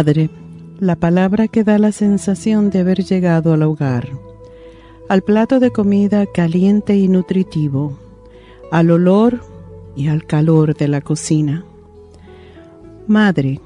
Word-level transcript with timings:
Madre, 0.00 0.30
la 0.78 0.96
palabra 0.96 1.46
que 1.46 1.62
da 1.62 1.78
la 1.78 1.92
sensación 1.92 2.70
de 2.70 2.78
haber 2.78 3.04
llegado 3.04 3.52
al 3.52 3.62
hogar, 3.62 4.08
al 5.10 5.20
plato 5.20 5.60
de 5.60 5.72
comida 5.72 6.24
caliente 6.24 6.96
y 6.96 7.06
nutritivo, 7.06 7.98
al 8.72 8.92
olor 8.92 9.42
y 9.94 10.08
al 10.08 10.24
calor 10.24 10.74
de 10.74 10.88
la 10.88 11.02
cocina. 11.02 11.66
Madre, 13.08 13.60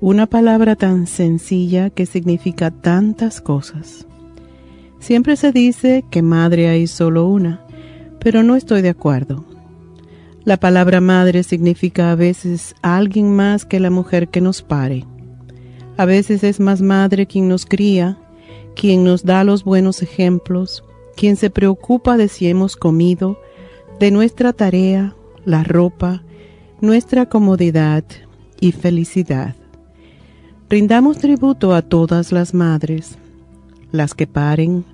una 0.00 0.26
palabra 0.26 0.74
tan 0.74 1.06
sencilla 1.06 1.90
que 1.90 2.04
significa 2.04 2.72
tantas 2.72 3.40
cosas. 3.40 4.08
Siempre 4.98 5.36
se 5.36 5.52
dice 5.52 6.04
que 6.10 6.20
madre 6.20 6.68
hay 6.68 6.88
solo 6.88 7.28
una, 7.28 7.64
pero 8.18 8.42
no 8.42 8.56
estoy 8.56 8.82
de 8.82 8.88
acuerdo. 8.88 9.44
La 10.42 10.56
palabra 10.56 11.00
madre 11.00 11.44
significa 11.44 12.10
a 12.10 12.16
veces 12.16 12.74
alguien 12.82 13.36
más 13.36 13.64
que 13.64 13.78
la 13.78 13.90
mujer 13.90 14.26
que 14.26 14.40
nos 14.40 14.62
pare 14.62 15.04
a 15.96 16.04
veces 16.04 16.44
es 16.44 16.60
más 16.60 16.82
madre 16.82 17.26
quien 17.26 17.48
nos 17.48 17.64
cría, 17.64 18.18
quien 18.74 19.04
nos 19.04 19.24
da 19.24 19.44
los 19.44 19.64
buenos 19.64 20.02
ejemplos, 20.02 20.84
quien 21.16 21.36
se 21.36 21.48
preocupa 21.48 22.16
de 22.16 22.28
si 22.28 22.48
hemos 22.48 22.76
comido, 22.76 23.38
de 23.98 24.10
nuestra 24.10 24.52
tarea, 24.52 25.14
la 25.46 25.64
ropa, 25.64 26.22
nuestra 26.80 27.26
comodidad 27.26 28.04
y 28.60 28.72
felicidad. 28.72 29.54
Rindamos 30.68 31.18
tributo 31.18 31.74
a 31.74 31.80
todas 31.80 32.32
las 32.32 32.52
madres, 32.52 33.16
las 33.90 34.14
que 34.14 34.26
paren, 34.26 34.84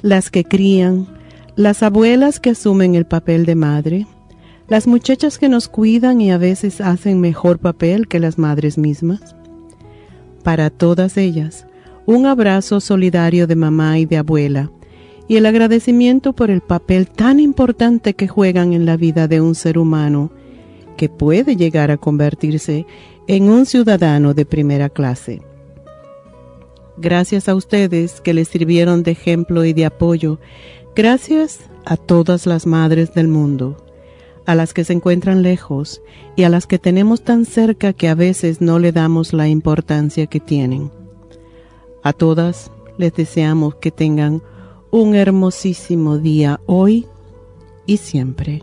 las 0.00 0.30
que 0.30 0.44
crían, 0.44 1.08
las 1.56 1.82
abuelas 1.82 2.38
que 2.38 2.50
asumen 2.50 2.94
el 2.94 3.06
papel 3.06 3.46
de 3.46 3.54
madre, 3.56 4.06
las 4.68 4.86
muchachas 4.86 5.38
que 5.38 5.48
nos 5.48 5.68
cuidan 5.68 6.20
y 6.20 6.30
a 6.30 6.38
veces 6.38 6.80
hacen 6.80 7.20
mejor 7.20 7.58
papel 7.58 8.06
que 8.06 8.20
las 8.20 8.38
madres 8.38 8.78
mismas 8.78 9.34
para 10.44 10.70
todas 10.70 11.16
ellas, 11.16 11.66
un 12.06 12.26
abrazo 12.26 12.80
solidario 12.80 13.48
de 13.48 13.56
mamá 13.56 13.98
y 13.98 14.04
de 14.04 14.18
abuela, 14.18 14.70
y 15.26 15.36
el 15.36 15.46
agradecimiento 15.46 16.34
por 16.34 16.50
el 16.50 16.60
papel 16.60 17.08
tan 17.08 17.40
importante 17.40 18.14
que 18.14 18.28
juegan 18.28 18.74
en 18.74 18.86
la 18.86 18.96
vida 18.96 19.26
de 19.26 19.40
un 19.40 19.56
ser 19.56 19.78
humano, 19.78 20.30
que 20.96 21.08
puede 21.08 21.56
llegar 21.56 21.90
a 21.90 21.96
convertirse 21.96 22.86
en 23.26 23.48
un 23.48 23.66
ciudadano 23.66 24.34
de 24.34 24.44
primera 24.44 24.90
clase. 24.90 25.42
Gracias 26.98 27.48
a 27.48 27.54
ustedes 27.54 28.20
que 28.20 28.34
les 28.34 28.46
sirvieron 28.46 29.02
de 29.02 29.12
ejemplo 29.12 29.64
y 29.64 29.72
de 29.72 29.86
apoyo, 29.86 30.38
gracias 30.94 31.58
a 31.86 31.96
todas 31.96 32.46
las 32.46 32.66
madres 32.66 33.14
del 33.14 33.28
mundo 33.28 33.78
a 34.46 34.54
las 34.54 34.74
que 34.74 34.84
se 34.84 34.92
encuentran 34.92 35.42
lejos 35.42 36.02
y 36.36 36.42
a 36.44 36.48
las 36.48 36.66
que 36.66 36.78
tenemos 36.78 37.22
tan 37.22 37.44
cerca 37.44 37.92
que 37.92 38.08
a 38.08 38.14
veces 38.14 38.60
no 38.60 38.78
le 38.78 38.92
damos 38.92 39.32
la 39.32 39.48
importancia 39.48 40.26
que 40.26 40.40
tienen. 40.40 40.90
A 42.02 42.12
todas 42.12 42.70
les 42.98 43.14
deseamos 43.14 43.76
que 43.76 43.90
tengan 43.90 44.42
un 44.90 45.14
hermosísimo 45.14 46.18
día 46.18 46.60
hoy 46.66 47.06
y 47.86 47.96
siempre. 47.96 48.62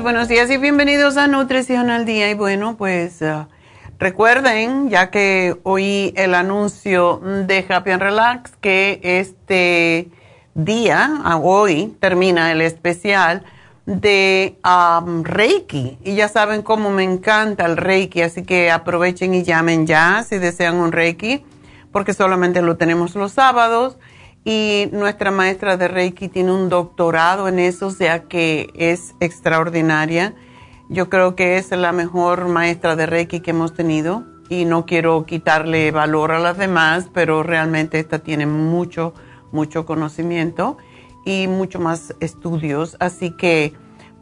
Buenos 0.00 0.28
días 0.28 0.48
y 0.48 0.58
bienvenidos 0.58 1.16
a 1.16 1.26
Nutrición 1.26 1.90
al 1.90 2.04
Día. 2.04 2.30
Y 2.30 2.34
bueno, 2.34 2.76
pues 2.76 3.20
uh, 3.20 3.46
recuerden, 3.98 4.90
ya 4.90 5.10
que 5.10 5.58
oí 5.64 6.14
el 6.16 6.36
anuncio 6.36 7.20
de 7.44 7.66
Happy 7.68 7.90
and 7.90 8.00
Relax, 8.00 8.52
que 8.60 9.00
este 9.02 10.08
día, 10.54 11.20
hoy, 11.42 11.96
termina 11.98 12.52
el 12.52 12.60
especial 12.60 13.42
de 13.86 14.56
Reiki. 15.24 15.98
Y 16.04 16.14
ya 16.14 16.28
saben 16.28 16.62
cómo 16.62 16.90
me 16.90 17.02
encanta 17.02 17.66
el 17.66 17.76
Reiki, 17.76 18.22
así 18.22 18.44
que 18.44 18.70
aprovechen 18.70 19.34
y 19.34 19.42
llamen 19.42 19.84
ya 19.84 20.22
si 20.22 20.38
desean 20.38 20.76
un 20.76 20.92
Reiki, 20.92 21.44
porque 21.90 22.14
solamente 22.14 22.62
lo 22.62 22.76
tenemos 22.76 23.16
los 23.16 23.32
sábados. 23.32 23.98
Y 24.44 24.90
nuestra 24.92 25.30
maestra 25.30 25.76
de 25.78 25.88
Reiki 25.88 26.28
tiene 26.28 26.52
un 26.52 26.68
doctorado 26.68 27.48
en 27.48 27.58
eso, 27.58 27.86
o 27.86 27.90
sea 27.90 28.24
que 28.24 28.70
es 28.74 29.14
extraordinaria. 29.20 30.34
Yo 30.90 31.08
creo 31.08 31.34
que 31.34 31.56
es 31.56 31.70
la 31.70 31.92
mejor 31.92 32.48
maestra 32.48 32.94
de 32.94 33.06
Reiki 33.06 33.40
que 33.40 33.52
hemos 33.52 33.72
tenido 33.72 34.24
y 34.50 34.66
no 34.66 34.84
quiero 34.84 35.24
quitarle 35.24 35.90
valor 35.90 36.32
a 36.32 36.38
las 36.38 36.58
demás, 36.58 37.08
pero 37.12 37.42
realmente 37.42 37.98
esta 37.98 38.18
tiene 38.18 38.44
mucho, 38.44 39.14
mucho 39.50 39.86
conocimiento 39.86 40.76
y 41.24 41.48
mucho 41.48 41.80
más 41.80 42.14
estudios. 42.20 42.98
Así 43.00 43.30
que 43.30 43.72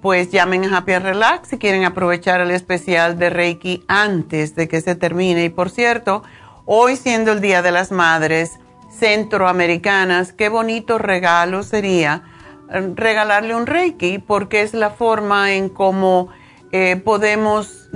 pues 0.00 0.30
llamen 0.30 0.64
a 0.64 0.78
Happy 0.78 0.98
Relax 0.98 1.48
si 1.48 1.58
quieren 1.58 1.84
aprovechar 1.84 2.40
el 2.40 2.50
especial 2.50 3.18
de 3.18 3.30
Reiki 3.30 3.84
antes 3.88 4.54
de 4.54 4.68
que 4.68 4.80
se 4.80 4.94
termine. 4.94 5.44
Y 5.44 5.48
por 5.48 5.70
cierto, 5.70 6.22
hoy 6.64 6.96
siendo 6.96 7.32
el 7.32 7.40
Día 7.40 7.62
de 7.62 7.72
las 7.72 7.90
Madres 7.90 8.58
Centroamericanas, 8.98 10.32
qué 10.32 10.48
bonito 10.48 10.98
regalo 10.98 11.62
sería 11.62 12.22
eh, 12.70 12.92
regalarle 12.94 13.54
un 13.54 13.66
Reiki 13.66 14.18
porque 14.18 14.62
es 14.62 14.74
la 14.74 14.90
forma 14.90 15.52
en 15.52 15.68
cómo 15.68 16.28
eh, 16.72 16.96
podemos, 16.96 17.90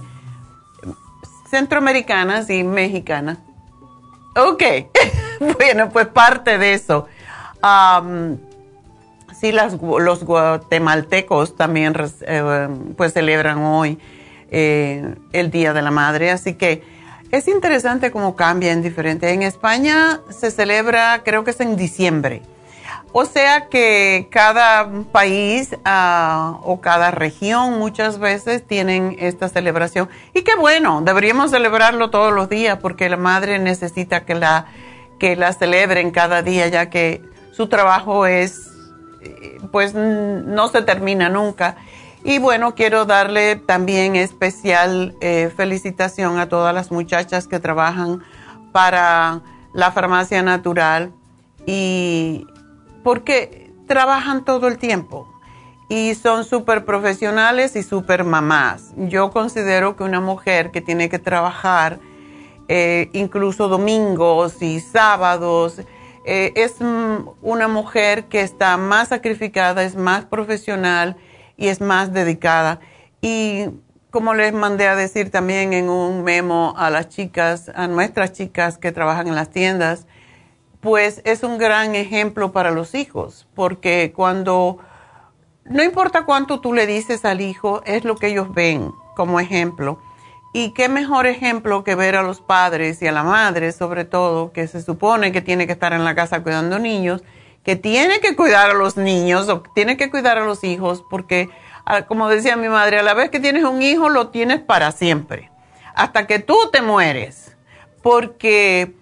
Centroamericanas 1.49 2.49
y 2.49 2.63
mexicanas. 2.63 3.39
Ok, 4.37 4.63
bueno, 5.59 5.89
pues 5.89 6.07
parte 6.07 6.57
de 6.57 6.73
eso. 6.73 7.07
sí, 9.39 9.51
los 9.51 10.23
guatemaltecos 10.23 11.55
también 11.57 11.95
eh, 12.21 12.69
pues 12.95 13.13
celebran 13.13 13.57
hoy 13.59 13.99
eh, 14.51 15.15
el 15.33 15.51
Día 15.51 15.73
de 15.73 15.81
la 15.81 15.91
Madre, 15.91 16.31
así 16.31 16.53
que 16.53 16.96
es 17.31 17.47
interesante 17.47 18.11
cómo 18.11 18.35
cambia 18.35 18.71
en 18.71 18.81
diferente. 18.81 19.31
En 19.31 19.43
España 19.43 20.21
se 20.29 20.51
celebra, 20.51 21.21
creo 21.23 21.43
que 21.43 21.51
es 21.51 21.59
en 21.59 21.75
diciembre 21.75 22.41
o 23.19 23.25
sea 23.25 23.67
que 23.67 24.27
cada 24.29 24.89
país 25.11 25.75
ah, 25.85 26.59
o 26.63 26.81
cada 26.81 27.11
región 27.11 27.79
muchas 27.79 28.19
veces 28.19 28.65
tienen 28.65 29.15
esta 29.19 29.49
celebración. 29.49 30.09
Y 30.33 30.43
qué 30.43 30.55
bueno, 30.55 31.01
deberíamos 31.03 31.51
celebrarlo 31.51 32.09
todos 32.09 32.33
los 32.33 32.49
días 32.49 32.77
porque 32.79 33.09
la 33.09 33.17
madre 33.17 33.59
necesita 33.59 34.25
que 34.25 34.35
la, 34.35 34.67
que 35.19 35.35
la 35.35 35.53
celebren 35.53 36.11
cada 36.11 36.41
día 36.41 36.67
ya 36.67 36.91
que 36.91 37.23
su 37.51 37.67
trabajo 37.67 38.27
es, 38.27 38.71
eh, 39.21 39.57
pues 39.71 39.93
no 39.95 40.67
se 40.67 40.81
termina 40.83 41.29
nunca. 41.29 41.77
Y 42.27 42.39
bueno, 42.39 42.75
quiero 42.75 43.05
darle 43.05 43.55
también 43.55 44.17
especial 44.17 45.15
eh, 45.21 45.49
felicitación 45.55 46.39
a 46.39 46.49
todas 46.49 46.73
las 46.73 46.91
muchachas 46.91 47.47
que 47.47 47.57
trabajan 47.61 48.21
para 48.73 49.39
la 49.71 49.93
farmacia 49.93 50.43
natural 50.43 51.13
y 51.65 52.45
porque 53.01 53.71
trabajan 53.87 54.43
todo 54.43 54.67
el 54.67 54.77
tiempo 54.77 55.25
y 55.87 56.15
son 56.15 56.43
súper 56.43 56.83
profesionales 56.83 57.77
y 57.77 57.83
súper 57.83 58.25
mamás. 58.25 58.91
Yo 58.97 59.31
considero 59.31 59.95
que 59.95 60.03
una 60.03 60.19
mujer 60.19 60.71
que 60.71 60.81
tiene 60.81 61.07
que 61.07 61.19
trabajar 61.19 61.97
eh, 62.67 63.09
incluso 63.13 63.69
domingos 63.69 64.61
y 64.61 64.81
sábados, 64.81 65.79
eh, 66.25 66.51
es 66.57 66.75
una 67.41 67.69
mujer 67.69 68.25
que 68.25 68.41
está 68.41 68.75
más 68.75 69.07
sacrificada, 69.07 69.83
es 69.83 69.95
más 69.95 70.25
profesional 70.25 71.15
y 71.57 71.67
es 71.67 71.81
más 71.81 72.13
dedicada. 72.13 72.79
Y 73.19 73.65
como 74.11 74.33
les 74.33 74.53
mandé 74.53 74.87
a 74.87 74.95
decir 74.95 75.31
también 75.31 75.73
en 75.73 75.89
un 75.89 76.23
memo 76.23 76.73
a 76.77 76.89
las 76.89 77.09
chicas, 77.09 77.69
a 77.75 77.87
nuestras 77.87 78.31
chicas 78.31 78.77
que 78.77 78.91
trabajan 78.91 79.27
en 79.27 79.35
las 79.35 79.49
tiendas, 79.49 80.07
pues 80.79 81.21
es 81.25 81.43
un 81.43 81.57
gran 81.57 81.95
ejemplo 81.95 82.51
para 82.51 82.71
los 82.71 82.95
hijos, 82.95 83.47
porque 83.55 84.13
cuando, 84.15 84.77
no 85.65 85.83
importa 85.83 86.23
cuánto 86.23 86.61
tú 86.61 86.73
le 86.73 86.85
dices 86.85 87.25
al 87.25 87.41
hijo, 87.41 87.81
es 87.85 88.05
lo 88.05 88.15
que 88.15 88.27
ellos 88.27 88.53
ven 88.53 88.91
como 89.15 89.39
ejemplo. 89.39 89.99
Y 90.53 90.71
qué 90.71 90.87
mejor 90.87 91.27
ejemplo 91.27 91.83
que 91.83 91.95
ver 91.95 92.15
a 92.15 92.23
los 92.23 92.41
padres 92.41 93.01
y 93.01 93.07
a 93.07 93.11
la 93.11 93.23
madre, 93.23 93.71
sobre 93.71 94.05
todo, 94.05 94.51
que 94.53 94.67
se 94.67 94.81
supone 94.81 95.31
que 95.31 95.41
tiene 95.41 95.67
que 95.67 95.73
estar 95.73 95.93
en 95.93 96.05
la 96.05 96.15
casa 96.15 96.41
cuidando 96.41 96.79
niños, 96.79 97.23
que 97.67 97.75
tiene 97.75 98.21
que 98.21 98.33
cuidar 98.33 98.69
a 98.69 98.73
los 98.73 98.95
niños 98.95 99.49
o 99.49 99.61
tiene 99.75 99.97
que 99.97 100.09
cuidar 100.09 100.37
a 100.37 100.45
los 100.45 100.63
hijos, 100.63 101.03
porque, 101.09 101.49
ah, 101.83 102.03
como 102.03 102.29
decía 102.29 102.55
mi 102.55 102.69
madre, 102.69 102.97
a 102.97 103.03
la 103.03 103.13
vez 103.13 103.29
que 103.29 103.41
tienes 103.41 103.65
un 103.65 103.81
hijo, 103.81 104.07
lo 104.07 104.29
tienes 104.29 104.61
para 104.61 104.93
siempre, 104.93 105.51
hasta 105.93 106.27
que 106.27 106.39
tú 106.39 106.55
te 106.71 106.81
mueres, 106.81 107.57
porque 108.01 108.95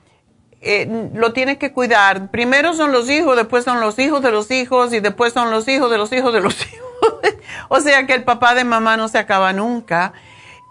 eh, 0.61 1.11
lo 1.13 1.31
tienes 1.31 1.59
que 1.59 1.73
cuidar. 1.73 2.31
Primero 2.31 2.73
son 2.73 2.91
los 2.91 3.07
hijos, 3.07 3.35
después 3.35 3.63
son 3.63 3.81
los 3.81 3.99
hijos 3.99 4.23
de 4.23 4.31
los 4.31 4.49
hijos 4.49 4.91
y 4.93 4.99
después 4.99 5.31
son 5.31 5.51
los 5.51 5.67
hijos 5.67 5.91
de 5.91 5.99
los 5.99 6.11
hijos 6.11 6.33
de 6.33 6.41
los 6.41 6.55
hijos. 6.73 7.19
o 7.69 7.79
sea 7.81 8.07
que 8.07 8.15
el 8.15 8.23
papá 8.23 8.55
de 8.55 8.63
mamá 8.63 8.97
no 8.97 9.09
se 9.09 9.19
acaba 9.19 9.53
nunca. 9.53 10.13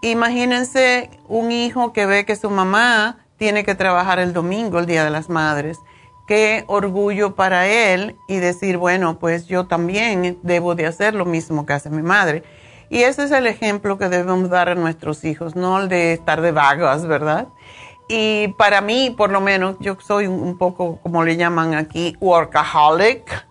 Imagínense 0.01 1.09
un 1.29 1.49
hijo 1.53 1.93
que 1.93 2.05
ve 2.05 2.25
que 2.25 2.35
su 2.35 2.49
mamá 2.49 3.19
tiene 3.37 3.63
que 3.63 3.73
trabajar 3.73 4.19
el 4.19 4.33
domingo, 4.33 4.79
el 4.79 4.85
Día 4.85 5.05
de 5.05 5.11
las 5.11 5.29
Madres. 5.29 5.79
Qué 6.27 6.63
orgullo 6.67 7.35
para 7.35 7.67
él 7.67 8.15
y 8.27 8.37
decir, 8.37 8.77
bueno, 8.77 9.19
pues 9.19 9.45
yo 9.45 9.67
también 9.67 10.39
debo 10.41 10.73
de 10.73 10.87
hacer 10.87 11.13
lo 11.13 11.25
mismo 11.25 11.65
que 11.65 11.73
hace 11.73 11.89
mi 11.89 12.01
madre. 12.01 12.43
Y 12.89 13.03
ese 13.03 13.23
es 13.23 13.31
el 13.31 13.47
ejemplo 13.47 13.97
que 13.97 14.09
debemos 14.09 14.49
dar 14.49 14.69
a 14.69 14.75
nuestros 14.75 15.23
hijos, 15.23 15.55
no 15.55 15.79
el 15.81 15.89
de 15.89 16.13
estar 16.13 16.41
de 16.41 16.51
vagas, 16.51 17.05
¿verdad? 17.05 17.47
Y 18.07 18.49
para 18.57 18.81
mí, 18.81 19.13
por 19.15 19.31
lo 19.31 19.41
menos, 19.41 19.77
yo 19.79 19.97
soy 19.99 20.27
un 20.27 20.57
poco, 20.57 20.99
como 21.01 21.23
le 21.23 21.37
llaman 21.37 21.73
aquí, 21.73 22.15
workaholic, 22.19 23.47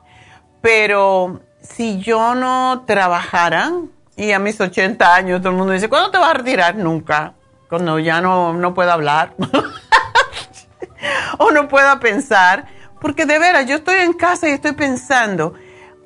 pero 0.60 1.40
si 1.60 1.98
yo 1.98 2.34
no 2.34 2.84
trabajara, 2.86 3.72
y 4.16 4.32
a 4.32 4.38
mis 4.38 4.60
80 4.60 5.14
años 5.14 5.40
todo 5.40 5.50
el 5.50 5.56
mundo 5.56 5.72
dice, 5.72 5.88
¿cuándo 5.88 6.10
te 6.10 6.18
vas 6.18 6.30
a 6.30 6.34
retirar? 6.34 6.76
Nunca, 6.76 7.34
cuando 7.68 7.98
ya 7.98 8.20
no, 8.20 8.52
no 8.52 8.74
puedo 8.74 8.92
hablar 8.92 9.34
o 11.38 11.50
no 11.50 11.68
pueda 11.68 12.00
pensar, 12.00 12.66
porque 13.00 13.26
de 13.26 13.38
veras, 13.38 13.66
yo 13.66 13.76
estoy 13.76 13.96
en 13.96 14.12
casa 14.12 14.48
y 14.48 14.52
estoy 14.52 14.72
pensando, 14.72 15.54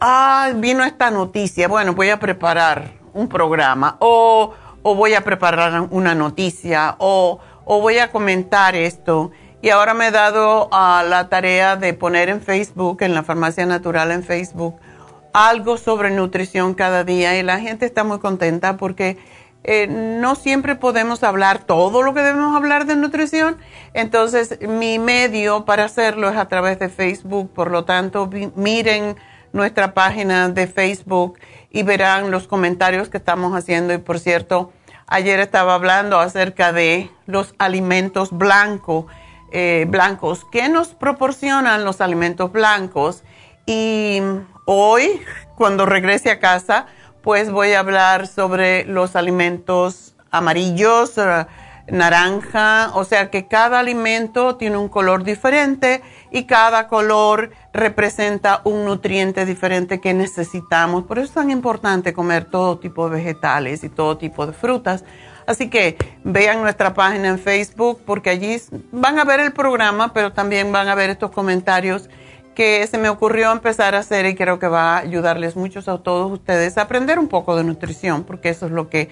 ah, 0.01 0.51
vino 0.57 0.85
esta 0.85 1.11
noticia, 1.11 1.69
bueno, 1.69 1.95
voy 1.95 2.11
a 2.11 2.19
preparar 2.19 2.93
un 3.13 3.29
programa, 3.29 3.97
o, 4.01 4.55
o 4.83 4.95
voy 4.95 5.15
a 5.15 5.23
preparar 5.23 5.89
una 5.91 6.15
noticia, 6.15 6.97
o 6.99 7.41
o 7.71 7.83
voy 7.83 7.99
a 7.99 8.11
comentar 8.11 8.75
esto. 8.75 9.31
Y 9.61 9.69
ahora 9.69 9.93
me 9.93 10.07
he 10.07 10.11
dado 10.11 10.71
a 10.73 11.05
la 11.07 11.29
tarea 11.29 11.77
de 11.77 11.93
poner 11.93 12.31
en 12.31 12.41
Facebook, 12.41 13.03
en 13.03 13.15
la 13.15 13.23
farmacia 13.23 13.67
natural 13.67 14.11
en 14.11 14.25
Facebook, 14.25 14.77
algo 15.35 15.77
sobre 15.77 16.11
nutrición 16.11 16.73
cada 16.73 17.05
día 17.05 17.39
y 17.39 17.43
la 17.43 17.61
gente 17.61 17.85
está 17.85 18.05
muy 18.05 18.21
contenta 18.21 18.79
porque 18.79 19.19
eh, 19.71 19.87
no 19.87 20.35
siempre 20.35 20.77
podemos 20.77 21.23
hablar 21.23 21.59
todo 21.59 22.01
lo 22.01 22.15
que 22.15 22.23
debemos 22.23 22.57
hablar 22.57 22.87
de 22.87 22.97
nutrición. 22.97 23.59
Entonces 23.93 24.59
mi 24.67 24.99
medio 24.99 25.67
para 25.67 25.85
hacerlo 25.85 26.31
es 26.31 26.39
a 26.39 26.49
través 26.49 26.79
de 26.79 26.89
Facebook, 26.89 27.53
por 27.53 27.71
lo 27.71 27.85
tanto 27.85 28.31
miren 28.55 29.17
nuestra 29.53 29.93
página 29.93 30.49
de 30.49 30.69
Facebook 30.69 31.39
y 31.69 31.83
verán 31.83 32.31
los 32.31 32.49
comentarios 32.49 33.11
que 33.11 33.19
estamos 33.19 33.55
haciendo. 33.55 33.93
Y 33.93 33.99
por 33.99 34.21
cierto, 34.21 34.73
ayer 35.07 35.39
estaba 35.39 35.75
hablando 35.75 36.19
acerca 36.19 36.73
de 36.73 37.11
los 37.27 37.55
alimentos 37.59 38.31
blancos, 38.33 39.05
eh, 39.53 39.85
blancos. 39.87 40.47
¿Qué 40.51 40.71
nos 40.71 40.95
proporcionan 40.95 41.85
los 41.85 42.01
alimentos 42.01 42.51
blancos? 42.53 43.23
Y 43.67 44.23
hoy, 44.65 45.21
cuando 45.57 45.85
regrese 45.85 46.31
a 46.31 46.41
casa, 46.41 46.87
pues 47.23 47.51
voy 47.51 47.73
a 47.73 47.81
hablar 47.81 48.27
sobre 48.27 48.85
los 48.85 49.17
alimentos 49.17 50.15
amarillos, 50.31 51.19
eh, 51.19 51.47
naranja, 51.91 52.91
o 52.95 53.05
sea 53.05 53.31
que 53.31 53.47
cada 53.47 53.79
alimento 53.79 54.57
tiene 54.57 54.77
un 54.77 54.89
color 54.89 55.25
diferente 55.25 56.03
y 56.31 56.45
cada 56.45 56.87
color 56.87 57.51
representa 57.73 58.61
un 58.65 58.85
nutriente 58.85 59.47
diferente 59.47 60.01
que 60.01 60.13
necesitamos. 60.15 61.05
Por 61.05 61.19
eso 61.19 61.29
es 61.29 61.35
tan 61.35 61.51
importante 61.51 62.13
comer 62.13 62.45
todo 62.45 62.79
tipo 62.79 63.09
de 63.09 63.17
vegetales 63.17 63.85
y 63.85 63.89
todo 63.89 64.19
tipo 64.19 64.47
de 64.47 64.53
frutas. 64.53 65.05
Así 65.47 65.71
que 65.71 65.97
vean 66.25 66.61
nuestra 66.61 66.93
página 66.93 67.29
en 67.29 67.39
Facebook 67.39 68.03
porque 68.05 68.29
allí 68.29 68.61
van 68.93 69.19
a 69.19 69.25
ver 69.25 69.41
el 69.41 69.53
programa, 69.53 70.13
pero 70.13 70.33
también 70.33 70.71
van 70.73 70.89
a 70.89 70.95
ver 70.95 71.09
estos 71.09 71.31
comentarios 71.31 72.11
que 72.59 72.85
se 72.89 72.99
me 72.99 73.09
ocurrió 73.09 73.53
empezar 73.53 73.95
a 73.95 73.99
hacer 73.99 74.27
y 74.27 74.35
creo 74.35 74.59
que 74.59 74.67
va 74.67 74.97
a 74.97 74.99
ayudarles 74.99 75.55
mucho 75.55 75.79
a 75.79 76.03
todos 76.03 76.33
ustedes 76.33 76.77
a 76.77 76.83
aprender 76.83 77.21
un 77.21 77.29
poco 77.29 77.55
de 77.55 77.63
nutrición, 77.63 78.25
porque 78.25 78.49
eso 78.49 78.67
es 78.67 78.73
lo 78.73 78.89
que, 78.89 79.11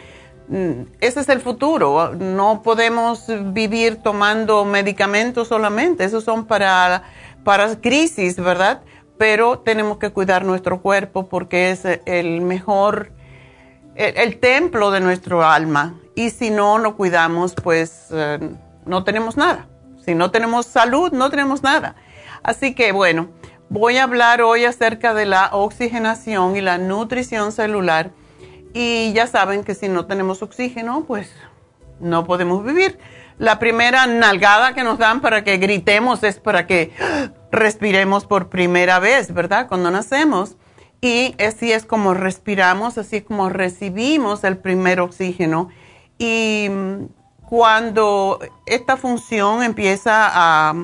mm, 0.48 0.96
ese 1.00 1.20
es 1.20 1.28
el 1.28 1.40
futuro. 1.40 2.12
No 2.12 2.62
podemos 2.64 3.26
vivir 3.52 4.02
tomando 4.02 4.64
medicamentos 4.64 5.46
solamente, 5.46 6.02
esos 6.02 6.24
son 6.24 6.46
para, 6.46 7.04
para 7.44 7.76
crisis, 7.76 8.34
¿verdad? 8.34 8.82
Pero 9.16 9.60
tenemos 9.60 9.98
que 9.98 10.10
cuidar 10.10 10.44
nuestro 10.44 10.82
cuerpo 10.82 11.28
porque 11.28 11.70
es 11.70 11.84
el 12.04 12.40
mejor, 12.40 13.12
el, 13.94 14.40
templo 14.40 14.90
de 14.90 14.98
nuestro 14.98 15.44
alma. 15.44 15.94
Y 16.16 16.30
si 16.30 16.50
no 16.50 16.78
lo 16.78 16.96
cuidamos, 16.96 17.54
pues 17.54 18.08
eh, 18.10 18.40
no 18.84 19.04
tenemos 19.04 19.36
nada. 19.36 19.68
Si 20.04 20.16
no 20.16 20.32
tenemos 20.32 20.66
salud, 20.66 21.12
no 21.12 21.30
tenemos 21.30 21.62
nada. 21.62 21.94
Así 22.46 22.76
que 22.76 22.92
bueno, 22.92 23.30
voy 23.68 23.96
a 23.96 24.04
hablar 24.04 24.40
hoy 24.40 24.64
acerca 24.64 25.14
de 25.14 25.26
la 25.26 25.50
oxigenación 25.52 26.54
y 26.56 26.60
la 26.60 26.78
nutrición 26.78 27.50
celular. 27.50 28.12
Y 28.72 29.12
ya 29.14 29.26
saben 29.26 29.64
que 29.64 29.74
si 29.74 29.88
no 29.88 30.06
tenemos 30.06 30.42
oxígeno, 30.42 31.02
pues 31.08 31.28
no 31.98 32.24
podemos 32.24 32.64
vivir. 32.64 33.00
La 33.38 33.58
primera 33.58 34.06
nalgada 34.06 34.74
que 34.74 34.84
nos 34.84 34.96
dan 34.96 35.20
para 35.20 35.42
que 35.42 35.56
gritemos 35.56 36.22
es 36.22 36.38
para 36.38 36.68
que 36.68 36.92
respiremos 37.50 38.26
por 38.26 38.48
primera 38.48 39.00
vez, 39.00 39.34
¿verdad? 39.34 39.66
Cuando 39.66 39.90
nacemos. 39.90 40.56
Y 41.00 41.34
así 41.44 41.72
es 41.72 41.84
como 41.84 42.14
respiramos, 42.14 42.96
así 42.96 43.16
es 43.16 43.24
como 43.24 43.48
recibimos 43.48 44.44
el 44.44 44.56
primer 44.56 45.00
oxígeno. 45.00 45.68
Y 46.16 46.70
cuando 47.48 48.40
esta 48.66 48.96
función 48.96 49.62
empieza 49.62 50.30
a, 50.32 50.74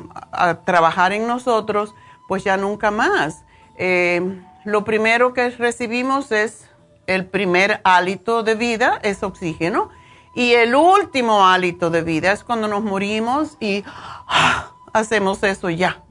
trabajar 0.64 1.12
en 1.12 1.26
nosotros, 1.26 1.94
pues 2.28 2.44
ya 2.44 2.56
nunca 2.56 2.90
más. 2.90 3.44
Eh, 3.76 4.40
lo 4.64 4.84
primero 4.84 5.34
que 5.34 5.50
recibimos 5.50 6.30
es 6.30 6.68
el 7.06 7.26
primer 7.26 7.80
hálito 7.84 8.42
de 8.42 8.54
vida, 8.54 9.00
es 9.02 9.22
oxígeno, 9.22 9.90
y 10.34 10.52
el 10.52 10.74
último 10.74 11.46
hálito 11.46 11.90
de 11.90 12.02
vida 12.02 12.32
es 12.32 12.44
cuando 12.44 12.68
nos 12.68 12.82
morimos 12.82 13.56
y 13.60 13.84
ah, 13.86 14.70
hacemos 14.92 15.42
eso 15.42 15.68
ya. 15.68 16.02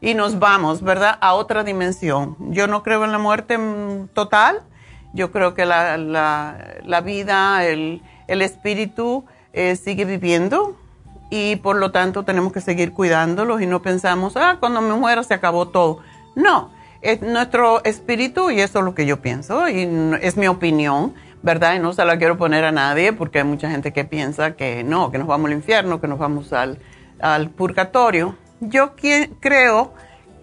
Y 0.00 0.14
nos 0.14 0.38
vamos, 0.38 0.82
¿verdad? 0.82 1.18
A 1.20 1.34
otra 1.34 1.62
dimensión. 1.62 2.36
Yo 2.38 2.66
no 2.66 2.82
creo 2.82 3.04
en 3.04 3.12
la 3.12 3.18
muerte 3.18 3.58
total, 4.14 4.62
yo 5.12 5.30
creo 5.30 5.52
que 5.54 5.66
la, 5.66 7.02
vida, 7.04 7.66
el, 7.66 8.02
el 8.28 8.42
espíritu, 8.42 9.26
eh, 9.52 9.76
sigue 9.76 10.04
viviendo 10.04 10.76
y 11.30 11.56
por 11.56 11.76
lo 11.76 11.92
tanto 11.92 12.24
tenemos 12.24 12.52
que 12.52 12.60
seguir 12.60 12.92
cuidándolos 12.92 13.62
y 13.62 13.66
no 13.66 13.82
pensamos, 13.82 14.36
ah, 14.36 14.56
cuando 14.60 14.80
me 14.80 14.94
muera 14.94 15.22
se 15.22 15.34
acabó 15.34 15.68
todo. 15.68 16.00
No, 16.34 16.70
es 17.02 17.22
nuestro 17.22 17.82
espíritu 17.84 18.50
y 18.50 18.60
eso 18.60 18.80
es 18.80 18.84
lo 18.84 18.94
que 18.94 19.06
yo 19.06 19.20
pienso 19.22 19.68
y 19.68 19.88
es 20.20 20.36
mi 20.36 20.48
opinión, 20.48 21.14
¿verdad? 21.42 21.74
Y 21.74 21.78
no 21.78 21.92
se 21.92 22.04
la 22.04 22.18
quiero 22.18 22.36
poner 22.36 22.64
a 22.64 22.72
nadie 22.72 23.12
porque 23.12 23.38
hay 23.38 23.44
mucha 23.44 23.70
gente 23.70 23.92
que 23.92 24.04
piensa 24.04 24.56
que 24.56 24.84
no, 24.84 25.10
que 25.10 25.18
nos 25.18 25.26
vamos 25.26 25.46
al 25.46 25.56
infierno, 25.56 26.00
que 26.00 26.08
nos 26.08 26.18
vamos 26.18 26.52
al, 26.52 26.78
al 27.20 27.50
purgatorio. 27.50 28.36
Yo 28.60 28.94
creo 28.94 29.94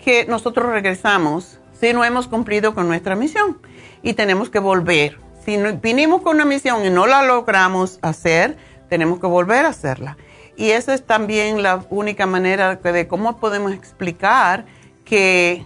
que 0.03 0.25
nosotros 0.25 0.71
regresamos 0.71 1.59
si 1.79 1.93
no 1.93 2.03
hemos 2.03 2.27
cumplido 2.27 2.73
con 2.73 2.87
nuestra 2.87 3.15
misión 3.15 3.57
y 4.01 4.13
tenemos 4.13 4.49
que 4.49 4.59
volver. 4.59 5.19
Si 5.45 5.57
vinimos 5.81 6.21
con 6.21 6.35
una 6.35 6.45
misión 6.45 6.85
y 6.85 6.89
no 6.89 7.07
la 7.07 7.23
logramos 7.23 7.99
hacer, 8.01 8.57
tenemos 8.89 9.19
que 9.19 9.27
volver 9.27 9.65
a 9.65 9.69
hacerla. 9.69 10.17
Y 10.55 10.71
esa 10.71 10.93
es 10.93 11.05
también 11.05 11.61
la 11.61 11.85
única 11.89 12.25
manera 12.25 12.75
de 12.75 13.07
cómo 13.07 13.37
podemos 13.37 13.71
explicar 13.71 14.65
que 15.05 15.65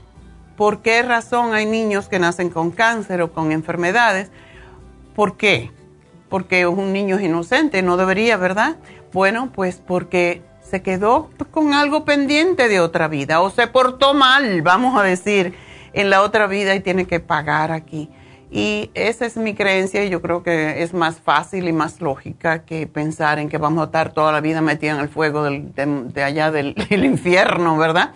por 0.57 0.81
qué 0.81 1.01
razón 1.01 1.53
hay 1.53 1.65
niños 1.65 2.09
que 2.09 2.19
nacen 2.19 2.49
con 2.49 2.71
cáncer 2.71 3.21
o 3.21 3.31
con 3.31 3.51
enfermedades. 3.51 4.29
¿Por 5.15 5.37
qué? 5.37 5.71
Porque 6.29 6.67
un 6.67 6.93
niño 6.93 7.15
es 7.17 7.23
inocente, 7.23 7.81
no 7.81 7.97
debería, 7.97 8.37
¿verdad? 8.37 8.75
Bueno, 9.13 9.49
pues 9.53 9.81
porque 9.85 10.41
se 10.61 10.81
quedó 10.81 11.29
con 11.51 11.73
algo 11.73 12.05
pendiente 12.05 12.69
de 12.69 12.79
otra 12.79 13.07
vida 13.07 13.41
o 13.41 13.49
se 13.49 13.67
portó 13.67 14.13
mal, 14.13 14.61
vamos 14.61 14.99
a 14.99 15.03
decir, 15.03 15.55
en 15.93 16.09
la 16.09 16.21
otra 16.21 16.47
vida 16.47 16.75
y 16.75 16.79
tiene 16.79 17.07
que 17.07 17.19
pagar 17.19 17.71
aquí. 17.71 18.09
Y 18.53 18.91
esa 18.95 19.25
es 19.25 19.37
mi 19.37 19.55
creencia 19.55 20.03
y 20.03 20.09
yo 20.09 20.21
creo 20.21 20.43
que 20.43 20.83
es 20.83 20.93
más 20.93 21.21
fácil 21.21 21.69
y 21.69 21.71
más 21.71 22.01
lógica 22.01 22.65
que 22.65 22.85
pensar 22.85 23.39
en 23.39 23.47
que 23.47 23.57
vamos 23.57 23.81
a 23.81 23.85
estar 23.85 24.13
toda 24.13 24.33
la 24.33 24.41
vida 24.41 24.59
metidos 24.59 24.97
en 24.97 25.03
el 25.03 25.09
fuego 25.09 25.43
de, 25.45 26.23
allá 26.23 26.51
del, 26.51 26.75
infierno, 26.89 27.77
¿verdad? 27.77 28.11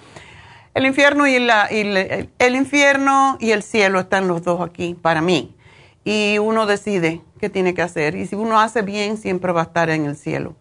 El 0.74 0.86
infierno 0.86 1.26
y, 1.26 1.40
la, 1.40 1.68
el 1.68 2.56
infierno 2.56 3.38
y 3.40 3.52
el 3.52 3.64
cielo 3.64 3.98
están 4.02 4.28
los 4.28 4.44
dos 4.44 4.60
aquí 4.60 4.94
para 4.94 5.22
mí. 5.22 5.56
Y 6.04 6.38
uno 6.40 6.66
decide 6.66 7.22
qué 7.40 7.50
tiene 7.50 7.74
que 7.74 7.82
hacer. 7.82 8.16
Y 8.16 8.28
si 8.28 8.36
uno 8.36 8.60
hace 8.60 8.82
bien, 8.82 9.16
siempre 9.16 9.54
va 9.54 9.62
a 9.62 9.64
estar 9.64 9.90
en 9.90 10.06
el 10.06 10.18
cielo. 10.18 10.54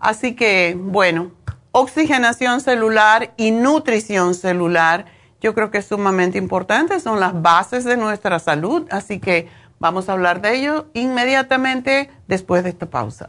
Así 0.00 0.34
que, 0.34 0.76
bueno, 0.76 1.30
oxigenación 1.70 2.60
celular 2.60 3.32
y 3.36 3.52
nutrición 3.52 4.34
celular 4.34 5.06
yo 5.44 5.54
creo 5.54 5.70
que 5.70 5.76
es 5.76 5.84
sumamente 5.84 6.38
importante, 6.38 6.98
son 7.00 7.20
las 7.20 7.42
bases 7.42 7.84
de 7.84 7.98
nuestra 7.98 8.38
salud, 8.38 8.86
así 8.90 9.20
que 9.20 9.46
vamos 9.78 10.08
a 10.08 10.14
hablar 10.14 10.40
de 10.40 10.56
ello 10.56 10.86
inmediatamente 10.94 12.08
después 12.26 12.64
de 12.64 12.70
esta 12.70 12.86
pausa. 12.86 13.28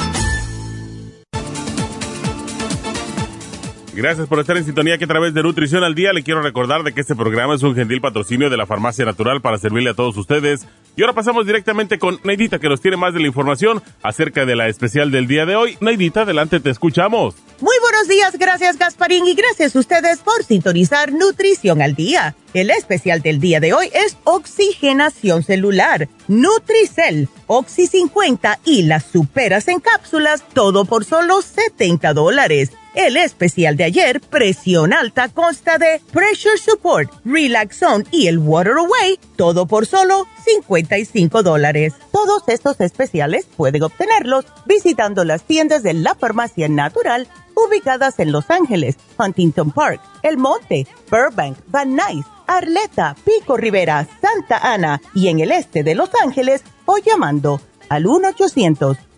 Gracias 4.01 4.27
por 4.27 4.39
estar 4.39 4.57
en 4.57 4.65
sintonía 4.65 4.97
que 4.97 5.03
a 5.03 5.07
través 5.07 5.31
de 5.35 5.43
Nutrición 5.43 5.83
al 5.83 5.93
Día 5.93 6.11
le 6.11 6.23
quiero 6.23 6.41
recordar 6.41 6.81
de 6.81 6.91
que 6.91 7.01
este 7.01 7.15
programa 7.15 7.53
es 7.53 7.61
un 7.61 7.75
gentil 7.75 8.01
patrocinio 8.01 8.49
de 8.49 8.57
la 8.57 8.65
Farmacia 8.65 9.05
Natural 9.05 9.41
para 9.41 9.59
servirle 9.59 9.91
a 9.91 9.93
todos 9.93 10.17
ustedes. 10.17 10.65
Y 10.95 11.03
ahora 11.03 11.13
pasamos 11.13 11.45
directamente 11.45 11.99
con 11.99 12.19
Neidita 12.23 12.57
que 12.57 12.67
nos 12.67 12.81
tiene 12.81 12.97
más 12.97 13.13
de 13.13 13.19
la 13.19 13.27
información 13.27 13.83
acerca 14.01 14.47
de 14.47 14.55
la 14.55 14.69
especial 14.69 15.11
del 15.11 15.27
día 15.27 15.45
de 15.45 15.55
hoy. 15.55 15.77
Neidita, 15.81 16.21
adelante, 16.21 16.59
te 16.59 16.71
escuchamos. 16.71 17.35
Muy 17.59 17.75
buenos 17.79 18.07
días, 18.07 18.39
gracias 18.39 18.79
Gasparín 18.79 19.27
y 19.27 19.35
gracias 19.35 19.75
a 19.75 19.79
ustedes 19.79 20.17
por 20.21 20.43
sintonizar 20.43 21.13
Nutrición 21.13 21.83
al 21.83 21.93
Día. 21.93 22.35
El 22.55 22.71
especial 22.71 23.21
del 23.21 23.39
día 23.39 23.59
de 23.59 23.73
hoy 23.73 23.91
es 23.93 24.17
oxigenación 24.23 25.43
celular, 25.43 26.09
Nutricel, 26.27 27.29
Oxy 27.45 27.85
50 27.85 28.61
y 28.65 28.81
las 28.81 29.05
superas 29.05 29.67
en 29.67 29.79
cápsulas, 29.79 30.43
todo 30.55 30.85
por 30.85 31.05
solo 31.05 31.43
70 31.43 32.15
dólares. 32.15 32.71
El 32.93 33.15
especial 33.15 33.77
de 33.77 33.85
ayer, 33.85 34.19
presión 34.19 34.91
alta, 34.91 35.29
consta 35.29 35.77
de 35.77 36.01
Pressure 36.11 36.57
Support, 36.57 37.09
Relaxon 37.23 38.05
y 38.11 38.27
el 38.27 38.37
Water 38.37 38.73
Away, 38.73 39.17
todo 39.37 39.65
por 39.65 39.85
solo 39.85 40.27
55 40.43 41.41
dólares. 41.41 41.93
Todos 42.11 42.43
estos 42.47 42.81
especiales 42.81 43.45
pueden 43.55 43.83
obtenerlos 43.83 44.45
visitando 44.65 45.23
las 45.23 45.43
tiendas 45.43 45.83
de 45.83 45.93
la 45.93 46.15
farmacia 46.15 46.67
natural 46.67 47.29
ubicadas 47.55 48.19
en 48.19 48.33
Los 48.33 48.49
Ángeles, 48.49 48.97
Huntington 49.17 49.71
Park, 49.71 50.01
El 50.21 50.37
Monte, 50.37 50.85
Burbank, 51.09 51.59
Van 51.67 51.95
Nuys, 51.95 52.25
Arleta, 52.45 53.15
Pico 53.23 53.55
Rivera, 53.55 54.05
Santa 54.21 54.57
Ana 54.57 55.01
y 55.13 55.29
en 55.29 55.39
el 55.39 55.53
este 55.53 55.83
de 55.83 55.95
Los 55.95 56.09
Ángeles 56.21 56.61
o 56.85 56.97
llamando 56.97 57.61
al 57.87 58.05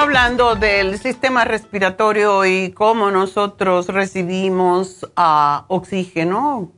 Hablando 0.00 0.54
del 0.54 0.96
sistema 0.98 1.44
respiratorio 1.44 2.46
y 2.46 2.70
cómo 2.70 3.10
nosotros 3.10 3.88
recibimos 3.88 5.02
uh, 5.16 5.64
oxígeno, 5.66 6.70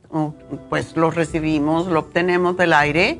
pues 0.69 0.97
lo 0.97 1.11
recibimos, 1.11 1.85
lo 1.85 1.99
obtenemos 1.99 2.57
del 2.57 2.73
aire 2.73 3.19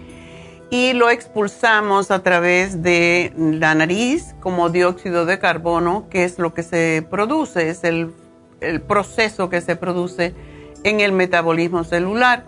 y 0.72 0.94
lo 0.94 1.12
expulsamos 1.12 2.10
a 2.10 2.24
través 2.24 2.82
de 2.82 3.32
la 3.38 3.76
nariz 3.76 4.34
como 4.40 4.70
dióxido 4.70 5.28
de 5.28 5.38
carbono, 5.38 6.08
que 6.10 6.24
es 6.24 6.40
lo 6.40 6.56
que 6.56 6.64
se 6.64 7.06
produce, 7.08 7.70
es 7.70 7.84
el 7.84 8.12
proceso 8.88 9.50
que 9.50 9.62
se 9.62 9.76
produce 9.76 10.34
en 10.84 11.00
el 11.00 11.12
metabolismo 11.12 11.84
celular. 11.84 12.44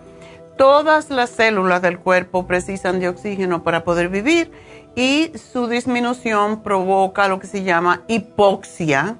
Todas 0.58 1.10
las 1.10 1.30
células 1.30 1.82
del 1.82 1.98
cuerpo 1.98 2.46
precisan 2.46 3.00
de 3.00 3.08
oxígeno 3.08 3.62
para 3.62 3.84
poder 3.84 4.08
vivir 4.08 4.52
y 4.96 5.32
su 5.52 5.66
disminución 5.68 6.62
provoca 6.62 7.28
lo 7.28 7.38
que 7.38 7.46
se 7.46 7.62
llama 7.62 8.02
hipoxia 8.08 9.18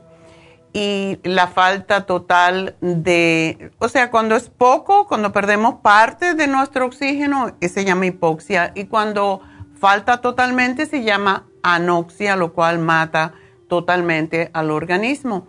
y 0.72 1.18
la 1.22 1.46
falta 1.46 2.04
total 2.04 2.76
de, 2.80 3.70
o 3.78 3.88
sea, 3.88 4.10
cuando 4.10 4.34
es 4.34 4.50
poco, 4.50 5.06
cuando 5.06 5.32
perdemos 5.32 5.76
parte 5.82 6.34
de 6.34 6.48
nuestro 6.48 6.86
oxígeno, 6.86 7.54
se 7.60 7.84
llama 7.84 8.06
hipoxia 8.06 8.72
y 8.74 8.86
cuando 8.86 9.40
falta 9.78 10.20
totalmente 10.20 10.86
se 10.86 11.04
llama 11.04 11.46
anoxia, 11.62 12.36
lo 12.36 12.52
cual 12.52 12.78
mata 12.80 13.34
totalmente 13.68 14.50
al 14.52 14.70
organismo. 14.70 15.46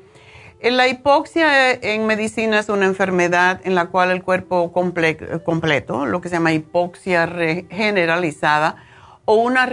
La 0.61 0.87
hipoxia 0.87 1.73
en 1.73 2.07
medicina 2.07 2.59
es 2.59 2.69
una 2.69 2.85
enfermedad 2.85 3.61
en 3.65 3.75
la 3.75 3.87
cual 3.87 4.09
el 4.09 4.23
cuerpo 4.23 4.71
completo, 4.71 6.05
lo 6.05 6.21
que 6.21 6.29
se 6.29 6.35
llama 6.35 6.53
hipoxia 6.53 7.27
generalizada, 7.69 8.77
o 9.25 9.35
una, 9.35 9.67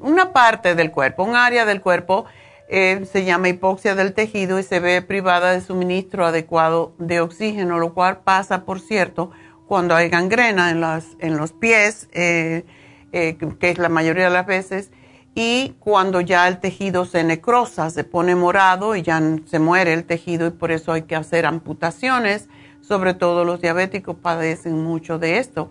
una 0.00 0.32
parte 0.32 0.74
del 0.74 0.90
cuerpo, 0.90 1.24
un 1.24 1.36
área 1.36 1.64
del 1.64 1.80
cuerpo, 1.80 2.24
eh, 2.68 3.04
se 3.10 3.24
llama 3.24 3.48
hipoxia 3.48 3.94
del 3.94 4.14
tejido 4.14 4.58
y 4.58 4.62
se 4.62 4.80
ve 4.80 5.02
privada 5.02 5.52
de 5.52 5.60
suministro 5.60 6.24
adecuado 6.24 6.94
de 6.98 7.20
oxígeno, 7.20 7.78
lo 7.78 7.92
cual 7.92 8.20
pasa, 8.20 8.64
por 8.64 8.80
cierto, 8.80 9.30
cuando 9.66 9.94
hay 9.94 10.08
gangrena 10.08 10.70
en, 10.70 10.80
las, 10.80 11.06
en 11.18 11.36
los 11.36 11.52
pies, 11.52 12.08
eh, 12.12 12.64
eh, 13.12 13.36
que 13.58 13.70
es 13.70 13.78
la 13.78 13.88
mayoría 13.88 14.24
de 14.24 14.30
las 14.30 14.46
veces, 14.46 14.90
y 15.34 15.74
cuando 15.80 16.20
ya 16.20 16.46
el 16.46 16.60
tejido 16.60 17.04
se 17.04 17.24
necrosa, 17.24 17.90
se 17.90 18.04
pone 18.04 18.34
morado 18.34 18.96
y 18.96 19.02
ya 19.02 19.20
se 19.46 19.58
muere 19.58 19.92
el 19.94 20.04
tejido 20.04 20.46
y 20.46 20.50
por 20.50 20.72
eso 20.72 20.92
hay 20.92 21.02
que 21.02 21.16
hacer 21.16 21.46
amputaciones, 21.46 22.48
sobre 22.80 23.14
todo 23.14 23.44
los 23.44 23.60
diabéticos 23.60 24.16
padecen 24.16 24.82
mucho 24.82 25.18
de 25.18 25.38
esto. 25.38 25.70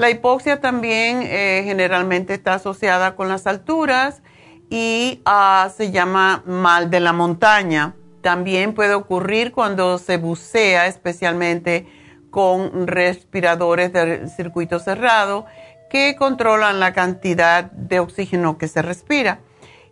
La 0.00 0.08
hipoxia 0.08 0.62
también 0.62 1.20
eh, 1.24 1.60
generalmente 1.66 2.32
está 2.32 2.54
asociada 2.54 3.16
con 3.16 3.28
las 3.28 3.46
alturas 3.46 4.22
y 4.70 5.20
ah, 5.26 5.70
se 5.76 5.90
llama 5.90 6.42
mal 6.46 6.88
de 6.88 7.00
la 7.00 7.12
montaña. 7.12 7.94
También 8.22 8.72
puede 8.72 8.94
ocurrir 8.94 9.52
cuando 9.52 9.98
se 9.98 10.16
bucea, 10.16 10.86
especialmente 10.86 11.86
con 12.30 12.86
respiradores 12.86 13.92
de 13.92 14.26
circuito 14.28 14.78
cerrado 14.78 15.44
que 15.90 16.16
controlan 16.16 16.80
la 16.80 16.94
cantidad 16.94 17.64
de 17.70 18.00
oxígeno 18.00 18.56
que 18.56 18.68
se 18.68 18.80
respira. 18.80 19.40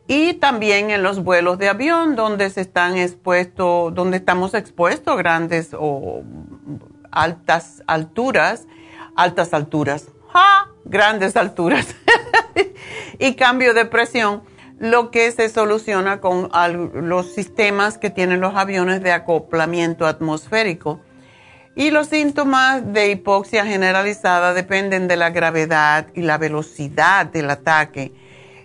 Y 0.07 0.33
también 0.33 0.89
en 0.89 1.03
los 1.03 1.23
vuelos 1.23 1.59
de 1.59 1.69
avión 1.69 2.17
donde 2.17 2.49
se 2.49 2.63
están 2.63 2.97
expuestos, 2.97 3.95
donde 3.95 4.17
estamos 4.17 4.55
expuestos 4.55 5.13
a 5.13 5.19
grandes 5.19 5.77
o 5.79 6.23
altas 7.11 7.83
alturas 7.87 8.67
altas 9.19 9.53
alturas, 9.53 10.07
¡ja! 10.33 10.69
grandes 10.85 11.37
alturas 11.37 11.89
y 13.19 13.35
cambio 13.35 13.75
de 13.75 13.85
presión, 13.85 14.43
lo 14.79 15.11
que 15.11 15.33
se 15.33 15.49
soluciona 15.49 16.21
con 16.21 16.49
los 16.95 17.35
sistemas 17.35 17.99
que 17.99 18.11
tienen 18.11 18.41
los 18.41 18.55
aviones 18.55 19.03
de 19.03 19.11
acoplamiento 19.11 20.07
atmosférico. 20.07 21.01
Y 21.75 21.91
los 21.91 22.07
síntomas 22.07 22.93
de 22.93 23.11
hipoxia 23.11 23.67
generalizada 23.67 24.55
dependen 24.55 25.09
de 25.09 25.17
la 25.17 25.31
gravedad 25.31 26.07
y 26.15 26.23
la 26.23 26.39
velocidad 26.39 27.27
del 27.27 27.51
ataque. 27.51 28.13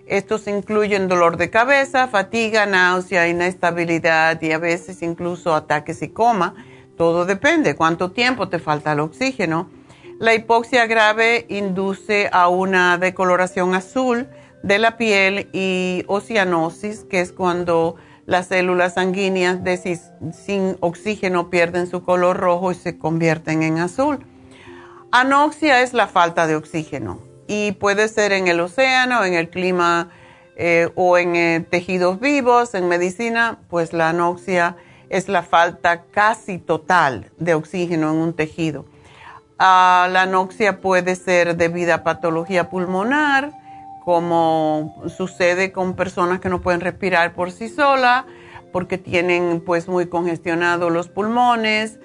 Estos 0.06 0.48
incluyen 0.48 1.08
dolor 1.08 1.38
de 1.38 1.50
cabeza, 1.50 2.08
fatiga, 2.08 2.68
náusea, 2.68 3.28
inestabilidad 3.28 4.40
y 4.40 4.52
a 4.52 4.60
veces 4.60 5.02
incluso 5.02 5.56
ataques 5.56 6.04
y 6.04 6.10
coma. 6.10 6.54
Todo 6.96 7.26
depende 7.26 7.76
cuánto 7.76 8.12
tiempo 8.12 8.50
te 8.50 8.60
falta 8.60 8.92
el 8.92 9.00
oxígeno 9.00 9.83
la 10.24 10.34
hipoxia 10.34 10.88
grave 10.88 11.46
induce 11.50 12.30
a 12.32 12.48
una 12.48 12.98
decoloración 12.98 13.76
azul 13.76 14.30
de 14.62 14.80
la 14.80 14.96
piel 14.96 15.50
y 15.52 16.06
oceanosis, 16.08 17.04
que 17.04 17.20
es 17.20 17.34
cuando 17.34 17.98
las 18.26 18.48
células 18.48 18.94
sanguíneas 18.94 19.60
sin 20.32 20.78
oxígeno 20.80 21.50
pierden 21.50 21.88
su 21.88 22.04
color 22.04 22.38
rojo 22.38 22.72
y 22.72 22.76
se 22.76 22.98
convierten 22.98 23.64
en 23.64 23.80
azul. 23.80 24.26
Anoxia 25.12 25.82
es 25.82 25.92
la 25.92 26.08
falta 26.08 26.48
de 26.48 26.56
oxígeno 26.56 27.20
y 27.46 27.74
puede 27.74 28.08
ser 28.08 28.32
en 28.32 28.48
el 28.48 28.62
océano, 28.62 29.26
en 29.26 29.34
el 29.34 29.50
clima 29.50 30.10
eh, 30.56 30.88
o 30.96 31.18
en 31.18 31.36
eh, 31.36 31.68
tejidos 31.70 32.22
vivos, 32.22 32.76
en 32.76 32.88
medicina, 32.88 33.60
pues 33.70 33.92
la 33.92 34.08
anoxia 34.12 34.78
es 35.10 35.28
la 35.28 35.44
falta 35.44 36.06
casi 36.06 36.60
total 36.60 37.30
de 37.40 37.56
oxígeno 37.56 38.10
en 38.12 38.16
un 38.20 38.34
tejido 38.34 38.86
la 39.64 40.24
anoxia 40.24 40.82
puede 40.82 41.16
ser 41.16 41.56
debido 41.56 41.94
a 41.94 42.04
patología 42.04 42.70
pulmonar, 42.70 43.52
como 44.04 45.02
sucede 45.16 45.72
con 45.72 45.96
personas 45.96 46.42
que 46.42 46.50
no 46.50 46.62
pueden 46.62 46.82
respirar 46.82 47.34
por 47.34 47.52
sí 47.52 47.70
solas, 47.70 48.26
porque 48.74 48.98
tienen 48.98 49.62
pues 49.66 49.88
muy 49.88 50.08
congestionados 50.08 50.92
los 50.92 51.08
pulmones. 51.08 52.00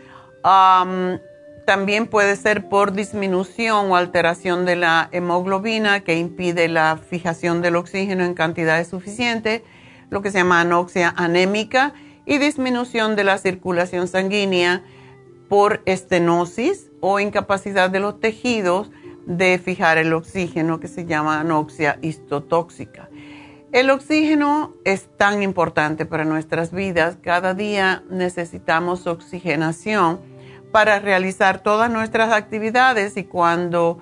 también 1.67 2.07
puede 2.07 2.37
ser 2.37 2.69
por 2.69 2.93
disminución 2.93 3.91
o 3.91 3.97
alteración 3.97 4.65
de 4.65 4.77
la 4.77 5.09
hemoglobina 5.13 6.01
que 6.01 6.17
impide 6.17 6.69
la 6.69 6.97
fijación 6.97 7.61
del 7.61 7.77
oxígeno 7.77 8.25
en 8.25 8.35
cantidades 8.35 8.89
suficientes, 8.89 9.63
lo 10.11 10.23
que 10.23 10.31
se 10.31 10.39
llama 10.39 10.61
anoxia 10.61 11.13
anémica, 11.17 11.93
y 12.25 12.39
disminución 12.39 13.17
de 13.17 13.25
la 13.25 13.39
circulación 13.39 14.07
sanguínea 14.07 14.83
por 15.49 15.83
estenosis 15.87 16.88
o 17.01 17.21
incapacidad 17.21 17.91
de 17.91 18.01
los 18.01 18.21
tejidos 18.21 18.91
de 19.27 19.59
fijar 19.59 19.99
el 19.99 20.13
oxígeno 20.13 20.81
que 20.81 20.89
se 20.89 21.05
llama 21.05 21.41
anoxia 21.41 21.99
histotóxica. 22.01 23.09
El 23.71 23.91
oxígeno 23.91 24.73
es 24.85 25.09
tan 25.19 25.43
importante 25.43 26.07
para 26.07 26.25
nuestras 26.25 26.73
vidas. 26.73 27.19
Cada 27.21 27.53
día 27.53 28.03
necesitamos 28.09 29.07
oxigenación 29.07 30.21
para 30.73 30.99
realizar 31.01 31.63
todas 31.63 31.91
nuestras 31.91 32.33
actividades 32.33 33.19
y 33.19 33.25
cuando 33.25 33.99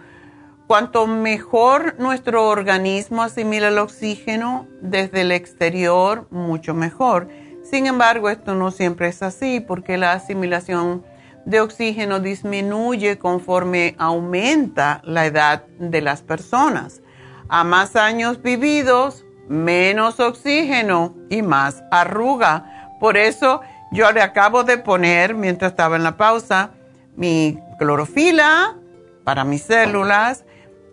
cuanto 0.68 1.09
mejor 1.09 1.96
nuestro 1.98 2.48
organismo 2.48 3.22
asimila 3.22 3.68
el 3.68 3.78
oxígeno 3.78 4.68
desde 4.80 5.22
el 5.22 5.32
exterior, 5.32 6.28
mucho 6.30 6.72
mejor. 6.74 7.28
Sin 7.64 7.87
embargo, 7.87 8.30
esto 8.30 8.54
no 8.54 8.70
siempre 8.70 9.09
es 9.09 9.22
así 9.22 9.59
porque 9.59 9.96
la 9.96 10.12
asimilación 10.12 11.04
de 11.46 11.61
oxígeno 11.61 12.20
disminuye 12.20 13.18
conforme 13.18 13.94
aumenta 13.98 15.00
la 15.04 15.24
edad 15.24 15.64
de 15.78 16.02
las 16.02 16.20
personas. 16.20 17.00
A 17.48 17.64
más 17.64 17.96
años 17.96 18.42
vividos, 18.42 19.24
menos 19.48 20.20
oxígeno 20.20 21.14
y 21.30 21.42
más 21.42 21.85
arruga. 21.90 22.90
Por 23.00 23.16
eso 23.16 23.61
yo 23.92 24.11
le 24.11 24.20
acabo 24.20 24.64
de 24.64 24.76
poner, 24.76 25.35
mientras 25.35 25.70
estaba 25.70 25.96
en 25.96 26.02
la 26.02 26.16
pausa, 26.16 26.72
mi 27.14 27.59
clorofila 27.78 28.76
para 29.24 29.44
mis 29.44 29.62
células 29.62 30.44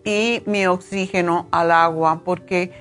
y 0.05 0.43
mi 0.45 0.67
oxígeno 0.67 1.47
al 1.51 1.71
agua, 1.71 2.21
porque 2.23 2.71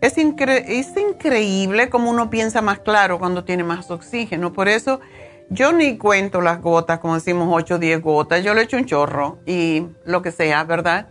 es, 0.00 0.16
increíble 0.16 1.90
como 1.90 2.10
uno 2.10 2.30
piensa 2.30 2.62
más 2.62 2.78
claro 2.78 3.18
cuando 3.18 3.44
tiene 3.44 3.64
más 3.64 3.90
oxígeno. 3.90 4.52
Por 4.52 4.68
eso 4.68 5.00
yo 5.50 5.72
ni 5.72 5.96
cuento 5.96 6.40
las 6.40 6.60
gotas, 6.60 6.98
como 6.98 7.14
decimos 7.14 7.48
8 7.50 7.76
o 7.76 7.78
10 7.78 8.02
gotas, 8.02 8.44
yo 8.44 8.54
le 8.54 8.62
echo 8.62 8.76
un 8.76 8.84
chorro 8.84 9.38
y 9.46 9.86
lo 10.04 10.22
que 10.22 10.32
sea, 10.32 10.64
¿verdad? 10.64 11.08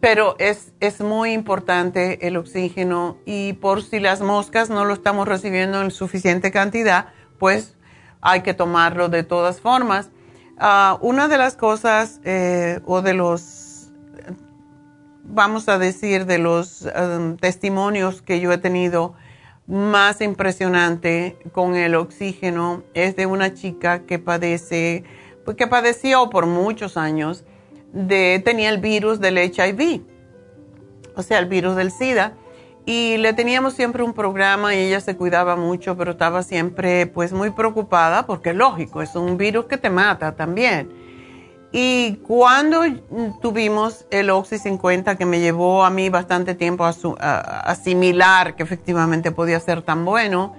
pero 0.00 0.36
es, 0.38 0.72
es 0.80 1.02
muy 1.02 1.32
importante 1.32 2.26
el 2.26 2.38
oxígeno 2.38 3.18
y 3.26 3.52
por 3.54 3.82
si 3.82 4.00
las 4.00 4.22
moscas 4.22 4.70
no 4.70 4.86
lo 4.86 4.94
estamos 4.94 5.28
recibiendo 5.28 5.82
en 5.82 5.90
suficiente 5.90 6.50
cantidad, 6.50 7.08
pues 7.38 7.76
hay 8.22 8.40
que 8.40 8.54
tomarlo 8.54 9.10
de 9.10 9.22
todas 9.22 9.60
formas. 9.60 10.10
Ah, 10.58 10.96
una 11.02 11.28
de 11.28 11.36
las 11.36 11.56
cosas 11.56 12.20
eh, 12.24 12.80
o 12.86 13.02
de 13.02 13.12
los, 13.12 13.92
vamos 15.24 15.68
a 15.68 15.78
decir, 15.78 16.24
de 16.24 16.38
los 16.38 16.88
testimonios 17.40 18.22
que 18.22 18.40
yo 18.40 18.50
he 18.50 18.58
tenido 18.58 19.14
más 19.72 20.20
impresionante 20.20 21.38
con 21.52 21.76
el 21.76 21.94
oxígeno 21.94 22.82
es 22.92 23.16
de 23.16 23.24
una 23.24 23.54
chica 23.54 24.02
que 24.04 24.18
padece, 24.18 25.02
pues, 25.46 25.56
que 25.56 25.66
padeció 25.66 26.28
por 26.28 26.44
muchos 26.44 26.98
años, 26.98 27.44
de, 27.94 28.42
tenía 28.44 28.68
el 28.68 28.78
virus 28.78 29.18
del 29.18 29.38
HIV, 29.38 30.02
o 31.16 31.22
sea, 31.22 31.38
el 31.38 31.46
virus 31.46 31.74
del 31.74 31.90
SIDA, 31.90 32.34
y 32.84 33.16
le 33.16 33.32
teníamos 33.32 33.72
siempre 33.72 34.02
un 34.02 34.12
programa 34.12 34.74
y 34.74 34.78
ella 34.78 35.00
se 35.00 35.16
cuidaba 35.16 35.56
mucho, 35.56 35.96
pero 35.96 36.10
estaba 36.10 36.42
siempre 36.42 37.06
pues 37.06 37.32
muy 37.32 37.50
preocupada 37.50 38.26
porque 38.26 38.52
lógico, 38.52 39.00
es 39.00 39.14
un 39.14 39.38
virus 39.38 39.64
que 39.66 39.78
te 39.78 39.88
mata 39.88 40.36
también. 40.36 40.90
Y 41.72 42.16
cuando 42.26 42.82
tuvimos 43.40 44.04
el 44.10 44.28
Oxy 44.28 44.58
50, 44.58 45.16
que 45.16 45.24
me 45.24 45.40
llevó 45.40 45.84
a 45.84 45.90
mí 45.90 46.10
bastante 46.10 46.54
tiempo 46.54 46.84
a, 46.84 46.90
asimilar 47.60 48.54
que 48.56 48.62
efectivamente 48.62 49.30
podía 49.30 49.58
ser 49.58 49.80
tan 49.80 50.04
bueno, 50.04 50.54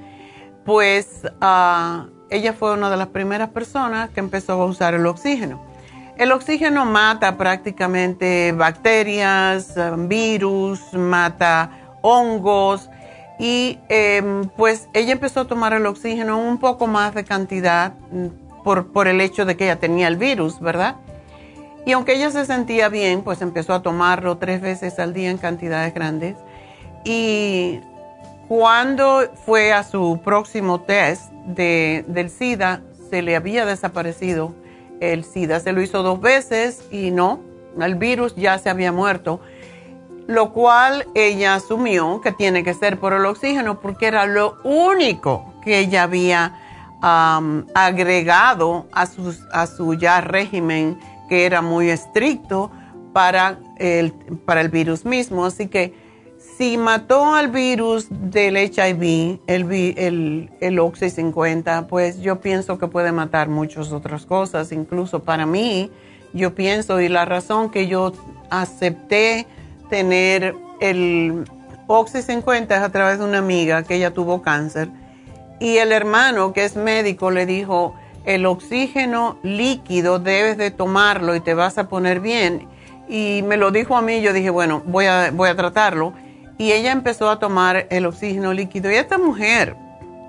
pues 0.66 1.22
ah, 1.40 2.08
ella 2.32 2.54
fue 2.54 2.74
una 2.74 2.90
de 2.90 2.98
las 2.98 3.10
primeras 3.10 3.50
personas 3.50 4.10
que 4.10 4.22
empezó 4.22 4.54
a 4.54 4.66
usar 4.66 4.96
el 4.96 5.06
oxígeno. 5.06 5.62
El 6.18 6.32
oxígeno 6.32 6.86
mata 6.86 7.38
prácticamente 7.38 8.52
bacterias, 8.52 9.76
virus, 10.08 10.94
mata 10.94 11.70
hongos 12.02 12.90
y 13.40 13.80
em, 13.90 14.48
pues 14.50 14.90
ella 14.94 15.12
empezó 15.12 15.42
a 15.42 15.48
tomar 15.48 15.74
el 15.74 15.86
oxígeno 15.86 16.40
un 16.40 16.60
poco 16.60 16.88
más 16.88 17.14
de 17.14 17.24
cantidad 17.24 17.94
por, 18.64 19.08
el 19.08 19.22
hecho 19.22 19.46
de 19.46 19.58
que 19.58 19.66
ella 19.66 19.80
tenía 19.80 20.08
el 20.08 20.18
virus, 20.18 20.60
¿verdad? 20.60 20.96
Y 21.86 21.92
aunque 21.92 22.14
ella 22.14 22.32
se 22.32 22.46
sentía 22.46 22.90
bien, 22.90 23.24
pues 23.24 23.42
empezó 23.42 23.74
a 23.74 23.82
tomarlo 23.82 24.38
tres 24.38 24.62
veces 24.62 25.00
al 25.00 25.14
día 25.14 25.30
en 25.30 25.38
cantidades 25.38 25.94
grandes. 25.94 26.38
Y 27.04 27.82
cuando 28.48 29.30
fue 29.46 29.74
a 29.74 29.84
su 29.84 30.22
próximo 30.24 30.82
test 30.82 31.32
de, 31.46 32.06
del 32.08 32.30
SIDA, 32.30 32.82
se 33.10 33.22
le 33.22 33.36
había 33.36 33.66
desaparecido 33.66 34.54
el 35.02 35.26
SIDA. 35.26 35.60
Se 35.60 35.74
lo 35.74 35.82
hizo 35.82 36.04
dos 36.04 36.22
veces 36.22 36.84
y 36.90 37.12
no, 37.12 37.42
el 37.80 37.96
virus 37.96 38.36
ya 38.36 38.58
se 38.60 38.70
había 38.70 38.92
muerto. 38.92 39.42
Lo 40.26 40.54
cual 40.54 41.06
ella 41.16 41.56
asumió 41.56 42.22
que 42.22 42.32
tiene 42.32 42.64
que 42.64 42.74
ser 42.74 42.98
por 42.98 43.12
el 43.12 43.26
oxígeno 43.26 43.82
porque 43.82 44.08
era 44.08 44.26
lo 44.26 44.56
único 44.64 45.54
que 45.64 45.80
ella 45.80 46.04
había 46.04 46.63
agregado 47.04 48.88
a, 48.94 49.08
a 49.52 49.68
su 49.68 49.94
ya 49.96 50.22
régimen 50.22 50.98
que 51.28 51.46
era 51.46 51.62
muy 51.62 51.90
estricto 51.90 52.72
para 53.12 53.60
el, 53.78 54.14
para 54.46 54.62
el 54.62 54.70
virus 54.70 55.06
mismo. 55.06 55.46
Así 55.46 55.68
que 55.68 55.94
si 56.58 56.78
mató 56.78 57.36
al 57.36 57.50
virus 57.50 58.08
del 58.10 58.58
HIV, 58.58 59.40
el, 59.48 59.72
el, 59.98 60.50
el 60.60 60.80
Oxy 60.80 61.10
50, 61.10 61.88
pues 61.88 62.22
yo 62.22 62.40
pienso 62.40 62.78
que 62.78 62.88
puede 62.88 63.12
matar 63.12 63.50
muchas 63.50 63.92
otras 63.92 64.26
cosas. 64.26 64.72
Incluso 64.72 65.24
para 65.24 65.46
mí, 65.46 65.92
yo 66.34 66.56
pienso, 66.56 67.02
y 67.02 67.10
la 67.10 67.26
razón 67.26 67.70
que 67.70 67.88
yo 67.88 68.14
acepté 68.50 69.48
tener 69.90 70.56
el 70.80 71.46
Oxy 71.88 72.22
50 72.22 72.76
es 72.76 72.82
a 72.82 72.90
través 72.90 73.20
de 73.20 73.26
una 73.26 73.40
amiga 73.40 73.84
que 73.84 73.96
ella 73.96 74.14
tuvo 74.14 74.42
cáncer. 74.42 74.90
Y 75.60 75.78
el 75.78 75.92
hermano, 75.92 76.54
que 76.54 76.66
es 76.66 76.76
médico, 76.76 77.32
le 77.32 77.46
dijo, 77.46 77.96
el 78.26 78.46
oxígeno 78.46 79.38
líquido 79.44 80.20
debes 80.20 80.58
de 80.58 80.72
tomarlo 80.72 81.36
y 81.36 81.40
te 81.40 81.54
vas 81.54 81.78
a 81.78 81.90
poner 81.90 82.20
bien. 82.20 82.68
Y 83.08 83.44
me 83.44 83.58
lo 83.58 83.72
dijo 83.72 83.96
a 83.96 84.02
mí, 84.02 84.22
yo 84.22 84.34
dije, 84.34 84.50
bueno, 84.50 84.82
voy 84.86 85.06
a, 85.06 85.32
voy 85.32 85.50
a 85.50 85.56
tratarlo. 85.56 86.14
Y 86.58 86.72
ella 86.72 86.92
empezó 86.92 87.30
a 87.30 87.40
tomar 87.40 87.88
el 87.90 88.06
oxígeno 88.06 88.54
líquido. 88.54 88.92
Y 88.92 88.96
esta 88.96 89.18
mujer 89.18 89.76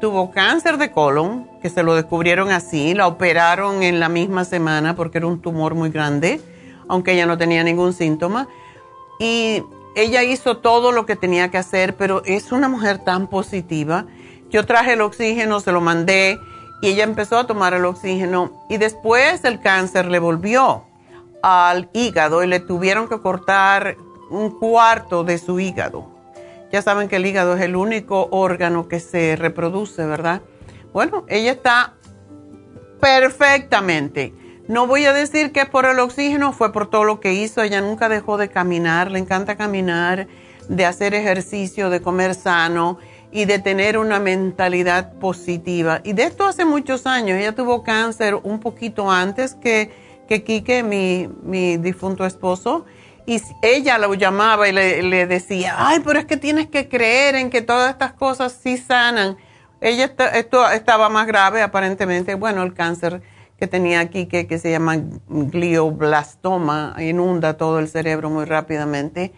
tuvo 0.01 0.31
cáncer 0.31 0.77
de 0.77 0.91
colon, 0.91 1.49
que 1.63 1.71
se 1.71 1.83
lo 1.83 1.95
descubrieron 1.95 2.51
así, 2.51 2.95
la 2.95 3.07
operaron 3.07 3.83
en 3.83 4.01
la 4.01 4.09
misma 4.09 4.45
semana 4.45 4.97
porque 4.97 5.19
era 5.19 5.27
un 5.27 5.41
tumor 5.41 5.75
muy 5.75 5.91
grande, 5.91 6.41
aunque 6.89 7.13
ella 7.13 7.27
no 7.27 7.39
tenía 7.39 7.63
ningún 7.65 7.93
síntoma. 7.93 8.49
Y 9.19 9.63
ella 9.95 10.23
hizo 10.23 10.59
todo 10.59 10.93
lo 10.93 11.07
que 11.07 11.17
tenía 11.17 11.51
que 11.51 11.59
hacer, 11.59 11.97
pero 11.97 12.23
es 12.25 12.53
una 12.53 12.69
mujer 12.69 12.99
tan 12.99 13.29
positiva. 13.29 14.07
Yo 14.55 14.65
traje 14.65 14.93
el 14.93 15.01
oxígeno, 15.01 15.59
se 15.59 15.73
lo 15.73 15.81
mandé 15.81 16.39
y 16.81 16.87
ella 16.87 17.03
empezó 17.03 17.39
a 17.39 17.47
tomar 17.49 17.75
el 17.75 17.85
oxígeno 17.85 18.65
y 18.69 18.77
después 18.77 19.45
el 19.45 19.61
cáncer 19.61 20.07
le 20.07 20.21
volvió 20.21 20.85
al 21.43 21.89
hígado 21.93 22.45
y 22.45 22.47
le 22.47 22.61
tuvieron 22.61 23.09
que 23.09 23.19
cortar 23.19 23.97
un 24.31 24.57
cuarto 24.57 25.25
de 25.25 25.39
su 25.39 25.59
hígado. 25.59 26.09
Ya 26.71 26.83
saben 26.83 27.09
que 27.09 27.17
el 27.17 27.27
hígado 27.27 27.57
es 27.57 27.63
el 27.63 27.75
único 27.75 28.29
órgano 28.31 28.87
que 28.87 29.01
se 29.01 29.35
reproduce, 29.35 30.07
¿verdad? 30.07 30.41
Bueno, 30.93 31.25
ella 31.27 31.51
está 31.51 31.95
perfectamente. 33.01 34.33
No 34.69 34.87
voy 34.87 35.05
a 35.07 35.13
decir 35.13 35.51
que 35.51 35.67
por 35.67 35.85
el 35.85 35.99
oxígeno, 35.99 36.53
fue 36.53 36.73
por 36.73 36.89
todo 36.91 37.03
lo 37.03 37.19
que 37.19 37.33
hizo. 37.33 37.61
Ella 37.61 37.81
nunca 37.81 38.09
dejó 38.09 38.37
de 38.37 38.51
caminar, 38.51 39.11
le 39.11 39.19
encanta 39.19 39.57
caminar, 39.57 40.29
de 40.69 40.87
hacer 40.87 41.13
ejercicio, 41.13 41.91
de 41.91 42.01
comer 42.01 42.37
sano 42.37 42.99
y 43.35 43.47
de 43.47 43.59
tener 43.59 43.99
una 43.99 44.21
mentalidad 44.21 45.15
positiva. 45.15 46.01
Y 46.05 46.13
de 46.13 46.23
esto 46.23 46.47
hace 46.47 46.65
muchos 46.65 47.05
años. 47.05 47.37
Ella 47.37 47.53
tuvo 47.53 47.83
cáncer 47.83 48.37
un 48.37 48.61
poquito 48.61 49.11
antes 49.11 49.57
que, 49.57 49.91
que 50.29 50.45
Quique, 50.45 50.85
mi, 50.85 51.29
mi 51.43 51.77
difunto 51.77 52.25
esposo. 52.25 52.85
Y 53.27 53.43
ella 53.61 53.99
lo 53.99 54.15
llamaba 54.15 54.69
y 54.69 54.73
le, 54.73 55.27
decía, 55.27 55.75
ay, 55.79 56.01
pero 56.05 56.21
es 56.21 56.27
que 56.27 56.37
tienes 56.37 56.69
que 56.69 56.89
creer 56.89 57.35
en 57.35 57.51
que 57.51 57.61
todas 57.61 57.91
estas 57.91 58.13
cosas 58.13 58.57
sí 58.63 58.77
sanan. 58.77 59.37
Ella 59.81 60.15
esto 60.35 60.71
estaba 60.71 61.09
más 61.09 61.27
grave 61.27 61.61
aparentemente. 61.61 62.37
Bueno, 62.37 62.63
el 62.63 62.73
cáncer 62.73 63.21
que 63.59 63.67
tenía 63.67 63.99
aquí, 63.99 64.27
que, 64.27 64.47
que 64.47 64.61
se 64.61 64.71
llama 64.71 64.99
glioblastoma, 65.27 66.95
inunda 67.01 67.57
todo 67.57 67.81
el 67.81 67.89
cerebro 67.89 68.31
muy 68.31 68.45
rápidamente. 68.45 69.33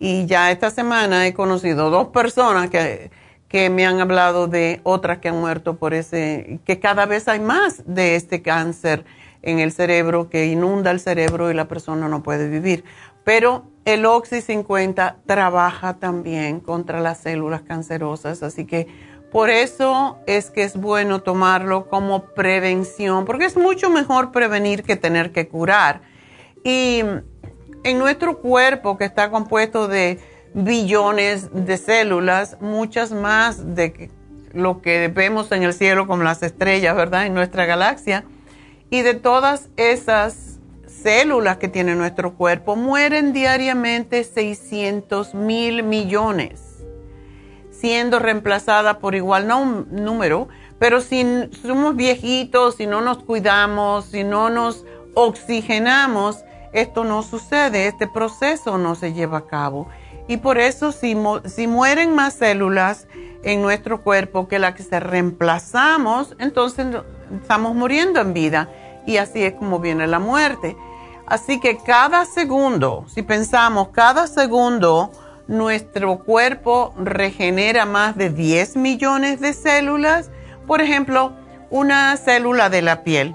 Y 0.00 0.26
ya 0.26 0.50
esta 0.50 0.70
semana 0.70 1.28
he 1.28 1.32
conocido 1.32 1.90
dos 1.90 2.08
personas 2.08 2.70
que 2.70 3.24
que 3.48 3.70
me 3.70 3.86
han 3.86 4.00
hablado 4.00 4.48
de 4.48 4.80
otras 4.82 5.18
que 5.18 5.28
han 5.28 5.40
muerto 5.40 5.76
por 5.76 5.94
ese, 5.94 6.60
que 6.64 6.80
cada 6.80 7.06
vez 7.06 7.28
hay 7.28 7.40
más 7.40 7.82
de 7.86 8.16
este 8.16 8.42
cáncer 8.42 9.04
en 9.42 9.60
el 9.60 9.72
cerebro 9.72 10.28
que 10.28 10.46
inunda 10.46 10.90
el 10.90 11.00
cerebro 11.00 11.50
y 11.50 11.54
la 11.54 11.68
persona 11.68 12.08
no 12.08 12.22
puede 12.22 12.48
vivir. 12.48 12.84
Pero 13.24 13.64
el 13.84 14.04
Oxy 14.06 14.40
50 14.40 15.18
trabaja 15.26 15.94
también 15.94 16.60
contra 16.60 17.00
las 17.00 17.18
células 17.18 17.62
cancerosas, 17.62 18.42
así 18.42 18.66
que 18.66 18.88
por 19.30 19.50
eso 19.50 20.18
es 20.26 20.50
que 20.50 20.62
es 20.62 20.76
bueno 20.76 21.20
tomarlo 21.22 21.88
como 21.88 22.24
prevención, 22.24 23.24
porque 23.24 23.44
es 23.44 23.56
mucho 23.56 23.90
mejor 23.90 24.32
prevenir 24.32 24.82
que 24.82 24.96
tener 24.96 25.32
que 25.32 25.48
curar. 25.48 26.00
Y 26.64 27.02
en 27.84 27.98
nuestro 27.98 28.38
cuerpo 28.38 28.96
que 28.96 29.04
está 29.04 29.30
compuesto 29.30 29.88
de 29.88 30.18
billones 30.56 31.50
de 31.52 31.76
células, 31.76 32.56
muchas 32.60 33.12
más 33.12 33.76
de 33.76 34.10
lo 34.54 34.80
que 34.80 35.08
vemos 35.08 35.52
en 35.52 35.62
el 35.62 35.74
cielo 35.74 36.06
como 36.06 36.22
las 36.22 36.42
estrellas, 36.42 36.96
¿verdad? 36.96 37.26
En 37.26 37.34
nuestra 37.34 37.66
galaxia. 37.66 38.24
Y 38.88 39.02
de 39.02 39.14
todas 39.14 39.68
esas 39.76 40.58
células 40.86 41.58
que 41.58 41.68
tiene 41.68 41.94
nuestro 41.94 42.34
cuerpo, 42.34 42.74
mueren 42.74 43.34
diariamente 43.34 44.24
600 44.24 45.34
mil 45.34 45.82
millones, 45.82 46.84
siendo 47.70 48.18
reemplazadas 48.18 48.96
por 48.96 49.14
igual 49.14 49.46
número, 49.90 50.48
Pero 50.78 51.00
si 51.00 51.24
somos 51.62 51.96
viejitos, 51.96 52.76
si 52.76 52.86
no 52.86 53.00
nos 53.00 53.18
cuidamos, 53.18 54.06
si 54.06 54.24
no 54.24 54.50
nos 54.50 54.84
oxigenamos, 55.14 56.44
esto 56.72 57.04
no 57.04 57.22
sucede, 57.22 57.86
este 57.86 58.06
proceso 58.06 58.76
no 58.76 58.94
se 58.94 59.14
lleva 59.14 59.38
a 59.38 59.46
cabo. 59.46 59.88
Y 60.28 60.38
por 60.38 60.58
eso 60.58 60.92
si, 60.92 61.16
si 61.44 61.66
mueren 61.66 62.14
más 62.14 62.34
células 62.34 63.06
en 63.42 63.62
nuestro 63.62 64.02
cuerpo 64.02 64.48
que 64.48 64.58
las 64.58 64.74
que 64.74 64.82
se 64.82 64.98
reemplazamos, 64.98 66.34
entonces 66.38 66.86
estamos 67.40 67.74
muriendo 67.74 68.20
en 68.20 68.34
vida. 68.34 68.68
Y 69.06 69.18
así 69.18 69.44
es 69.44 69.54
como 69.54 69.78
viene 69.78 70.06
la 70.06 70.18
muerte. 70.18 70.76
Así 71.26 71.60
que 71.60 71.78
cada 71.78 72.24
segundo, 72.24 73.04
si 73.08 73.22
pensamos, 73.22 73.88
cada 73.88 74.26
segundo 74.26 75.12
nuestro 75.46 76.18
cuerpo 76.24 76.92
regenera 76.96 77.84
más 77.84 78.16
de 78.16 78.30
10 78.30 78.76
millones 78.76 79.40
de 79.40 79.52
células. 79.52 80.30
Por 80.66 80.80
ejemplo, 80.80 81.32
una 81.70 82.16
célula 82.16 82.68
de 82.68 82.82
la 82.82 83.04
piel 83.04 83.34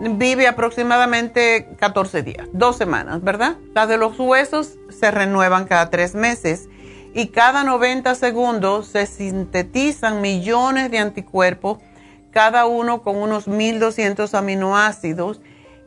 vive 0.00 0.46
aproximadamente 0.46 1.68
14 1.78 2.22
días, 2.22 2.48
dos 2.52 2.76
semanas, 2.76 3.22
¿verdad? 3.22 3.56
Las 3.74 3.88
de 3.88 3.96
los 3.96 4.18
huesos 4.18 4.74
se 4.90 5.10
renuevan 5.10 5.66
cada 5.66 5.90
tres 5.90 6.14
meses 6.14 6.68
y 7.14 7.28
cada 7.28 7.64
90 7.64 8.14
segundos 8.14 8.88
se 8.88 9.06
sintetizan 9.06 10.20
millones 10.20 10.90
de 10.90 10.98
anticuerpos, 10.98 11.78
cada 12.30 12.66
uno 12.66 13.02
con 13.02 13.16
unos 13.16 13.48
1200 13.48 14.34
aminoácidos 14.34 15.40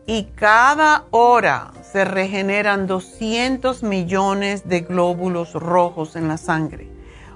y 0.07 0.23
cada 0.35 1.05
hora 1.11 1.71
se 1.83 2.03
regeneran 2.03 2.87
200 2.87 3.83
millones 3.83 4.67
de 4.67 4.81
glóbulos 4.81 5.53
rojos 5.53 6.15
en 6.15 6.27
la 6.27 6.37
sangre. 6.37 6.89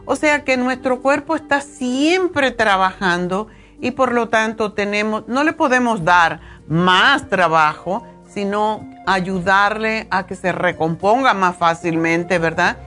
O 0.05 0.15
sea 0.15 0.43
que 0.43 0.57
nuestro 0.57 1.01
cuerpo 1.01 1.35
está 1.35 1.61
siempre 1.61 2.49
trabajando 2.49 3.47
y 3.79 3.91
por 3.91 4.11
lo 4.11 4.29
tanto 4.29 4.73
tenemos, 4.73 5.27
no 5.27 5.43
le 5.43 5.53
podemos 5.53 6.03
dar 6.03 6.39
más 6.67 7.29
trabajo, 7.29 8.03
sino 8.27 8.87
ayudarle 9.05 10.07
a 10.09 10.25
que 10.25 10.35
se 10.35 10.51
recomponga 10.51 11.33
más 11.33 11.57
fácilmente, 11.57 12.39
¿verdad? 12.39 12.77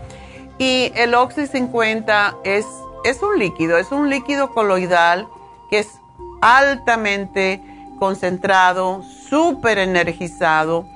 Y 0.58 0.92
el 0.94 1.14
Oxy 1.14 1.46
50 1.46 2.38
es, 2.44 2.66
es 3.04 3.22
un 3.22 3.38
líquido, 3.38 3.76
es 3.78 3.92
un 3.92 4.08
líquido 4.08 4.52
coloidal 4.52 5.28
que 5.70 5.80
es 5.80 6.00
altamente 6.40 7.62
concentrado, 7.98 9.02
súper 9.02 9.78
energizado 9.78 10.86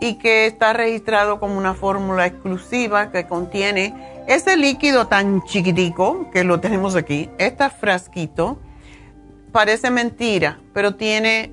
y 0.00 0.14
que 0.14 0.46
está 0.46 0.72
registrado 0.72 1.40
como 1.40 1.56
una 1.56 1.74
fórmula 1.74 2.26
exclusiva 2.26 3.10
que 3.10 3.26
contiene 3.26 3.94
ese 4.26 4.56
líquido 4.56 5.06
tan 5.06 5.42
chiquitico 5.44 6.30
que 6.30 6.44
lo 6.44 6.60
tenemos 6.60 6.96
aquí, 6.96 7.30
este 7.38 7.68
frasquito, 7.70 8.58
parece 9.52 9.90
mentira, 9.90 10.58
pero 10.72 10.96
tiene 10.96 11.52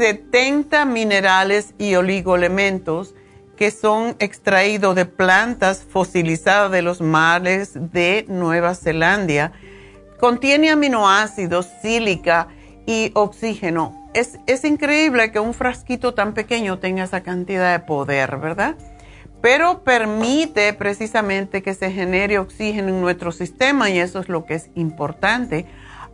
70 0.00 0.86
minerales 0.86 1.74
y 1.78 1.94
oligoelementos 1.94 3.14
que 3.56 3.70
son 3.70 4.16
extraídos 4.18 4.96
de 4.96 5.04
plantas 5.04 5.84
fosilizadas 5.88 6.72
de 6.72 6.80
los 6.80 7.02
mares 7.02 7.72
de 7.74 8.24
Nueva 8.26 8.74
Zelanda. 8.74 9.52
Contiene 10.18 10.70
aminoácidos, 10.70 11.68
sílica 11.82 12.48
y 12.86 13.10
oxígeno 13.14 14.00
es, 14.14 14.64
increíble 14.64 15.30
que 15.30 15.40
un 15.40 15.54
frasquito 15.54 16.14
tan 16.14 16.34
pequeño 16.34 16.78
tenga 16.78 17.04
esa 17.04 17.22
cantidad 17.22 17.72
de 17.72 17.84
poder, 17.84 18.38
¿verdad? 18.38 18.76
Pero 19.40 19.84
permite 19.84 20.72
precisamente 20.74 21.62
que 21.62 21.74
se 21.74 21.90
genere 21.90 22.38
oxígeno 22.38 22.88
en 22.88 23.00
nuestro 23.00 23.32
sistema 23.32 23.88
y 23.90 23.98
eso 23.98 24.20
es 24.20 24.28
lo 24.28 24.44
que 24.44 24.54
es 24.54 24.70
importante. 24.74 25.66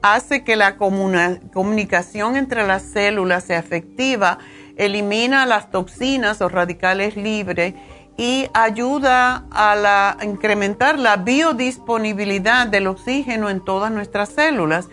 Hace 0.09 0.45
que 0.45 0.55
la 0.55 0.77
comunicación 0.77 2.37
entre 2.37 2.65
las 2.65 2.83
células 2.83 3.43
sea 3.43 3.59
efectiva, 3.59 4.39
elimina 4.77 5.47
las 5.47 5.73
toxinas 5.73 6.41
o 6.41 6.49
radicales 6.49 7.17
libres 7.17 7.75
y 8.17 8.49
ayuda 8.55 9.47
a 9.51 10.17
incrementar 10.23 11.01
la 11.01 11.17
biodisponibilidad 11.17 12.69
del 12.69 12.87
oxígeno 12.87 13.51
en 13.51 13.65
todas 13.65 13.91
nuestras 13.91 14.29
células 14.29 14.89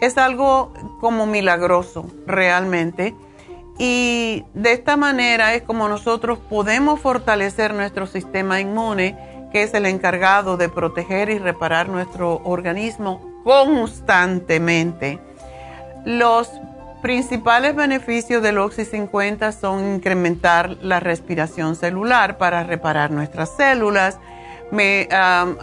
es 0.00 0.16
algo 0.16 0.72
como 1.00 1.26
milagroso 1.26 2.06
realmente. 2.26 3.14
Y 3.78 4.42
de 4.54 4.72
esta 4.72 4.96
manera 4.96 5.52
es 5.52 5.64
como 5.64 5.86
nosotros 5.86 6.38
podemos 6.38 6.98
fortalecer 6.98 7.74
nuestro 7.74 8.06
sistema 8.06 8.58
inmune, 8.58 9.18
que 9.52 9.64
es 9.64 9.74
el 9.74 9.84
encargado 9.84 10.56
de 10.56 10.70
proteger 10.70 11.28
y 11.28 11.38
reparar 11.38 11.90
nuestro 11.90 12.40
organismo 12.42 13.25
constantemente. 13.46 15.20
Los 16.04 16.50
principales 17.00 17.76
beneficios 17.76 18.42
del 18.42 18.58
Oxy 18.58 18.84
50 18.84 19.52
son 19.52 19.94
incrementar 19.94 20.78
la 20.82 20.98
respiración 20.98 21.76
celular 21.76 22.38
para 22.38 22.64
reparar 22.64 23.12
nuestras 23.12 23.56
células, 23.56 24.18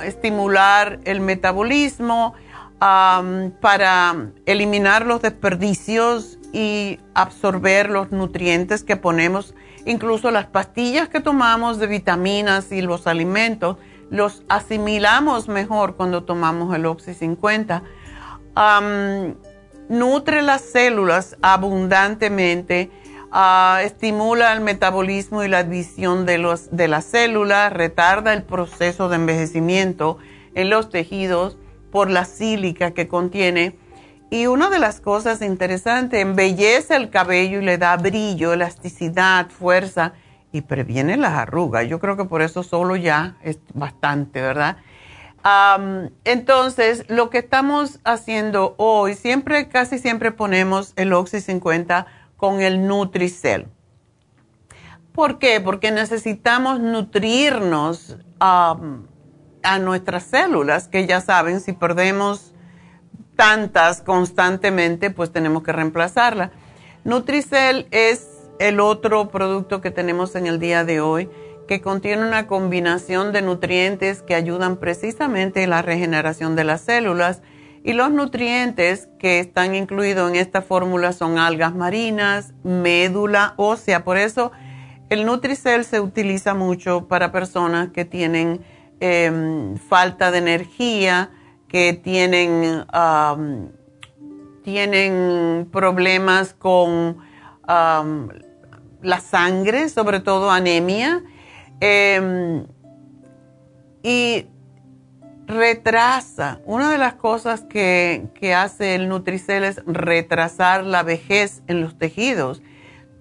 estimular 0.06 1.02
el 1.04 1.20
metabolismo, 1.20 2.36
para 2.80 4.16
eliminar 4.46 5.06
los 5.06 5.22
desperdicios 5.22 6.40
y 6.54 7.02
absorber 7.14 7.90
los 7.90 8.14
nutrientes 8.14 8.86
que 8.86 8.96
ponemos, 8.96 9.56
incluso 9.86 10.32
las 10.32 10.46
pastillas 10.46 11.10
que 11.10 11.20
tomamos 11.20 11.80
de 11.80 11.88
vitaminas 11.88 12.72
y 12.72 12.82
los 12.82 13.08
alimentos, 13.08 13.76
los 14.14 14.44
asimilamos 14.48 15.48
mejor 15.48 15.96
cuando 15.96 16.24
tomamos 16.24 16.76
el 16.76 16.86
Oxy 16.86 17.16
50. 17.16 17.82
nutre 19.90 20.44
las 20.44 20.62
células 20.62 21.36
abundantemente, 21.42 22.92
ah, 23.32 23.80
estimula 23.84 24.54
el 24.54 24.62
metabolismo 24.62 25.44
y 25.44 25.48
la 25.48 25.64
visión 25.64 26.28
de, 26.28 26.58
de 26.70 26.88
las 26.88 27.06
células, 27.06 27.74
retarda 27.74 28.34
el 28.34 28.44
proceso 28.44 29.10
de 29.10 29.16
envejecimiento 29.16 30.20
en 30.54 30.70
los 30.70 30.92
tejidos 30.92 31.58
por 31.92 32.12
la 32.12 32.26
sílica 32.26 32.92
que 32.92 33.08
contiene. 33.08 33.76
Y 34.30 34.46
una 34.46 34.70
de 34.70 34.78
las 34.78 35.00
cosas 35.00 35.42
interesantes, 35.42 36.22
embellece 36.22 36.96
el 36.96 37.10
cabello 37.10 37.62
y 37.62 37.66
le 37.66 37.80
da 37.80 37.98
brillo, 37.98 38.54
elasticidad, 38.54 39.50
fuerza 39.50 40.14
y 40.54 40.62
previene 40.62 41.18
las 41.18 41.34
arrugas. 41.34 41.88
Yo 41.88 42.00
creo 42.00 42.16
que 42.16 42.24
por 42.24 42.42
eso 42.42 42.64
solo 42.64 42.96
ya 42.96 43.36
es 43.44 43.60
bastante, 43.74 44.42
¿verdad? 44.42 44.78
entonces, 46.24 47.04
lo 47.10 47.30
que 47.30 47.40
estamos 47.40 48.00
haciendo 48.06 48.76
hoy, 48.78 49.14
siempre, 49.14 49.68
casi 49.68 50.00
siempre 50.00 50.32
ponemos 50.32 50.94
el 50.96 51.12
Oxy 51.12 51.42
50 51.42 52.08
con 52.38 52.62
el 52.62 52.88
Nutricel. 52.88 53.68
¿Por 55.12 55.40
qué? 55.40 55.60
Porque 55.60 55.92
necesitamos 55.92 56.80
nutrirnos 56.80 58.20
a 58.40 58.78
nuestras 59.82 60.24
células, 60.24 60.88
que 60.88 61.08
ya 61.08 61.20
saben, 61.20 61.60
si 61.60 61.74
perdemos 61.74 62.54
tantas 63.36 64.02
constantemente, 64.02 65.10
pues 65.10 65.30
tenemos 65.34 65.62
que 65.64 65.74
reemplazarla. 65.74 66.52
Nutricel 67.04 67.90
es 67.92 68.33
el 68.60 68.80
otro 68.80 69.30
producto 69.30 69.82
que 69.82 69.92
tenemos 69.92 70.36
en 70.36 70.48
el 70.48 70.60
día 70.60 70.84
de 70.84 71.02
hoy, 71.02 71.30
que 71.68 71.82
contiene 71.82 72.26
una 72.26 72.48
combinación 72.48 73.32
de 73.32 73.42
nutrientes 73.42 74.22
que 74.22 74.36
ayudan 74.36 74.78
precisamente 74.78 75.64
en 75.64 75.70
la 75.70 75.82
regeneración 75.82 76.56
de 76.56 76.64
las 76.66 76.82
células. 76.82 77.42
Y 77.84 77.94
los 77.94 78.12
nutrientes 78.12 79.10
que 79.20 79.40
están 79.40 79.76
incluidos 79.76 80.30
en 80.30 80.36
esta 80.36 80.62
fórmula 80.62 81.14
son 81.14 81.38
algas 81.38 81.76
marinas, 81.76 82.54
médula 82.64 83.54
ósea. 83.58 84.04
Por 84.04 84.18
eso 84.18 84.52
el 85.10 85.26
Nutricel 85.26 85.84
se 85.84 86.00
utiliza 86.00 86.54
mucho 86.54 87.08
para 87.08 87.32
personas 87.32 87.90
que 87.90 88.06
tienen 88.06 88.62
Em, 89.06 89.76
falta 89.76 90.32
de 90.32 90.38
energía, 90.38 91.30
que 91.68 91.92
tienen, 91.92 92.86
tienen 94.64 95.68
problemas 95.70 96.54
con 96.54 97.18
la 99.04 99.20
sangre, 99.20 99.90
sobre 99.90 100.20
todo 100.20 100.50
anemia, 100.50 101.24
em, 101.80 102.66
y 104.02 104.48
retrasa. 105.46 106.62
Una 106.66 106.92
de 106.92 106.98
las 106.98 107.14
cosas 107.14 107.62
que, 107.62 108.30
que 108.34 108.54
hace 108.54 108.96
el 108.96 109.10
Nutricel 109.10 109.64
es 109.64 109.82
retrasar 109.86 110.84
la 110.84 111.04
vejez 111.04 111.62
en 111.68 111.82
los 111.82 111.98
tejidos 111.98 112.62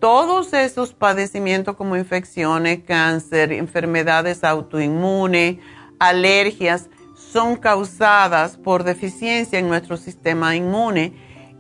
todos 0.03 0.53
esos 0.53 0.95
padecimientos 0.95 1.77
como 1.77 1.97
infecciones, 1.97 2.81
cáncer, 2.85 3.53
enfermedades 3.53 4.43
autoinmunes, 4.43 5.59
alergias, 6.01 6.91
son 7.15 7.55
causadas 7.55 8.57
por 8.57 8.83
deficiencia 8.83 9.61
en 9.61 9.69
nuestro 9.69 9.97
sistema 9.97 10.57
inmune 10.57 11.13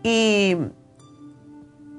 y 0.02 0.56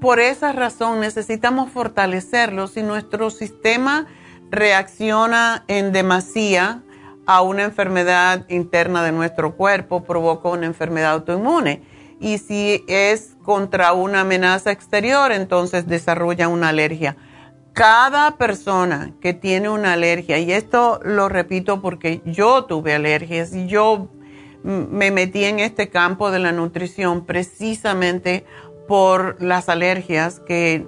por 0.03 0.19
esa 0.19 0.51
razón 0.51 0.99
necesitamos 0.99 1.71
fortalecerlo. 1.71 2.67
Si 2.67 2.83
nuestro 2.83 3.29
sistema 3.29 4.05
reacciona 4.51 5.63
en 5.69 5.93
demasía 5.93 6.83
a 7.25 7.41
una 7.41 7.63
enfermedad 7.63 8.43
interna 8.49 9.01
de 9.01 9.13
nuestro 9.13 9.55
cuerpo, 9.55 10.03
provoca 10.03 10.49
una 10.49 10.65
enfermedad 10.65 11.13
autoinmune 11.13 11.83
y 12.19 12.37
si 12.39 12.83
es 12.89 13.37
contra 13.43 13.93
una 13.93 14.19
amenaza 14.21 14.73
exterior, 14.73 15.31
entonces 15.31 15.87
desarrolla 15.87 16.49
una 16.49 16.67
alergia. 16.67 17.15
Cada 17.71 18.35
persona 18.35 19.13
que 19.21 19.33
tiene 19.33 19.69
una 19.69 19.93
alergia, 19.93 20.37
y 20.37 20.51
esto 20.51 20.99
lo 21.05 21.29
repito 21.29 21.81
porque 21.81 22.21
yo 22.25 22.65
tuve 22.65 22.93
alergias 22.93 23.53
y 23.53 23.67
yo 23.67 24.09
me 24.65 25.11
metí 25.11 25.45
en 25.45 25.59
este 25.59 25.87
campo 25.87 26.29
de 26.29 26.39
la 26.39 26.51
nutrición 26.51 27.25
precisamente 27.25 28.45
por 28.87 29.41
las 29.41 29.69
alergias 29.69 30.39
que 30.39 30.85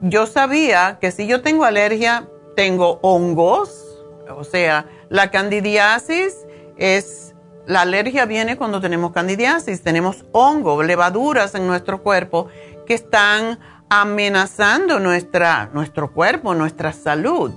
yo 0.00 0.26
sabía 0.26 0.98
que 1.00 1.10
si 1.10 1.26
yo 1.26 1.42
tengo 1.42 1.64
alergia, 1.64 2.28
tengo 2.56 2.98
hongos, 3.02 3.86
o 4.34 4.44
sea, 4.44 4.86
la 5.08 5.30
candidiasis 5.30 6.36
es, 6.76 7.34
la 7.66 7.82
alergia 7.82 8.24
viene 8.24 8.56
cuando 8.56 8.80
tenemos 8.80 9.12
candidiasis, 9.12 9.82
tenemos 9.82 10.24
hongos, 10.32 10.84
levaduras 10.84 11.54
en 11.54 11.66
nuestro 11.66 12.02
cuerpo 12.02 12.48
que 12.86 12.94
están 12.94 13.58
amenazando 13.88 15.00
nuestra, 15.00 15.68
nuestro 15.72 16.12
cuerpo, 16.12 16.54
nuestra 16.54 16.92
salud. 16.92 17.52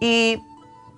Y 0.00 0.42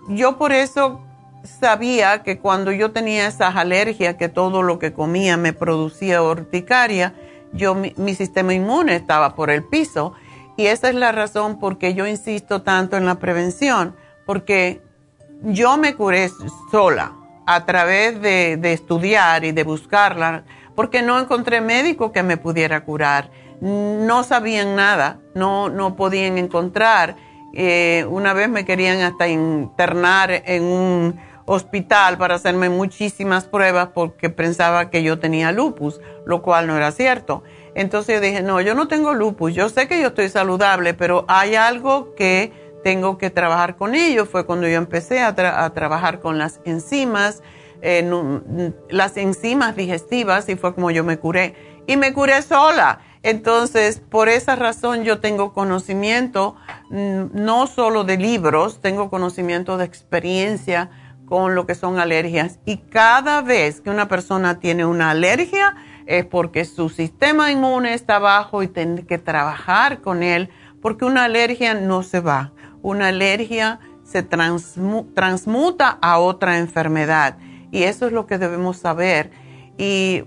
yo 0.08 0.38
por 0.38 0.52
eso 0.52 1.00
sabía 1.44 2.22
que 2.22 2.38
cuando 2.38 2.72
yo 2.72 2.90
tenía 2.90 3.26
esas 3.26 3.54
alergias, 3.56 4.16
que 4.16 4.28
todo 4.28 4.62
lo 4.62 4.78
que 4.78 4.92
comía 4.92 5.36
me 5.36 5.52
producía 5.52 6.22
urticaria, 6.22 7.14
yo, 7.52 7.74
mi, 7.74 7.94
mi 7.96 8.14
sistema 8.14 8.54
inmune 8.54 8.96
estaba 8.96 9.34
por 9.34 9.50
el 9.50 9.64
piso. 9.64 10.12
Y 10.56 10.66
esa 10.66 10.88
es 10.88 10.94
la 10.94 11.12
razón 11.12 11.58
por 11.60 11.78
qué 11.78 11.94
yo 11.94 12.06
insisto 12.06 12.62
tanto 12.62 12.96
en 12.96 13.06
la 13.06 13.16
prevención, 13.16 13.94
porque 14.26 14.82
yo 15.42 15.76
me 15.76 15.94
curé 15.94 16.30
sola 16.70 17.12
a 17.46 17.64
través 17.64 18.20
de, 18.20 18.58
estudiar 18.72 19.44
y 19.44 19.52
de 19.52 19.64
buscarla, 19.64 20.44
porque 20.74 21.00
no 21.00 21.18
encontré 21.18 21.60
médico 21.60 22.12
que 22.12 22.22
me 22.22 22.36
pudiera 22.36 22.84
curar. 22.84 23.30
No 23.60 24.22
sabían 24.22 24.76
nada, 24.76 25.18
no, 25.34 25.68
no 25.68 25.96
podían 25.96 26.38
encontrar. 26.38 27.16
Eh, 27.54 28.04
una 28.10 28.34
vez 28.34 28.48
me 28.48 28.64
querían 28.64 29.00
hasta 29.00 29.28
internar 29.28 30.30
en 30.44 30.62
un 30.64 31.20
hospital 31.48 32.18
para 32.18 32.34
hacerme 32.34 32.68
muchísimas 32.68 33.46
pruebas 33.46 33.88
porque 33.94 34.28
pensaba 34.28 34.90
que 34.90 35.02
yo 35.02 35.18
tenía 35.18 35.50
lupus, 35.50 36.00
lo 36.26 36.42
cual 36.42 36.66
no 36.66 36.76
era 36.76 36.92
cierto. 36.92 37.42
Entonces 37.74 38.16
yo 38.16 38.20
dije, 38.20 38.42
no, 38.42 38.60
yo 38.60 38.74
no 38.74 38.86
tengo 38.86 39.14
lupus, 39.14 39.54
yo 39.54 39.68
sé 39.68 39.88
que 39.88 40.00
yo 40.00 40.08
estoy 40.08 40.28
saludable, 40.28 40.94
pero 40.94 41.24
hay 41.26 41.54
algo 41.54 42.14
que 42.14 42.52
tengo 42.84 43.18
que 43.18 43.30
trabajar 43.30 43.76
con 43.76 43.94
ello. 43.94 44.26
Fue 44.26 44.44
cuando 44.44 44.68
yo 44.68 44.76
empecé 44.76 45.20
a, 45.20 45.34
trabajar 45.34 46.20
con 46.20 46.38
las 46.38 46.60
enzimas, 46.64 47.42
las 48.90 49.16
enzimas 49.16 49.74
digestivas 49.74 50.48
y 50.48 50.56
fue 50.56 50.74
como 50.74 50.90
yo 50.90 51.02
me 51.02 51.18
curé. 51.18 51.54
Y 51.86 51.96
me 51.96 52.12
curé 52.12 52.42
sola. 52.42 53.00
Entonces, 53.22 54.00
por 54.00 54.28
esa 54.28 54.54
razón 54.54 55.02
yo 55.02 55.18
tengo 55.18 55.52
conocimiento 55.52 56.56
mm, 56.90 57.26
no 57.32 57.66
solo 57.66 58.04
de 58.04 58.16
libros, 58.16 58.80
tengo 58.80 59.10
conocimiento 59.10 59.76
de 59.76 59.84
experiencia 59.84 60.90
con 61.28 61.54
lo 61.54 61.66
que 61.66 61.74
son 61.74 61.98
alergias. 61.98 62.58
Y 62.64 62.78
cada 62.78 63.42
vez 63.42 63.80
que 63.80 63.90
una 63.90 64.08
persona 64.08 64.58
tiene 64.58 64.86
una 64.86 65.10
alergia 65.10 65.76
es 66.06 66.24
porque 66.24 66.64
su 66.64 66.88
sistema 66.88 67.52
inmune 67.52 67.94
está 67.94 68.18
bajo 68.18 68.62
y 68.62 68.68
tiene 68.68 69.04
que 69.04 69.18
trabajar 69.18 70.00
con 70.00 70.22
él, 70.22 70.48
porque 70.80 71.04
una 71.04 71.24
alergia 71.24 71.74
no 71.74 72.02
se 72.02 72.20
va 72.20 72.52
una 72.82 73.08
alergia 73.08 73.80
se 74.04 74.22
transmuta 74.22 75.98
a 76.00 76.18
otra 76.18 76.58
enfermedad 76.58 77.36
y 77.70 77.82
eso 77.82 78.06
es 78.06 78.12
lo 78.12 78.26
que 78.26 78.38
debemos 78.38 78.78
saber. 78.78 79.30
Y 79.76 80.24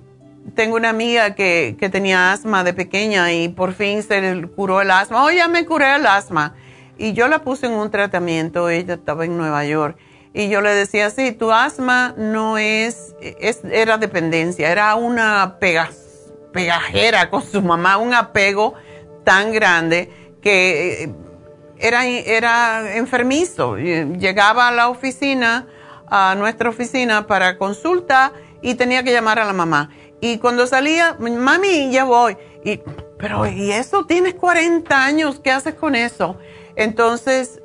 tengo 0.53 0.75
una 0.75 0.89
amiga 0.89 1.33
que, 1.33 1.75
tenía 1.91 2.31
asma 2.31 2.63
de 2.63 2.73
pequeña 2.73 3.31
y 3.33 3.49
por 3.49 3.73
fin 3.73 4.03
se 4.03 4.21
le 4.21 4.47
curó 4.47 4.81
el 4.81 4.91
asma. 4.91 5.25
Oh, 5.25 5.31
ya 5.31 5.47
me 5.47 5.65
curé 5.65 5.95
el 5.95 6.05
asma. 6.05 6.53
Y 6.97 7.13
yo 7.13 7.27
la 7.27 7.39
puse 7.39 7.65
en 7.65 7.73
un 7.73 7.89
tratamiento, 7.89 8.69
ella 8.69 8.93
estaba 8.93 9.25
en 9.25 9.35
Nueva 9.35 9.65
York. 9.65 9.97
Y 10.33 10.49
yo 10.49 10.61
le 10.61 10.69
decía, 10.69 11.09
sí, 11.09 11.33
tu 11.33 11.51
asma 11.51 12.13
no 12.17 12.57
es, 12.57 13.15
es 13.21 13.61
era 13.69 13.97
dependencia, 13.97 14.71
era 14.71 14.95
una 14.95 15.57
pegajera 16.53 17.29
con 17.29 17.43
su 17.43 17.61
mamá, 17.61 17.97
un 17.97 18.13
apego 18.13 18.75
tan 19.25 19.51
grande 19.51 20.09
que 20.41 21.03
eh, 21.03 21.13
era, 21.79 22.05
era 22.05 22.95
enfermizo. 22.95 23.75
Llegaba 23.75 24.69
a 24.69 24.71
la 24.71 24.87
oficina, 24.87 25.67
a 26.07 26.35
nuestra 26.35 26.69
oficina 26.69 27.27
para 27.27 27.57
consulta 27.57 28.31
y 28.61 28.75
tenía 28.75 29.03
que 29.03 29.11
llamar 29.11 29.39
a 29.39 29.45
la 29.45 29.53
mamá. 29.53 29.89
Y 30.21 30.37
cuando 30.37 30.67
salía, 30.67 31.17
mami, 31.19 31.91
ya 31.91 32.03
voy. 32.03 32.37
Y, 32.63 32.79
pero, 33.17 33.47
¿y 33.47 33.71
eso? 33.71 34.05
Tienes 34.05 34.35
40 34.35 35.03
años, 35.03 35.41
¿qué 35.43 35.51
haces 35.51 35.75
con 35.75 35.95
eso? 35.95 36.37
Entonces, 36.75 37.60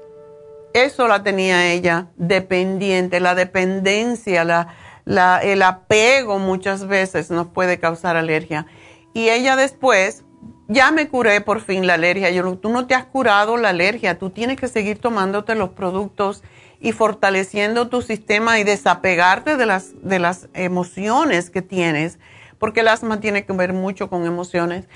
eso 0.85 1.09
la 1.09 1.23
tenía 1.23 1.73
ella 1.73 2.09
dependiente, 2.17 3.21
la 3.21 3.35
dependencia, 3.35 4.45
la, 4.45 5.39
el 5.43 5.63
apego 5.63 6.39
muchas 6.39 6.87
veces 6.87 7.31
nos 7.31 7.49
puede 7.49 7.79
causar 7.79 8.17
alergia. 8.17 8.67
Y 9.15 9.31
ella 9.31 9.57
después 9.57 10.25
ya 10.69 10.91
me 10.91 11.09
curé 11.09 11.41
por 11.41 11.61
fin 11.61 11.87
la 11.87 11.95
alergia. 11.95 12.31
Yo, 12.31 12.59
tú 12.59 12.69
no 12.69 12.87
te 12.87 12.95
has 12.95 13.05
curado 13.05 13.57
la 13.57 13.71
alergia, 13.71 14.19
tú 14.19 14.31
tienes 14.31 14.59
que 14.59 14.69
seguir 14.69 14.99
tomándote 14.99 15.55
los 15.55 15.71
productos 15.71 16.43
y 16.81 16.93
fortaleciendo 16.93 17.89
tu 17.89 18.03
sistema 18.03 18.59
y 18.59 18.65
desapegarte 18.65 19.57
de 19.57 19.67
las, 19.67 19.93
de 20.03 20.19
las 20.19 20.49
emociones 20.55 21.51
que 21.51 21.63
tienes, 21.63 22.19
porque 22.59 22.81
el 22.81 22.89
asma 22.89 23.21
tiene 23.21 23.45
que 23.45 23.53
ver 23.53 23.73
mucho 23.73 24.11
con 24.11 24.27
emociones. 24.27 24.87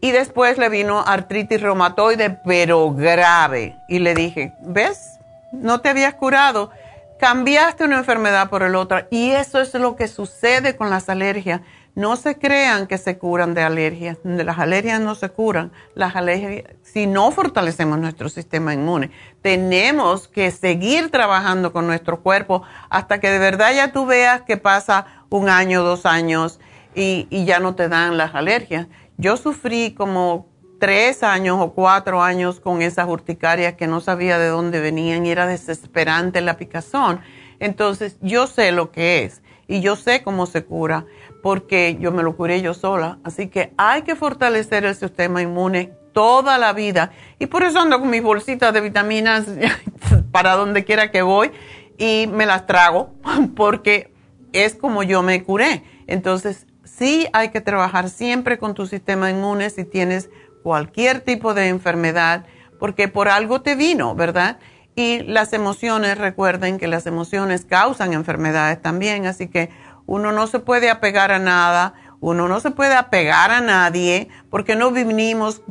Y 0.00 0.10
después 0.10 0.58
le 0.58 0.68
vino 0.68 1.04
artritis 1.06 1.60
reumatoide, 1.60 2.36
pero 2.44 2.92
grave. 2.92 3.76
Y 3.88 4.00
le 4.00 4.14
dije, 4.14 4.52
¿ves? 4.62 5.20
No 5.52 5.80
te 5.80 5.90
habías 5.90 6.14
curado. 6.14 6.70
Cambiaste 7.18 7.84
una 7.84 7.98
enfermedad 7.98 8.50
por 8.50 8.62
el 8.62 8.74
otro. 8.74 9.06
Y 9.10 9.30
eso 9.30 9.60
es 9.60 9.72
lo 9.74 9.94
que 9.96 10.08
sucede 10.08 10.76
con 10.76 10.90
las 10.90 11.08
alergias 11.08 11.60
no 11.94 12.16
se 12.16 12.38
crean 12.38 12.86
que 12.86 12.96
se 12.96 13.18
curan 13.18 13.54
de 13.54 13.62
alergias. 13.62 14.18
Las 14.24 14.58
alergias 14.58 15.00
no 15.00 15.14
se 15.14 15.28
curan. 15.28 15.72
Las 15.94 16.16
alergias, 16.16 16.64
si 16.82 17.06
no 17.06 17.30
fortalecemos 17.30 17.98
nuestro 17.98 18.28
sistema 18.28 18.72
inmune, 18.72 19.10
tenemos 19.42 20.26
que 20.28 20.50
seguir 20.50 21.10
trabajando 21.10 21.72
con 21.72 21.86
nuestro 21.86 22.22
cuerpo 22.22 22.62
hasta 22.88 23.20
que 23.20 23.30
de 23.30 23.38
verdad 23.38 23.74
ya 23.74 23.92
tú 23.92 24.06
veas 24.06 24.42
que 24.42 24.56
pasa 24.56 25.06
un 25.28 25.48
año, 25.48 25.82
dos 25.82 26.06
años 26.06 26.60
y, 26.94 27.26
y 27.30 27.44
ya 27.44 27.60
no 27.60 27.74
te 27.74 27.88
dan 27.88 28.16
las 28.16 28.34
alergias. 28.34 28.86
Yo 29.18 29.36
sufrí 29.36 29.92
como 29.94 30.46
tres 30.82 31.22
años 31.22 31.58
o 31.60 31.74
cuatro 31.74 32.24
años 32.24 32.58
con 32.58 32.82
esas 32.82 33.06
urticarias 33.06 33.74
que 33.74 33.86
no 33.86 34.00
sabía 34.00 34.36
de 34.40 34.48
dónde 34.48 34.80
venían 34.80 35.24
y 35.24 35.30
era 35.30 35.46
desesperante 35.46 36.40
la 36.40 36.56
picazón. 36.56 37.20
Entonces, 37.60 38.16
yo 38.20 38.48
sé 38.48 38.72
lo 38.72 38.90
que 38.90 39.22
es 39.22 39.42
y 39.68 39.80
yo 39.80 39.94
sé 39.94 40.24
cómo 40.24 40.44
se 40.46 40.64
cura 40.64 41.06
porque 41.40 41.96
yo 42.00 42.10
me 42.10 42.24
lo 42.24 42.34
curé 42.34 42.62
yo 42.62 42.74
sola. 42.74 43.20
Así 43.22 43.46
que 43.46 43.72
hay 43.76 44.02
que 44.02 44.16
fortalecer 44.16 44.84
el 44.84 44.96
sistema 44.96 45.40
inmune 45.40 45.92
toda 46.12 46.58
la 46.58 46.72
vida. 46.72 47.12
Y 47.38 47.46
por 47.46 47.62
eso 47.62 47.78
ando 47.78 48.00
con 48.00 48.10
mis 48.10 48.24
bolsitas 48.24 48.74
de 48.74 48.80
vitaminas 48.80 49.46
para 50.32 50.56
donde 50.56 50.82
quiera 50.82 51.12
que 51.12 51.22
voy 51.22 51.52
y 51.96 52.26
me 52.26 52.44
las 52.44 52.66
trago 52.66 53.14
porque 53.54 54.12
es 54.52 54.74
como 54.74 55.04
yo 55.04 55.22
me 55.22 55.44
curé. 55.44 55.84
Entonces, 56.08 56.66
sí 56.82 57.28
hay 57.32 57.50
que 57.50 57.60
trabajar 57.60 58.10
siempre 58.10 58.58
con 58.58 58.74
tu 58.74 58.88
sistema 58.88 59.30
inmune 59.30 59.70
si 59.70 59.84
tienes 59.84 60.28
cualquier 60.62 61.20
tipo 61.20 61.54
de 61.54 61.68
enfermedad, 61.68 62.46
porque 62.78 63.08
por 63.08 63.28
algo 63.28 63.62
te 63.62 63.74
vino, 63.74 64.14
¿verdad? 64.14 64.58
Y 64.94 65.22
las 65.22 65.52
emociones, 65.52 66.18
recuerden 66.18 66.78
que 66.78 66.86
las 66.86 67.06
emociones 67.06 67.64
causan 67.64 68.12
enfermedades 68.12 68.80
también, 68.82 69.26
así 69.26 69.48
que 69.48 69.70
uno 70.06 70.32
no 70.32 70.46
se 70.46 70.58
puede 70.58 70.90
apegar 70.90 71.32
a 71.32 71.38
nada, 71.38 71.94
uno 72.20 72.48
no 72.48 72.60
se 72.60 72.70
puede 72.70 72.94
apegar 72.94 73.50
a 73.50 73.60
nadie 73.60 74.28
porque 74.50 74.76
no 74.76 74.90
vinimos 74.90 75.62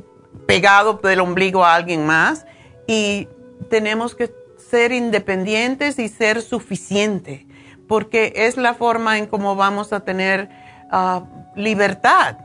pegados 0.48 1.02
del 1.02 1.20
ombligo 1.20 1.64
a 1.64 1.76
alguien 1.76 2.06
más 2.06 2.46
y 2.88 3.28
tenemos 3.70 4.16
que 4.16 4.34
ser 4.58 4.92
independientes 4.92 6.00
y 6.00 6.10
ser 6.10 6.42
suficientes 6.42 7.46
porque 7.92 8.32
es 8.38 8.56
la 8.56 8.74
forma 8.74 9.18
en 9.18 9.26
cómo 9.26 9.58
vamos 9.58 9.92
a 9.92 10.00
tener 10.00 10.48
ah, 10.92 11.26
libertad, 11.58 12.38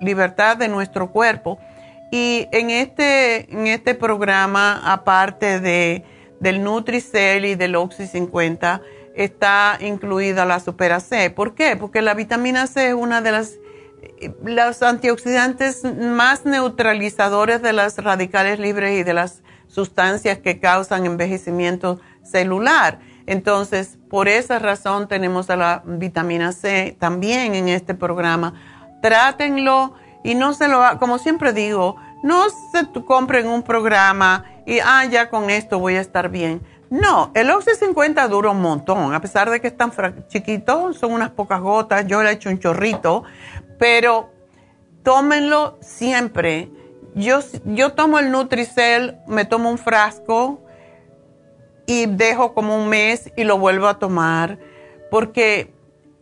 libertad 0.00 0.56
de 0.56 0.66
nuestro 0.68 1.12
cuerpo. 1.12 1.58
Y 2.16 2.46
en 2.52 2.70
este, 2.70 3.52
en 3.52 3.66
este 3.66 3.96
programa, 3.96 4.80
aparte 4.84 5.58
de, 5.58 6.04
del 6.38 6.62
Nutricel 6.62 7.44
y 7.44 7.56
del 7.56 7.74
Oxy 7.74 8.06
50, 8.06 8.82
está 9.16 9.78
incluida 9.80 10.44
la 10.44 10.60
supera 10.60 11.00
C. 11.00 11.30
¿Por 11.30 11.56
qué? 11.56 11.74
Porque 11.74 12.02
la 12.02 12.14
vitamina 12.14 12.68
C 12.68 12.90
es 12.90 12.94
una 12.94 13.20
de 13.20 13.32
las 13.32 13.58
los 14.44 14.80
antioxidantes 14.84 15.82
más 15.82 16.44
neutralizadores 16.44 17.62
de 17.62 17.72
las 17.72 17.98
radicales 17.98 18.60
libres 18.60 19.00
y 19.00 19.02
de 19.02 19.12
las 19.12 19.42
sustancias 19.66 20.38
que 20.38 20.60
causan 20.60 21.06
envejecimiento 21.06 21.98
celular. 22.22 23.00
Entonces, 23.26 23.98
por 24.08 24.28
esa 24.28 24.60
razón 24.60 25.08
tenemos 25.08 25.50
a 25.50 25.56
la 25.56 25.82
vitamina 25.84 26.52
C 26.52 26.96
también 26.96 27.56
en 27.56 27.68
este 27.68 27.92
programa. 27.92 28.54
trátenlo 29.02 29.94
y 30.22 30.34
no 30.34 30.54
se 30.54 30.68
lo, 30.68 30.82
como 30.98 31.18
siempre 31.18 31.52
digo, 31.52 31.96
no 32.24 32.46
se 32.48 32.86
compren 33.04 33.46
un 33.46 33.62
programa 33.62 34.46
y, 34.64 34.78
ah, 34.78 35.04
ya 35.04 35.28
con 35.28 35.50
esto 35.50 35.78
voy 35.78 35.96
a 35.96 36.00
estar 36.00 36.30
bien. 36.30 36.62
No, 36.88 37.30
el 37.34 37.50
Oxy 37.50 37.72
50 37.78 38.26
dura 38.28 38.50
un 38.50 38.62
montón, 38.62 39.12
a 39.12 39.20
pesar 39.20 39.50
de 39.50 39.60
que 39.60 39.66
es 39.66 39.76
tan 39.76 39.92
chiquito, 40.28 40.94
son 40.94 41.12
unas 41.12 41.30
pocas 41.30 41.60
gotas, 41.60 42.06
yo 42.06 42.22
le 42.22 42.30
he 42.30 42.32
hecho 42.32 42.48
un 42.48 42.58
chorrito, 42.58 43.24
pero 43.78 44.30
tómenlo 45.02 45.76
siempre. 45.82 46.70
Yo, 47.14 47.40
yo 47.66 47.92
tomo 47.92 48.18
el 48.18 48.30
Nutricel, 48.30 49.18
me 49.26 49.44
tomo 49.44 49.70
un 49.70 49.76
frasco 49.76 50.62
y 51.86 52.06
dejo 52.06 52.54
como 52.54 52.74
un 52.74 52.88
mes 52.88 53.30
y 53.36 53.44
lo 53.44 53.58
vuelvo 53.58 53.86
a 53.86 53.98
tomar, 53.98 54.58
porque 55.10 55.74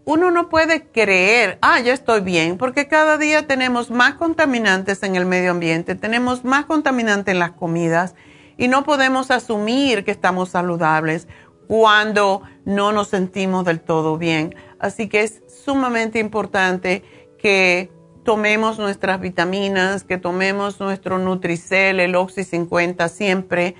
uno 0.04 0.30
no 0.30 0.48
puede 0.48 0.84
creer, 0.88 1.58
ah, 1.62 1.80
ya 1.80 1.92
estoy 1.92 2.20
bien, 2.20 2.58
porque 2.58 2.88
cada 2.88 3.18
día 3.18 3.46
tenemos 3.46 3.90
más 3.90 4.14
contaminantes 4.14 5.02
en 5.02 5.16
el 5.16 5.26
medio 5.26 5.52
ambiente, 5.52 5.94
tenemos 5.94 6.44
más 6.44 6.66
contaminantes 6.66 7.32
en 7.32 7.38
las 7.38 7.52
comidas 7.52 8.14
y 8.56 8.68
no 8.68 8.84
podemos 8.84 9.30
asumir 9.30 10.04
que 10.04 10.10
estamos 10.10 10.50
saludables 10.50 11.28
cuando 11.68 12.42
no 12.64 12.92
nos 12.92 13.08
sentimos 13.08 13.64
del 13.64 13.80
todo 13.80 14.18
bien. 14.18 14.54
Así 14.78 15.08
que 15.08 15.22
es 15.22 15.42
sumamente 15.64 16.18
importante 16.18 17.02
que 17.38 17.90
tomemos 18.24 18.78
nuestras 18.78 19.20
vitaminas, 19.20 20.04
que 20.04 20.18
tomemos 20.18 20.80
nuestro 20.80 21.18
Nutricel, 21.18 22.00
el 22.00 22.14
Oxy 22.14 22.44
50 22.44 23.08
siempre 23.08 23.74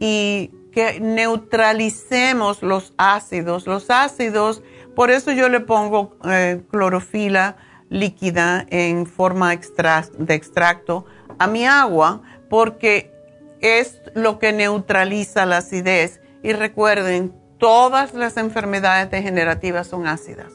y 0.00 0.50
que 0.72 1.00
neutralicemos 1.00 2.62
los 2.62 2.92
ácidos. 2.96 3.66
Los 3.66 3.90
ácidos, 3.90 4.62
por 4.94 5.10
eso 5.10 5.32
yo 5.32 5.48
le 5.48 5.60
pongo 5.60 6.16
eh, 6.24 6.62
clorofila 6.70 7.56
líquida 7.90 8.66
en 8.70 9.06
forma 9.06 9.50
de 9.50 10.34
extracto 10.34 11.06
a 11.38 11.46
mi 11.46 11.66
agua 11.66 12.22
porque 12.48 13.12
es 13.60 14.00
lo 14.14 14.38
que 14.38 14.52
neutraliza 14.52 15.46
la 15.46 15.58
acidez. 15.58 16.20
Y 16.42 16.52
recuerden, 16.52 17.32
todas 17.58 18.14
las 18.14 18.36
enfermedades 18.36 19.10
degenerativas 19.10 19.86
son 19.86 20.06
ácidas. 20.06 20.52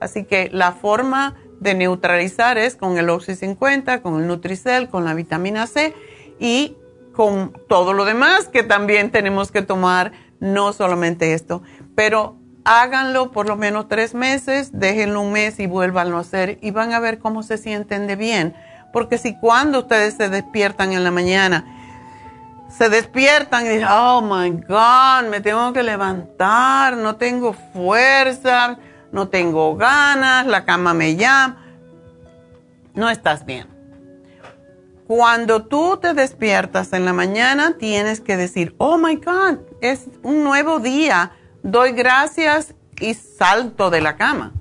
Así 0.00 0.24
que 0.24 0.50
la 0.52 0.72
forma 0.72 1.36
de 1.60 1.74
neutralizar 1.74 2.58
es 2.58 2.76
con 2.76 2.98
el 2.98 3.10
Oxy 3.10 3.34
50, 3.34 4.02
con 4.02 4.20
el 4.20 4.26
Nutricel, 4.26 4.88
con 4.88 5.04
la 5.04 5.14
vitamina 5.14 5.66
C 5.66 5.94
y 6.38 6.76
con 7.12 7.52
todo 7.68 7.92
lo 7.92 8.04
demás 8.04 8.48
que 8.48 8.62
también 8.62 9.10
tenemos 9.10 9.50
que 9.50 9.62
tomar, 9.62 10.12
no 10.40 10.72
solamente 10.72 11.34
esto. 11.34 11.62
Pero 11.94 12.37
háganlo 12.68 13.32
por 13.32 13.48
lo 13.48 13.56
menos 13.56 13.88
tres 13.88 14.14
meses, 14.14 14.70
déjenlo 14.74 15.22
un 15.22 15.32
mes 15.32 15.58
y 15.58 15.66
vuélvanlo 15.66 16.18
a 16.18 16.20
hacer 16.20 16.58
y 16.60 16.70
van 16.70 16.92
a 16.92 17.00
ver 17.00 17.18
cómo 17.18 17.42
se 17.42 17.56
sienten 17.56 18.06
de 18.06 18.14
bien. 18.14 18.54
Porque 18.92 19.16
si 19.16 19.34
cuando 19.34 19.80
ustedes 19.80 20.14
se 20.14 20.28
despiertan 20.28 20.92
en 20.92 21.02
la 21.02 21.10
mañana, 21.10 21.64
se 22.68 22.90
despiertan 22.90 23.64
y 23.64 23.70
dicen, 23.70 23.88
oh 23.90 24.20
my 24.20 24.50
God, 24.50 25.30
me 25.30 25.40
tengo 25.40 25.72
que 25.72 25.82
levantar, 25.82 26.98
no 26.98 27.16
tengo 27.16 27.54
fuerza, 27.54 28.78
no 29.12 29.28
tengo 29.28 29.74
ganas, 29.76 30.46
la 30.46 30.66
cama 30.66 30.92
me 30.92 31.16
llama. 31.16 31.64
No 32.92 33.08
estás 33.08 33.46
bien. 33.46 33.66
Cuando 35.06 35.64
tú 35.64 35.96
te 35.96 36.12
despiertas 36.12 36.92
en 36.92 37.06
la 37.06 37.14
mañana, 37.14 37.78
tienes 37.78 38.20
que 38.20 38.36
decir, 38.36 38.74
oh 38.76 38.98
my 38.98 39.16
God, 39.16 39.60
es 39.80 40.04
un 40.22 40.44
nuevo 40.44 40.80
día, 40.80 41.32
doy 41.70 41.92
gracias 41.92 42.74
y 43.00 43.14
salto 43.14 43.90
de 43.90 44.00
la 44.00 44.16
cama. 44.16 44.52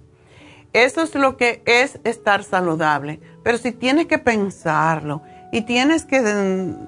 Eso 0.73 1.01
es 1.01 1.15
lo 1.15 1.37
que 1.37 1.63
es 1.65 1.99
estar 2.03 2.43
saludable. 2.43 3.19
Pero 3.43 3.57
si 3.57 3.71
tienes 3.71 4.07
que 4.07 4.19
pensarlo 4.19 5.21
y 5.51 5.61
tienes 5.61 6.05
que, 6.05 6.21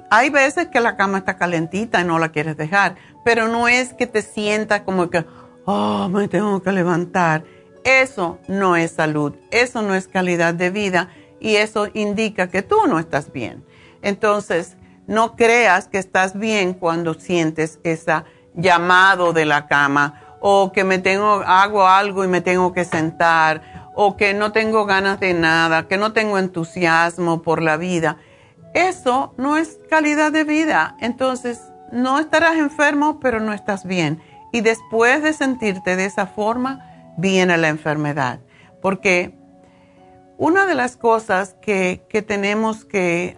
hay 0.10 0.30
veces 0.30 0.68
que 0.68 0.82
la 0.82 0.98
cama 0.98 1.20
está 1.20 1.38
calentita 1.38 2.02
y 2.02 2.04
no 2.04 2.20
la 2.20 2.30
quieres 2.30 2.58
dejar, 2.58 2.96
pero 3.24 3.48
no 3.48 3.68
es 3.68 3.94
que 3.94 4.08
te 4.08 4.22
sientas 4.22 4.82
como 4.82 5.10
que, 5.10 5.26
oh, 5.66 6.10
me 6.10 6.28
tengo 6.28 6.62
que 6.62 6.72
levantar. 6.72 7.44
Eso 7.84 8.40
no 8.48 8.76
es 8.76 8.92
salud, 8.92 9.34
eso 9.52 9.82
no 9.82 9.96
es 9.96 10.08
calidad 10.08 10.54
de 10.54 10.70
vida 10.70 11.10
y 11.40 11.56
eso 11.56 11.88
indica 11.94 12.50
que 12.50 12.62
tú 12.62 12.76
no 12.88 13.00
estás 13.00 13.32
bien. 13.32 13.64
Entonces, 14.02 14.76
no 15.08 15.36
creas 15.36 15.88
que 15.88 15.98
estás 15.98 16.38
bien 16.38 16.74
cuando 16.74 17.14
sientes 17.14 17.80
ese 17.84 18.14
llamado 18.62 19.34
de 19.34 19.46
la 19.46 19.68
cama 19.68 20.22
o 20.40 20.72
que 20.72 20.84
me 20.84 21.00
tengo, 21.00 21.44
hago 21.46 21.88
algo 21.88 22.24
y 22.24 22.28
me 22.28 22.42
tengo 22.42 22.74
que 22.74 22.86
sentar 22.86 23.90
o 23.96 24.16
que 24.16 24.34
no 24.34 24.52
tengo 24.52 24.86
ganas 24.86 25.20
de 25.20 25.34
nada, 25.34 25.88
que 25.88 25.98
no 25.98 26.14
tengo 26.14 26.38
entusiasmo 26.38 27.42
por 27.42 27.62
la 27.62 27.78
vida 27.78 28.18
eso 28.74 29.34
no 29.38 29.58
es 29.58 29.80
calidad 29.90 30.32
de 30.32 30.44
vida. 30.44 30.96
Entonces, 31.00 31.72
no 31.92 32.20
estarás 32.20 32.58
enfermo, 32.58 33.20
pero 33.20 33.40
no 33.40 33.54
estás 33.54 33.86
bien. 33.86 34.22
Y 34.52 34.62
después 34.62 35.24
de 35.24 35.34
sentirte 35.34 35.96
de 35.96 36.06
esa 36.06 36.28
forma, 36.28 37.14
viene 37.18 37.58
la 37.58 37.70
enfermedad. 37.70 38.40
Porque 38.82 39.36
una 40.38 40.66
de 40.66 40.76
las 40.76 40.98
cosas 40.98 41.56
que, 41.62 42.06
tenemos 42.28 42.86
que 42.86 43.38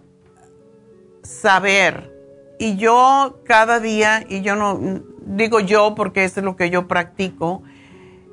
saber, 1.23 2.11
y 2.59 2.75
yo 2.75 3.41
cada 3.45 3.79
día, 3.79 4.23
y 4.27 4.41
yo 4.41 4.55
no 4.55 5.03
digo 5.21 5.59
yo 5.59 5.95
porque 5.95 6.23
es 6.23 6.37
lo 6.37 6.55
que 6.55 6.69
yo 6.69 6.87
practico, 6.87 7.63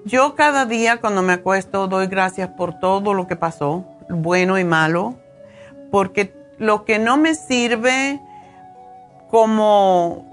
yo 0.04 0.34
cada 0.34 0.66
día 0.66 0.98
cuando 1.00 1.22
me 1.22 1.34
acuesto 1.34 1.86
doy 1.86 2.06
gracias 2.06 2.48
por 2.50 2.78
todo 2.78 3.14
lo 3.14 3.26
que 3.26 3.36
pasó, 3.36 3.84
bueno 4.08 4.58
y 4.58 4.64
malo, 4.64 5.16
porque 5.90 6.34
lo 6.58 6.84
que 6.84 6.98
no 6.98 7.16
me 7.16 7.34
sirve 7.34 8.20
como 9.30 10.26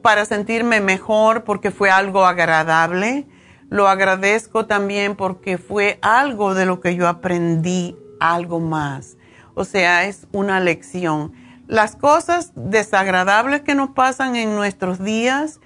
para 0.00 0.24
sentirme 0.24 0.80
mejor 0.80 1.44
porque 1.44 1.70
fue 1.70 1.90
algo 1.90 2.24
agradable, 2.24 3.26
lo 3.68 3.88
agradezco 3.88 4.66
también 4.66 5.16
porque 5.16 5.58
fue 5.58 5.98
algo 6.02 6.54
de 6.54 6.66
lo 6.66 6.80
que 6.80 6.94
yo 6.94 7.08
aprendí, 7.08 7.96
algo 8.20 8.60
más. 8.60 9.16
O 9.54 9.64
sea, 9.64 10.04
es 10.04 10.26
una 10.32 10.60
lección. 10.60 11.32
Las 11.72 11.96
cosas 11.96 12.52
desagradables 12.54 13.62
que 13.62 13.74
nos 13.74 13.92
pasan 13.92 14.36
en 14.36 14.54
nuestros 14.54 15.02
días, 15.02 15.58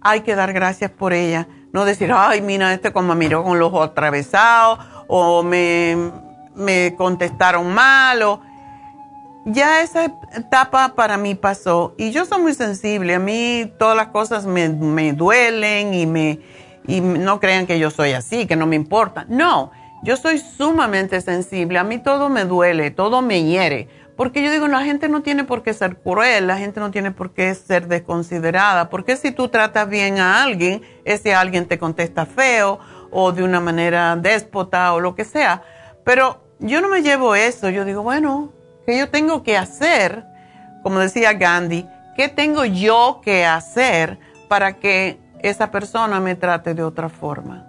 hay 0.00 0.22
que 0.22 0.34
dar 0.34 0.54
gracias 0.54 0.90
por 0.90 1.12
ellas. 1.12 1.48
No 1.74 1.84
decir, 1.84 2.10
ay, 2.14 2.40
mira, 2.40 2.72
este 2.72 2.94
como 2.94 3.14
me 3.14 3.26
miró 3.26 3.44
con 3.44 3.58
los 3.58 3.68
ojos 3.68 3.90
atravesados, 3.90 4.78
o 5.06 5.42
me, 5.42 6.12
me 6.54 6.94
contestaron 6.96 7.74
mal, 7.74 8.22
o 8.22 8.40
ya 9.44 9.82
esa 9.82 10.06
etapa 10.34 10.94
para 10.94 11.18
mí 11.18 11.34
pasó 11.34 11.94
y 11.98 12.10
yo 12.10 12.24
soy 12.24 12.40
muy 12.40 12.54
sensible. 12.54 13.16
A 13.16 13.18
mí 13.18 13.70
todas 13.78 13.98
las 13.98 14.06
cosas 14.06 14.46
me, 14.46 14.70
duelen 15.12 15.92
y, 15.92 16.06
me, 16.06 16.40
y 16.86 17.02
no 17.02 17.38
crean 17.38 17.66
que 17.66 17.78
yo 17.78 17.90
soy 17.90 18.12
así, 18.12 18.46
que 18.46 18.56
no 18.56 18.66
me 18.66 18.76
importa. 18.76 19.26
No, 19.28 19.72
yo 20.02 20.16
soy 20.16 20.38
sumamente 20.38 21.20
sensible. 21.20 21.78
A 21.78 21.84
mí 21.84 21.98
todo 21.98 22.30
me 22.30 22.46
duele, 22.46 22.90
todo 22.90 23.20
me 23.20 23.44
hiere. 23.44 23.99
Porque 24.20 24.42
yo 24.42 24.50
digo, 24.50 24.68
la 24.68 24.84
gente 24.84 25.08
no 25.08 25.22
tiene 25.22 25.44
por 25.44 25.62
qué 25.62 25.72
ser 25.72 25.96
cruel, 25.96 26.46
la 26.46 26.58
gente 26.58 26.78
no 26.78 26.90
tiene 26.90 27.10
por 27.10 27.32
qué 27.32 27.54
ser 27.54 27.88
desconsiderada. 27.88 28.90
Porque 28.90 29.16
si 29.16 29.32
tú 29.32 29.48
tratas 29.48 29.88
bien 29.88 30.18
a 30.18 30.42
alguien, 30.42 30.82
ese 31.06 31.34
alguien 31.34 31.66
te 31.66 31.78
contesta 31.78 32.26
feo 32.26 32.78
o 33.10 33.32
de 33.32 33.42
una 33.42 33.60
manera 33.60 34.14
déspota 34.16 34.92
o 34.92 35.00
lo 35.00 35.14
que 35.14 35.24
sea. 35.24 35.62
Pero 36.04 36.38
yo 36.58 36.82
no 36.82 36.90
me 36.90 37.00
llevo 37.00 37.34
eso. 37.34 37.70
Yo 37.70 37.86
digo, 37.86 38.02
bueno, 38.02 38.52
¿Qué 38.84 38.98
yo 38.98 39.08
tengo 39.08 39.42
que 39.42 39.56
hacer? 39.56 40.26
Como 40.82 40.98
decía 40.98 41.32
Gandhi, 41.32 41.86
¿qué 42.14 42.28
tengo 42.28 42.66
yo 42.66 43.22
que 43.24 43.46
hacer 43.46 44.18
para 44.48 44.74
que 44.74 45.18
esa 45.42 45.70
persona 45.70 46.20
me 46.20 46.34
trate 46.34 46.74
de 46.74 46.82
otra 46.82 47.08
forma? 47.08 47.66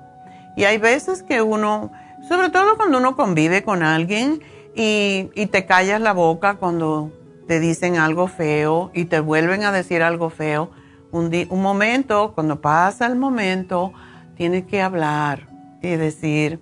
Y 0.57 0.65
hay 0.65 0.79
veces 0.79 1.23
que 1.23 1.41
uno, 1.41 1.93
sobre 2.27 2.49
todo 2.49 2.75
cuando 2.75 2.97
uno 2.97 3.15
convive 3.15 3.63
con 3.63 3.83
alguien 3.83 4.41
y, 4.75 5.29
te 5.51 5.65
callas 5.65 6.01
la 6.01 6.13
boca 6.13 6.55
cuando 6.55 7.11
te 7.47 7.59
dicen 7.59 7.97
algo 7.97 8.27
feo 8.27 8.91
y 8.93 9.05
te 9.05 9.19
vuelven 9.19 9.63
a 9.63 9.71
decir 9.71 10.03
algo 10.03 10.29
feo, 10.29 10.71
un, 11.11 11.29
un 11.49 11.61
momento, 11.61 12.31
cuando 12.33 12.61
pasa 12.61 13.05
el 13.07 13.15
momento, 13.15 13.93
tienes 14.35 14.65
que 14.65 14.81
hablar 14.81 15.47
y 15.81 15.89
decir, 15.95 16.61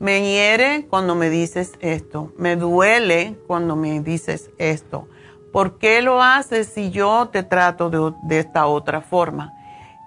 me 0.00 0.22
hiere 0.22 0.86
cuando 0.90 1.14
me 1.14 1.30
dices 1.30 1.72
esto, 1.80 2.32
me 2.36 2.56
duele 2.56 3.38
cuando 3.46 3.76
me 3.76 4.00
dices 4.00 4.50
esto. 4.58 5.08
¿Por 5.52 5.78
qué 5.78 6.02
lo 6.02 6.20
haces 6.20 6.66
si 6.66 6.90
yo 6.90 7.28
te 7.28 7.44
trato 7.44 7.88
de, 7.88 8.38
esta 8.40 8.66
otra 8.66 9.00
forma? 9.00 9.52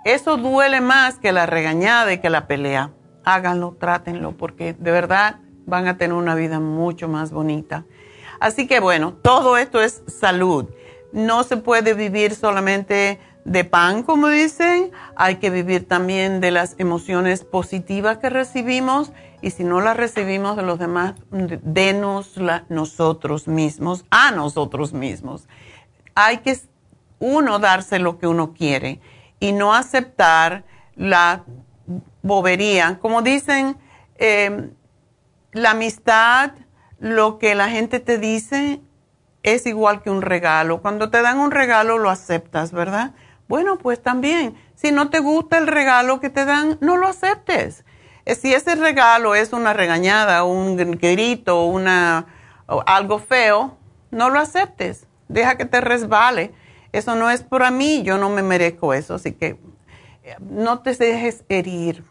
Eso 0.03 0.35
duele 0.35 0.81
más 0.81 1.19
que 1.19 1.31
la 1.31 1.45
regañada 1.45 2.11
y 2.11 2.17
que 2.17 2.29
la 2.29 2.47
pelea. 2.47 2.91
Háganlo, 3.23 3.77
trátenlo, 3.79 4.33
porque 4.33 4.73
de 4.73 4.91
verdad 4.91 5.37
van 5.67 5.87
a 5.87 5.97
tener 5.97 6.17
una 6.17 6.33
vida 6.33 6.59
mucho 6.59 7.07
más 7.07 7.31
bonita. 7.31 7.85
Así 8.39 8.65
que 8.65 8.79
bueno, 8.79 9.13
todo 9.13 9.57
esto 9.57 9.81
es 9.81 10.01
salud. 10.07 10.65
No 11.11 11.43
se 11.43 11.57
puede 11.57 11.93
vivir 11.93 12.33
solamente 12.33 13.19
de 13.45 13.63
pan, 13.63 14.03
como 14.03 14.27
dicen, 14.27 14.91
hay 15.15 15.35
que 15.35 15.49
vivir 15.49 15.87
también 15.87 16.41
de 16.41 16.51
las 16.51 16.75
emociones 16.79 17.45
positivas 17.45 18.17
que 18.17 18.29
recibimos 18.29 19.11
y 19.41 19.51
si 19.51 19.63
no 19.63 19.79
la 19.79 19.93
recibimos 19.93 20.57
de 20.57 20.63
los 20.63 20.79
demás, 20.79 21.13
denosla 21.29 22.65
nosotros 22.69 23.47
mismos, 23.47 24.03
a 24.09 24.31
nosotros 24.31 24.93
mismos. 24.93 25.47
Hay 26.13 26.39
que 26.39 26.57
uno 27.19 27.59
darse 27.59 27.99
lo 27.99 28.17
que 28.19 28.27
uno 28.27 28.53
quiere 28.53 28.99
y 29.39 29.51
no 29.53 29.73
aceptar 29.73 30.65
la 30.95 31.43
bobería. 32.21 32.99
Como 32.99 33.21
dicen, 33.21 33.77
em, 34.17 34.71
la 35.57 35.71
amistad, 35.71 36.51
lo 36.99 37.37
que 37.39 37.55
la 37.55 37.69
gente 37.69 37.99
te 37.99 38.17
dice 38.17 38.81
es 39.43 39.65
igual 39.65 40.01
que 40.01 40.09
un 40.09 40.21
regalo. 40.21 40.81
Cuando 40.81 41.09
te 41.09 41.21
dan 41.21 41.39
un 41.39 41.51
regalo 41.51 41.97
lo 41.97 42.09
aceptas, 42.09 42.71
¿verdad? 42.71 43.11
Bueno, 43.47 43.77
pues 43.77 44.01
también, 44.01 44.55
si 44.75 44.91
no 44.91 45.09
te 45.09 45.19
gusta 45.19 45.57
el 45.57 45.67
regalo 45.67 46.19
que 46.19 46.29
te 46.29 46.45
dan, 46.45 46.77
no 46.81 46.97
lo 46.97 47.07
aceptes. 47.07 47.85
Eh, 48.25 48.35
si 48.35 48.53
ese 48.53 48.75
regalo 48.75 49.35
es 49.35 49.53
una 49.53 49.73
regañada, 49.73 50.43
un 50.43 50.75
grito, 50.75 51.65
una, 51.65 52.25
algo 52.85 53.19
feo, 53.19 53.77
no 54.11 54.29
lo 54.29 54.39
aceptes. 54.39 55.07
Deja 55.29 55.57
que 55.57 55.65
te 55.65 55.81
resbale. 55.81 56.53
Eso 56.91 57.15
no 57.15 57.29
es 57.29 57.43
para 57.43 57.71
mí, 57.71 58.03
yo 58.03 58.17
no 58.17 58.29
me 58.29 58.43
merezco 58.43 58.93
eso, 58.93 59.15
así 59.15 59.33
que 59.33 59.57
eh, 60.23 60.35
no 60.39 60.79
te 60.79 60.95
dejes 60.95 61.43
herir. 61.47 62.03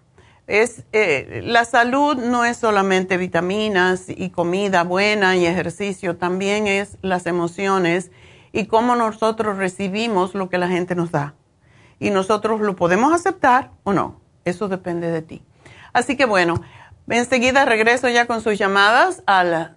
Es, 0.47 0.85
eh, 0.93 1.43
la 1.45 1.65
salud 1.65 2.17
no 2.17 2.45
es 2.45 2.57
solamente 2.57 3.17
vitaminas 3.17 4.05
y 4.09 4.31
comida 4.31 4.85
buena 4.85 5.37
y 5.37 5.45
ejercicio, 5.45 6.17
también 6.17 6.69
es 6.69 6.99
las 7.03 7.27
emociones 7.27 8.13
y 8.53 8.67
cómo 8.67 8.95
nosotros 8.95 9.57
recibimos 9.57 10.35
lo 10.35 10.49
que 10.49 10.59
la 10.59 10.69
gente 10.69 10.95
nos 10.95 11.11
da. 11.11 11.35
Y 11.99 12.11
nosotros 12.11 12.61
lo 12.61 12.77
podemos 12.77 13.13
aceptar 13.13 13.73
o 13.83 13.93
no, 13.93 14.21
eso 14.45 14.69
depende 14.69 15.11
de 15.11 15.23
ti. 15.23 15.43
Así 15.93 16.17
que 16.17 16.27
bueno, 16.27 16.63
enseguida 17.09 17.65
regreso 17.65 18.09
ya 18.09 18.27
con 18.27 18.41
sus 18.41 18.57
llamadas 18.57 19.25
al 19.27 19.75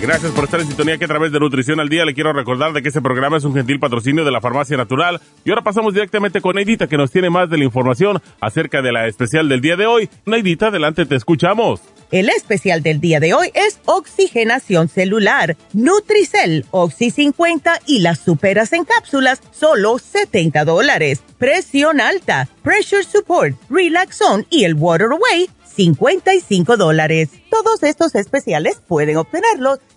Gracias 0.00 0.30
por 0.30 0.44
estar 0.44 0.60
en 0.60 0.68
sintonía 0.68 0.96
que 0.96 1.06
a 1.06 1.08
través 1.08 1.32
de 1.32 1.40
Nutrición 1.40 1.80
al 1.80 1.88
Día 1.88 2.04
le 2.04 2.14
quiero 2.14 2.32
recordar 2.32 2.72
de 2.72 2.82
que 2.82 2.88
este 2.88 3.02
programa 3.02 3.36
es 3.36 3.44
un 3.44 3.52
gentil 3.52 3.80
patrocinio 3.80 4.24
de 4.24 4.30
la 4.30 4.40
Farmacia 4.40 4.76
Natural. 4.76 5.20
Y 5.44 5.50
ahora 5.50 5.62
pasamos 5.62 5.92
directamente 5.92 6.40
con 6.40 6.54
Neidita 6.54 6.86
que 6.86 6.96
nos 6.96 7.10
tiene 7.10 7.30
más 7.30 7.50
de 7.50 7.58
la 7.58 7.64
información 7.64 8.22
acerca 8.40 8.80
de 8.80 8.92
la 8.92 9.08
especial 9.08 9.48
del 9.48 9.60
día 9.60 9.76
de 9.76 9.86
hoy. 9.86 10.08
Neidita, 10.24 10.68
adelante, 10.68 11.04
te 11.04 11.16
escuchamos. 11.16 11.80
El 12.12 12.28
especial 12.30 12.82
del 12.82 13.00
día 13.00 13.18
de 13.18 13.34
hoy 13.34 13.50
es 13.54 13.80
oxigenación 13.86 14.88
celular, 14.88 15.56
Nutricel, 15.72 16.64
Oxy 16.70 17.10
50 17.10 17.80
y 17.86 17.98
las 17.98 18.20
superas 18.20 18.72
en 18.72 18.84
cápsulas, 18.84 19.42
solo 19.50 19.98
70 19.98 20.64
dólares. 20.64 21.22
Presión 21.38 22.00
alta, 22.00 22.48
Pressure 22.62 23.02
Support, 23.02 23.56
Relaxon 23.68 24.46
y 24.48 24.64
el 24.64 24.74
Water 24.74 25.08
Away, 25.10 25.50
55 25.78 26.76
dólares. 26.76 27.28
Todos 27.50 27.82
estos 27.82 28.14
especiales 28.14 28.80
pueden 28.88 29.16
obtenerlos 29.16 29.78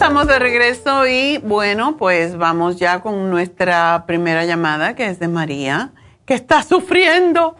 Estamos 0.00 0.26
de 0.26 0.38
regreso 0.38 1.06
y 1.06 1.36
bueno, 1.44 1.98
pues 1.98 2.38
vamos 2.38 2.78
ya 2.78 3.02
con 3.02 3.28
nuestra 3.28 4.04
primera 4.06 4.46
llamada 4.46 4.94
que 4.94 5.04
es 5.04 5.20
de 5.20 5.28
María, 5.28 5.90
que 6.24 6.32
está 6.32 6.62
sufriendo 6.62 7.54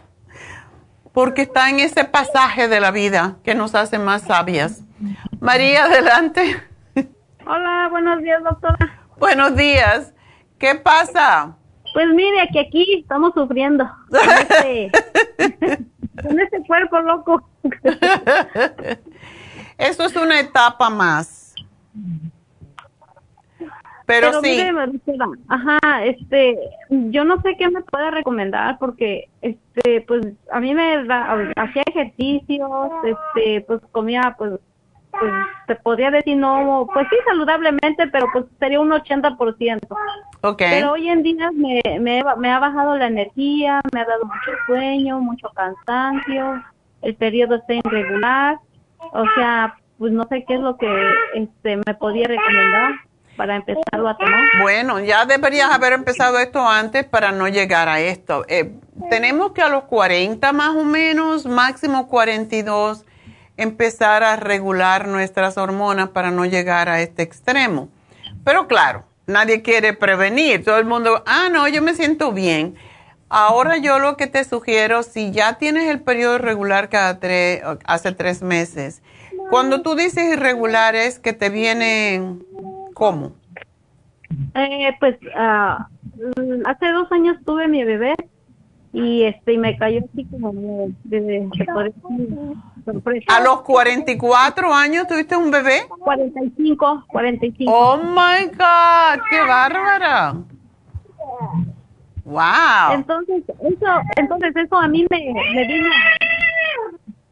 porque 1.13 1.43
está 1.43 1.69
en 1.69 1.79
ese 1.79 2.03
pasaje 2.03 2.67
de 2.67 2.79
la 2.79 2.89
vida 2.89 3.35
que 3.43 3.53
nos 3.53 3.75
hace 3.75 3.99
más 3.99 4.23
sabias. 4.23 4.81
María, 5.39 5.83
adelante. 5.85 6.63
Hola, 7.45 7.89
buenos 7.91 8.23
días, 8.23 8.41
doctora. 8.43 8.99
Buenos 9.19 9.55
días. 9.55 10.11
¿Qué 10.57 10.73
pasa? 10.73 11.55
Pues 11.93 12.07
mire, 12.07 12.49
que 12.51 12.61
aquí 12.61 13.01
estamos 13.01 13.35
sufriendo 13.35 13.87
con 14.09 14.19
este, 14.19 14.91
con 16.23 16.39
este 16.39 16.63
cuerpo 16.65 17.01
loco. 17.01 17.47
Eso 19.77 20.05
es 20.05 20.15
una 20.15 20.39
etapa 20.39 20.89
más 20.89 21.41
pero, 24.11 24.41
sí. 24.41 24.59
ajá, 25.47 25.79
este, 26.03 26.59
yo 26.89 27.23
no 27.23 27.41
sé 27.41 27.55
qué 27.57 27.69
me 27.69 27.81
puede 27.81 28.11
recomendar 28.11 28.77
porque, 28.77 29.29
este, 29.41 30.01
pues, 30.01 30.27
a 30.51 30.59
mí 30.59 30.73
me 30.73 31.05
hacía 31.55 31.83
ejercicios, 31.87 32.69
este, 33.05 33.61
pues 33.61 33.79
comía, 33.93 34.35
pues, 34.37 34.59
pues, 35.11 35.31
se 35.67 35.75
podría 35.75 36.11
decir 36.11 36.35
no, 36.35 36.87
pues 36.93 37.07
sí, 37.09 37.15
saludablemente, 37.25 38.07
pero 38.11 38.27
pues 38.33 38.45
sería 38.59 38.81
un 38.81 38.91
80%. 38.91 39.79
Ok. 40.41 40.57
Pero 40.57 40.91
hoy 40.91 41.07
en 41.07 41.23
día 41.23 41.51
me, 41.51 41.81
me, 41.99 42.21
me 42.37 42.51
ha 42.51 42.59
bajado 42.59 42.97
la 42.97 43.07
energía, 43.07 43.81
me 43.93 44.01
ha 44.01 44.05
dado 44.05 44.25
mucho 44.25 44.51
sueño, 44.65 45.19
mucho 45.19 45.49
cansancio, 45.55 46.61
el 47.01 47.15
periodo 47.15 47.55
está 47.55 47.75
irregular, 47.75 48.57
o 49.13 49.23
sea, 49.35 49.75
pues 49.97 50.11
no 50.11 50.25
sé 50.27 50.43
qué 50.45 50.55
es 50.55 50.59
lo 50.59 50.75
que, 50.75 51.09
este, 51.35 51.77
me 51.77 51.93
podía 51.93 52.27
recomendar 52.27 52.91
para 53.41 53.55
empezarlo 53.55 54.07
a 54.07 54.17
tomar? 54.17 54.47
Bueno, 54.61 54.99
ya 54.99 55.25
deberías 55.25 55.71
haber 55.71 55.93
empezado 55.93 56.37
esto 56.37 56.59
antes 56.69 57.05
para 57.05 57.31
no 57.31 57.47
llegar 57.47 57.89
a 57.89 57.99
esto. 57.99 58.45
Eh, 58.47 58.75
tenemos 59.09 59.53
que 59.53 59.63
a 59.63 59.67
los 59.67 59.85
40 59.85 60.53
más 60.53 60.75
o 60.75 60.83
menos, 60.83 61.47
máximo 61.47 62.07
42, 62.07 63.03
empezar 63.57 64.23
a 64.23 64.35
regular 64.35 65.07
nuestras 65.07 65.57
hormonas 65.57 66.09
para 66.09 66.29
no 66.29 66.45
llegar 66.45 66.87
a 66.87 67.01
este 67.01 67.23
extremo. 67.23 67.89
Pero 68.43 68.67
claro, 68.67 69.05
nadie 69.25 69.63
quiere 69.63 69.93
prevenir. 69.93 70.63
Todo 70.63 70.77
el 70.77 70.85
mundo, 70.85 71.23
ah, 71.25 71.49
no, 71.51 71.67
yo 71.67 71.81
me 71.81 71.95
siento 71.95 72.33
bien. 72.33 72.75
Ahora 73.27 73.77
yo 73.77 73.97
lo 73.97 74.17
que 74.17 74.27
te 74.27 74.43
sugiero, 74.43 75.01
si 75.01 75.31
ya 75.31 75.57
tienes 75.57 75.89
el 75.89 76.01
periodo 76.01 76.35
irregular 76.35 76.89
cada 76.89 77.19
tres, 77.19 77.63
hace 77.85 78.11
tres 78.11 78.43
meses, 78.43 79.01
cuando 79.49 79.81
tú 79.81 79.95
dices 79.95 80.31
irregulares, 80.31 81.17
que 81.17 81.33
te 81.33 81.49
vienen, 81.49 82.45
¿cómo? 83.01 83.31
Eh, 84.53 84.95
pues 84.99 85.17
uh, 85.23 85.83
hace 86.65 86.91
dos 86.91 87.11
años 87.11 87.35
tuve 87.43 87.67
mi 87.67 87.83
bebé 87.83 88.13
y 88.93 89.23
este 89.23 89.53
y 89.53 89.57
me 89.57 89.75
cayó 89.75 90.01
así 90.07 90.23
como 90.25 90.89
de, 91.05 91.19
de, 91.19 91.49
sorpresa. 92.85 93.25
¿A 93.35 93.41
los 93.41 93.63
44 93.63 94.71
años 94.71 95.07
tuviste 95.07 95.35
un 95.35 95.49
bebé? 95.49 95.81
45, 95.97 97.05
45. 97.07 97.73
Oh 97.73 97.97
my 97.97 98.45
God, 98.45 99.23
qué 99.31 99.39
bárbara. 99.47 100.35
Wow. 102.23 102.93
Entonces, 102.93 103.43
eso, 103.47 103.87
entonces 104.15 104.55
eso 104.55 104.75
a 104.75 104.87
mí 104.87 105.07
me, 105.09 105.33
me 105.55 105.67
vino. 105.67 105.89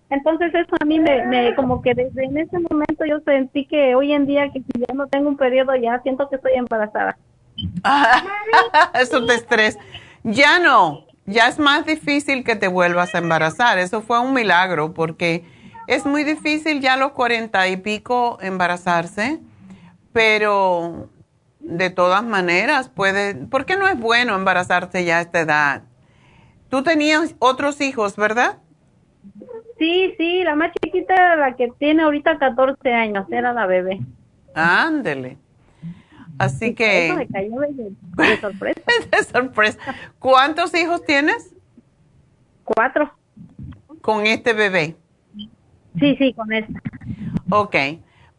Entonces 0.10 0.53
eso 0.55 0.76
a 0.80 0.86
mí 0.86 0.99
me, 0.99 1.55
como 1.55 1.82
que 1.82 1.93
desde 1.93 2.26
en 2.26 2.38
ese 2.38 2.57
momento 2.60 3.05
yo 3.07 3.20
sentí 3.22 3.68
que 3.68 3.93
hoy 3.95 4.12
en 4.12 4.26
día 4.26 4.49
que 4.51 4.60
si 4.60 4.80
ya 4.80 4.93
no 4.93 5.07
tengo 5.07 5.30
un 5.30 5.38
periodo 5.38 5.76
ya 5.76 6.01
siento 6.01 6.28
que 6.30 6.38
estoy 6.38 6.53
embarazada. 6.55 7.18
eso 8.95 9.26
te 9.26 9.36
estrés. 9.36 9.78
Ya 10.24 10.60
no, 10.60 11.05
ya 11.26 11.47
es 11.47 11.60
más 11.60 11.86
difícil 11.86 12.43
que 12.43 12.55
te 12.55 12.68
vuelvas 12.68 13.14
a 13.14 13.20
embarazar. 13.20 13.78
Eso 13.78 14.01
fue 14.01 14.20
un 14.20 14.34
milagro 14.34 14.93
porque 14.93 15.45
es 15.88 16.05
muy 16.05 16.24
difícil 16.24 16.82
ya 16.82 16.93
a 16.93 16.97
los 16.97 17.12
cuarenta 17.12 17.68
y 17.68 17.78
pico 17.78 18.39
embarazarse, 18.41 19.39
pero 20.12 21.10
de 21.60 21.89
todas 21.91 22.24
maneras, 22.24 22.89
puede, 22.89 23.36
porque 23.36 23.78
no 23.78 23.88
es 23.88 23.99
bueno 23.99 24.36
embarazarse 24.36 25.05
ya 25.05 25.20
a 25.20 25.22
esta 25.22 25.39
edad. 25.39 25.84
Tú 26.70 26.84
tenías 26.84 27.36
otros 27.39 27.80
hijos, 27.82 28.16
¿verdad? 28.16 28.57
Sí, 29.80 30.13
sí, 30.17 30.43
la 30.43 30.55
más 30.55 30.71
chiquita 30.73 31.13
era 31.13 31.36
la 31.38 31.55
que 31.55 31.71
tiene 31.80 32.03
ahorita 32.03 32.38
14 32.38 32.93
años, 32.93 33.25
era 33.32 33.53
la 33.53 33.65
bebé. 33.65 33.99
Ándele. 34.53 35.38
Así 36.38 36.75
que... 36.75 37.07
Eso 37.07 37.15
me 37.15 37.27
cayó 37.27 37.59
de, 37.59 38.38
sorpresa. 38.38 38.82
de 39.11 39.23
sorpresa. 39.23 39.80
¿Cuántos 40.19 40.73
hijos 40.75 41.03
tienes? 41.05 41.55
Cuatro. 42.63 43.11
¿Con 44.01 44.25
este 44.25 44.53
bebé? 44.53 44.95
Sí, 45.99 46.15
sí, 46.17 46.34
con 46.34 46.51
esta. 46.53 46.80
Ok. 47.49 47.75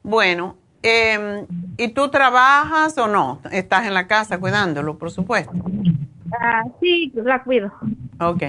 Bueno, 0.03 0.57
eh, 0.83 1.47
¿Y 1.77 1.89
tú 1.89 2.09
trabajas 2.09 2.97
o 2.99 3.07
no? 3.07 3.41
¿Estás 3.51 3.87
en 3.87 3.95
la 3.95 4.07
casa 4.07 4.39
cuidándolo, 4.39 4.97
por 4.97 5.11
supuesto? 5.11 5.53
Ah, 6.41 6.63
sí, 6.81 7.13
la 7.15 7.43
cuido. 7.43 7.73
Ok. 8.19 8.43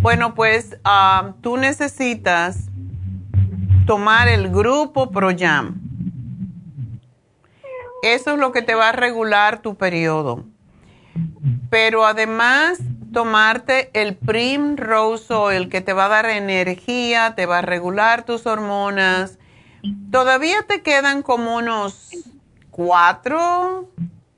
Bueno, 0.00 0.34
pues 0.34 0.78
ah, 0.84 1.34
tú 1.42 1.56
necesitas 1.56 2.68
tomar 3.86 4.28
el 4.28 4.48
grupo 4.50 5.10
ProYam. 5.10 5.80
Eso 8.02 8.32
es 8.32 8.38
lo 8.38 8.52
que 8.52 8.62
te 8.62 8.74
va 8.74 8.90
a 8.90 8.92
regular 8.92 9.60
tu 9.60 9.76
periodo. 9.76 10.44
Pero 11.68 12.06
además, 12.06 12.78
tomarte 13.12 13.90
el 13.92 14.16
Primrose 14.16 15.34
Oil 15.34 15.68
que 15.68 15.80
te 15.80 15.92
va 15.92 16.06
a 16.06 16.08
dar 16.08 16.26
energía, 16.26 17.34
te 17.34 17.44
va 17.44 17.58
a 17.58 17.62
regular 17.62 18.24
tus 18.24 18.46
hormonas 18.46 19.38
Todavía 20.10 20.62
te 20.66 20.82
quedan 20.82 21.22
como 21.22 21.56
unos 21.56 22.10
cuatro, 22.70 23.88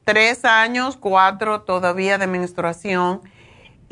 tres 0.05 0.45
años, 0.45 0.97
cuatro 0.97 1.63
todavía 1.63 2.19
de 2.19 2.27
menstruación 2.27 3.21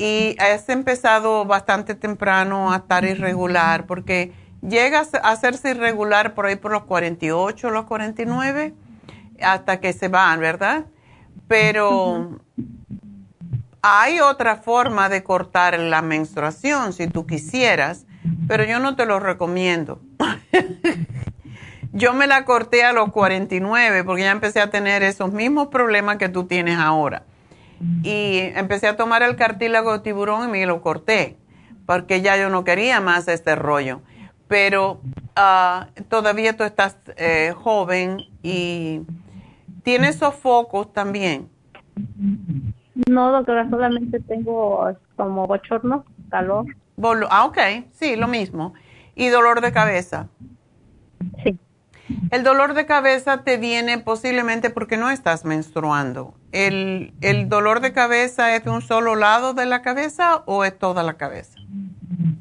y 0.01 0.35
has 0.39 0.67
empezado 0.69 1.45
bastante 1.45 1.93
temprano 1.93 2.73
a 2.73 2.77
estar 2.77 3.05
irregular 3.05 3.85
porque 3.85 4.33
llegas 4.67 5.13
a 5.13 5.29
hacerse 5.29 5.69
irregular 5.71 6.33
por 6.33 6.47
ahí 6.47 6.55
por 6.55 6.71
los 6.71 6.85
48, 6.85 7.69
los 7.69 7.85
49 7.85 8.73
hasta 9.43 9.79
que 9.79 9.93
se 9.93 10.07
van, 10.07 10.39
¿verdad? 10.39 10.85
Pero 11.47 12.39
hay 13.83 14.19
otra 14.21 14.55
forma 14.55 15.07
de 15.07 15.21
cortar 15.21 15.77
la 15.77 16.01
menstruación 16.01 16.93
si 16.93 17.05
tú 17.05 17.27
quisieras, 17.27 18.07
pero 18.47 18.63
yo 18.63 18.79
no 18.79 18.95
te 18.95 19.05
lo 19.05 19.19
recomiendo. 19.19 20.01
Yo 21.93 22.13
me 22.13 22.25
la 22.25 22.45
corté 22.45 22.85
a 22.85 22.93
los 22.93 23.11
49 23.11 24.05
porque 24.05 24.21
ya 24.21 24.31
empecé 24.31 24.61
a 24.61 24.69
tener 24.69 25.03
esos 25.03 25.33
mismos 25.33 25.67
problemas 25.67 26.15
que 26.15 26.29
tú 26.29 26.45
tienes 26.45 26.77
ahora. 26.77 27.25
Y 28.03 28.39
empecé 28.55 28.87
a 28.87 28.95
tomar 28.95 29.23
el 29.23 29.35
cartílago 29.35 29.93
de 29.93 29.99
tiburón 29.99 30.47
y 30.47 30.51
me 30.51 30.65
lo 30.65 30.81
corté 30.81 31.37
porque 31.91 32.21
ya 32.21 32.37
yo 32.37 32.49
no 32.49 32.63
quería 32.63 33.01
más 33.01 33.27
este 33.27 33.55
rollo. 33.55 34.01
Pero 34.47 35.01
ah, 35.35 35.87
todavía 36.07 36.55
tú 36.55 36.63
estás 36.63 36.97
eh, 37.17 37.53
joven 37.55 38.17
y 38.43 39.01
tienes 39.83 40.17
sofocos 40.17 40.93
también. 40.93 41.49
No, 43.09 43.31
doctora, 43.31 43.69
solamente 43.69 44.19
tengo 44.21 44.89
como 45.15 45.47
bochorno, 45.47 46.05
calor. 46.29 46.65
ah, 47.29 47.45
ok, 47.45 47.57
sí, 47.91 48.15
lo 48.15 48.27
mismo. 48.27 48.73
¿Y 49.15 49.27
dolor 49.27 49.61
de 49.61 49.71
cabeza? 49.71 50.29
Sí. 51.43 51.57
El 52.31 52.43
dolor 52.43 52.73
de 52.73 52.85
cabeza 52.85 53.43
te 53.43 53.57
viene 53.57 53.97
posiblemente 53.97 54.69
porque 54.69 54.97
no 54.97 55.09
estás 55.09 55.45
menstruando. 55.45 56.33
¿El, 56.51 57.13
dolor 57.47 57.79
de 57.79 57.93
cabeza 57.93 58.55
es 58.55 58.65
de 58.65 58.71
un 58.71 58.81
solo 58.81 59.15
lado 59.15 59.53
de 59.53 59.65
la 59.65 59.81
cabeza 59.81 60.43
o 60.45 60.65
es 60.65 60.77
toda 60.77 61.03
la 61.03 61.13
cabeza? 61.13 61.57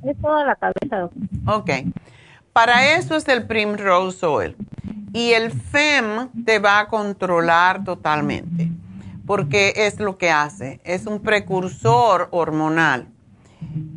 Es 0.05 0.21
toda 0.21 0.45
la 0.45 0.57
cabeza. 0.57 1.11
Ok. 1.47 1.71
Para 2.53 2.97
eso 2.97 3.15
es 3.15 3.29
el 3.29 3.47
Primrose 3.47 4.27
Oil. 4.27 4.57
Y 5.13 5.33
el 5.33 5.53
FEM 5.53 6.29
te 6.45 6.59
va 6.59 6.81
a 6.81 6.89
controlar 6.89 7.85
totalmente, 7.85 8.71
porque 9.27 9.73
es 9.77 9.99
lo 10.01 10.19
que 10.19 10.31
hace. 10.31 10.81
Es 10.85 11.07
un 11.07 11.21
precursor 11.21 12.29
hormonal. 12.31 13.09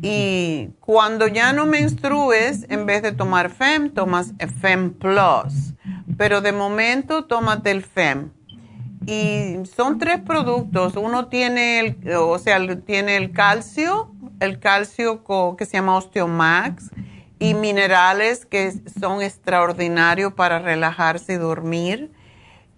Y 0.02 0.70
cuando 0.80 1.26
ya 1.26 1.52
no 1.52 1.66
menstrues, 1.66 2.66
en 2.68 2.86
vez 2.86 3.02
de 3.02 3.12
tomar 3.12 3.50
FEM, 3.50 3.90
tomas 3.90 4.34
FEM 4.60 4.92
Plus. 4.92 5.74
Pero 6.16 6.40
de 6.40 6.52
momento, 6.52 7.24
tómate 7.24 7.70
el 7.70 7.82
FEM. 7.82 8.30
Y 9.06 9.56
son 9.76 9.98
tres 9.98 10.20
productos. 10.20 10.96
Uno 10.96 11.26
tiene 11.26 11.80
el, 11.80 12.16
o 12.16 12.38
sea, 12.38 12.58
tiene 12.80 13.16
el 13.16 13.32
calcio, 13.32 14.10
el 14.40 14.58
calcio 14.58 15.24
que 15.56 15.66
se 15.66 15.72
llama 15.72 15.96
Osteomax, 15.96 16.90
y 17.38 17.54
minerales 17.54 18.46
que 18.46 18.72
son 18.98 19.20
extraordinarios 19.20 20.32
para 20.32 20.58
relajarse 20.58 21.34
y 21.34 21.36
dormir. 21.36 22.10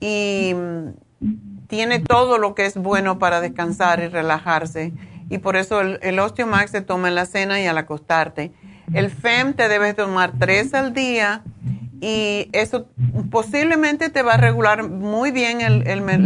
Y 0.01 0.55
mm, 0.55 1.67
tiene 1.69 2.01
todo 2.01 2.39
lo 2.39 2.55
que 2.55 2.67
es 2.67 2.77
bueno 2.77 3.19
para 3.19 3.41
descansar 3.41 4.01
y 4.01 4.09
relajarse 4.09 4.93
y 5.29 5.39
por 5.39 5.57
eso 5.57 5.81
el, 5.81 5.99
el 6.03 6.19
Osteomax 6.19 6.71
se 6.71 6.81
toma 6.83 7.09
en 7.09 7.15
la 7.15 7.27
cena 7.27 7.61
y 7.61 7.67
al 7.67 7.79
acostarte. 7.79 8.53
El 8.93 9.11
FEM 9.11 9.55
te 9.55 9.69
debes 9.69 9.97
tomar 9.97 10.33
tres 10.39 10.73
al 10.75 10.93
día 10.93 11.43
y 12.01 12.49
eso 12.53 12.87
posiblemente 13.31 14.11
te 14.11 14.23
va 14.23 14.35
a 14.35 14.37
regular 14.37 14.89
muy 14.89 15.31
bien 15.31 15.59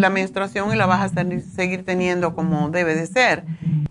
la 0.01 0.11
menstruación 0.11 0.73
y 0.73 0.77
la 0.77 0.87
vas 0.87 1.16
a 1.16 1.25
seguir 1.41 1.85
teniendo 1.85 2.35
como 2.35 2.71
debe 2.71 2.95
de 2.95 3.07
ser. 3.07 3.45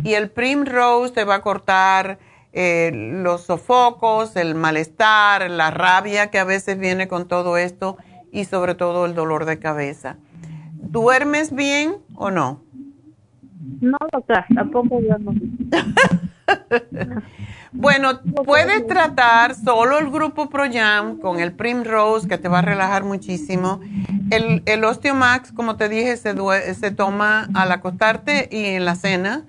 Y 0.04 0.14
el 0.14 0.30
Primrose 0.30 1.14
te 1.14 1.24
va 1.24 1.36
a 1.36 1.42
cortar 1.42 2.20
eh, 2.52 2.92
los 2.94 3.44
sofocos, 3.44 4.36
el 4.36 4.56
malestar, 4.56 5.50
la 5.50 5.72
rabia 5.72 6.30
que 6.30 6.40
a 6.40 6.44
veces 6.44 6.80
viene 6.80 7.08
con 7.08 7.28
todo 7.28 7.58
esto 7.58 7.98
y 8.32 8.46
sobre 8.46 8.76
todo 8.76 9.06
el 9.06 9.16
dolor 9.16 9.46
de 9.46 9.60
cabeza. 9.60 10.18
¿Duermes 10.74 11.54
bien 11.54 11.96
o 12.16 12.32
no? 12.32 12.62
No, 13.82 13.98
doctora, 14.12 14.46
tampoco 14.54 15.00
yo 15.02 15.18
no. 15.20 15.34
bueno, 17.72 18.22
puedes 18.46 18.88
tratar 18.88 19.56
solo 19.56 20.00
el 20.00 20.10
grupo 20.10 20.50
ProYam 20.50 21.18
con 21.18 21.40
el 21.40 21.52
Primrose, 21.54 22.28
que 22.28 22.38
te 22.38 22.48
va 22.48 22.60
a 22.60 22.62
relajar 22.62 23.04
muchísimo. 23.04 23.80
El, 24.32 24.64
el 24.66 24.84
Osteomax, 24.84 25.52
como 25.52 25.76
te 25.76 25.90
dije, 25.90 26.18
se, 26.18 26.34
se 26.74 26.92
toma 26.92 27.50
al 27.54 27.72
acostarte 27.72 28.50
y 28.52 28.66
en 28.66 28.86
la 28.86 28.96
cena. 28.96 29.46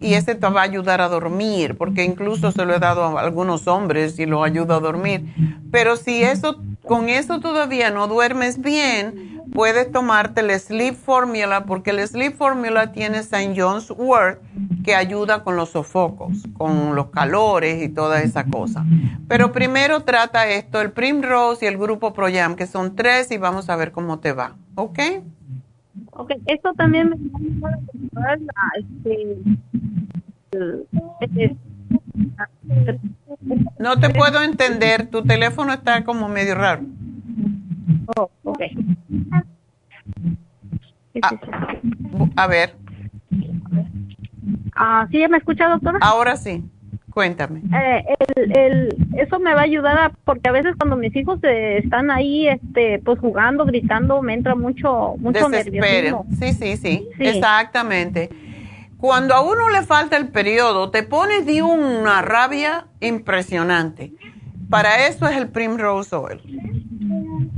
Y 0.00 0.14
ese 0.14 0.34
te 0.34 0.48
va 0.48 0.60
a 0.60 0.64
ayudar 0.64 1.00
a 1.00 1.08
dormir, 1.08 1.76
porque 1.76 2.04
incluso 2.04 2.52
se 2.52 2.64
lo 2.64 2.74
he 2.74 2.78
dado 2.78 3.18
a 3.18 3.20
algunos 3.20 3.66
hombres 3.66 4.18
y 4.18 4.26
lo 4.26 4.44
ayuda 4.44 4.76
a 4.76 4.80
dormir. 4.80 5.24
Pero 5.70 5.96
si 5.96 6.22
eso, 6.22 6.60
con 6.86 7.08
eso 7.08 7.40
todavía 7.40 7.90
no 7.90 8.06
duermes 8.08 8.60
bien, 8.60 9.34
puedes 9.52 9.90
tomarte 9.90 10.40
el 10.40 10.58
Sleep 10.58 10.94
Formula 10.94 11.64
porque 11.64 11.90
el 11.90 12.06
Sleep 12.06 12.36
Formula 12.36 12.92
tiene 12.92 13.18
St. 13.18 13.54
John's 13.56 13.90
Wort 13.90 14.40
que 14.84 14.94
ayuda 14.94 15.44
con 15.44 15.56
los 15.56 15.70
sofocos, 15.70 16.44
con 16.58 16.94
los 16.94 17.10
calores 17.10 17.82
y 17.82 17.88
toda 17.88 18.20
esa 18.20 18.44
cosa. 18.44 18.84
Pero 19.28 19.52
primero 19.52 20.02
trata 20.02 20.48
esto, 20.48 20.80
el 20.80 20.90
Primrose 20.90 21.64
y 21.64 21.68
el 21.68 21.78
grupo 21.78 22.12
ProYam, 22.12 22.56
que 22.56 22.66
son 22.66 22.96
tres 22.96 23.30
y 23.30 23.38
vamos 23.38 23.70
a 23.70 23.76
ver 23.76 23.92
cómo 23.92 24.18
te 24.18 24.32
va, 24.32 24.56
¿ok? 24.74 24.98
Ok, 26.12 26.32
esto 26.46 26.72
también 26.74 27.10
me 27.10 27.16
este, 28.78 29.38
No 33.78 33.98
te 33.98 34.10
puedo 34.10 34.42
entender, 34.42 35.08
tu 35.08 35.22
teléfono 35.22 35.72
está 35.72 36.04
como 36.04 36.28
medio 36.28 36.54
raro. 36.54 36.82
Oh, 38.16 38.30
ok. 38.44 38.60
Ah, 41.22 41.34
a 42.36 42.46
ver. 42.46 42.74
Ah, 44.74 45.06
¿Sí 45.10 45.26
me 45.28 45.38
escucha, 45.38 45.68
doctora? 45.68 45.98
Ahora 46.00 46.36
sí. 46.36 46.64
Cuéntame. 47.14 47.60
Eh, 47.72 48.04
el, 48.34 48.56
el, 48.58 48.96
eso 49.16 49.38
me 49.38 49.54
va 49.54 49.60
a 49.60 49.64
ayudar 49.64 49.96
a, 49.96 50.12
porque 50.24 50.48
a 50.48 50.52
veces 50.52 50.74
cuando 50.76 50.96
mis 50.96 51.14
hijos 51.14 51.38
están 51.42 52.10
ahí, 52.10 52.48
este, 52.48 52.98
pues 53.04 53.20
jugando, 53.20 53.64
gritando, 53.64 54.20
me 54.20 54.34
entra 54.34 54.56
mucho, 54.56 55.14
mucho 55.18 55.48
nerviosismo. 55.48 56.26
Sí, 56.40 56.52
sí, 56.52 56.76
sí, 56.76 57.08
sí, 57.16 57.24
exactamente. 57.24 58.30
Cuando 58.98 59.34
a 59.34 59.42
uno 59.42 59.70
le 59.70 59.82
falta 59.82 60.16
el 60.16 60.28
periodo, 60.28 60.90
te 60.90 61.04
pones 61.04 61.46
de 61.46 61.62
una 61.62 62.20
rabia 62.20 62.88
impresionante. 63.00 64.12
Para 64.68 65.06
eso 65.06 65.28
es 65.28 65.36
el 65.36 65.50
Primrose 65.50 66.16
Oil 66.16 66.40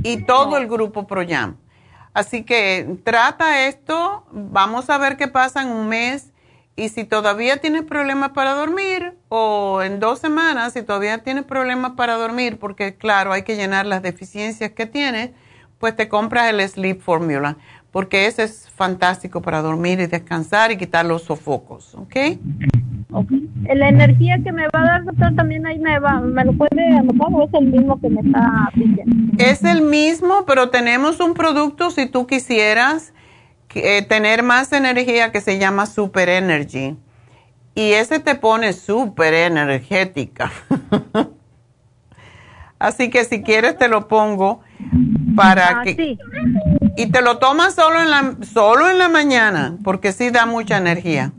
y 0.03 0.23
todo 0.23 0.57
el 0.57 0.67
grupo 0.67 1.07
ProYam. 1.07 1.55
Así 2.13 2.43
que 2.43 2.97
trata 3.03 3.65
esto, 3.67 4.23
vamos 4.31 4.91
a 4.91 4.99
ver 4.99 5.17
qué 5.17 5.27
pasa 5.27 5.63
en 5.63 5.69
un 5.69 5.87
mes 5.87 6.31
y 6.77 6.89
si 6.89 7.03
todavía 7.05 7.57
tienes 7.57 7.81
problemas 7.81 8.29
para 8.29 8.53
dormir 8.53 9.13
o 9.29 9.81
en 9.81 9.99
dos 9.99 10.19
semanas, 10.19 10.73
si 10.73 10.83
todavía 10.83 11.17
tienes 11.17 11.43
problemas 11.43 11.93
para 11.93 12.13
dormir, 12.13 12.59
porque 12.59 12.93
claro, 12.95 13.33
hay 13.33 13.41
que 13.41 13.55
llenar 13.55 13.87
las 13.87 14.03
deficiencias 14.03 14.71
que 14.71 14.85
tienes, 14.85 15.31
pues 15.79 15.95
te 15.95 16.07
compras 16.07 16.53
el 16.53 16.61
Sleep 16.61 17.01
Formula, 17.01 17.57
porque 17.91 18.27
ese 18.27 18.43
es 18.43 18.69
fantástico 18.69 19.41
para 19.41 19.63
dormir 19.63 19.99
y 19.99 20.05
descansar 20.05 20.71
y 20.71 20.77
quitar 20.77 21.03
los 21.03 21.23
sofocos, 21.23 21.95
¿ok? 21.95 22.15
Ok. 23.11 23.31
La 23.73 23.89
energía 23.89 24.37
que 24.43 24.51
me 24.51 24.67
va 24.67 24.81
a 24.81 24.85
dar, 24.85 25.03
doctor, 25.03 25.33
también 25.33 25.65
ahí 25.65 25.79
me 25.79 25.97
va, 25.97 26.21
me 26.21 26.45
lo 26.45 26.53
puede 26.53 26.95
anotar 26.95 27.27
o 27.33 27.43
es 27.43 27.53
el 27.55 27.65
mismo 27.71 27.99
que 27.99 28.09
me 28.09 28.21
está 28.21 28.69
diciendo. 28.75 29.33
Es 29.39 29.63
el 29.63 29.81
mismo, 29.81 30.45
pero 30.45 30.69
tenemos 30.69 31.19
un 31.21 31.33
producto, 31.33 31.89
si 31.89 32.05
tú 32.05 32.27
quisieras, 32.27 33.13
eh, 33.75 34.01
tener 34.01 34.43
más 34.43 34.71
energía 34.73 35.31
que 35.31 35.41
se 35.41 35.59
llama 35.59 35.85
Super 35.85 36.29
Energy. 36.29 36.95
Y 37.75 37.91
ese 37.91 38.19
te 38.19 38.35
pone 38.35 38.73
súper 38.73 39.33
energética. 39.33 40.51
Así 42.79 43.09
que 43.09 43.23
si 43.23 43.41
quieres 43.41 43.77
te 43.77 43.87
lo 43.87 44.07
pongo 44.07 44.61
para 45.35 45.79
ah, 45.79 45.83
que... 45.83 46.17
Y 46.95 47.11
te 47.11 47.21
lo 47.21 47.37
tomas 47.37 47.75
solo 47.75 48.01
en, 48.01 48.09
la, 48.09 48.35
solo 48.41 48.89
en 48.89 48.97
la 48.97 49.09
mañana, 49.09 49.75
porque 49.83 50.11
sí 50.11 50.31
da 50.31 50.45
mucha 50.45 50.77
energía. 50.77 51.31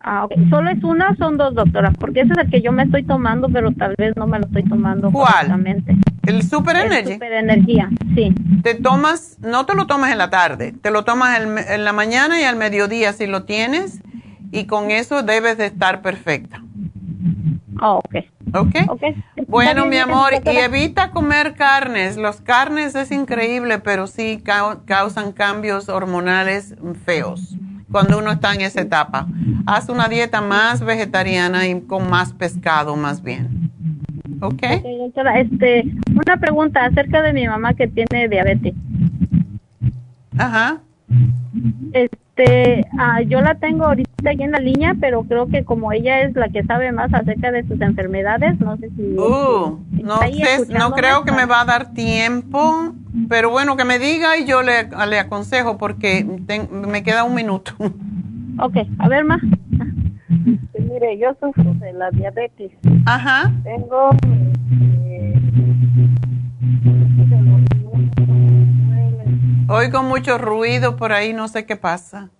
Ah. 0.00 0.26
¿Solo 0.48 0.70
es 0.70 0.82
una 0.82 1.10
o 1.10 1.16
son 1.16 1.36
dos, 1.36 1.54
doctoras? 1.54 1.94
Porque 1.98 2.20
ese 2.20 2.32
es 2.32 2.38
el 2.38 2.50
que 2.50 2.62
yo 2.62 2.72
me 2.72 2.84
estoy 2.84 3.04
tomando, 3.04 3.48
pero 3.48 3.70
tal 3.72 3.94
vez 3.96 4.16
no 4.16 4.26
me 4.26 4.38
lo 4.38 4.46
estoy 4.46 4.64
tomando 4.64 5.12
¿Cuál? 5.12 5.48
¿El 6.24 6.42
Super 6.42 6.76
Energy? 6.76 7.14
Super 7.14 7.32
Energía, 7.32 7.88
sí. 8.14 8.34
Te 8.62 8.74
tomas, 8.74 9.38
no 9.40 9.66
te 9.66 9.74
lo 9.74 9.86
tomas 9.86 10.12
en 10.12 10.18
la 10.18 10.30
tarde, 10.30 10.72
te 10.80 10.90
lo 10.90 11.04
tomas 11.04 11.40
en, 11.40 11.84
la 11.84 11.92
mañana 11.92 12.40
y 12.40 12.44
al 12.44 12.56
mediodía 12.56 13.12
si 13.12 13.26
lo 13.26 13.44
tienes, 13.44 14.00
y 14.52 14.66
con 14.66 14.90
eso 14.90 15.22
debes 15.22 15.56
de 15.58 15.66
estar 15.66 16.02
perfecta. 16.02 16.62
Oh, 17.80 18.00
ok. 18.04 18.16
¿Ok? 18.52 18.76
okay. 18.88 19.24
Bueno, 19.46 19.86
mi 19.86 19.96
amor, 19.96 20.32
y 20.44 20.56
evita 20.56 21.12
comer 21.12 21.54
carnes. 21.54 22.16
Los 22.16 22.40
carnes 22.40 22.94
es 22.94 23.10
increíble, 23.10 23.78
pero 23.78 24.06
sí 24.06 24.42
causan 24.84 25.32
cambios 25.32 25.88
hormonales 25.88 26.74
feos 27.04 27.56
cuando 27.90 28.18
uno 28.18 28.30
está 28.30 28.54
en 28.54 28.60
esa 28.62 28.80
etapa. 28.80 29.26
Haz 29.66 29.88
una 29.88 30.08
dieta 30.08 30.40
más 30.40 30.80
vegetariana 30.80 31.66
y 31.66 31.80
con 31.80 32.08
más 32.08 32.32
pescado 32.32 32.96
más 32.96 33.22
bien. 33.22 33.72
¿Ok? 34.40 34.54
okay 34.54 34.82
este, 35.36 35.84
una 36.12 36.36
pregunta 36.38 36.84
acerca 36.84 37.22
de 37.22 37.32
mi 37.32 37.46
mamá 37.46 37.74
que 37.74 37.88
tiene 37.88 38.28
diabetes. 38.28 38.74
Ajá. 40.38 40.80
Este, 41.92 42.86
ah, 42.98 43.20
yo 43.22 43.40
la 43.40 43.56
tengo 43.56 43.84
ahorita 43.84 44.30
aquí 44.30 44.42
en 44.42 44.52
la 44.52 44.60
línea, 44.60 44.94
pero 45.00 45.24
creo 45.24 45.48
que 45.48 45.64
como 45.64 45.92
ella 45.92 46.22
es 46.22 46.34
la 46.36 46.48
que 46.48 46.62
sabe 46.64 46.92
más 46.92 47.12
acerca 47.12 47.50
de 47.50 47.66
sus 47.66 47.80
enfermedades, 47.80 48.58
no 48.60 48.76
sé 48.76 48.90
si... 48.96 49.02
Uh, 49.02 49.78
no, 50.02 50.18
sé, 50.18 50.72
no 50.72 50.92
creo 50.92 51.24
que 51.24 51.32
me 51.32 51.46
va 51.46 51.62
a 51.62 51.64
dar 51.64 51.92
tiempo, 51.92 52.94
pero 53.28 53.50
bueno, 53.50 53.76
que 53.76 53.84
me 53.84 53.98
diga 53.98 54.38
y 54.38 54.46
yo 54.46 54.62
le, 54.62 54.88
le 55.08 55.18
aconsejo 55.18 55.76
porque 55.76 56.24
me 56.70 57.02
queda 57.02 57.24
un 57.24 57.34
minuto. 57.34 57.72
Ok, 58.58 58.76
a 58.98 59.08
ver 59.08 59.24
más. 59.24 59.40
Mire, 60.90 61.16
yo 61.18 61.28
sufro 61.40 61.72
de 61.74 61.92
la 61.92 62.10
diabetes. 62.10 62.72
Ajá. 63.06 63.52
Tengo... 63.62 64.10
Eh, 65.06 65.34
Oigo 69.68 70.02
mucho 70.02 70.36
ruido 70.36 70.96
por 70.96 71.12
ahí, 71.12 71.32
no 71.32 71.46
sé 71.46 71.64
qué 71.64 71.76
pasa. 71.76 72.30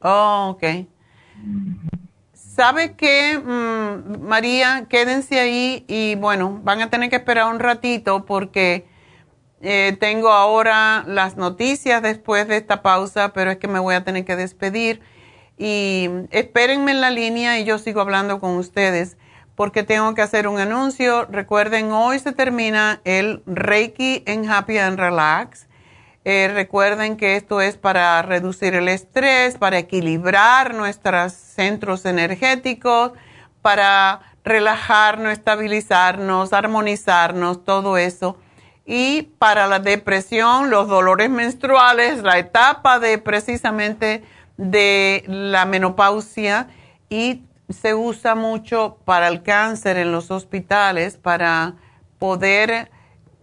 Oh, 0.00 0.54
ok. 0.54 0.86
¿Sabe 2.32 2.94
qué, 2.94 3.38
mm, 3.38 4.26
María? 4.26 4.86
Quédense 4.88 5.38
ahí 5.38 5.84
y 5.86 6.14
bueno, 6.14 6.60
van 6.62 6.80
a 6.80 6.88
tener 6.88 7.10
que 7.10 7.16
esperar 7.16 7.52
un 7.52 7.58
ratito 7.58 8.24
porque 8.24 8.86
eh, 9.60 9.96
tengo 10.00 10.30
ahora 10.30 11.04
las 11.06 11.36
noticias 11.36 12.00
después 12.00 12.48
de 12.48 12.56
esta 12.56 12.80
pausa, 12.80 13.34
pero 13.34 13.50
es 13.50 13.58
que 13.58 13.68
me 13.68 13.80
voy 13.80 13.94
a 13.96 14.04
tener 14.04 14.24
que 14.24 14.36
despedir. 14.36 15.02
Y 15.56 16.08
espérenme 16.30 16.92
en 16.92 17.00
la 17.00 17.10
línea 17.10 17.58
y 17.58 17.64
yo 17.64 17.78
sigo 17.78 18.00
hablando 18.00 18.40
con 18.40 18.56
ustedes 18.56 19.16
porque 19.54 19.84
tengo 19.84 20.14
que 20.14 20.22
hacer 20.22 20.48
un 20.48 20.58
anuncio. 20.58 21.26
Recuerden, 21.26 21.92
hoy 21.92 22.18
se 22.18 22.32
termina 22.32 23.00
el 23.04 23.42
Reiki 23.46 24.22
en 24.26 24.50
Happy 24.50 24.78
and 24.78 24.98
Relax. 24.98 25.66
Eh, 26.24 26.50
recuerden 26.52 27.16
que 27.16 27.36
esto 27.36 27.60
es 27.60 27.76
para 27.76 28.20
reducir 28.22 28.74
el 28.74 28.88
estrés, 28.88 29.58
para 29.58 29.78
equilibrar 29.78 30.74
nuestros 30.74 31.34
centros 31.34 32.06
energéticos, 32.06 33.12
para 33.60 34.20
relajarnos, 34.42 35.32
estabilizarnos, 35.32 36.52
armonizarnos, 36.52 37.64
todo 37.64 37.98
eso. 37.98 38.38
Y 38.86 39.22
para 39.38 39.66
la 39.66 39.78
depresión, 39.78 40.70
los 40.70 40.88
dolores 40.88 41.30
menstruales, 41.30 42.22
la 42.22 42.38
etapa 42.38 42.98
de 42.98 43.18
precisamente 43.18 44.24
de 44.56 45.24
la 45.26 45.64
menopausia 45.64 46.68
y 47.08 47.42
se 47.68 47.94
usa 47.94 48.34
mucho 48.34 48.98
para 49.04 49.28
el 49.28 49.42
cáncer 49.42 49.96
en 49.96 50.12
los 50.12 50.30
hospitales 50.30 51.16
para 51.16 51.74
poder 52.18 52.90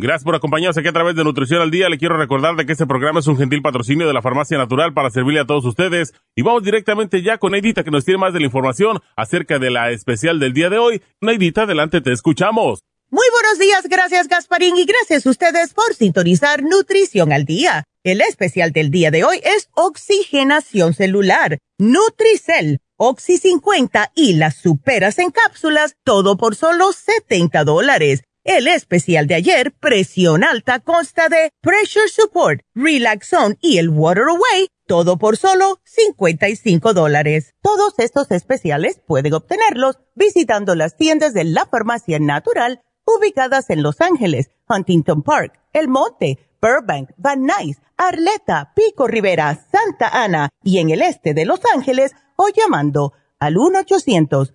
Gracias 0.00 0.22
por 0.22 0.36
acompañarnos 0.36 0.78
aquí 0.78 0.86
a 0.86 0.92
través 0.92 1.16
de 1.16 1.24
Nutrición 1.24 1.60
al 1.60 1.72
Día. 1.72 1.88
Le 1.88 1.98
quiero 1.98 2.16
recordar 2.16 2.54
de 2.54 2.64
que 2.64 2.70
este 2.70 2.86
programa 2.86 3.18
es 3.18 3.26
un 3.26 3.36
gentil 3.36 3.62
patrocinio 3.62 4.06
de 4.06 4.12
la 4.12 4.22
Farmacia 4.22 4.56
Natural 4.56 4.94
para 4.94 5.10
servirle 5.10 5.40
a 5.40 5.44
todos 5.44 5.64
ustedes. 5.64 6.14
Y 6.36 6.42
vamos 6.42 6.62
directamente 6.62 7.20
ya 7.20 7.38
con 7.38 7.50
Neidita 7.50 7.82
que 7.82 7.90
nos 7.90 8.04
tiene 8.04 8.18
más 8.18 8.32
de 8.32 8.38
la 8.38 8.46
información 8.46 9.00
acerca 9.16 9.58
de 9.58 9.70
la 9.70 9.90
especial 9.90 10.38
del 10.38 10.52
día 10.52 10.70
de 10.70 10.78
hoy. 10.78 11.02
Neidita, 11.20 11.62
adelante, 11.62 12.00
te 12.00 12.12
escuchamos. 12.12 12.78
Muy 13.10 13.26
buenos 13.32 13.58
días, 13.58 13.88
gracias 13.88 14.28
Gasparín 14.28 14.76
y 14.76 14.84
gracias 14.84 15.26
a 15.26 15.30
ustedes 15.30 15.74
por 15.74 15.92
sintonizar 15.94 16.62
Nutrición 16.62 17.32
al 17.32 17.44
Día. 17.44 17.82
El 18.04 18.20
especial 18.20 18.70
del 18.70 18.92
día 18.92 19.10
de 19.10 19.24
hoy 19.24 19.40
es 19.42 19.68
Oxigenación 19.74 20.94
Celular, 20.94 21.58
Nutricel, 21.78 22.78
Oxy 22.96 23.38
50 23.38 24.12
y 24.14 24.34
las 24.34 24.54
superas 24.56 25.18
en 25.18 25.32
cápsulas, 25.32 25.96
todo 26.04 26.36
por 26.36 26.54
solo 26.54 26.92
70 26.92 27.64
dólares. 27.64 28.22
El 28.48 28.66
especial 28.66 29.26
de 29.26 29.34
ayer, 29.34 29.72
presión 29.72 30.42
alta, 30.42 30.80
consta 30.80 31.28
de 31.28 31.52
Pressure 31.60 32.08
Support, 32.08 32.62
Relax 32.74 33.28
Zone 33.28 33.58
y 33.60 33.76
el 33.76 33.90
Water 33.90 34.22
Away, 34.22 34.68
todo 34.86 35.18
por 35.18 35.36
solo 35.36 35.80
55 35.84 36.94
dólares. 36.94 37.52
Todos 37.60 37.98
estos 37.98 38.30
especiales 38.30 39.02
pueden 39.06 39.34
obtenerlos 39.34 39.98
visitando 40.14 40.74
las 40.74 40.96
tiendas 40.96 41.34
de 41.34 41.44
la 41.44 41.66
Farmacia 41.66 42.18
Natural 42.20 42.80
ubicadas 43.04 43.68
en 43.68 43.82
Los 43.82 44.00
Ángeles, 44.00 44.50
Huntington 44.66 45.22
Park, 45.22 45.60
El 45.74 45.88
Monte, 45.88 46.38
Burbank, 46.62 47.10
Van 47.18 47.44
Nuys, 47.44 47.76
Arleta, 47.98 48.72
Pico 48.74 49.06
Rivera, 49.06 49.62
Santa 49.70 50.08
Ana 50.08 50.48
y 50.62 50.78
en 50.78 50.88
el 50.88 51.02
este 51.02 51.34
de 51.34 51.44
Los 51.44 51.60
Ángeles 51.74 52.12
o 52.36 52.48
llamando 52.48 53.12
al 53.40 53.58
1 53.58 53.80
800 53.80 54.54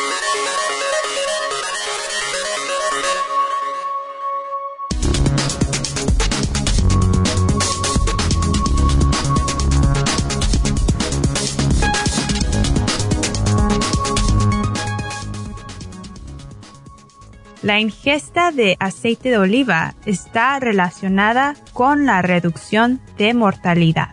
La 17.61 17.79
ingesta 17.79 18.51
de 18.51 18.75
aceite 18.79 19.29
de 19.29 19.37
oliva 19.37 19.93
está 20.07 20.59
relacionada 20.59 21.55
con 21.73 22.07
la 22.07 22.23
reducción 22.23 22.99
de 23.19 23.35
mortalidad. 23.35 24.09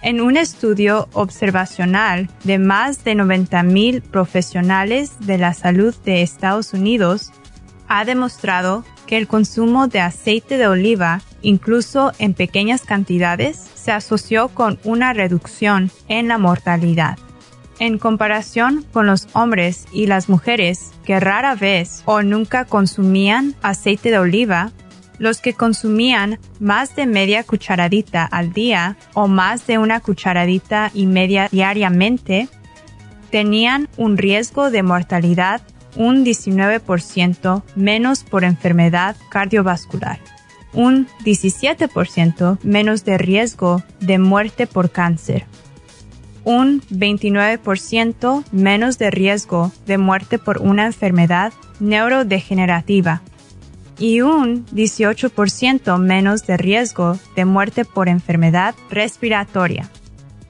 En 0.00 0.20
un 0.20 0.36
estudio 0.36 1.08
observacional 1.12 2.30
de 2.44 2.58
más 2.58 3.02
de 3.02 3.14
90.000 3.14 4.00
profesionales 4.02 5.14
de 5.20 5.38
la 5.38 5.54
salud 5.54 5.92
de 6.04 6.22
Estados 6.22 6.72
Unidos, 6.72 7.32
ha 7.88 8.04
demostrado 8.04 8.84
que 9.06 9.18
el 9.18 9.26
consumo 9.26 9.88
de 9.88 10.00
aceite 10.00 10.56
de 10.56 10.68
oliva, 10.68 11.20
incluso 11.42 12.12
en 12.20 12.34
pequeñas 12.34 12.82
cantidades, 12.82 13.56
se 13.74 13.90
asoció 13.90 14.48
con 14.48 14.78
una 14.84 15.14
reducción 15.14 15.90
en 16.06 16.28
la 16.28 16.38
mortalidad 16.38 17.18
en 17.78 17.98
comparación 17.98 18.84
con 18.92 19.06
los 19.06 19.28
hombres 19.32 19.86
y 19.92 20.06
las 20.06 20.28
mujeres 20.28 20.92
que 21.04 21.20
rara 21.20 21.54
vez 21.54 22.02
o 22.04 22.22
nunca 22.22 22.64
consumían 22.64 23.54
aceite 23.62 24.10
de 24.10 24.18
oliva, 24.18 24.72
los 25.18 25.40
que 25.40 25.54
consumían 25.54 26.38
más 26.60 26.96
de 26.96 27.06
media 27.06 27.44
cucharadita 27.44 28.24
al 28.24 28.52
día 28.52 28.96
o 29.14 29.28
más 29.28 29.66
de 29.66 29.78
una 29.78 30.00
cucharadita 30.00 30.90
y 30.94 31.06
media 31.06 31.48
diariamente, 31.50 32.48
tenían 33.30 33.88
un 33.96 34.16
riesgo 34.16 34.70
de 34.70 34.82
mortalidad 34.82 35.62
un 35.96 36.24
19% 36.24 37.62
menos 37.76 38.24
por 38.24 38.42
enfermedad 38.42 39.16
cardiovascular, 39.28 40.18
un 40.72 41.06
17% 41.24 42.58
menos 42.64 43.04
de 43.04 43.16
riesgo 43.16 43.84
de 44.00 44.18
muerte 44.18 44.66
por 44.66 44.90
cáncer 44.90 45.46
un 46.44 46.82
29% 46.82 48.44
menos 48.52 48.98
de 48.98 49.10
riesgo 49.10 49.72
de 49.86 49.98
muerte 49.98 50.38
por 50.38 50.58
una 50.58 50.86
enfermedad 50.86 51.52
neurodegenerativa 51.80 53.22
y 53.98 54.20
un 54.20 54.66
18% 54.66 55.98
menos 55.98 56.46
de 56.46 56.56
riesgo 56.56 57.18
de 57.36 57.44
muerte 57.44 57.84
por 57.84 58.08
enfermedad 58.08 58.74
respiratoria. 58.90 59.90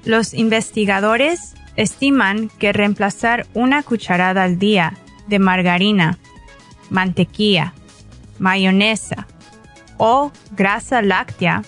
Los 0.04 0.34
investigadores 0.34 1.54
estiman 1.76 2.50
que 2.58 2.72
reemplazar 2.72 3.46
una 3.54 3.82
cucharada 3.82 4.44
al 4.44 4.58
día 4.58 4.94
de 5.26 5.38
margarina, 5.38 6.18
mantequilla, 6.90 7.74
mayonesa 8.38 9.26
o 9.96 10.32
grasa 10.56 11.02
láctea 11.02 11.62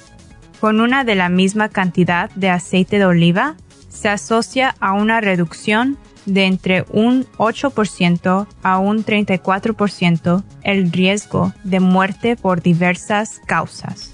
con 0.61 0.81
una 0.81 1.05
de 1.05 1.15
la 1.15 1.29
misma 1.29 1.69
cantidad 1.69 2.31
de 2.31 2.51
aceite 2.51 2.99
de 2.99 3.07
oliva 3.07 3.57
se 3.97 4.11
asocia 4.11 4.75
a 4.79 4.93
una 4.93 5.21
reducción 5.21 5.97
de 6.27 6.45
entre 6.45 6.85
un 6.91 7.25
8% 7.39 8.47
a 8.63 8.79
un 8.79 9.05
34% 9.05 10.45
el 10.63 10.93
riesgo 10.93 11.53
de 11.65 11.81
muerte 11.81 12.37
por 12.37 12.61
diversas 12.61 13.41
causas. 13.47 14.13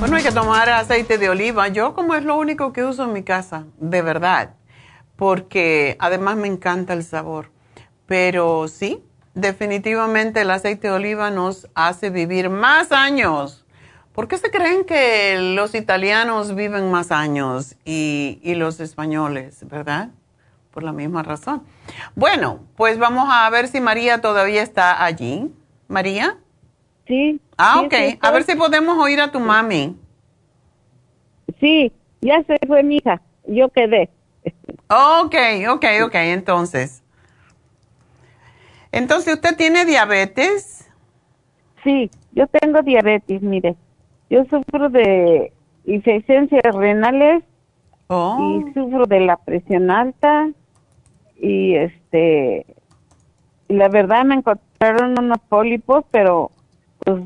Bueno, 0.00 0.16
hay 0.16 0.24
que 0.24 0.32
tomar 0.32 0.68
aceite 0.68 1.18
de 1.18 1.28
oliva. 1.28 1.68
Yo 1.68 1.94
como 1.94 2.14
es 2.14 2.24
lo 2.24 2.36
único 2.36 2.72
que 2.72 2.82
uso 2.82 3.04
en 3.04 3.12
mi 3.12 3.22
casa, 3.22 3.66
de 3.78 4.02
verdad 4.02 4.54
porque 5.16 5.96
además 5.98 6.36
me 6.36 6.48
encanta 6.48 6.92
el 6.92 7.04
sabor. 7.04 7.50
Pero 8.06 8.68
sí, 8.68 9.02
definitivamente 9.34 10.42
el 10.42 10.50
aceite 10.50 10.88
de 10.88 10.94
oliva 10.94 11.30
nos 11.30 11.68
hace 11.74 12.10
vivir 12.10 12.50
más 12.50 12.92
años. 12.92 13.64
¿Por 14.12 14.28
qué 14.28 14.36
se 14.36 14.50
creen 14.50 14.84
que 14.84 15.54
los 15.54 15.74
italianos 15.74 16.54
viven 16.54 16.90
más 16.90 17.10
años 17.10 17.76
y, 17.84 18.40
los 18.56 18.78
españoles, 18.80 19.66
verdad? 19.68 20.10
Por 20.70 20.82
la 20.82 20.92
misma 20.92 21.22
razón. 21.22 21.62
Bueno, 22.14 22.60
pues 22.76 22.98
vamos 22.98 23.28
a 23.30 23.48
ver 23.48 23.68
si 23.68 23.80
María 23.80 24.20
todavía 24.20 24.62
está 24.62 25.02
allí. 25.02 25.50
¿María? 25.88 26.36
Sí. 27.06 27.40
Ah, 27.56 27.80
ok. 27.80 27.94
a 28.20 28.30
ver 28.30 28.44
si 28.44 28.54
podemos 28.54 28.98
oír 28.98 29.20
a 29.20 29.30
tu 29.30 29.40
mami. 29.40 29.96
Sí, 31.58 31.92
ya 32.20 32.42
se 32.44 32.58
fue 32.66 32.82
mi 32.82 32.96
hija. 32.96 33.20
Yo 33.46 33.70
quedé. 33.70 34.10
Ok, 34.88 35.34
ok, 35.70 35.84
ok, 36.04 36.14
entonces. 36.14 37.02
Entonces, 38.90 39.34
¿usted 39.34 39.56
tiene 39.56 39.84
diabetes? 39.84 40.88
Sí, 41.82 42.10
yo 42.32 42.46
tengo 42.46 42.82
diabetes, 42.82 43.42
mire. 43.42 43.74
Yo 44.30 44.44
sufro 44.44 44.88
de 44.88 45.52
insuficiencias 45.84 46.74
renales 46.74 47.42
Oh. 48.08 48.62
y 48.68 48.72
sufro 48.74 49.06
de 49.06 49.20
la 49.20 49.38
presión 49.38 49.90
alta 49.90 50.50
y 51.40 51.74
este 51.76 52.66
y 53.68 53.74
la 53.74 53.88
verdad 53.88 54.24
me 54.24 54.34
encontraron 54.34 55.18
unos 55.18 55.38
pólipos, 55.48 56.04
pero 56.10 56.50
pues 56.98 57.22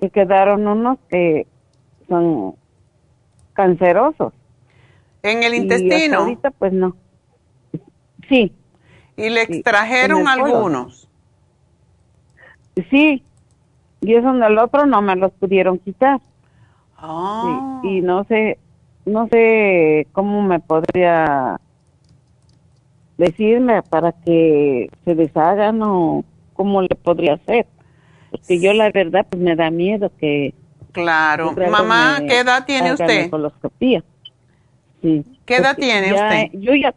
me 0.00 0.08
quedaron 0.08 0.66
unos 0.66 0.98
que 1.10 1.46
son 2.08 2.54
cancerosos. 3.52 4.32
¿En 5.22 5.42
el 5.42 5.54
intestino? 5.54 6.18
ahorita 6.18 6.50
pues 6.50 6.72
no. 6.72 6.96
Sí. 8.28 8.52
¿Y 9.16 9.28
le 9.28 9.42
extrajeron 9.42 10.26
algunos? 10.26 11.08
Sí. 12.90 13.22
Y 14.00 14.14
eso 14.14 14.30
en 14.30 14.42
el 14.42 14.58
otro 14.58 14.86
no 14.86 15.00
me 15.02 15.14
los 15.16 15.30
pudieron 15.32 15.78
quitar. 15.78 16.20
Ah. 16.96 17.80
Sí, 17.82 17.88
y 17.88 18.00
no 18.00 18.24
sé, 18.24 18.58
no 19.04 19.28
sé 19.28 20.06
cómo 20.12 20.42
me 20.42 20.58
podría 20.60 21.60
decirme 23.16 23.82
para 23.82 24.12
que 24.12 24.90
se 25.04 25.14
deshagan 25.14 25.82
o 25.82 26.24
cómo 26.54 26.82
le 26.82 26.94
podría 26.96 27.34
hacer. 27.34 27.66
Porque 28.30 28.60
yo 28.60 28.72
la 28.72 28.90
verdad 28.90 29.26
pues 29.28 29.40
me 29.42 29.54
da 29.54 29.70
miedo 29.70 30.10
que... 30.18 30.54
Claro. 30.92 31.54
Mamá, 31.70 32.20
¿qué 32.26 32.40
edad 32.40 32.64
tiene 32.66 32.92
usted? 32.92 33.30
Sí. 35.02 35.24
¿Qué 35.44 35.56
edad 35.56 35.76
tiene 35.76 36.08
ya- 36.10 36.14
usted? 36.14 36.58
Yo 36.60 36.74
ya, 36.74 36.94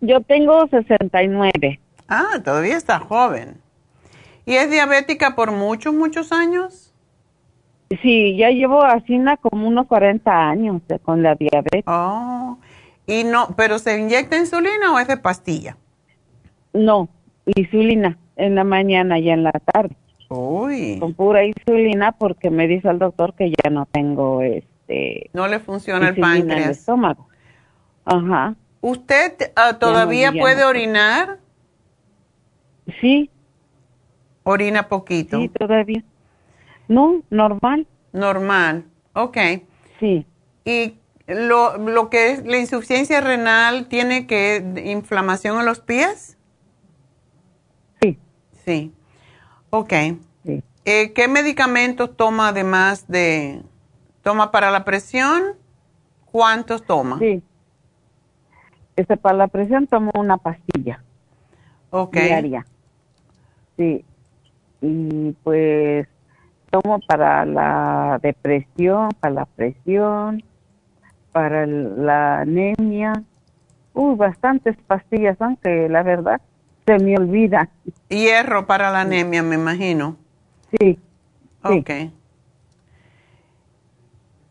yo 0.00 0.20
tengo 0.20 0.66
69. 0.68 1.80
Ah, 2.08 2.40
todavía 2.44 2.76
está 2.76 2.98
joven. 3.00 3.56
¿Y 4.44 4.54
es 4.54 4.70
diabética 4.70 5.34
por 5.34 5.50
muchos, 5.50 5.92
muchos 5.94 6.30
años? 6.32 6.92
Sí, 8.02 8.36
ya 8.36 8.50
llevo 8.50 8.82
así 8.82 9.18
como 9.40 9.66
unos 9.68 9.86
40 9.86 10.48
años 10.48 10.82
con 11.02 11.22
la 11.22 11.34
diabetes. 11.34 11.82
Oh. 11.86 12.58
Y 13.06 13.24
no, 13.24 13.54
pero 13.56 13.78
¿se 13.78 13.98
inyecta 13.98 14.36
insulina 14.36 14.92
o 14.92 14.98
es 14.98 15.08
de 15.08 15.16
pastilla? 15.16 15.76
No, 16.72 17.08
insulina 17.54 18.18
en 18.36 18.54
la 18.56 18.64
mañana 18.64 19.18
y 19.18 19.30
en 19.30 19.44
la 19.44 19.52
tarde. 19.52 19.96
Uy. 20.28 20.98
Con 20.98 21.14
pura 21.14 21.44
insulina 21.44 22.12
porque 22.12 22.50
me 22.50 22.66
dice 22.66 22.88
el 22.88 22.98
doctor 22.98 23.34
que 23.34 23.50
ya 23.50 23.70
no 23.70 23.86
tengo 23.86 24.42
este 24.42 25.30
No 25.32 25.46
le 25.46 25.60
funciona 25.60 26.08
el 26.08 26.18
insulina 26.18 26.34
en 26.34 26.40
el 26.42 26.46
páncreas. 26.48 26.78
estómago. 26.78 27.28
Ajá. 28.06 28.54
¿Usted 28.80 29.52
ah, 29.56 29.78
todavía 29.78 30.32
puede 30.32 30.64
orinar? 30.64 31.38
Sí, 33.00 33.30
Orina 34.44 34.88
poquito. 34.88 35.40
sí, 35.40 35.48
todavía. 35.48 36.04
No, 36.86 37.20
normal. 37.30 37.84
Normal. 38.12 38.84
Ok. 39.12 39.36
Sí. 39.98 40.24
¿Y 40.64 40.98
lo, 41.26 41.78
lo 41.78 42.10
que 42.10 42.30
es 42.30 42.46
la 42.46 42.58
insuficiencia 42.58 43.20
renal 43.20 43.88
tiene 43.88 44.28
que 44.28 44.64
inflamación 44.84 45.58
en 45.58 45.66
los 45.66 45.80
pies? 45.80 46.38
Sí. 48.00 48.20
Sí. 48.64 48.94
Ok. 49.70 49.92
Sí. 50.44 50.62
Eh, 50.84 51.12
¿Qué 51.12 51.26
medicamentos 51.26 52.16
toma 52.16 52.48
además 52.48 53.08
de... 53.08 53.62
¿Toma 54.22 54.52
para 54.52 54.70
la 54.70 54.84
presión? 54.84 55.56
¿Cuántos 56.30 56.84
toma? 56.86 57.18
Sí. 57.18 57.42
Este, 58.96 59.16
para 59.16 59.36
la 59.36 59.48
presión 59.48 59.86
tomo 59.86 60.10
una 60.14 60.38
pastilla 60.38 61.02
Ok. 61.90 62.14
diaria. 62.16 62.66
Sí. 63.76 64.04
Y 64.80 65.32
pues 65.44 66.08
tomo 66.70 66.98
para 67.06 67.44
la 67.44 68.18
depresión, 68.22 69.10
para 69.20 69.34
la 69.34 69.44
presión, 69.44 70.42
para 71.32 71.66
la 71.66 72.40
anemia. 72.40 73.12
Uy, 73.92 74.16
bastantes 74.16 74.76
pastillas, 74.86 75.40
aunque 75.40 75.88
la 75.88 76.02
verdad 76.02 76.40
se 76.86 76.98
me 76.98 77.16
olvida. 77.16 77.68
Hierro 78.08 78.66
para 78.66 78.90
la 78.90 79.02
anemia, 79.02 79.42
me 79.42 79.56
imagino. 79.56 80.16
Sí. 80.78 80.98
Sí. 81.68 81.84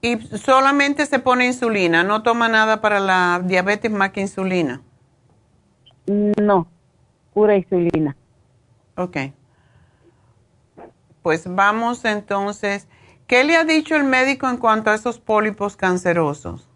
Y 0.05 0.19
solamente 0.37 1.07
se 1.07 1.17
pone 1.17 1.47
insulina, 1.47 2.03
no 2.03 2.21
toma 2.21 2.47
nada 2.47 2.79
para 2.79 2.99
la 2.99 3.41
diabetes 3.43 3.89
más 3.89 4.11
que 4.11 4.21
insulina. 4.21 4.83
No, 6.05 6.67
pura 7.33 7.55
insulina. 7.55 8.15
Ok. 8.97 9.17
Pues 11.23 11.47
vamos 11.47 12.05
entonces. 12.05 12.87
¿Qué 13.25 13.43
le 13.43 13.55
ha 13.55 13.63
dicho 13.63 13.95
el 13.95 14.03
médico 14.03 14.47
en 14.47 14.57
cuanto 14.57 14.91
a 14.91 14.93
esos 14.93 15.17
pólipos 15.17 15.75
cancerosos? 15.75 16.69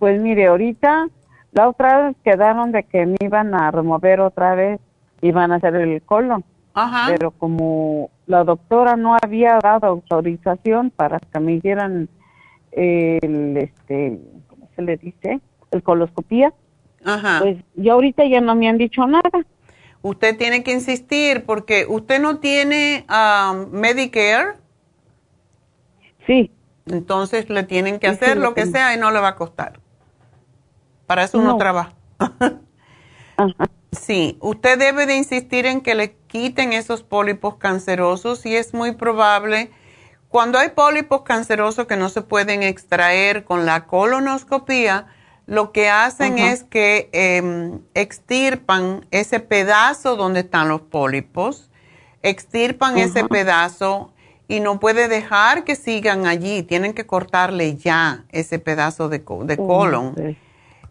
Pues 0.00 0.20
mire, 0.20 0.48
ahorita 0.48 1.06
la 1.52 1.68
otra 1.68 2.02
vez 2.02 2.16
quedaron 2.24 2.72
de 2.72 2.82
que 2.82 3.06
me 3.06 3.16
iban 3.20 3.54
a 3.54 3.70
remover 3.70 4.18
otra 4.18 4.56
vez, 4.56 4.80
iban 5.22 5.52
a 5.52 5.56
hacer 5.56 5.76
el 5.76 6.02
colon. 6.02 6.44
Ajá. 6.74 7.06
Pero 7.08 7.30
como 7.32 8.10
la 8.26 8.44
doctora 8.44 8.96
no 8.96 9.16
había 9.20 9.58
dado 9.62 9.86
autorización 9.86 10.90
para 10.90 11.18
que 11.18 11.40
me 11.40 11.54
hicieran 11.54 12.08
el, 12.72 13.56
este, 13.56 14.20
¿cómo 14.48 14.68
se 14.76 14.82
le 14.82 14.96
dice? 14.96 15.40
El 15.72 15.82
coloscopía, 15.82 16.52
Ajá. 17.04 17.40
pues 17.40 17.58
yo 17.74 17.92
ahorita 17.94 18.24
ya 18.26 18.40
no 18.40 18.54
me 18.54 18.68
han 18.68 18.78
dicho 18.78 19.06
nada. 19.06 19.30
Usted 20.02 20.36
tiene 20.36 20.62
que 20.62 20.72
insistir 20.72 21.44
porque 21.44 21.86
usted 21.88 22.20
no 22.20 22.38
tiene 22.38 23.04
ah, 23.08 23.66
Medicare, 23.70 24.54
Sí, 26.26 26.52
entonces 26.86 27.50
le 27.50 27.64
tienen 27.64 27.98
que 27.98 28.08
Sí, 28.08 28.12
sí, 28.14 28.24
hacer 28.24 28.36
lo 28.36 28.44
lo 28.44 28.54
que 28.54 28.66
sea 28.66 28.94
y 28.94 28.98
no 28.98 29.10
le 29.10 29.20
va 29.20 29.28
a 29.28 29.36
costar. 29.36 29.80
Para 31.06 31.24
eso 31.24 31.38
uno 31.38 31.50
No. 31.50 31.56
trabaja. 31.58 31.92
ajá, 33.36 33.66
Sí, 33.92 34.38
usted 34.40 34.78
debe 34.78 35.06
de 35.06 35.16
insistir 35.16 35.66
en 35.66 35.80
que 35.80 35.94
le 35.94 36.14
quiten 36.28 36.72
esos 36.72 37.02
pólipos 37.02 37.56
cancerosos 37.56 38.46
y 38.46 38.54
es 38.54 38.72
muy 38.72 38.92
probable, 38.92 39.70
cuando 40.28 40.58
hay 40.58 40.68
pólipos 40.70 41.22
cancerosos 41.22 41.86
que 41.86 41.96
no 41.96 42.08
se 42.08 42.22
pueden 42.22 42.62
extraer 42.62 43.44
con 43.44 43.66
la 43.66 43.86
colonoscopía, 43.86 45.06
lo 45.46 45.72
que 45.72 45.88
hacen 45.90 46.38
es 46.38 46.62
que 46.62 47.08
em, 47.12 47.80
extirpan 47.94 49.06
ese 49.10 49.40
pedazo 49.40 50.14
donde 50.14 50.40
están 50.40 50.68
los 50.68 50.82
pólipos, 50.82 51.68
extirpan 52.22 52.96
ese 52.98 53.24
pedazo 53.24 54.12
y 54.46 54.60
no 54.60 54.78
puede 54.78 55.08
dejar 55.08 55.64
que 55.64 55.74
sigan 55.74 56.26
allí, 56.26 56.62
tienen 56.62 56.92
que 56.94 57.06
cortarle 57.06 57.76
ya 57.76 58.24
ese 58.30 58.60
pedazo 58.60 59.08
de, 59.08 59.24
co- 59.24 59.44
de 59.44 59.56
colon. 59.56 60.14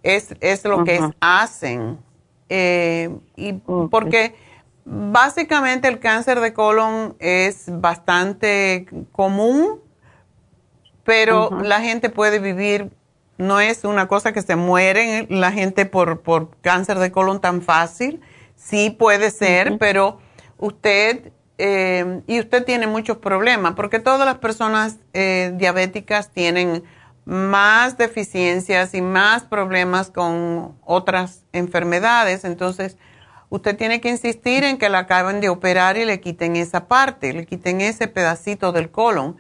es, 0.04 0.36
es 0.42 0.66
lo 0.66 0.84
que 0.84 1.00
hacen. 1.22 1.98
Eh, 2.50 3.10
y 3.36 3.54
porque 3.54 4.36
básicamente 4.86 5.88
el 5.88 6.00
cáncer 6.00 6.40
de 6.40 6.54
colon 6.54 7.16
es 7.20 7.66
bastante 7.68 8.88
común, 9.12 9.80
pero 11.04 11.62
la 11.62 11.80
gente 11.82 12.10
puede 12.10 12.40
vivir, 12.40 12.92
no 13.38 13.60
es 13.60 13.84
una 13.84 14.08
cosa 14.08 14.34
que 14.34 14.42
se 14.42 14.56
muere 14.56 15.28
la 15.30 15.52
gente 15.52 15.86
por, 15.86 16.22
por 16.22 16.50
cáncer 16.62 17.00
de 17.00 17.12
colon 17.12 17.40
tan 17.40 17.62
fácil. 17.62 18.22
Sí 18.56 18.90
puede 18.90 19.32
ser, 19.32 19.78
pero 19.78 20.20
usted, 20.58 21.32
eh, 21.58 22.22
y 22.28 22.40
usted 22.40 22.66
tiene 22.66 22.88
muchos 22.88 23.18
problemas, 23.18 23.74
porque 23.76 24.00
todas 24.00 24.26
las 24.26 24.40
personas 24.40 24.98
eh, 25.14 25.54
diabéticas 25.56 26.32
tienen 26.32 26.84
más 27.30 27.96
deficiencias 27.98 28.96
y 28.96 29.04
más 29.04 29.44
problemas 29.44 30.10
con 30.10 30.76
otras 30.84 31.46
enfermedades. 31.54 32.44
Entonces, 32.44 32.98
usted 33.50 33.78
tiene 33.78 34.02
que 34.02 34.10
insistir 34.10 34.64
en 34.64 34.80
que 34.80 34.90
la 34.90 35.00
acaben 35.00 35.40
de 35.40 35.50
operar 35.50 35.96
y 35.98 36.06
le 36.06 36.20
quiten 36.20 36.56
esa 36.56 36.88
parte, 36.88 37.32
le 37.34 37.46
quiten 37.46 37.82
ese 37.82 38.08
pedacito 38.08 38.72
del 38.72 38.90
colon, 38.90 39.38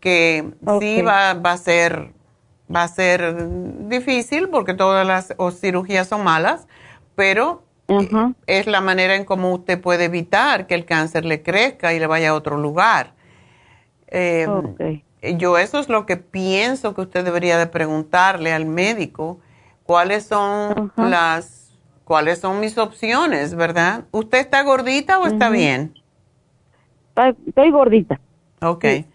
que 0.00 0.52
sí 0.80 1.00
va, 1.00 1.32
va 1.32 1.52
a 1.52 1.56
ser 1.56 2.12
va 2.74 2.84
a 2.84 2.88
ser 2.88 3.48
difícil 3.88 4.48
porque 4.48 4.74
todas 4.74 5.06
las 5.06 5.34
cirugías 5.58 6.06
son 6.06 6.22
malas, 6.22 6.68
pero 7.16 7.64
Ajá. 7.88 8.32
es 8.46 8.66
la 8.66 8.80
manera 8.80 9.16
en 9.16 9.24
cómo 9.24 9.52
usted 9.52 9.80
puede 9.80 10.04
evitar 10.04 10.66
que 10.66 10.74
el 10.74 10.84
cáncer 10.84 11.24
le 11.24 11.42
crezca 11.42 11.94
y 11.94 11.98
le 11.98 12.06
vaya 12.06 12.30
a 12.30 12.34
otro 12.34 12.58
lugar. 12.58 13.14
Eh. 14.08 14.46
Yo 15.22 15.58
eso 15.58 15.78
es 15.78 15.88
lo 15.88 16.06
que 16.06 16.16
pienso 16.16 16.94
que 16.94 17.02
usted 17.02 17.24
debería 17.24 17.58
de 17.58 17.66
preguntarle 17.66 18.52
al 18.52 18.64
médico, 18.66 19.38
cuáles 19.84 20.24
son 20.24 20.92
las, 20.96 21.72
cuáles 22.04 22.38
son 22.40 22.60
mis 22.60 22.78
opciones, 22.78 23.54
¿verdad? 23.54 24.04
¿Usted 24.12 24.38
está 24.38 24.62
gordita 24.62 25.18
o 25.18 25.26
está 25.26 25.50
bien? 25.50 25.94
Estoy, 27.10 27.36
estoy 27.46 27.70
gordita. 27.70 28.20
Ok. 28.62 28.84
Sí. 28.84 29.06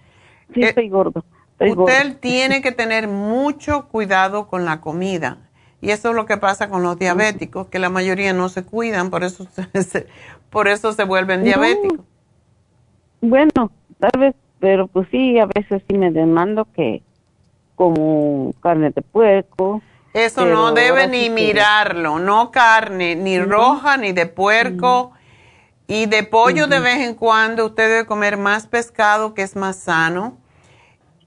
Sí, 0.53 0.62
Eh, 0.62 0.70
estoy 0.70 0.89
gordo. 0.89 1.24
Estoy 1.53 1.72
Usted 1.72 2.03
gordo. 2.08 2.18
tiene 2.20 2.62
que 2.62 2.72
tener 2.72 3.08
mucho 3.08 3.88
cuidado 3.88 4.47
con 4.47 4.64
la 4.66 4.82
comida. 4.82 5.38
Y 5.82 5.89
eso 5.91 6.10
es 6.10 6.16
lo 6.16 6.26
que 6.26 6.38
pasa 6.38 6.70
con 6.70 6.84
los 6.84 6.97
diabéticos, 6.99 7.68
que 7.68 7.80
la 7.80 7.89
mayoría 7.89 8.34
no 8.34 8.49
se 8.49 8.64
cuidan, 8.64 9.10
por 9.10 9.24
eso 9.24 9.47
se, 9.74 10.08
por 10.49 10.68
eso 10.68 10.93
se 10.93 11.03
vuelven 11.03 11.39
No. 11.39 11.45
diabéticos. 11.45 12.06
Bueno, 13.22 13.72
tal 13.99 14.12
vez, 14.20 14.36
pero 14.60 14.88
pues 14.88 15.08
sí, 15.12 15.38
a 15.39 15.45
veces 15.45 15.84
sí 15.88 15.97
me 15.97 16.12
demando 16.12 16.66
que 16.66 17.01
como 17.76 18.53
carne 18.62 18.91
de 18.91 19.01
puerco. 19.01 19.82
Eso 20.14 20.45
no 20.45 20.72
debe 20.72 21.08
ni 21.08 21.30
mirarlo, 21.30 22.20
no 22.20 22.49
carne, 22.51 23.16
ni 23.16 23.38
roja, 23.39 23.97
ni 23.97 24.14
de 24.14 24.26
puerco. 24.26 25.12
Y 25.88 26.08
de 26.08 26.24
pollo 26.24 26.68
de 26.68 26.80
vez 26.80 27.08
en 27.08 27.14
cuando 27.14 27.66
usted 27.66 27.89
debe 27.89 28.06
comer 28.06 28.38
más 28.38 28.66
pescado 28.66 29.34
que 29.34 29.43
es 29.43 29.56
más 29.56 29.76
sano 29.76 30.38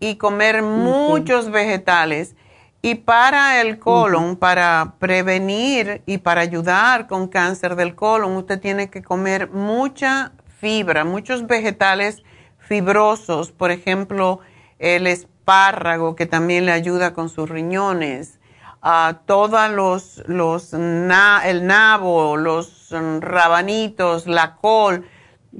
y 0.00 0.16
comer 0.16 0.62
muchos 0.62 1.50
vegetales. 1.50 2.34
Y 2.80 2.96
para 2.96 3.60
el 3.60 3.78
colon, 3.78 4.36
para 4.36 4.94
prevenir 4.98 6.02
y 6.06 6.18
para 6.18 6.40
ayudar 6.40 7.06
con 7.06 7.28
cáncer 7.28 7.76
del 7.76 7.94
colon, 7.94 8.36
usted 8.36 8.58
tiene 8.58 8.88
que 8.88 9.02
comer 9.02 9.50
mucha 9.50 10.32
fibra, 10.58 11.04
muchos 11.04 11.46
vegetales 11.46 12.22
fibrosos, 12.68 13.50
por 13.50 13.70
ejemplo, 13.70 14.40
el 14.78 15.06
espárrago 15.06 16.14
que 16.14 16.26
también 16.26 16.66
le 16.66 16.72
ayuda 16.72 17.14
con 17.14 17.30
sus 17.30 17.48
riñones, 17.48 18.38
a 18.82 19.20
todos 19.26 19.70
los, 19.70 20.22
los 20.26 20.72
el 20.74 21.66
nabo, 21.66 22.36
los 22.36 22.90
rabanitos, 23.20 24.26
la 24.26 24.56
col, 24.56 25.08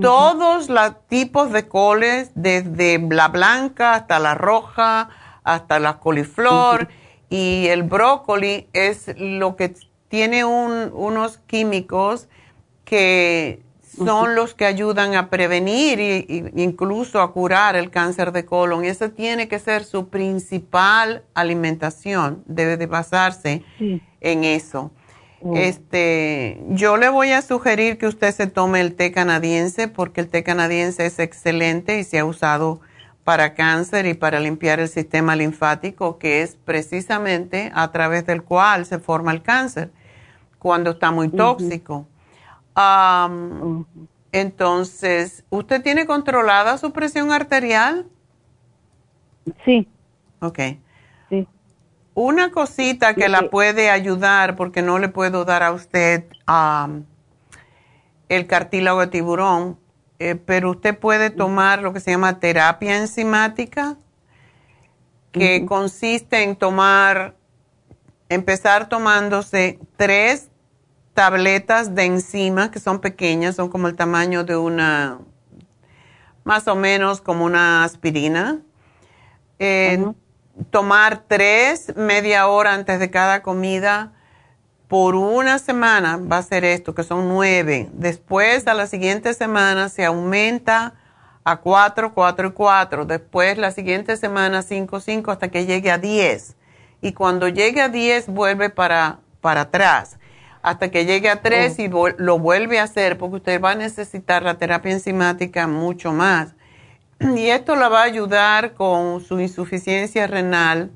todos 0.01 0.69
los 0.69 1.07
tipos 1.09 1.51
de 1.51 1.67
coles, 1.67 2.31
desde 2.35 2.99
la 3.11 3.29
blanca 3.29 3.95
hasta 3.95 4.19
la 4.19 4.35
roja, 4.35 5.09
hasta 5.43 5.81
la 5.81 5.99
coliflor 5.99 6.89
y 7.31 7.67
el 7.69 7.83
brócoli 7.83 8.69
es 8.73 9.15
lo 9.17 9.57
que 9.57 9.75
tiene 10.09 10.45
unos 10.45 11.39
químicos 11.39 12.29
que 12.85 13.63
son 13.99 14.35
los 14.35 14.55
que 14.55 14.65
ayudan 14.65 15.15
a 15.15 15.29
prevenir 15.29 16.01
e 16.01 16.53
incluso 16.57 17.21
a 17.21 17.33
curar 17.33 17.77
el 17.77 17.91
cáncer 17.91 18.33
de 18.33 18.45
colon. 18.45 18.85
Y 18.85 18.89
esa 18.89 19.11
tiene 19.11 19.49
que 19.49 19.59
ser 19.59 19.85
su 19.85 20.09
principal 20.09 21.25
alimentación, 21.35 22.43
debe 22.47 22.77
de 22.77 22.87
basarse 22.87 23.63
en 24.21 24.45
eso. 24.45 24.91
Oh. 25.41 25.55
Este, 25.55 26.61
yo 26.71 26.97
le 26.97 27.09
voy 27.09 27.31
a 27.31 27.43
sugerir 27.43 27.99
que 27.99 28.07
usted 28.07 28.35
se 28.35 28.47
tome 28.47 28.81
el 28.81 28.95
té 28.95 29.13
canadiense 29.13 29.87
porque 29.87 30.21
el 30.21 30.29
té 30.29 30.43
canadiense 30.43 31.07
es 31.07 31.19
excelente 31.19 31.99
y 31.99 32.05
se 32.05 32.19
ha 32.19 32.25
usado 32.25 32.81
para 33.23 33.55
cáncer 33.55 34.07
y 34.07 34.15
para 34.15 34.41
limpiar 34.41 34.81
el 34.81 34.89
sistema 34.89 35.37
linfático, 35.37 36.19
que 36.19 36.43
es 36.43 36.57
precisamente 36.65 37.71
a 37.75 37.93
través 37.93 38.25
del 38.25 38.43
cual 38.43 38.87
se 38.87 38.99
forma 38.99 39.33
el 39.33 39.43
cáncer 39.43 39.91
cuando 40.59 40.93
está 40.93 41.11
muy 41.11 41.29
tóxico. 41.29 42.07
Entonces, 44.33 45.45
¿usted 45.51 45.83
tiene 45.83 46.07
controlada 46.07 46.79
su 46.79 46.93
presión 46.93 47.33
arterial? 47.33 48.07
Sí. 49.65 49.89
Ok. 50.41 50.59
Sí. 51.29 51.49
Una 52.15 52.51
cosita 52.51 53.15
que 53.15 53.29
la 53.29 53.49
puede 53.51 53.91
ayudar, 53.91 54.55
porque 54.57 54.83
no 54.83 54.99
le 54.99 55.09
puedo 55.09 55.45
dar 55.45 55.63
a 55.63 55.73
usted 55.73 56.25
el 58.29 58.47
cartílago 58.47 59.01
de 59.01 59.07
tiburón, 59.07 59.79
eh, 60.19 60.35
pero 60.35 60.71
usted 60.71 60.99
puede 60.99 61.31
tomar 61.31 61.83
lo 61.83 61.93
que 61.93 62.01
se 62.01 62.11
llama 62.11 62.41
terapia 62.41 62.97
enzimática, 62.97 63.97
que 65.33 65.65
consiste 65.67 66.43
en 66.43 66.57
tomar, 66.57 67.37
empezar 68.29 68.89
tomándose 68.89 69.79
tres 69.97 70.48
tabletas 71.19 71.97
de 71.97 72.05
enzima 72.05 72.71
que 72.71 72.79
son 72.79 73.01
pequeñas, 73.01 73.57
son 73.57 73.69
como 73.71 73.89
el 73.89 73.97
tamaño 73.97 74.45
de 74.45 74.57
una, 74.57 75.19
más 76.45 76.69
o 76.69 76.77
menos 76.77 77.21
como 77.21 77.45
una 77.45 77.83
aspirina. 77.83 78.61
Tomar 80.71 81.25
tres 81.27 81.93
media 81.97 82.47
hora 82.47 82.73
antes 82.73 83.01
de 83.01 83.11
cada 83.11 83.43
comida 83.43 84.13
por 84.87 85.17
una 85.17 85.59
semana 85.59 86.19
va 86.19 86.39
a 86.39 86.43
ser 86.45 86.65
esto, 86.65 86.95
que 86.95 87.03
son 87.03 87.29
nueve. 87.29 87.89
Después, 87.95 88.69
a 88.69 88.75
la 88.75 88.87
siguiente 88.87 89.35
semana, 89.35 89.89
se 89.89 90.05
aumenta 90.05 90.95
a 91.43 91.57
cuatro, 91.57 92.15
cuatro 92.15 92.47
y 92.47 92.53
cuatro. 92.53 93.07
Después, 93.07 93.59
la 93.59 93.73
siguiente 93.73 94.17
semana, 94.17 94.63
cinco, 94.63 95.01
cinco, 95.01 95.33
hasta 95.33 95.49
que 95.49 95.67
llegue 95.67 95.91
a 95.91 95.99
diez. 95.99 96.55
Y 97.01 97.13
cuando 97.13 97.49
llegue 97.49 97.81
a 97.81 97.89
diez, 97.89 98.29
vuelve 98.29 98.71
para, 98.71 99.19
para 99.41 99.63
atrás 99.63 100.18
hasta 100.63 100.91
que 100.91 101.05
llegue 101.05 101.29
a 101.29 101.41
tres 101.43 101.79
y 101.79 101.89
lo 101.89 102.39
vuelve 102.39 102.79
a 102.79 102.85
hacer 102.85 103.19
porque 103.19 103.37
usted 103.37 103.63
va 103.63 103.73
a 103.73 103.75
necesitar 103.75 104.43
la 104.43 104.59
terapia 104.59 104.93
enzimática 104.93 105.67
mucho 105.67 106.13
más. 106.13 106.55
Y 107.37 107.49
esto 107.49 107.75
la 107.77 107.89
va 107.89 108.03
a 108.03 108.05
ayudar 108.05 108.75
con 108.75 109.21
su 109.21 109.41
insuficiencia 109.41 110.27
renal, 110.27 110.91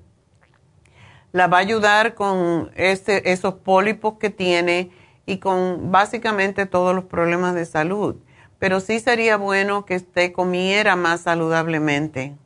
la 1.32 1.46
va 1.46 1.58
a 1.58 1.60
ayudar 1.60 2.14
con 2.14 2.70
este, 2.76 3.32
esos 3.32 3.54
pólipos 3.54 4.18
que 4.18 4.30
tiene 4.30 4.90
y 5.26 5.38
con 5.38 5.90
básicamente 5.90 6.66
todos 6.66 6.94
los 6.94 7.04
problemas 7.04 7.54
de 7.54 7.64
salud. 7.64 8.16
Pero 8.58 8.80
sí 8.80 9.00
sería 9.00 9.36
bueno 9.36 9.84
que 9.84 9.96
usted 9.96 10.32
comiera 10.32 10.94
más 10.94 11.22
saludablemente. 11.22 12.36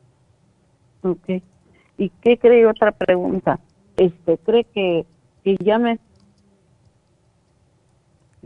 Ok. 1.03 1.43
¿Y 1.97 2.09
qué 2.21 2.37
cree 2.37 2.65
otra 2.65 2.91
pregunta? 2.91 3.59
Este, 3.97 4.37
¿Cree 4.39 4.63
que, 4.63 5.05
que 5.43 5.57
ya 5.59 5.77
me 5.77 5.99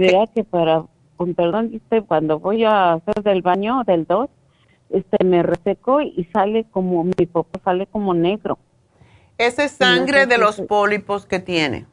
Vea 0.08 0.28
que 0.28 0.44
para, 0.44 0.84
con 1.18 1.34
perdón, 1.34 1.82
cuando 2.08 2.40
voy 2.40 2.64
a 2.64 2.94
hacer 2.94 3.24
del 3.24 3.42
baño 3.42 3.84
del 3.86 4.06
2, 4.06 4.30
este, 4.90 5.24
me 5.24 5.44
reseco 5.44 6.02
y 6.02 6.28
sale 6.34 6.66
como, 6.72 7.04
mi 7.04 7.26
popo 7.26 7.60
sale 7.64 7.88
como 7.88 8.14
negro. 8.14 8.58
Esa 9.38 9.64
es 9.64 9.72
sangre 9.72 10.26
de 10.26 10.38
los 10.38 10.62
pólipos 10.62 11.26
que 11.26 11.40
tiene. 11.40 11.86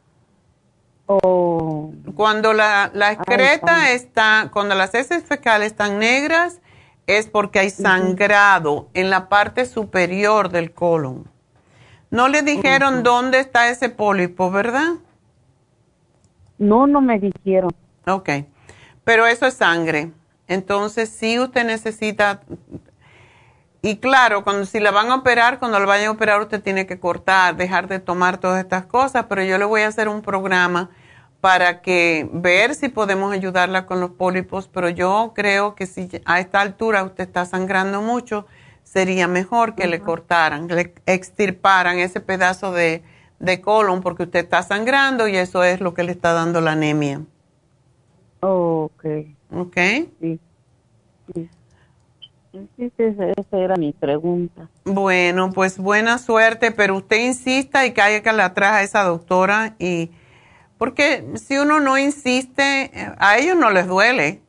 Oh. 1.06 1.92
Cuando 2.14 2.52
la, 2.52 2.90
la 2.92 3.12
excreta 3.12 3.92
está, 3.92 4.50
cuando 4.52 4.74
las 4.74 4.94
heces 4.94 5.24
fecales 5.24 5.68
están 5.68 5.98
negras, 5.98 6.61
es 7.06 7.26
porque 7.28 7.61
hay 7.61 7.70
sangrado 7.70 8.88
en 8.92 9.09
la 9.09 9.28
parte 9.28 9.64
superior 9.64 10.50
del 10.50 10.72
colon. 10.72 11.26
No 12.11 12.28
le 12.28 12.42
dijeron 12.42 13.02
dónde 13.02 13.40
está 13.40 13.70
ese 13.70 13.88
pólipo, 13.88 14.50
¿verdad? 14.50 14.94
No, 16.59 16.86
no 16.86 17.00
me 17.00 17.18
dijeron. 17.18 17.70
Ok, 18.09 18.30
pero 19.04 19.26
eso 19.26 19.46
es 19.46 19.54
sangre. 19.54 20.12
Entonces, 20.46 21.11
si 21.11 21.38
usted 21.38 21.64
necesita, 21.64 22.40
y 23.82 23.98
claro, 23.98 24.44
cuando 24.44 24.64
si 24.64 24.80
la 24.80 24.90
van 24.90 25.11
a 25.11 25.16
operar, 25.16 25.59
cuando 25.59 25.78
la 25.78 25.86
vayan 25.86 26.09
a 26.09 26.12
operar, 26.12 26.40
usted 26.40 26.62
tiene 26.62 26.86
que 26.86 26.98
cortar, 26.98 27.56
dejar 27.56 27.86
de 27.86 28.00
tomar 28.00 28.38
todas 28.38 28.62
estas 28.62 28.86
cosas, 28.86 29.26
pero 29.28 29.42
yo 29.44 29.59
le 29.59 29.66
voy 29.66 29.82
a 29.82 29.88
hacer 29.88 30.09
un 30.09 30.22
programa 30.22 30.90
para 31.40 31.82
que 31.82 32.28
ver 32.32 32.74
si 32.74 32.88
podemos 32.88 33.32
ayudarla 33.32 33.86
con 33.86 34.00
los 34.00 34.11
pólipos, 34.11 34.68
pero 34.68 34.88
yo 34.88 35.32
creo 35.34 35.74
que 35.74 35.86
si 35.86 36.09
a 36.24 36.40
esta 36.40 36.61
altura 36.61 37.04
usted 37.04 37.24
está 37.24 37.44
sangrando 37.44 38.02
mucho, 38.02 38.46
sería 38.82 39.28
mejor 39.28 39.74
que 39.74 39.86
le 39.86 40.00
cortaran, 40.00 40.66
le 40.66 40.94
extirparan 41.06 41.98
ese 41.98 42.20
pedazo 42.20 42.72
de, 42.72 43.04
de 43.38 43.61
colon 43.61 44.00
porque 44.00 44.24
usted 44.24 44.40
está 44.40 44.62
sangrando 44.62 45.28
y 45.28 45.36
eso 45.36 45.62
es 45.62 45.80
lo 45.80 45.95
que 45.95 46.03
le 46.03 46.12
está 46.12 46.33
dando 46.33 46.61
la 46.61 46.72
anemia. 46.72 47.20
Ok. 48.40 49.04
Ok. 49.52 49.76
Sí. 50.20 50.40
sí. 51.34 51.48
esa 52.98 53.58
era 53.58 53.76
mi 53.76 53.92
pregunta. 53.92 54.68
Bueno, 54.84 55.50
pues 55.52 55.78
buena 55.78 56.18
suerte, 56.18 56.70
pero 56.70 56.96
usted 56.96 57.26
insista 57.26 57.86
y 57.86 57.92
caiga 57.92 58.32
la 58.32 58.46
atrás 58.46 58.72
a 58.72 58.82
esa 58.82 59.04
doctora 59.04 59.74
y 59.78 60.10
porque 60.78 61.26
si 61.34 61.58
uno 61.58 61.80
no 61.80 61.98
insiste, 61.98 62.92
a 63.18 63.36
ellos 63.36 63.56
no 63.56 63.70
les 63.70 63.88
duele. 63.88 64.40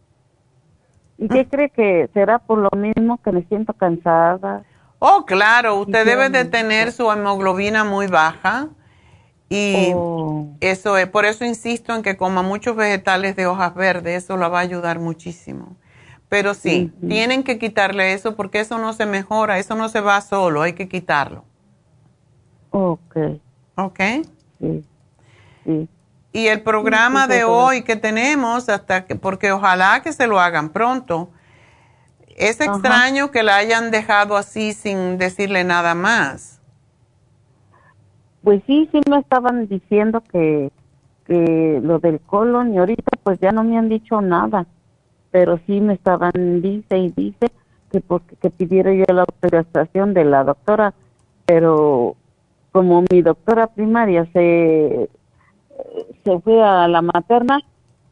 ¿Y 1.18 1.28
qué 1.28 1.48
cree 1.48 1.70
que 1.70 2.10
será 2.14 2.40
por 2.40 2.60
lo 2.60 2.70
mismo 2.78 3.20
que 3.22 3.32
me 3.32 3.44
siento 3.44 3.74
cansada? 3.74 4.64
Oh, 5.00 5.26
claro, 5.26 5.76
usted 5.76 6.06
debe 6.06 6.30
de 6.30 6.46
tener 6.46 6.92
su 6.92 7.12
hemoglobina 7.12 7.84
muy 7.84 8.08
baja 8.08 8.70
y 9.50 9.92
oh. 9.96 10.56
eso 10.62 10.98
es, 10.98 11.08
por 11.08 11.26
eso 11.26 11.44
insisto 11.44 11.96
en 11.96 12.04
que 12.04 12.16
coma 12.16 12.44
muchos 12.44 12.76
vegetales 12.76 13.36
de 13.36 13.48
hojas 13.48 13.74
verdes, 13.74 14.24
eso 14.24 14.38
la 14.38 14.48
va 14.48 14.60
a 14.60 14.62
ayudar 14.62 15.00
muchísimo. 15.00 15.76
Pero 16.30 16.54
sí, 16.54 16.94
tienen 17.08 17.42
que 17.42 17.58
quitarle 17.58 18.14
eso 18.14 18.36
porque 18.36 18.60
eso 18.60 18.78
no 18.78 18.94
se 18.94 19.08
mejora, 19.08 19.58
eso 19.58 19.74
no 19.74 19.90
se 19.90 20.00
va 20.00 20.22
solo, 20.22 20.62
hay 20.62 20.74
que 20.74 20.88
quitarlo. 20.88 21.44
Ok. 22.70 23.18
Ok. 23.76 24.00
Sí. 24.60 25.90
Y 26.32 26.48
el 26.48 26.62
programa 26.62 27.28
de 27.28 27.44
hoy 27.44 27.82
que 27.82 27.96
tenemos, 27.96 28.70
hasta 28.70 29.06
que, 29.06 29.16
porque 29.16 29.52
ojalá 29.52 30.02
que 30.04 30.14
se 30.14 30.28
lo 30.28 30.40
hagan 30.40 30.70
pronto, 30.70 31.32
es 32.38 32.62
extraño 32.62 33.32
que 33.32 33.42
la 33.42 33.56
hayan 33.56 33.90
dejado 33.90 34.38
así 34.38 34.74
sin 34.74 35.18
decirle 35.18 35.64
nada 35.64 35.96
más. 35.96 36.59
Pues 38.44 38.62
sí, 38.68 38.88
sí 38.92 39.02
me 39.10 39.20
estaban 39.20 39.68
diciendo 39.68 40.22
que, 40.32 40.72
que 41.26 41.80
lo 41.84 42.00
del 42.00 42.20
colon 42.22 42.74
y 42.74 42.78
ahorita 42.78 43.12
pues 43.24 43.40
ya 43.40 43.52
no 43.52 43.64
me 43.64 43.78
han 43.78 43.90
dicho 43.90 44.22
nada, 44.22 44.66
pero 45.32 45.60
sí 45.68 45.82
me 45.82 45.94
estaban, 45.94 46.62
dice 46.62 46.98
y 46.98 47.10
dice 47.10 47.52
que, 47.92 48.02
porque, 48.02 48.36
que 48.38 48.50
pidiera 48.50 48.94
yo 48.94 49.04
la 49.14 49.22
autorización 49.24 50.14
de 50.14 50.26
la 50.26 50.44
doctora, 50.44 50.94
pero 51.46 52.16
como 52.72 53.04
mi 53.12 53.22
doctora 53.22 53.68
primaria 53.68 54.26
se, 54.32 55.10
se 56.24 56.40
fue 56.40 56.64
a 56.64 56.88
la 56.88 57.02
materna 57.02 57.60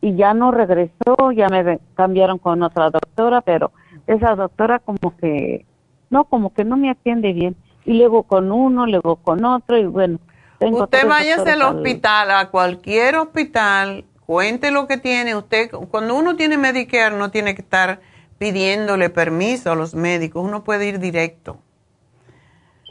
y 0.01 0.15
ya 0.15 0.33
no 0.33 0.51
regresó, 0.51 1.31
ya 1.35 1.47
me 1.49 1.79
cambiaron 1.95 2.37
con 2.37 2.61
otra 2.63 2.89
doctora, 2.89 3.41
pero 3.41 3.71
esa 4.05 4.35
doctora 4.35 4.79
como 4.79 5.15
que, 5.17 5.65
no, 6.09 6.25
como 6.25 6.53
que 6.53 6.63
no 6.63 6.77
me 6.77 6.89
atiende 6.89 7.33
bien. 7.33 7.55
Y 7.87 7.93
luego 7.97 8.23
con 8.23 8.51
uno, 8.51 8.85
luego 8.85 9.15
con 9.15 9.43
otro, 9.45 9.77
y 9.77 9.85
bueno. 9.85 10.19
Tengo 10.59 10.83
usted 10.83 11.07
váyase 11.07 11.53
al 11.53 11.61
hospital, 11.61 12.31
a 12.31 12.49
cualquier 12.49 13.15
hospital, 13.15 14.03
cuente 14.25 14.71
lo 14.71 14.87
que 14.87 14.97
tiene. 14.97 15.35
Usted, 15.35 15.71
cuando 15.89 16.15
uno 16.15 16.35
tiene 16.35 16.57
Medicare, 16.57 17.15
no 17.15 17.31
tiene 17.31 17.55
que 17.55 17.61
estar 17.61 18.01
pidiéndole 18.37 19.09
permiso 19.09 19.71
a 19.71 19.75
los 19.75 19.95
médicos, 19.95 20.43
uno 20.43 20.65
puede 20.65 20.87
ir 20.87 20.99
directo. 20.99 21.57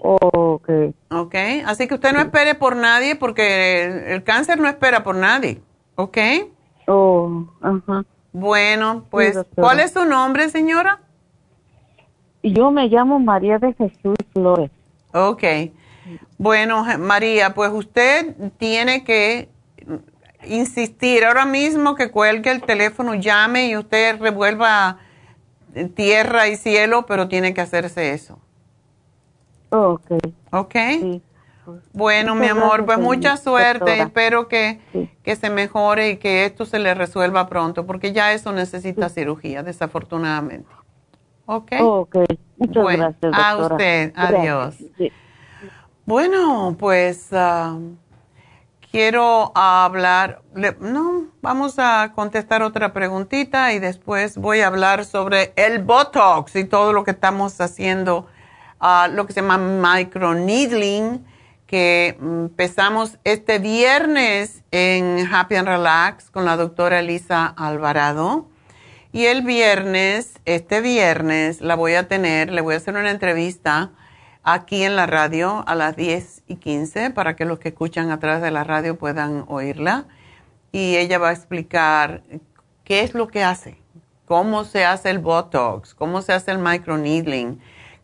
Ok. 0.02 0.70
Ok, 1.10 1.34
así 1.66 1.86
que 1.86 1.94
usted 1.94 2.14
no 2.14 2.20
espere 2.20 2.54
por 2.54 2.74
nadie 2.74 3.16
porque 3.16 4.12
el 4.14 4.24
cáncer 4.24 4.58
no 4.58 4.66
espera 4.66 5.02
por 5.02 5.14
nadie, 5.14 5.60
¿ok? 5.96 6.18
Oh, 6.86 7.44
ajá. 7.60 8.04
Bueno, 8.32 9.04
pues, 9.10 9.38
¿cuál 9.54 9.80
es 9.80 9.92
su 9.92 10.06
nombre, 10.06 10.48
señora? 10.48 11.00
Yo 12.42 12.70
me 12.70 12.88
llamo 12.88 13.18
María 13.18 13.58
de 13.58 13.74
Jesús 13.74 14.16
Flores. 14.32 14.70
Ok. 15.16 15.44
Bueno, 16.38 16.84
María, 16.98 17.54
pues 17.54 17.70
usted 17.72 18.34
tiene 18.58 19.02
que 19.02 19.48
insistir 20.44 21.24
ahora 21.24 21.46
mismo 21.46 21.94
que 21.94 22.10
cuelgue 22.10 22.50
el 22.50 22.62
teléfono, 22.62 23.14
llame 23.14 23.68
y 23.68 23.76
usted 23.76 24.20
revuelva 24.20 24.98
tierra 25.94 26.48
y 26.48 26.56
cielo, 26.56 27.06
pero 27.06 27.28
tiene 27.28 27.54
que 27.54 27.62
hacerse 27.62 28.12
eso. 28.12 28.38
Ok. 29.70 30.12
Ok. 30.52 30.74
Bueno, 31.92 32.34
mi 32.34 32.46
amor, 32.46 32.84
pues 32.84 32.98
mucha 32.98 33.36
suerte. 33.36 34.00
Espero 34.00 34.46
que, 34.46 34.80
que, 35.24 35.34
se 35.34 35.50
mejore 35.50 36.10
y 36.10 36.16
que 36.18 36.44
esto 36.44 36.64
se 36.64 36.78
le 36.78 36.94
resuelva 36.94 37.48
pronto, 37.48 37.86
porque 37.86 38.12
ya 38.12 38.32
eso 38.32 38.52
necesita 38.52 39.08
cirugía, 39.08 39.62
desafortunadamente. 39.64 40.68
¿Ok? 41.46 41.72
Ok. 41.80 42.16
Muchas 42.58 42.84
gracias. 42.84 43.20
Doctora. 43.20 43.50
A 43.50 43.56
usted. 43.56 44.12
Adiós. 44.14 44.76
Bueno, 46.04 46.76
pues 46.78 47.28
ah, 47.32 47.78
quiero 48.90 49.52
hablar, 49.54 50.42
no, 50.80 51.26
vamos 51.42 51.78
a 51.78 52.12
contestar 52.14 52.62
otra 52.62 52.92
preguntita 52.92 53.72
y 53.72 53.78
después 53.78 54.38
voy 54.38 54.60
a 54.60 54.68
hablar 54.68 55.04
sobre 55.04 55.52
el 55.56 55.82
Botox 55.82 56.54
y 56.56 56.64
todo 56.64 56.92
lo 56.92 57.04
que 57.04 57.10
estamos 57.10 57.60
haciendo, 57.60 58.26
uh, 58.80 59.12
lo 59.12 59.26
que 59.26 59.32
se 59.32 59.42
llama 59.42 59.58
microneedling 59.58 61.24
que 61.66 62.16
empezamos 62.20 63.18
este 63.24 63.58
viernes 63.58 64.62
en 64.70 65.28
Happy 65.32 65.56
and 65.56 65.68
Relax 65.68 66.30
con 66.30 66.44
la 66.44 66.56
doctora 66.56 67.00
Elisa 67.00 67.46
Alvarado. 67.46 68.46
Y 69.16 69.24
el 69.24 69.40
viernes, 69.40 70.34
este 70.44 70.82
viernes, 70.82 71.62
la 71.62 71.74
voy 71.74 71.94
a 71.94 72.06
tener, 72.06 72.52
le 72.52 72.60
voy 72.60 72.74
a 72.74 72.76
hacer 72.76 72.94
una 72.96 73.10
entrevista 73.10 73.92
aquí 74.42 74.82
en 74.82 74.94
la 74.94 75.06
radio 75.06 75.64
a 75.66 75.74
las 75.74 75.96
10 75.96 76.42
y 76.48 76.56
15 76.56 77.12
para 77.12 77.34
que 77.34 77.46
los 77.46 77.58
que 77.58 77.70
escuchan 77.70 78.10
a 78.10 78.20
través 78.20 78.42
de 78.42 78.50
la 78.50 78.62
radio 78.62 78.98
puedan 78.98 79.46
oírla. 79.48 80.04
Y 80.70 80.96
ella 80.96 81.18
va 81.18 81.30
a 81.30 81.32
explicar 81.32 82.24
qué 82.84 83.00
es 83.00 83.14
lo 83.14 83.28
que 83.28 83.42
hace, 83.42 83.78
cómo 84.26 84.64
se 84.64 84.84
hace 84.84 85.08
el 85.08 85.18
Botox, 85.18 85.94
cómo 85.94 86.20
se 86.20 86.34
hace 86.34 86.50
el 86.50 86.58
microneedling, 86.58 87.58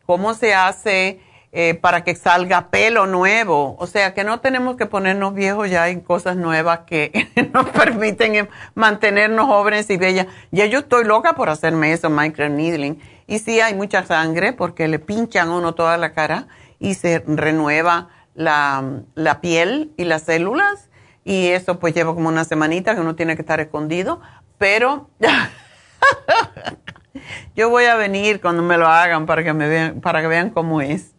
cómo 0.07 0.33
se 0.33 0.55
hace 0.55 1.21
eh, 1.55 1.75
para 1.75 2.03
que 2.03 2.15
salga 2.15 2.71
pelo 2.71 3.07
nuevo. 3.07 3.77
O 3.79 3.87
sea, 3.87 4.15
que 4.15 4.25
no 4.25 4.41
tenemos 4.41 4.77
que 4.77 4.87
ponernos 4.87 5.35
viejos 5.35 5.69
ya 5.69 5.91
en 5.91 6.01
cosas 6.01 6.37
nuevas 6.37 6.81
que 6.87 7.29
nos 7.53 7.69
permiten 7.69 8.49
mantenernos 8.75 9.47
jóvenes 9.47 9.91
y 9.91 9.99
bellas. 9.99 10.29
Ya 10.51 10.65
yo 10.65 10.79
estoy 10.79 11.05
loca 11.05 11.35
por 11.35 11.51
hacerme 11.51 11.93
eso, 11.93 12.09
microneedling. 12.09 12.99
Y 13.27 13.39
sí 13.39 13.61
hay 13.61 13.75
mucha 13.75 14.03
sangre 14.03 14.55
porque 14.55 14.89
le 14.89 14.99
pinchan 14.99 15.51
uno 15.51 15.75
toda 15.75 15.99
la 15.99 16.15
cara 16.15 16.49
y 16.79 16.95
se 16.95 17.23
renueva 17.27 18.09
la, 18.35 19.03
la 19.15 19.43
piel 19.43 19.93
y 19.99 20.05
las 20.05 20.23
células. 20.23 20.89
Y 21.23 21.49
eso 21.49 21.79
pues 21.79 21.93
lleva 21.93 22.15
como 22.15 22.31
una 22.31 22.45
semanita 22.45 22.95
que 22.95 23.03
uno 23.03 23.15
tiene 23.15 23.37
que 23.37 23.43
estar 23.43 23.61
escondido. 23.61 24.23
Pero 24.57 25.11
yo 27.55 27.69
voy 27.69 27.85
a 27.85 27.97
venir 27.97 28.41
cuando 28.41 28.63
me 28.63 28.79
lo 28.79 28.87
hagan 28.87 29.27
para 29.27 29.45
que 29.45 29.53
me 29.53 29.69
vean, 29.69 30.01
para 30.01 30.23
que 30.23 30.29
vean 30.29 30.49
cómo 30.49 30.81
es. 30.81 31.12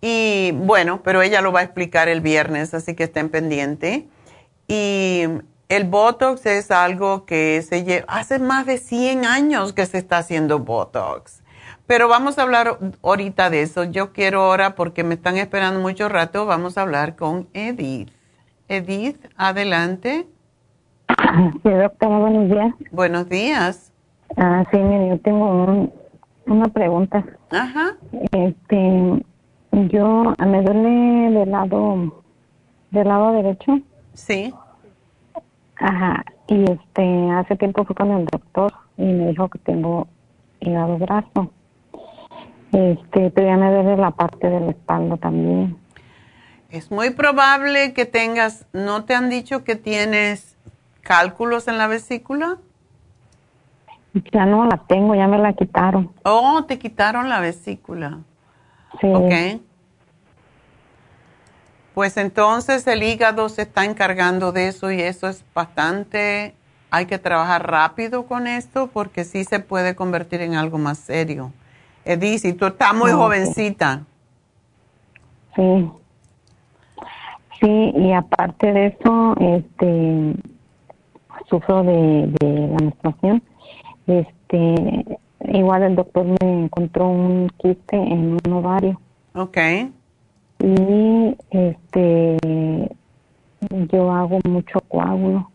Y 0.00 0.52
bueno, 0.52 1.00
pero 1.02 1.22
ella 1.22 1.40
lo 1.40 1.52
va 1.52 1.60
a 1.60 1.62
explicar 1.64 2.08
el 2.08 2.20
viernes, 2.20 2.72
así 2.74 2.94
que 2.94 3.04
estén 3.04 3.28
pendientes. 3.28 4.04
Y 4.68 5.24
el 5.68 5.84
Botox 5.84 6.46
es 6.46 6.70
algo 6.70 7.24
que 7.24 7.62
se 7.62 7.84
lleva, 7.84 8.06
hace 8.08 8.38
más 8.38 8.66
de 8.66 8.78
100 8.78 9.24
años 9.24 9.72
que 9.72 9.86
se 9.86 9.98
está 9.98 10.18
haciendo 10.18 10.60
Botox. 10.60 11.42
Pero 11.86 12.08
vamos 12.08 12.38
a 12.38 12.42
hablar 12.42 12.78
ahorita 13.02 13.50
de 13.50 13.62
eso. 13.62 13.84
Yo 13.84 14.12
quiero 14.12 14.42
ahora, 14.42 14.74
porque 14.74 15.04
me 15.04 15.14
están 15.14 15.36
esperando 15.38 15.80
mucho 15.80 16.08
rato, 16.08 16.46
vamos 16.46 16.76
a 16.78 16.82
hablar 16.82 17.16
con 17.16 17.48
Edith. 17.54 18.10
Edith, 18.68 19.24
adelante. 19.36 20.26
Sí, 21.62 21.70
doctora, 21.70 22.18
buenos 22.18 22.50
días. 22.50 22.74
Buenos 22.92 23.28
días. 23.28 23.92
Ah, 24.36 24.64
sí, 24.70 24.76
mire, 24.76 25.08
yo 25.08 25.18
tengo 25.20 25.90
una 26.46 26.68
pregunta. 26.68 27.24
Ajá. 27.50 27.96
Este, 28.32 29.24
yo 29.88 30.34
me 30.38 30.62
duele 30.62 31.38
del 31.38 31.50
lado 31.50 32.22
del 32.90 33.08
lado 33.08 33.32
derecho. 33.32 33.80
Sí. 34.14 34.52
Ajá. 35.76 36.24
Y 36.48 36.64
este 36.70 37.30
hace 37.30 37.56
tiempo 37.56 37.84
fui 37.84 37.94
con 37.94 38.10
el 38.10 38.26
doctor 38.26 38.72
y 38.96 39.04
me 39.04 39.28
dijo 39.28 39.48
que 39.48 39.58
tengo 39.58 40.08
hígado 40.60 40.98
graso. 40.98 41.50
Este, 42.72 43.30
pero 43.30 43.46
ya 43.46 43.56
me 43.56 43.72
duele 43.72 43.96
la 43.96 44.10
parte 44.10 44.48
de 44.48 44.60
la 44.60 44.70
espalda 44.70 45.16
también. 45.16 45.76
Es 46.70 46.90
muy 46.90 47.10
probable 47.10 47.94
que 47.94 48.04
tengas, 48.04 48.66
¿no 48.72 49.04
te 49.04 49.14
han 49.14 49.30
dicho 49.30 49.64
que 49.64 49.76
tienes 49.76 50.56
cálculos 51.00 51.66
en 51.68 51.78
la 51.78 51.86
vesícula? 51.86 52.58
Ya 54.32 54.44
no 54.44 54.66
la 54.66 54.78
tengo, 54.86 55.14
ya 55.14 55.28
me 55.28 55.38
la 55.38 55.52
quitaron. 55.52 56.12
Oh, 56.24 56.64
te 56.64 56.78
quitaron 56.78 57.28
la 57.28 57.40
vesícula. 57.40 58.18
Sí. 59.00 59.06
Ok. 59.06 59.62
Pues 61.98 62.16
entonces 62.16 62.86
el 62.86 63.02
hígado 63.02 63.48
se 63.48 63.62
está 63.62 63.84
encargando 63.84 64.52
de 64.52 64.68
eso 64.68 64.92
y 64.92 65.00
eso 65.00 65.26
es 65.26 65.44
bastante, 65.52 66.54
hay 66.92 67.06
que 67.06 67.18
trabajar 67.18 67.68
rápido 67.68 68.24
con 68.26 68.46
esto 68.46 68.86
porque 68.86 69.24
sí 69.24 69.42
se 69.42 69.58
puede 69.58 69.96
convertir 69.96 70.40
en 70.42 70.54
algo 70.54 70.78
más 70.78 70.98
serio. 70.98 71.50
Edith, 72.04 72.44
y 72.44 72.52
tú 72.52 72.66
estás 72.66 72.94
muy 72.94 73.10
jovencita. 73.10 74.04
Sí. 75.56 75.90
Sí, 77.58 77.92
y 77.96 78.12
aparte 78.12 78.72
de 78.72 78.86
eso, 78.86 79.34
este, 79.40 80.36
sufro 81.50 81.82
de, 81.82 82.32
de 82.38 82.68
la 82.68 82.76
menstruación. 82.76 83.42
Este, 84.06 85.18
igual 85.52 85.82
el 85.82 85.96
doctor 85.96 86.26
me 86.26 86.62
encontró 86.62 87.08
un 87.08 87.50
quiste 87.58 87.96
en 87.96 88.38
un 88.46 88.52
ovario. 88.52 89.00
Okay 89.34 89.92
y 90.60 91.36
este 91.50 92.36
yo 93.92 94.12
hago 94.12 94.38
mucho 94.48 94.80
coágulo. 94.88 95.50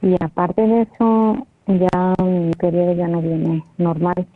Y 0.00 0.14
aparte 0.20 0.66
de 0.66 0.82
eso 0.82 1.46
ya 1.66 2.14
mi 2.22 2.50
periodo 2.52 2.92
ya 2.94 3.08
no 3.08 3.20
viene 3.20 3.64
normal. 3.78 4.26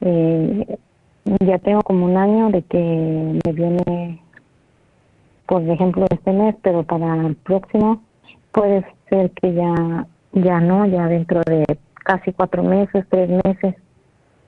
Eh, 0.00 0.78
ya 1.40 1.58
tengo 1.58 1.82
como 1.82 2.06
un 2.06 2.16
año 2.16 2.50
de 2.50 2.62
que 2.62 3.38
me 3.44 3.52
viene 3.52 4.20
por 5.46 5.62
ejemplo 5.62 6.06
este 6.10 6.32
mes 6.32 6.54
pero 6.62 6.82
para 6.84 7.26
el 7.26 7.34
próximo 7.36 8.02
puede 8.52 8.84
ser 9.08 9.30
que 9.32 9.54
ya 9.54 10.06
ya 10.32 10.60
no 10.60 10.86
ya 10.86 11.06
dentro 11.08 11.40
de 11.46 11.64
casi 11.94 12.32
cuatro 12.32 12.62
meses 12.62 13.04
tres 13.10 13.28
meses 13.44 13.74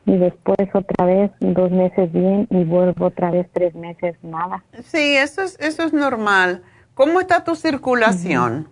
y 0.09 0.17
después 0.17 0.57
otra 0.73 1.05
vez 1.05 1.31
dos 1.41 1.71
meses 1.71 2.11
bien 2.11 2.47
y 2.49 2.65
vuelvo 2.65 3.07
otra 3.07 3.31
vez 3.31 3.47
tres 3.53 3.75
meses 3.75 4.17
nada. 4.23 4.65
Sí, 4.83 5.17
eso 5.17 5.43
es, 5.43 5.59
eso 5.61 5.83
es 5.83 5.93
normal. 5.93 6.63
¿Cómo 6.95 7.21
está 7.21 7.45
tu 7.45 7.55
circulación? 7.55 8.69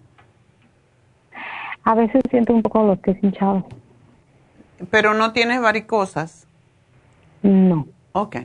A 1.85 1.95
veces 1.95 2.23
siento 2.31 2.55
un 2.55 2.63
poco 2.63 2.83
los 2.85 2.99
pies 3.01 3.19
hinchados. 3.23 3.65
¿Pero 4.91 5.13
no 5.13 5.35
tienes 5.35 5.61
varicosas? 5.61 6.47
No. 7.43 7.87
Ok. 8.13 8.37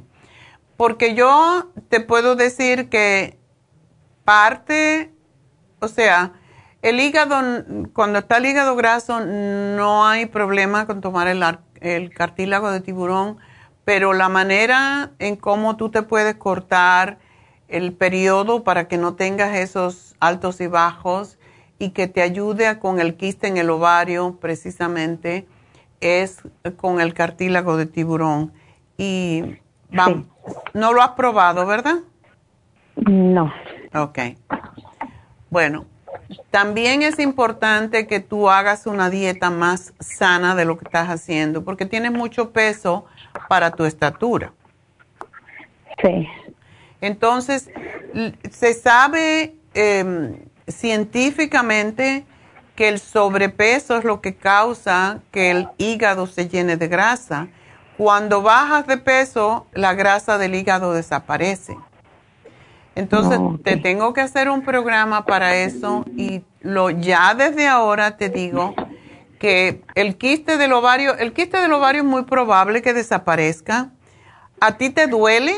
Porque 0.75 1.15
yo 1.15 1.69
te 1.87 2.01
puedo 2.01 2.35
decir 2.35 2.89
que 2.89 3.37
parte, 4.25 5.13
o 5.79 5.87
sea, 5.87 6.33
el 6.81 6.99
hígado, 6.99 7.37
cuando 7.93 8.19
está 8.19 8.37
el 8.37 8.47
hígado 8.47 8.75
graso, 8.75 9.21
no 9.21 10.05
hay 10.05 10.25
problema 10.25 10.87
con 10.87 10.99
tomar 10.99 11.27
el, 11.27 11.41
el 11.81 12.13
cartílago 12.13 12.71
de 12.71 12.79
tiburón, 12.79 13.37
pero 13.83 14.13
la 14.13 14.29
manera 14.29 15.11
en 15.19 15.35
cómo 15.35 15.75
tú 15.75 15.89
te 15.89 16.03
puedes 16.03 16.35
cortar 16.35 17.17
el 17.67 17.93
periodo 17.93 18.63
para 18.63 18.87
que 18.87 18.97
no 18.97 19.15
tengas 19.15 19.55
esos 19.55 20.15
altos 20.19 20.61
y 20.61 20.67
bajos 20.67 21.37
y 21.79 21.89
que 21.89 22.07
te 22.07 22.21
ayude 22.21 22.77
con 22.79 22.99
el 22.99 23.15
quiste 23.15 23.47
en 23.47 23.57
el 23.57 23.69
ovario 23.69 24.37
precisamente 24.39 25.47
es 25.99 26.41
con 26.77 27.01
el 27.01 27.13
cartílago 27.13 27.77
de 27.77 27.85
tiburón. 27.85 28.51
Y 28.97 29.57
vamos, 29.91 30.25
no 30.73 30.93
lo 30.93 31.01
has 31.01 31.11
probado, 31.11 31.65
¿verdad? 31.65 31.99
No. 32.95 33.51
Ok. 33.93 34.19
Bueno, 35.49 35.85
también 36.49 37.01
es 37.01 37.19
importante 37.19 38.07
que 38.07 38.19
tú 38.19 38.49
hagas 38.49 38.85
una 38.85 39.09
dieta 39.09 39.49
más 39.49 39.93
sana 39.99 40.55
de 40.55 40.65
lo 40.65 40.77
que 40.77 40.85
estás 40.85 41.09
haciendo, 41.09 41.63
porque 41.63 41.85
tienes 41.85 42.11
mucho 42.11 42.51
peso 42.51 43.05
para 43.47 43.71
tu 43.71 43.85
estatura. 43.85 44.53
Sí. 46.01 46.27
Entonces, 47.01 47.69
se 48.51 48.73
sabe 48.73 49.55
em, 49.73 50.37
científicamente 50.67 52.25
que 52.75 52.89
el 52.89 52.99
sobrepeso 52.99 53.97
es 53.97 54.03
lo 54.03 54.21
que 54.21 54.35
causa 54.35 55.19
que 55.31 55.51
el 55.51 55.67
hígado 55.77 56.27
se 56.27 56.47
llene 56.47 56.77
de 56.77 56.87
grasa. 56.87 57.47
Cuando 57.97 58.41
bajas 58.41 58.87
de 58.87 58.97
peso, 58.97 59.67
la 59.73 59.93
grasa 59.93 60.37
del 60.37 60.55
hígado 60.55 60.93
desaparece. 60.93 61.75
Entonces, 62.95 63.39
te 63.63 63.77
tengo 63.77 64.13
que 64.13 64.21
hacer 64.21 64.49
un 64.49 64.63
programa 64.63 65.25
para 65.25 65.55
eso 65.55 66.05
y 66.17 66.43
lo 66.61 66.89
ya 66.89 67.33
desde 67.35 67.67
ahora 67.67 68.17
te 68.17 68.29
digo 68.29 68.75
que 69.39 69.81
el 69.95 70.17
quiste 70.17 70.57
del 70.57 70.73
ovario, 70.73 71.17
el 71.17 71.33
quiste 71.33 71.57
del 71.57 71.71
ovario 71.73 72.01
es 72.01 72.07
muy 72.07 72.23
probable 72.23 72.81
que 72.81 72.93
desaparezca. 72.93 73.89
¿A 74.59 74.77
ti 74.77 74.89
te 74.91 75.07
duele? 75.07 75.53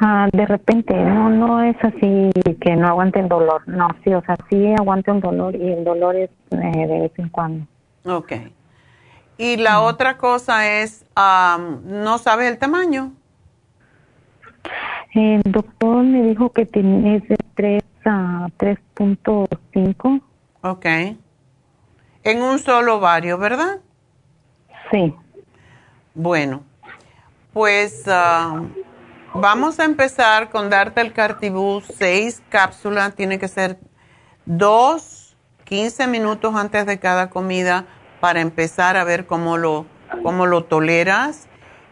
Ah, 0.00 0.28
de 0.32 0.46
repente, 0.46 0.94
no, 0.94 1.28
no 1.28 1.62
es 1.62 1.76
así 1.82 2.30
que 2.60 2.76
no 2.76 2.88
aguante 2.88 3.20
el 3.20 3.28
dolor, 3.28 3.62
no, 3.66 3.88
sí, 4.04 4.14
o 4.14 4.22
sea, 4.22 4.36
sí 4.48 4.72
aguante 4.78 5.10
el 5.10 5.20
dolor 5.20 5.56
y 5.56 5.72
el 5.72 5.84
dolor 5.84 6.16
es 6.16 6.30
eh, 6.52 6.86
de 6.86 7.00
vez 7.00 7.12
en 7.16 7.28
cuando. 7.28 7.66
Ok. 8.04 8.32
Y 9.38 9.56
la 9.56 9.80
otra 9.80 10.16
cosa 10.16 10.68
es, 10.68 11.04
¿no 11.16 12.18
sabes 12.18 12.50
el 12.50 12.58
tamaño? 12.58 13.12
El 15.12 15.42
doctor 15.42 16.04
me 16.04 16.22
dijo 16.22 16.50
que 16.50 16.66
tiene 16.66 17.20
de 17.20 17.36
3 17.54 17.82
a 18.04 18.48
3.5. 18.58 20.22
Ok. 20.62 20.86
En 22.24 22.42
un 22.42 22.58
solo 22.58 22.96
ovario, 22.96 23.38
¿verdad? 23.38 23.78
Sí. 24.90 25.14
Bueno, 26.14 26.62
pues 27.52 28.04
ah, 28.06 28.62
vamos 29.34 29.80
a 29.80 29.84
empezar 29.84 30.50
con 30.50 30.68
darte 30.68 31.00
el 31.00 31.12
Cartibú 31.12 31.80
6 31.80 32.42
cápsulas. 32.48 33.14
Tiene 33.14 33.38
que 33.38 33.48
ser 33.48 33.78
dos, 34.44 35.36
15 35.64 36.06
minutos 36.06 36.54
antes 36.54 36.86
de 36.86 36.98
cada 36.98 37.30
comida 37.30 37.86
para 38.20 38.40
empezar 38.40 38.96
a 38.96 39.04
ver 39.04 39.26
cómo 39.26 39.56
lo, 39.56 39.86
cómo 40.22 40.46
lo 40.46 40.64
toleras 40.64 41.47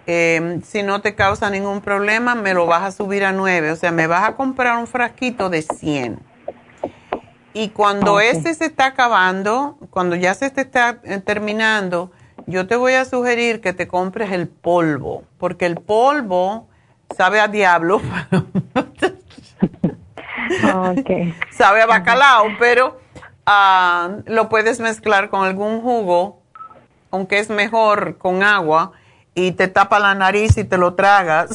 Em, 0.07 0.63
si 0.63 0.85
no 0.85 1.01
te 1.01 1.17
causa 1.17 1.51
ningún 1.51 1.81
problema, 1.81 2.37
me 2.37 2.55
lo 2.55 2.67
vas 2.67 2.83
a 2.83 2.93
subir 2.93 3.25
a 3.25 3.33
9. 3.33 3.73
O 3.73 3.77
sea, 3.77 3.91
me 3.91 4.07
vas 4.07 4.29
a 4.29 4.37
comprar 4.37 4.79
un 4.79 4.87
frasquito 4.87 5.51
de 5.51 5.63
100. 5.63 6.21
Y 7.55 7.71
cuando 7.71 8.21
ese 8.21 8.55
se 8.55 8.67
está 8.67 8.87
acabando, 8.87 9.79
cuando 9.91 10.15
ya 10.15 10.35
se 10.35 10.51
te 10.51 10.61
está 10.61 11.01
eh, 11.03 11.19
terminando, 11.19 12.13
yo 12.47 12.69
te 12.69 12.77
voy 12.77 12.93
a 12.93 13.05
sugerir 13.05 13.61
que 13.61 13.73
te 13.73 13.89
compres 13.89 14.31
el 14.31 14.47
polvo, 14.47 15.25
porque 15.39 15.67
el 15.67 15.77
polvo 15.77 16.69
sabe 17.17 17.41
a 17.41 17.49
diablo. 17.49 18.01
Sabe 21.51 21.83
a 21.83 21.87
bacalao, 21.87 22.47
pero 22.61 23.01
ah, 23.47 24.19
lo 24.27 24.49
puedes 24.49 24.79
mezclar 24.79 25.29
con 25.29 25.45
algún 25.45 25.81
jugo, 25.81 26.41
aunque 27.11 27.41
es 27.41 27.51
mejor 27.51 28.17
con 28.19 28.45
agua 28.45 28.93
y 29.37 29.53
te 29.53 29.69
tapa 29.69 30.01
la 30.01 30.15
nariz 30.15 30.57
y 30.57 30.65
te 30.65 30.79
lo 30.79 30.95
tragas. 30.95 31.51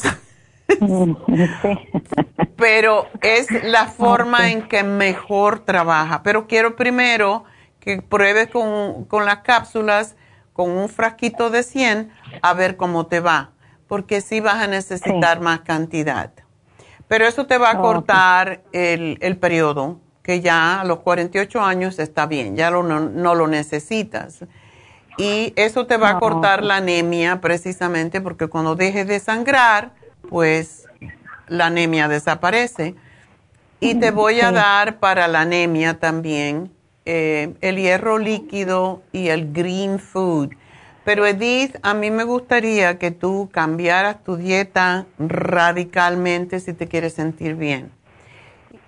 Pero 2.56 3.08
es 3.20 3.50
la 3.64 3.86
forma 3.86 4.50
en 4.52 4.68
que 4.68 4.84
mejor 4.84 5.58
trabaja. 5.58 6.22
Pero 6.22 6.46
quiero 6.46 6.76
primero 6.76 7.44
que 7.80 8.00
pruebes 8.00 8.48
con, 8.48 9.26
las 9.26 9.38
cápsulas, 9.38 10.14
con 10.52 10.70
un 10.70 10.88
frasquito 10.88 11.50
de 11.50 11.64
100, 11.64 12.12
a 12.40 12.54
ver 12.54 12.76
cómo 12.76 13.06
te 13.06 13.18
va. 13.18 13.50
Porque 13.88 14.20
sí 14.20 14.38
vas 14.38 14.62
a 14.62 14.68
necesitar 14.68 15.40
más 15.40 15.60
cantidad. 15.60 16.30
Pero 17.08 17.26
eso 17.26 17.46
te 17.46 17.58
va 17.58 17.72
a 17.72 17.78
cortar 17.78 18.62
el, 18.72 19.18
el, 19.20 19.36
periodo, 19.38 19.98
que 20.22 20.40
ya 20.40 20.80
a 20.80 20.84
los 20.84 21.00
48 21.00 21.60
años 21.60 21.98
está 21.98 22.26
bien, 22.26 22.54
ya 22.56 22.70
no, 22.70 22.84
no 22.84 23.34
lo 23.34 23.48
necesitas. 23.48 24.44
Y 25.18 25.52
eso 25.56 25.86
te 25.86 25.96
va 25.96 26.10
a 26.10 26.18
cortar 26.18 26.62
la 26.62 26.76
anemia 26.76 27.40
precisamente 27.40 28.20
porque 28.20 28.46
cuando 28.46 28.74
dejes 28.74 29.06
de 29.06 29.20
sangrar, 29.20 29.92
pues 30.28 30.86
la 31.48 31.66
anemia 31.66 32.08
desaparece. 32.08 32.94
Y 33.80 33.96
te 33.96 34.10
voy 34.10 34.40
a 34.40 34.52
dar 34.52 34.98
para 34.98 35.28
la 35.28 35.40
anemia 35.40 35.98
también 35.98 36.70
eh, 37.04 37.54
el 37.60 37.76
hierro 37.76 38.18
líquido 38.18 39.02
y 39.12 39.28
el 39.28 39.52
green 39.52 39.98
food. 39.98 40.50
Pero 41.04 41.26
Edith, 41.26 41.76
a 41.82 41.94
mí 41.94 42.12
me 42.12 42.22
gustaría 42.22 42.98
que 42.98 43.10
tú 43.10 43.48
cambiaras 43.52 44.22
tu 44.22 44.36
dieta 44.36 45.06
radicalmente 45.18 46.60
si 46.60 46.72
te 46.72 46.86
quieres 46.86 47.14
sentir 47.14 47.56
bien. 47.56 47.90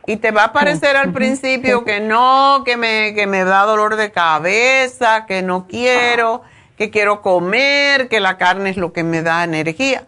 Y 0.07 0.17
te 0.17 0.31
va 0.31 0.45
a 0.45 0.53
parecer 0.53 0.97
al 0.97 1.13
principio 1.13 1.85
que 1.85 2.01
no, 2.01 2.63
que 2.65 2.77
me, 2.77 3.15
que 3.15 3.27
me 3.27 3.45
da 3.45 3.63
dolor 3.63 3.97
de 3.97 4.13
cabeza, 4.13 5.25
que 5.27 5.43
no 5.43 5.67
quiero, 5.67 6.43
que 6.77 6.91
quiero 6.91 7.23
comer, 7.23 8.09
que 8.09 8.21
la 8.21 8.37
carne 8.37 8.71
es 8.71 8.77
lo 8.77 8.93
que 8.93 9.03
me 9.03 9.23
da 9.23 9.45
energía. 9.45 10.07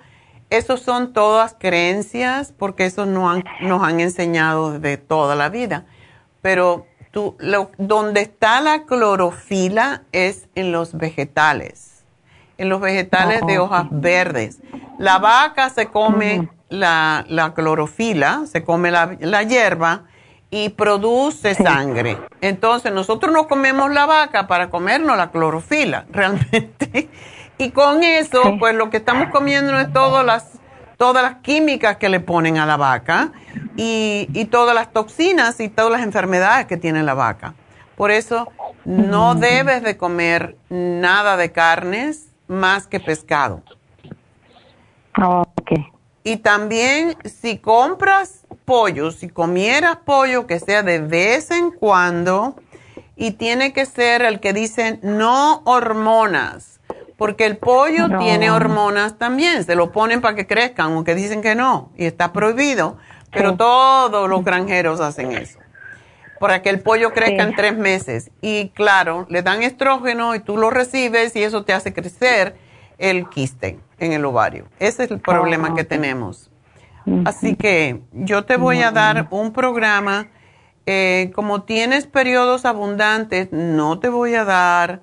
Esos 0.51 0.81
son 0.81 1.13
todas 1.13 1.57
creencias 1.59 2.53
porque 2.57 2.85
eso 2.85 3.07
no 3.07 3.43
nos 3.63 3.83
han 3.83 4.01
enseñado 4.01 4.79
desde 4.79 4.97
toda 4.99 5.35
la 5.35 5.49
vida. 5.49 5.87
Pero 6.43 6.87
tú, 7.11 7.35
lo, 7.39 7.71
donde 7.79 8.21
está 8.21 8.61
la 8.61 8.85
clorofila 8.85 10.03
es 10.13 10.47
en 10.55 10.73
los 10.73 10.97
vegetales, 10.97 12.05
en 12.59 12.69
los 12.69 12.81
vegetales 12.81 13.41
de 13.47 13.59
hojas 13.59 13.87
verdes. 13.91 14.59
La 14.99 15.19
vaca 15.19 15.69
se 15.71 15.87
come 15.87 16.49
la, 16.69 17.25
la 17.29 17.55
clorofila, 17.55 18.45
se 18.47 18.65
come 18.65 18.91
la, 18.91 19.17
la, 19.21 19.43
hierba 19.43 20.05
y 20.51 20.71
produce 20.71 21.55
sangre. 21.55 22.19
Entonces 22.41 22.93
nosotros 22.93 23.33
no 23.33 23.47
comemos 23.47 23.93
la 23.93 24.07
vaca 24.07 24.47
para 24.47 24.71
comernos 24.71 25.17
la 25.17 25.31
clorofila, 25.31 26.07
realmente. 26.11 27.09
Y 27.59 27.71
con 27.71 28.03
eso, 28.03 28.57
pues 28.59 28.75
lo 28.75 28.91
que 28.91 28.99
estamos 28.99 29.31
comiendo 29.31 29.79
es 29.79 29.93
todas 29.93 30.25
las, 30.25 30.59
todas 30.97 31.23
las 31.23 31.37
químicas 31.37 31.97
que 31.97 32.09
le 32.09 32.21
ponen 32.21 32.59
a 32.59 32.67
la 32.67 32.77
vaca 32.77 33.33
y, 33.77 34.29
y 34.33 34.47
todas 34.47 34.75
las 34.75 34.93
toxinas 34.93 35.61
y 35.61 35.69
todas 35.69 35.93
las 35.93 36.03
enfermedades 36.03 36.67
que 36.67 36.77
tiene 36.77 37.03
la 37.03 37.15
vaca. 37.15 37.55
Por 37.97 38.11
eso 38.11 38.49
no 38.85 39.35
debes 39.35 39.83
de 39.83 39.97
comer 39.97 40.57
nada 40.69 41.37
de 41.37 41.51
carnes 41.51 42.29
más 42.47 42.87
que 42.87 43.01
pescado. 43.01 43.63
Okay. 45.19 45.87
Y 46.25 46.39
también 46.39 47.17
si 47.25 47.59
compras 47.59 48.47
pollo, 48.65 49.13
si 49.13 49.29
comieras 49.29 49.99
pollo 50.05 50.47
que 50.47 50.59
sea 50.59 50.83
de 50.83 50.99
vez 50.99 51.51
en 51.51 51.71
cuando 51.71 52.57
y 53.15 53.33
tiene 53.33 53.73
que 53.73 53.87
ser 53.87 54.23
el 54.23 54.41
que 54.41 54.53
dicen 54.53 54.99
no 55.03 55.63
hormonas, 55.65 56.81
porque 57.17 57.47
el 57.47 57.57
pollo 57.57 58.09
tiene 58.19 58.51
hormonas 58.51 59.17
también, 59.19 59.65
se 59.65 59.75
lo 59.75 59.93
ponen 59.93 60.21
para 60.21 60.35
que 60.35 60.47
crezcan, 60.47 60.93
aunque 60.93 61.15
dicen 61.15 61.41
que 61.41 61.55
no, 61.55 61.93
y 61.97 62.05
está 62.05 62.33
prohibido, 62.33 62.99
pero 63.31 63.57
todos 63.57 64.29
los 64.29 64.45
granjeros 64.45 65.01
hacen 65.01 65.33
eso, 65.33 65.59
para 66.41 66.61
que 66.61 66.69
el 66.69 66.81
pollo 66.81 67.13
crezca 67.13 67.45
en 67.45 67.55
tres 67.55 67.77
meses. 67.77 68.31
Y 68.43 68.71
claro, 68.71 69.27
le 69.31 69.43
dan 69.43 69.63
estrógeno 69.63 70.35
y 70.35 70.41
tú 70.41 70.59
lo 70.59 70.71
recibes 70.71 71.37
y 71.37 71.43
eso 71.43 71.65
te 71.65 71.73
hace 71.73 71.95
crecer 71.95 72.57
el 72.99 73.29
quiste 73.31 73.79
en 73.99 74.13
el 74.13 74.25
ovario. 74.25 74.67
Ese 74.79 75.05
es 75.05 75.11
el 75.11 75.21
problema 75.21 75.75
que 75.75 75.85
tenemos. 75.85 76.51
Así 77.25 77.55
que 77.55 78.03
yo 78.13 78.45
te 78.45 78.57
voy 78.57 78.83
a 78.83 78.91
dar 78.91 79.29
un 79.31 79.53
programa. 79.53 80.29
Eh, 80.87 81.33
como 81.35 81.63
tienes 81.63 82.07
periodos 82.07 82.65
abundantes, 82.65 83.49
no 83.53 83.99
te 83.99 84.09
voy 84.09 84.35
a 84.35 84.45
dar 84.45 85.01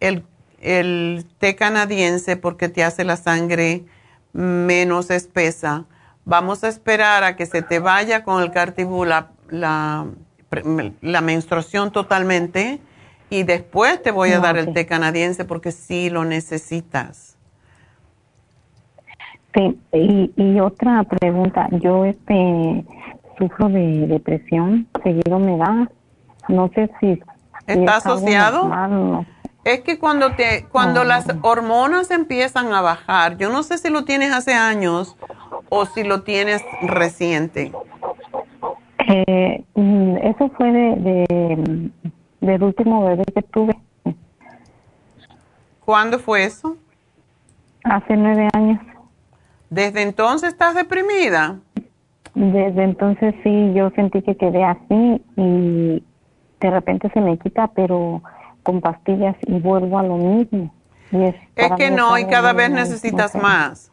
el, 0.00 0.24
el, 0.60 1.26
té 1.38 1.56
canadiense 1.56 2.36
porque 2.36 2.68
te 2.68 2.84
hace 2.84 3.04
la 3.04 3.16
sangre 3.16 3.84
menos 4.32 5.10
espesa. 5.10 5.84
Vamos 6.24 6.64
a 6.64 6.68
esperar 6.68 7.22
a 7.22 7.36
que 7.36 7.46
se 7.46 7.62
te 7.62 7.78
vaya 7.78 8.24
con 8.24 8.42
el 8.42 8.50
cartibú 8.50 9.04
la, 9.04 9.30
la, 9.48 10.06
la 11.00 11.20
menstruación 11.20 11.92
totalmente 11.92 12.80
y 13.30 13.42
después 13.42 14.02
te 14.02 14.10
voy 14.10 14.32
a 14.32 14.40
dar 14.40 14.56
el 14.56 14.72
té 14.72 14.86
canadiense 14.86 15.44
porque 15.44 15.72
sí 15.72 16.10
lo 16.10 16.24
necesitas. 16.24 17.35
Sí, 19.56 19.80
y, 19.92 20.32
y 20.36 20.60
otra 20.60 21.02
pregunta, 21.04 21.66
yo 21.72 22.04
este 22.04 22.84
sufro 23.38 23.70
de 23.70 24.06
depresión, 24.06 24.86
seguido 25.02 25.38
me 25.38 25.56
da, 25.56 25.88
no 26.48 26.70
sé 26.74 26.90
si... 27.00 27.22
¿Está 27.66 27.96
asociado? 27.96 29.24
Es 29.64 29.80
que 29.80 29.98
cuando 29.98 30.32
te 30.36 30.66
cuando 30.70 31.02
las 31.02 31.26
hormonas 31.42 32.12
empiezan 32.12 32.72
a 32.72 32.82
bajar, 32.82 33.36
yo 33.38 33.50
no 33.50 33.64
sé 33.64 33.78
si 33.78 33.90
lo 33.90 34.04
tienes 34.04 34.32
hace 34.32 34.54
años 34.54 35.16
o 35.70 35.86
si 35.86 36.04
lo 36.04 36.22
tienes 36.22 36.62
reciente. 36.82 37.72
Eh, 39.08 39.64
mm, 39.74 40.16
eso 40.18 40.48
fue 40.50 40.70
de, 40.70 41.90
del 42.40 42.62
último 42.62 43.06
bebé 43.06 43.24
que 43.34 43.42
tuve. 43.42 43.74
¿Cuándo 45.84 46.20
fue 46.20 46.44
eso? 46.44 46.76
Hace 47.82 48.16
nueve 48.16 48.48
años. 48.52 48.78
¿Desde 49.70 50.02
entonces 50.02 50.50
estás 50.50 50.74
deprimida? 50.74 51.58
Desde 52.34 52.84
entonces 52.84 53.34
sí, 53.42 53.72
yo 53.74 53.90
sentí 53.90 54.22
que 54.22 54.36
quedé 54.36 54.64
así 54.64 55.22
y 55.36 56.04
de 56.60 56.70
repente 56.70 57.10
se 57.12 57.20
me 57.20 57.38
quita, 57.38 57.68
pero 57.68 58.22
con 58.62 58.80
pastillas 58.80 59.36
y 59.46 59.58
vuelvo 59.58 59.98
a 59.98 60.02
lo 60.02 60.16
mismo. 60.16 60.74
es, 61.12 61.34
que 61.76 61.90
no, 61.90 62.18
y 62.18 62.26
cada 62.26 62.52
vez 62.52 62.70
necesitas 62.70 63.34
más. 63.34 63.90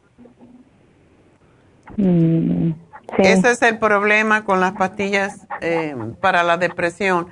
Mm, 1.98 2.72
Ese 3.18 3.52
es 3.52 3.62
el 3.62 3.78
problema 3.78 4.44
con 4.44 4.60
las 4.60 4.74
pastillas 4.74 5.48
eh, 5.62 5.96
para 6.20 6.44
la 6.44 6.58
depresión. 6.58 7.28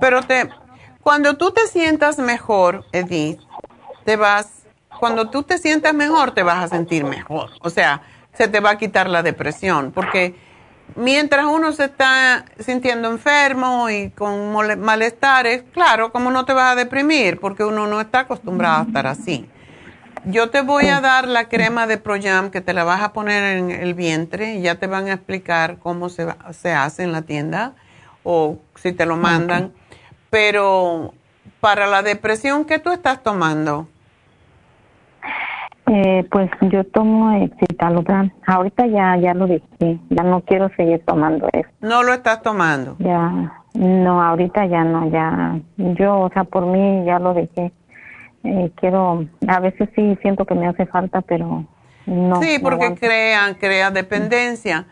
Pero 0.00 0.22
te, 0.22 0.48
cuando 1.02 1.36
tú 1.36 1.50
te 1.50 1.66
sientas 1.66 2.18
mejor, 2.18 2.84
Edith, 2.92 3.40
te 4.04 4.16
vas, 4.16 4.63
cuando 5.00 5.30
tú 5.30 5.42
te 5.42 5.58
sientas 5.58 5.94
mejor, 5.94 6.32
te 6.32 6.42
vas 6.42 6.64
a 6.64 6.68
sentir 6.68 7.04
mejor. 7.04 7.50
O 7.60 7.70
sea, 7.70 8.02
se 8.32 8.48
te 8.48 8.60
va 8.60 8.70
a 8.70 8.78
quitar 8.78 9.08
la 9.08 9.22
depresión, 9.22 9.92
porque 9.92 10.34
mientras 10.96 11.46
uno 11.46 11.72
se 11.72 11.84
está 11.84 12.44
sintiendo 12.58 13.08
enfermo 13.10 13.88
y 13.90 14.10
con 14.10 14.52
malestares, 14.80 15.64
claro, 15.72 16.12
como 16.12 16.30
no 16.30 16.44
te 16.44 16.52
vas 16.52 16.72
a 16.72 16.74
deprimir, 16.74 17.40
porque 17.40 17.64
uno 17.64 17.86
no 17.86 18.00
está 18.00 18.20
acostumbrado 18.20 18.82
a 18.82 18.86
estar 18.86 19.06
así. 19.06 19.48
Yo 20.26 20.48
te 20.48 20.62
voy 20.62 20.86
a 20.86 21.00
dar 21.00 21.28
la 21.28 21.48
crema 21.48 21.86
de 21.86 21.98
Proyam 21.98 22.50
que 22.50 22.62
te 22.62 22.72
la 22.72 22.82
vas 22.84 23.02
a 23.02 23.12
poner 23.12 23.58
en 23.58 23.70
el 23.70 23.92
vientre 23.92 24.54
y 24.54 24.62
ya 24.62 24.76
te 24.76 24.86
van 24.86 25.08
a 25.08 25.12
explicar 25.12 25.78
cómo 25.78 26.08
se, 26.08 26.26
se 26.52 26.72
hace 26.72 27.02
en 27.02 27.12
la 27.12 27.22
tienda 27.22 27.74
o 28.22 28.58
si 28.76 28.92
te 28.92 29.04
lo 29.04 29.16
mandan. 29.16 29.72
Pero 30.30 31.12
para 31.60 31.86
la 31.86 32.02
depresión, 32.02 32.64
¿qué 32.64 32.78
tú 32.78 32.90
estás 32.90 33.22
tomando? 33.22 33.86
Eh, 35.86 36.26
pues 36.30 36.50
yo 36.62 36.84
tomo 36.84 37.32
Excitalopram. 37.32 38.30
Ahorita 38.46 38.86
ya 38.86 39.16
ya 39.18 39.34
lo 39.34 39.46
dije, 39.46 39.98
ya 40.08 40.22
no 40.22 40.40
quiero 40.40 40.70
seguir 40.76 41.02
tomando 41.04 41.48
eso. 41.52 41.68
¿No 41.80 42.02
lo 42.02 42.14
estás 42.14 42.40
tomando? 42.42 42.96
Ya, 43.00 43.52
no, 43.74 44.22
ahorita 44.22 44.64
ya 44.66 44.82
no, 44.84 45.10
ya. 45.10 45.58
Yo, 45.76 46.20
o 46.20 46.30
sea, 46.30 46.44
por 46.44 46.64
mí 46.66 47.04
ya 47.04 47.18
lo 47.18 47.34
dejé. 47.34 47.72
Eh, 48.44 48.70
quiero, 48.76 49.26
a 49.46 49.60
veces 49.60 49.88
sí 49.94 50.18
siento 50.22 50.46
que 50.46 50.54
me 50.54 50.66
hace 50.66 50.86
falta, 50.86 51.20
pero 51.20 51.64
no. 52.06 52.42
Sí, 52.42 52.58
porque 52.62 52.94
crean, 52.94 53.54
crea 53.54 53.90
dependencia. 53.90 54.86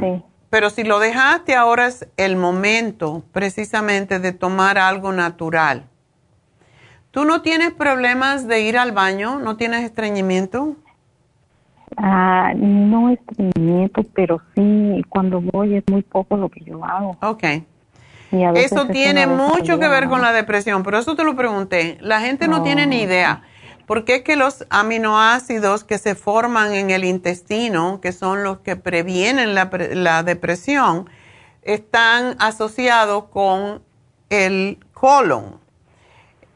sí. 0.00 0.22
Pero 0.48 0.70
si 0.70 0.84
lo 0.84 1.00
dejaste, 1.00 1.54
ahora 1.56 1.86
es 1.86 2.08
el 2.16 2.36
momento 2.36 3.24
precisamente 3.32 4.20
de 4.20 4.32
tomar 4.32 4.78
algo 4.78 5.12
natural. 5.12 5.84
¿Tú 7.16 7.24
no 7.24 7.40
tienes 7.40 7.72
problemas 7.72 8.46
de 8.46 8.60
ir 8.60 8.76
al 8.76 8.92
baño? 8.92 9.38
¿No 9.38 9.56
tienes 9.56 9.84
estreñimiento? 9.84 10.76
Ah, 11.96 12.52
no 12.54 13.08
estreñimiento, 13.08 14.02
pero 14.14 14.42
sí, 14.54 15.02
cuando 15.08 15.40
voy 15.40 15.76
es 15.76 15.84
muy 15.90 16.02
poco 16.02 16.36
lo 16.36 16.50
que 16.50 16.62
yo 16.62 16.84
hago. 16.84 17.16
Ok. 17.22 17.42
Eso 18.56 18.88
tiene 18.88 19.26
mucho 19.26 19.78
que 19.78 19.88
ver 19.88 20.10
con 20.10 20.20
la 20.20 20.34
depresión, 20.34 20.82
pero 20.82 20.98
eso 20.98 21.16
te 21.16 21.24
lo 21.24 21.34
pregunté. 21.34 21.96
La 22.02 22.20
gente 22.20 22.48
no, 22.48 22.62
tiene 22.62 22.86
ni 22.86 23.00
idea. 23.00 23.44
Porque 23.86 24.16
es 24.16 24.22
que 24.22 24.36
los 24.36 24.66
aminoácidos 24.68 25.84
que 25.84 25.96
se 25.96 26.16
forman 26.16 26.74
en 26.74 26.90
el 26.90 27.02
intestino, 27.02 27.98
que 28.02 28.12
son 28.12 28.44
los 28.44 28.58
que 28.58 28.76
previenen 28.76 29.54
la, 29.54 29.70
la 29.94 30.22
depresión, 30.22 31.08
están 31.62 32.36
asociados 32.40 33.24
con 33.30 33.80
el 34.28 34.80
colon. 34.92 35.64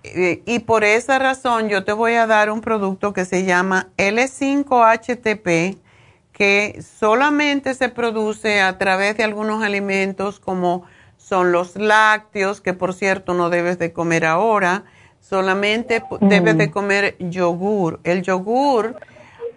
Eh, 0.02 0.42
y 0.46 0.60
por 0.60 0.84
esa 0.84 1.18
razón 1.18 1.68
yo 1.68 1.84
te 1.84 1.92
voy 1.92 2.14
a 2.14 2.26
dar 2.26 2.50
un 2.50 2.62
producto 2.62 3.12
que 3.12 3.24
se 3.24 3.44
llama 3.44 3.88
L5-HTP, 3.98 5.78
que 6.32 6.82
solamente 6.82 7.74
se 7.74 7.90
produce 7.90 8.62
a 8.62 8.78
través 8.78 9.16
de 9.16 9.24
algunos 9.24 9.62
alimentos 9.62 10.40
como 10.40 10.84
son 11.18 11.52
los 11.52 11.76
lácteos, 11.76 12.62
que 12.62 12.72
por 12.72 12.94
cierto 12.94 13.34
no 13.34 13.50
debes 13.50 13.78
de 13.78 13.92
comer 13.92 14.24
ahora, 14.24 14.84
solamente 15.20 16.02
debes 16.20 16.56
de 16.56 16.68
mm. 16.68 16.70
comer 16.70 17.16
yogur. 17.18 18.00
El 18.04 18.22
yogur 18.22 18.96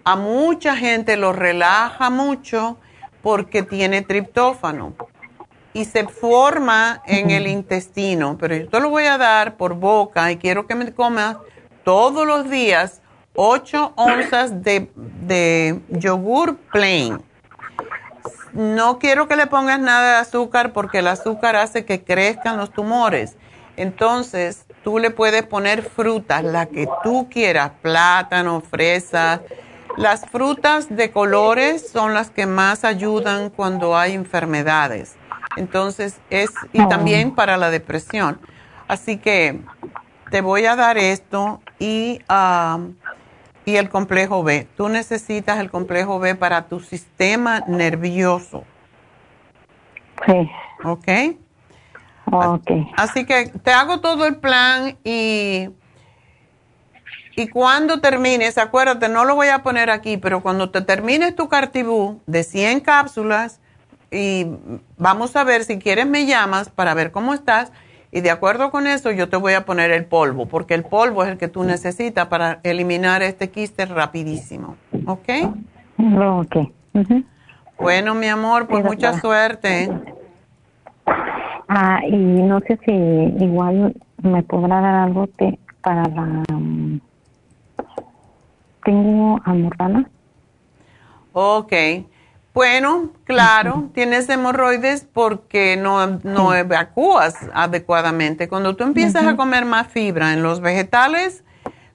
a 0.03 0.17
mucha 0.17 0.75
gente 0.75 1.15
lo 1.15 1.31
relaja 1.31 2.09
mucho 2.09 2.77
porque 3.21 3.63
tiene 3.63 4.01
triptófano 4.01 4.93
y 5.73 5.85
se 5.85 6.07
forma 6.07 7.01
en 7.05 7.31
el 7.31 7.47
intestino, 7.47 8.37
pero 8.39 8.55
yo 8.55 8.69
te 8.69 8.79
lo 8.79 8.89
voy 8.89 9.05
a 9.05 9.17
dar 9.17 9.57
por 9.57 9.73
boca 9.73 10.31
y 10.31 10.37
quiero 10.37 10.67
que 10.67 10.75
me 10.75 10.93
comas 10.93 11.37
todos 11.83 12.25
los 12.27 12.49
días 12.49 13.01
8 13.35 13.93
onzas 13.95 14.63
de, 14.63 14.91
de 14.95 15.81
yogur 15.89 16.57
plain. 16.71 17.21
No 18.53 18.99
quiero 18.99 19.27
que 19.27 19.35
le 19.35 19.47
pongas 19.47 19.79
nada 19.79 20.13
de 20.13 20.17
azúcar 20.19 20.73
porque 20.73 20.99
el 20.99 21.07
azúcar 21.07 21.55
hace 21.55 21.85
que 21.85 22.03
crezcan 22.03 22.57
los 22.57 22.71
tumores. 22.71 23.35
Entonces, 23.75 24.65
tú 24.83 24.99
le 24.99 25.09
puedes 25.09 25.43
poner 25.43 25.81
frutas, 25.81 26.43
la 26.43 26.67
que 26.67 26.87
tú 27.03 27.27
quieras, 27.29 27.71
plátano, 27.81 28.61
fresas. 28.61 29.39
Las 29.97 30.27
frutas 30.27 30.95
de 30.95 31.11
colores 31.11 31.89
son 31.89 32.13
las 32.13 32.29
que 32.29 32.45
más 32.45 32.83
ayudan 32.83 33.49
cuando 33.49 33.97
hay 33.97 34.13
enfermedades. 34.13 35.15
Entonces, 35.57 36.19
es, 36.29 36.51
y 36.71 36.87
también 36.87 37.35
para 37.35 37.57
la 37.57 37.69
depresión. 37.69 38.39
Así 38.87 39.17
que 39.17 39.59
te 40.31 40.41
voy 40.41 40.65
a 40.65 40.75
dar 40.75 40.97
esto 40.97 41.61
y, 41.79 42.19
y 43.65 43.75
el 43.75 43.89
complejo 43.89 44.43
B. 44.43 44.67
Tú 44.75 44.89
necesitas 44.89 45.59
el 45.59 45.69
complejo 45.69 46.19
B 46.19 46.35
para 46.35 46.67
tu 46.67 46.79
sistema 46.79 47.61
nervioso. 47.67 48.63
Sí. 50.25 50.49
¿Ok? 50.83 51.07
Ok. 52.31 52.71
Así 52.97 53.25
que 53.25 53.47
te 53.47 53.71
hago 53.71 53.99
todo 53.99 54.25
el 54.25 54.37
plan 54.37 54.97
y, 55.03 55.69
y 57.35 57.47
cuando 57.49 57.99
termines, 57.99 58.57
acuérdate, 58.57 59.09
no 59.09 59.25
lo 59.25 59.35
voy 59.35 59.49
a 59.49 59.63
poner 59.63 59.89
aquí, 59.89 60.17
pero 60.17 60.41
cuando 60.41 60.69
te 60.71 60.81
termines 60.81 61.35
tu 61.35 61.47
cartibú 61.47 62.21
de 62.25 62.43
100 62.43 62.79
cápsulas, 62.79 63.59
y 64.13 64.47
vamos 64.97 65.35
a 65.35 65.43
ver 65.43 65.63
si 65.63 65.79
quieres 65.79 66.05
me 66.05 66.25
llamas 66.25 66.69
para 66.69 66.93
ver 66.93 67.11
cómo 67.11 67.33
estás 67.33 67.71
y 68.11 68.21
de 68.21 68.29
acuerdo 68.29 68.69
con 68.69 68.85
eso 68.85 69.11
yo 69.11 69.27
te 69.27 69.37
voy 69.37 69.53
a 69.53 69.65
poner 69.65 69.91
el 69.91 70.05
polvo 70.05 70.45
porque 70.45 70.75
el 70.75 70.83
polvo 70.83 71.23
es 71.23 71.31
el 71.31 71.37
que 71.37 71.47
tú 71.47 71.63
necesitas 71.63 72.27
para 72.27 72.59
eliminar 72.63 73.23
este 73.23 73.49
quiste 73.49 73.85
rapidísimo, 73.85 74.75
¿ok? 75.07 75.29
Ok. 76.17 76.57
Bueno, 77.79 78.13
mi 78.13 78.27
amor, 78.27 78.67
pues 78.67 78.85
mucha 78.85 79.19
suerte. 79.19 79.89
Ah, 81.67 82.01
y 82.07 82.15
no 82.15 82.59
sé 82.61 82.79
si 82.85 82.91
igual 83.43 83.95
me 84.21 84.43
podrá 84.43 84.79
dar 84.79 84.95
algo 84.95 85.27
que 85.37 85.57
para 85.81 86.03
la... 86.03 86.43
Tengo 88.83 89.39
amorrana. 89.43 90.09
Ok. 91.33 91.73
Bueno, 92.53 93.09
claro, 93.23 93.89
tienes 93.95 94.29
hemorroides 94.29 95.07
porque 95.11 95.75
no, 95.75 96.19
no 96.23 96.53
evacúas 96.53 97.35
adecuadamente. 97.51 98.47
Cuando 98.47 98.75
tú 98.75 98.83
empiezas 98.83 99.25
a 99.25 99.35
comer 99.35 99.65
más 99.65 99.87
fibra 99.87 100.33
en 100.33 100.43
los 100.43 100.61
vegetales, 100.61 101.43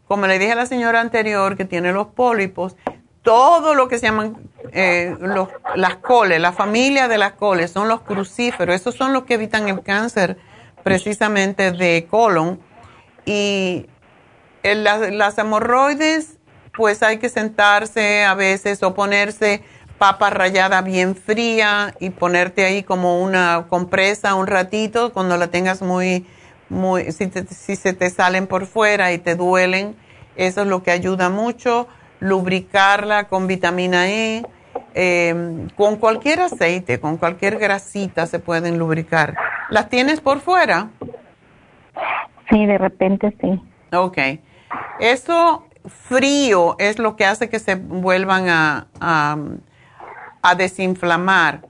como 0.09 0.27
le 0.27 0.41
dije 0.41 0.53
a 0.53 0.57
la 0.57 0.67
señora 0.67 1.01
anterior 1.01 1.57
que 1.57 1.65
tiene 1.65 1.93
los 1.93 2.09
pólipos, 2.09 2.77
todo 3.23 3.75
lo 3.75 3.87
que 3.87 3.99
se 4.01 4.07
llaman 4.07 4.37
eh, 4.73 5.15
los, 5.21 5.49
las 5.77 5.97
coles, 5.97 6.41
la 6.41 6.53
familia 6.53 7.07
de 7.07 7.19
las 7.19 7.35
coles, 7.35 7.71
son 7.71 7.87
los 7.87 8.01
crucíferos. 8.01 8.75
Esos 8.75 8.97
son 8.97 9.13
los 9.13 9.25
que 9.25 9.35
evitan 9.35 9.69
el 9.69 9.83
cáncer 9.83 10.39
precisamente 10.83 11.71
de 11.71 12.09
colon. 12.11 12.59
Y 13.25 13.87
las, 14.65 15.13
las 15.13 15.39
hemorroides, 15.39 16.39
pues 16.75 17.03
hay 17.05 17.19
que 17.19 17.29
sentarse 17.29 18.25
a 18.25 18.35
veces 18.35 18.83
o 18.83 18.95
ponerse 18.95 19.63
papa 19.99 20.31
rallada 20.31 20.81
bien 20.83 21.17
fría 21.17 21.95
y 22.01 22.11
ponerte 22.11 22.65
ahí 22.65 22.83
como 22.83 23.23
una 23.23 23.67
compresa 23.69 24.35
un 24.35 24.47
ratito 24.47 25.13
cuando 25.13 25.37
la 25.37 25.49
tengas 25.49 25.83
muy 25.83 26.25
muy, 26.69 27.13
si, 27.13 27.31
si 27.31 27.77
se 27.77 27.93
te 27.93 28.11
salen 28.11 28.47
por 28.47 28.67
fuera 28.67 29.13
y 29.13 29.19
te 29.19 29.35
duelen, 29.35 29.97
eso 30.37 30.63
es 30.63 30.67
lo 30.67 30.83
que 30.83 30.91
ayuda 30.91 31.29
mucho. 31.31 31.89
Lubricarla 32.21 33.25
con 33.25 33.47
vitamina 33.47 34.09
E, 34.09 34.43
em, 34.95 35.69
con 35.71 35.97
cualquier 35.97 36.41
aceite, 36.41 37.01
con 37.01 37.17
cualquier 37.17 37.59
grasita 37.59 38.27
se 38.27 38.39
pueden 38.39 38.79
lubricar. 38.79 39.37
¿Las 39.71 39.89
tienes 39.89 40.21
por 40.21 40.41
fuera? 40.41 40.91
Sí, 42.51 42.67
de 42.67 42.79
repente 42.79 43.35
sí. 43.41 43.61
Ok. 43.93 44.19
Eso 44.99 45.65
frío 45.87 46.77
es 46.79 46.99
lo 46.99 47.17
que 47.17 47.25
hace 47.25 47.49
que 47.49 47.61
se 47.61 47.77
vuelvan 47.77 48.49
a, 48.49 48.89
a, 49.01 49.37
desinflamar. 50.55 51.63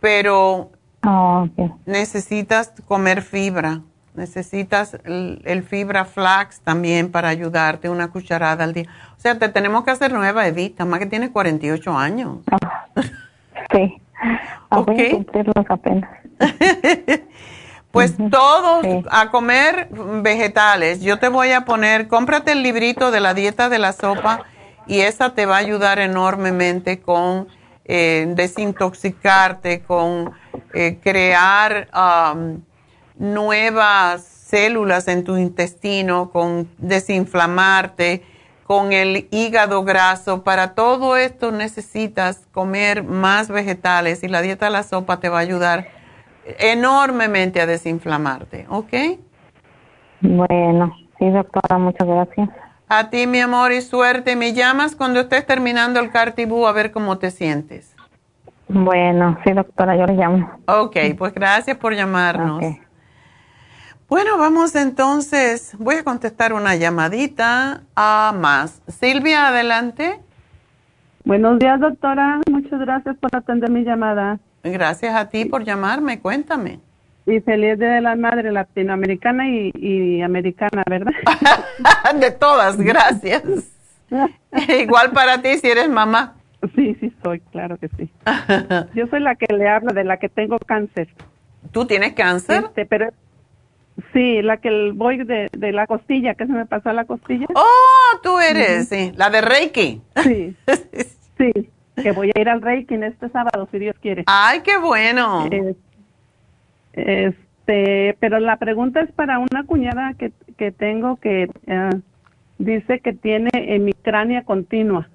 Pero 0.00 0.70
oh, 1.04 1.48
necesitas 1.84 2.72
comer 2.86 3.22
fibra. 3.22 3.80
Necesitas 4.14 4.96
el, 5.04 5.64
fibra 5.68 6.06
flax 6.06 6.60
también 6.60 7.12
para 7.12 7.28
ayudarte, 7.28 7.90
una 7.90 8.08
cucharada 8.08 8.64
al 8.64 8.72
día. 8.72 8.86
O 9.16 9.20
sea, 9.20 9.38
te 9.38 9.48
tenemos 9.50 9.84
que 9.84 9.90
hacer 9.90 10.12
nueva, 10.12 10.46
Edita, 10.46 10.86
más 10.86 11.00
que 11.00 11.06
tiene 11.06 11.30
48 11.30 11.96
años. 11.96 12.38
Ah, 12.50 12.82
sí. 13.72 14.00
Ok. 14.68 14.86
Voy 14.86 15.06
a 15.06 15.10
cumplirlos 15.10 15.66
apenas. 15.68 16.10
Pues 17.96 18.14
todos 18.30 18.84
a 19.10 19.30
comer 19.30 19.88
vegetales. 20.20 21.00
Yo 21.00 21.18
te 21.18 21.28
voy 21.28 21.52
a 21.52 21.64
poner, 21.64 22.08
cómprate 22.08 22.52
el 22.52 22.62
librito 22.62 23.10
de 23.10 23.20
la 23.20 23.32
dieta 23.32 23.70
de 23.70 23.78
la 23.78 23.94
sopa 23.94 24.42
y 24.86 25.00
esa 25.00 25.34
te 25.34 25.46
va 25.46 25.56
a 25.56 25.60
ayudar 25.60 25.98
enormemente 25.98 27.00
con 27.00 27.48
eh, 27.88 28.26
desintoxicarte, 28.34 29.82
con 29.82 30.32
eh, 30.74 30.98
crear 31.02 31.88
nuevas 33.16 34.24
células 34.24 35.08
en 35.08 35.24
tu 35.24 35.36
intestino, 35.36 36.30
con 36.30 36.68
desinflamarte, 36.78 38.22
con 38.64 38.92
el 38.92 39.28
hígado 39.30 39.84
graso. 39.84 40.42
Para 40.42 40.74
todo 40.74 41.16
esto 41.16 41.52
necesitas 41.52 42.46
comer 42.52 43.04
más 43.04 43.48
vegetales 43.48 44.24
y 44.24 44.28
la 44.28 44.42
dieta 44.42 44.66
de 44.66 44.72
la 44.72 44.82
sopa 44.82 45.20
te 45.20 45.28
va 45.28 45.38
a 45.38 45.42
ayudar 45.42 45.88
enormemente 46.58 47.60
a 47.60 47.66
desinflamarte, 47.66 48.66
¿ok? 48.68 49.18
Bueno, 50.20 50.92
sí, 51.18 51.30
doctora, 51.30 51.78
muchas 51.78 52.06
gracias. 52.06 52.65
A 52.88 53.10
ti, 53.10 53.26
mi 53.26 53.40
amor, 53.40 53.72
y 53.72 53.80
suerte. 53.80 54.36
Me 54.36 54.52
llamas 54.52 54.94
cuando 54.94 55.20
estés 55.20 55.44
terminando 55.44 55.98
el 55.98 56.10
cartibú 56.10 56.66
a 56.66 56.72
ver 56.72 56.92
cómo 56.92 57.18
te 57.18 57.30
sientes. 57.30 57.94
Bueno, 58.68 59.38
sí, 59.44 59.52
doctora, 59.52 59.96
yo 59.96 60.06
le 60.06 60.14
llamo. 60.14 60.50
Ok, 60.66 60.96
pues 61.18 61.34
gracias 61.34 61.76
por 61.76 61.94
llamarnos. 61.94 62.62
Bueno, 64.08 64.38
vamos 64.38 64.76
entonces. 64.76 65.76
Voy 65.78 65.96
a 65.96 66.04
contestar 66.04 66.52
una 66.52 66.76
llamadita 66.76 67.82
a 67.96 68.32
más. 68.38 68.82
Silvia, 68.86 69.48
adelante. 69.48 70.20
Buenos 71.24 71.58
días, 71.58 71.80
doctora. 71.80 72.40
Muchas 72.48 72.78
gracias 72.78 73.16
por 73.16 73.34
atender 73.34 73.68
mi 73.68 73.82
llamada. 73.82 74.38
Gracias 74.62 75.14
a 75.14 75.28
ti 75.28 75.44
por 75.44 75.64
llamarme, 75.64 76.20
cuéntame. 76.20 76.80
Y 77.26 77.40
feliz 77.40 77.78
de 77.78 78.00
la 78.00 78.14
madre 78.14 78.52
latinoamericana 78.52 79.48
y, 79.48 80.22
americana, 80.22 80.84
¿verdad? 80.88 81.12
de 82.20 82.30
todas, 82.30 82.78
gracias. 82.78 83.42
Igual 84.80 85.10
para 85.10 85.42
ti 85.42 85.58
si 85.58 85.68
eres 85.68 85.88
mamá. 85.88 86.36
Sí, 86.74 86.96
sí 87.00 87.12
soy, 87.22 87.40
claro 87.50 87.76
que 87.78 87.88
sí. 87.88 88.10
Yo 88.94 89.06
soy 89.08 89.20
la 89.20 89.34
que 89.34 89.52
le 89.52 89.68
habla 89.68 89.92
de 89.92 90.04
la 90.04 90.18
que 90.18 90.28
tengo 90.28 90.58
cáncer. 90.58 91.08
¿Tú 91.72 91.84
tienes 91.84 92.12
cáncer? 92.14 92.64
Este, 92.64 92.86
pero 92.86 93.10
sí, 94.12 94.40
la 94.42 94.58
que 94.58 94.92
voy 94.94 95.24
de, 95.24 95.48
de 95.52 95.72
la 95.72 95.88
costilla, 95.88 96.34
que 96.34 96.46
se 96.46 96.52
me 96.52 96.66
pasó 96.66 96.92
la 96.92 97.06
costilla. 97.06 97.46
Oh, 97.54 98.20
tú 98.22 98.38
eres, 98.38 98.88
sí, 98.88 99.12
la 99.16 99.30
de 99.30 99.40
Reiki. 99.40 100.00
Sí, 100.22 100.56
sí 101.36 101.70
que 102.02 102.12
voy 102.12 102.30
a 102.34 102.40
ir 102.40 102.48
al 102.48 102.62
Reiki 102.62 102.94
este 102.94 103.28
sábado, 103.30 103.68
si 103.70 103.78
Dios 103.78 103.96
quiere. 104.00 104.24
¡Ay, 104.26 104.60
qué 104.60 104.78
bueno! 104.78 105.48
Este, 106.96 108.16
pero 108.20 108.40
la 108.40 108.56
pregunta 108.56 109.00
es 109.00 109.12
para 109.12 109.38
una 109.38 109.64
cuñada 109.64 110.14
que, 110.14 110.32
que 110.56 110.72
tengo 110.72 111.16
que 111.16 111.50
eh, 111.66 111.90
dice 112.58 113.00
que 113.00 113.12
tiene 113.12 113.50
hemicrania 113.54 114.44
continua. 114.44 115.08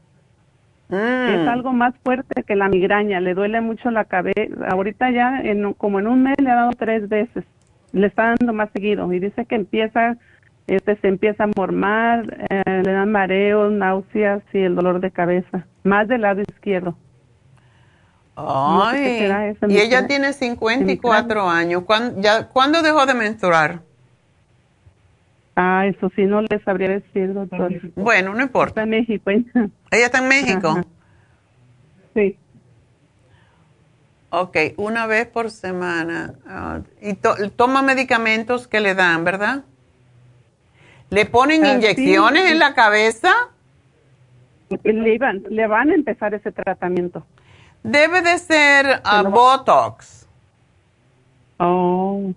Mm. 0.90 0.96
Es 0.96 1.48
algo 1.48 1.74
más 1.74 1.96
fuerte 2.04 2.44
que 2.44 2.56
la 2.56 2.70
migraña, 2.70 3.20
le 3.20 3.34
duele 3.34 3.62
mucho 3.62 3.92
la 3.92 4.06
cabeza. 4.06 4.42
Ahorita 4.70 5.10
ya, 5.10 5.40
en, 5.42 5.74
como 5.74 6.00
en 6.00 6.08
un 6.08 6.24
mes, 6.24 6.36
le 6.42 6.50
ha 6.50 6.56
dado 6.56 6.72
tres 6.78 7.08
veces. 7.08 7.46
Le 7.94 8.08
está 8.08 8.36
dando 8.38 8.54
más 8.54 8.70
seguido 8.72 9.12
y 9.12 9.20
dice 9.20 9.46
que 9.46 9.56
empieza 9.56 10.18
este 10.68 10.96
se 10.98 11.08
empieza 11.08 11.44
a 11.44 11.50
mormar, 11.56 12.48
eh, 12.50 12.82
le 12.86 12.92
dan 12.92 13.12
mareos, 13.12 13.72
náuseas 13.74 14.42
y 14.54 14.60
el 14.60 14.76
dolor 14.76 15.02
de 15.02 15.12
cabeza, 15.12 15.66
más 15.84 16.08
del 16.08 16.22
lado 16.22 16.42
izquierdo. 16.42 16.96
Ay, 18.36 19.30
y 19.68 19.78
ella 19.78 20.08
tiene 20.08 20.34
54 20.34 21.50
años. 21.50 21.84
¿Cuándo, 21.84 22.22
ya, 22.22 22.48
¿Cuándo 22.48 22.82
dejó 22.82 23.06
de 23.06 23.14
menstruar? 23.14 23.82
Ah, 25.56 25.86
eso 25.86 26.10
sí 26.16 26.24
no 26.24 26.42
le 26.42 26.60
sabría 26.64 26.90
decir, 26.90 27.34
doctor. 27.34 27.72
Bueno, 27.96 28.34
no 28.34 28.42
importa. 28.42 28.70
Está 28.70 28.84
en 28.84 28.90
México. 28.90 29.32
¿Ella 29.92 30.06
está 30.06 30.20
en 30.20 30.28
México? 30.28 30.82
Sí. 32.14 32.38
Ok, 34.30 34.58
una 34.78 35.08
vez 35.08 35.28
por 35.28 35.52
semana. 35.52 36.34
Ah, 36.48 36.80
y 37.02 37.16
toma 37.16 37.82
medicamentos 37.82 38.68
que 38.68 38.80
le 38.80 38.96
dan, 38.96 39.26
¿verdad? 39.26 39.66
¿Le 41.10 41.26
ponen 41.26 41.66
ah, 41.66 41.74
inyecciones 41.74 42.50
en 42.50 42.60
la 42.60 42.74
cabeza? 42.74 43.34
Le, 44.84 45.18
van, 45.18 45.44
le 45.50 45.68
van 45.68 45.90
a 45.90 45.96
empezar 45.96 46.34
ese 46.34 46.54
tratamiento. 46.54 47.26
Debe 47.84 48.22
de 48.22 48.38
ser 48.38 49.02
uh, 49.06 49.30
Botox. 49.30 50.28
Oh. 51.58 52.34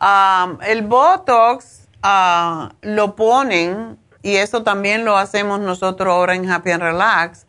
Um, 0.00 0.58
el 0.66 0.82
Botox 0.82 1.88
uh, 2.04 2.68
lo 2.82 3.16
ponen, 3.16 3.98
y 4.22 4.36
eso 4.36 4.62
también 4.62 5.04
lo 5.04 5.16
hacemos 5.16 5.60
nosotros 5.60 6.12
ahora 6.12 6.34
en 6.34 6.50
Happy 6.50 6.70
and 6.70 6.82
Relax, 6.82 7.46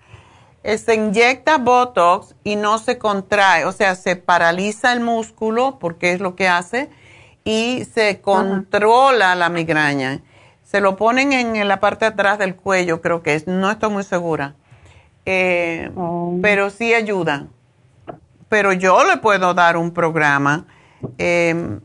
se 0.64 0.96
inyecta 0.96 1.58
Botox 1.58 2.36
y 2.44 2.56
no 2.56 2.78
se 2.80 2.98
contrae, 2.98 3.66
o 3.66 3.72
sea, 3.72 3.96
se 3.96 4.16
paraliza 4.16 4.94
el 4.94 5.00
músculo, 5.00 5.80
porque 5.80 6.12
es 6.12 6.20
lo 6.20 6.36
que 6.36 6.48
hace, 6.48 6.90
y 7.44 7.86
se 7.94 8.22
controla 8.22 9.36
la 9.36 9.50
migraña. 9.50 10.22
Se 10.64 10.82
lo 10.82 10.96
ponen 10.98 11.34
en 11.34 11.68
la 11.68 11.80
parte 11.80 12.06
de 12.06 12.12
atrás 12.12 12.38
del 12.38 12.56
cuello, 12.56 13.02
creo 13.02 13.24
que 13.24 13.36
es, 13.36 13.48
no 13.48 13.72
estoy 13.72 13.90
muy 13.90 14.04
segura. 14.04 14.56
Eh, 15.32 15.92
oh. 15.96 16.40
Pero 16.42 16.72
sí 16.72 16.92
ayuda. 16.96 17.46
Pero 18.50 18.74
yo 18.74 19.04
le 19.06 19.18
puedo 19.18 19.54
dar 19.54 19.78
un 19.78 19.92
programa. 19.92 20.66
Eh, 21.20 21.80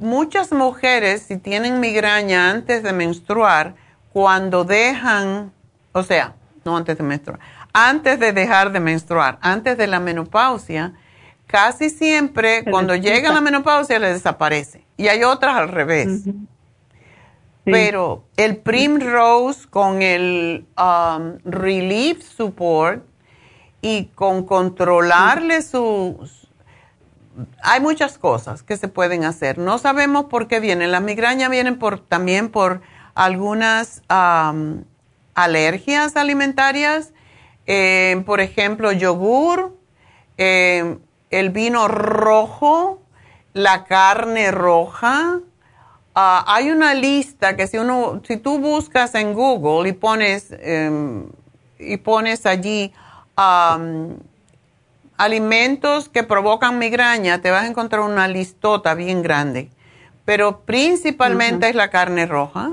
muchas 0.00 0.50
mujeres, 0.50 1.22
si 1.22 1.36
tienen 1.36 1.78
migraña 1.78 2.50
antes 2.50 2.82
de 2.82 2.92
menstruar, 2.92 3.76
cuando 4.12 4.64
dejan, 4.64 5.52
o 5.92 6.02
sea, 6.02 6.34
no 6.64 6.76
antes 6.76 6.98
de 6.98 7.04
menstruar, 7.04 7.38
antes 7.72 8.18
de 8.18 8.32
dejar 8.32 8.72
de 8.72 8.80
menstruar, 8.80 9.38
antes 9.42 9.78
de 9.78 9.86
la 9.86 10.00
menopausia, 10.00 10.92
casi 11.46 11.88
siempre 11.88 12.64
cuando 12.64 12.96
llega 12.96 13.32
la 13.32 13.40
menopausia 13.40 14.00
le 14.00 14.12
desaparece. 14.12 14.84
Y 14.96 15.06
hay 15.06 15.22
otras 15.22 15.54
al 15.54 15.68
revés. 15.68 16.24
Pero 17.64 18.24
el 18.36 18.56
Primrose 18.56 19.68
con 19.68 20.02
el 20.02 20.66
um, 20.76 21.38
Relief 21.44 22.22
Support 22.22 23.04
y 23.80 24.06
con 24.06 24.44
controlarle 24.44 25.62
sus... 25.62 26.48
Hay 27.62 27.80
muchas 27.80 28.18
cosas 28.18 28.62
que 28.62 28.76
se 28.76 28.88
pueden 28.88 29.24
hacer. 29.24 29.58
No 29.58 29.78
sabemos 29.78 30.24
por 30.26 30.48
qué 30.48 30.60
vienen. 30.60 30.90
Las 30.90 31.02
migrañas 31.02 31.50
vienen 31.50 31.78
por, 31.78 32.00
también 32.00 32.50
por 32.50 32.82
algunas 33.14 34.02
um, 34.10 34.82
alergias 35.34 36.16
alimentarias. 36.16 37.12
Eh, 37.66 38.22
por 38.26 38.40
ejemplo, 38.40 38.90
yogur, 38.90 39.76
eh, 40.36 40.98
el 41.30 41.50
vino 41.50 41.86
rojo, 41.86 43.00
la 43.52 43.84
carne 43.84 44.50
roja. 44.50 45.40
Ah, 46.14 46.44
hay 46.46 46.70
una 46.70 46.94
lista 46.94 47.56
que 47.56 47.66
si 47.66 47.78
uno, 47.78 48.20
si 48.26 48.36
tú 48.36 48.58
buscas 48.58 49.14
en 49.14 49.32
Google 49.32 49.88
y 49.88 49.92
pones 49.92 50.48
em, 50.60 51.26
y 51.78 51.96
pones 51.96 52.44
allí 52.46 52.92
alimentos 55.16 56.08
que 56.08 56.22
provocan 56.22 56.78
migraña, 56.78 57.40
te 57.40 57.50
vas 57.50 57.64
a 57.64 57.66
encontrar 57.66 58.02
una 58.02 58.28
listota 58.28 58.94
bien 58.94 59.22
grande. 59.22 59.70
Pero 60.24 60.60
principalmente 60.60 61.68
es 61.68 61.74
la 61.74 61.88
carne 61.90 62.26
roja. 62.26 62.72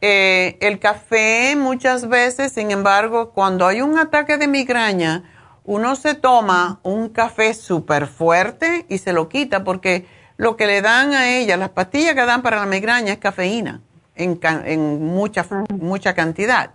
Eh, 0.00 0.56
el 0.60 0.78
café 0.78 1.56
muchas 1.56 2.08
veces, 2.08 2.52
sin 2.52 2.70
embargo, 2.70 3.30
cuando 3.30 3.66
hay 3.66 3.80
un 3.80 3.98
ataque 3.98 4.36
de 4.36 4.46
migraña, 4.46 5.24
uno 5.64 5.96
se 5.96 6.14
toma 6.14 6.78
un 6.82 7.08
café 7.08 7.54
súper 7.54 8.06
fuerte 8.06 8.86
y 8.88 8.98
se 8.98 9.12
lo 9.12 9.28
quita 9.28 9.64
porque 9.64 10.06
lo 10.36 10.56
que 10.56 10.66
le 10.66 10.82
dan 10.82 11.12
a 11.12 11.30
ella, 11.30 11.56
las 11.56 11.70
pastillas 11.70 12.14
que 12.14 12.24
dan 12.24 12.42
para 12.42 12.56
la 12.56 12.66
migraña 12.66 13.12
es 13.12 13.18
cafeína 13.18 13.80
en, 14.14 14.40
en 14.42 15.04
mucha, 15.04 15.46
mucha 15.68 16.14
cantidad. 16.14 16.70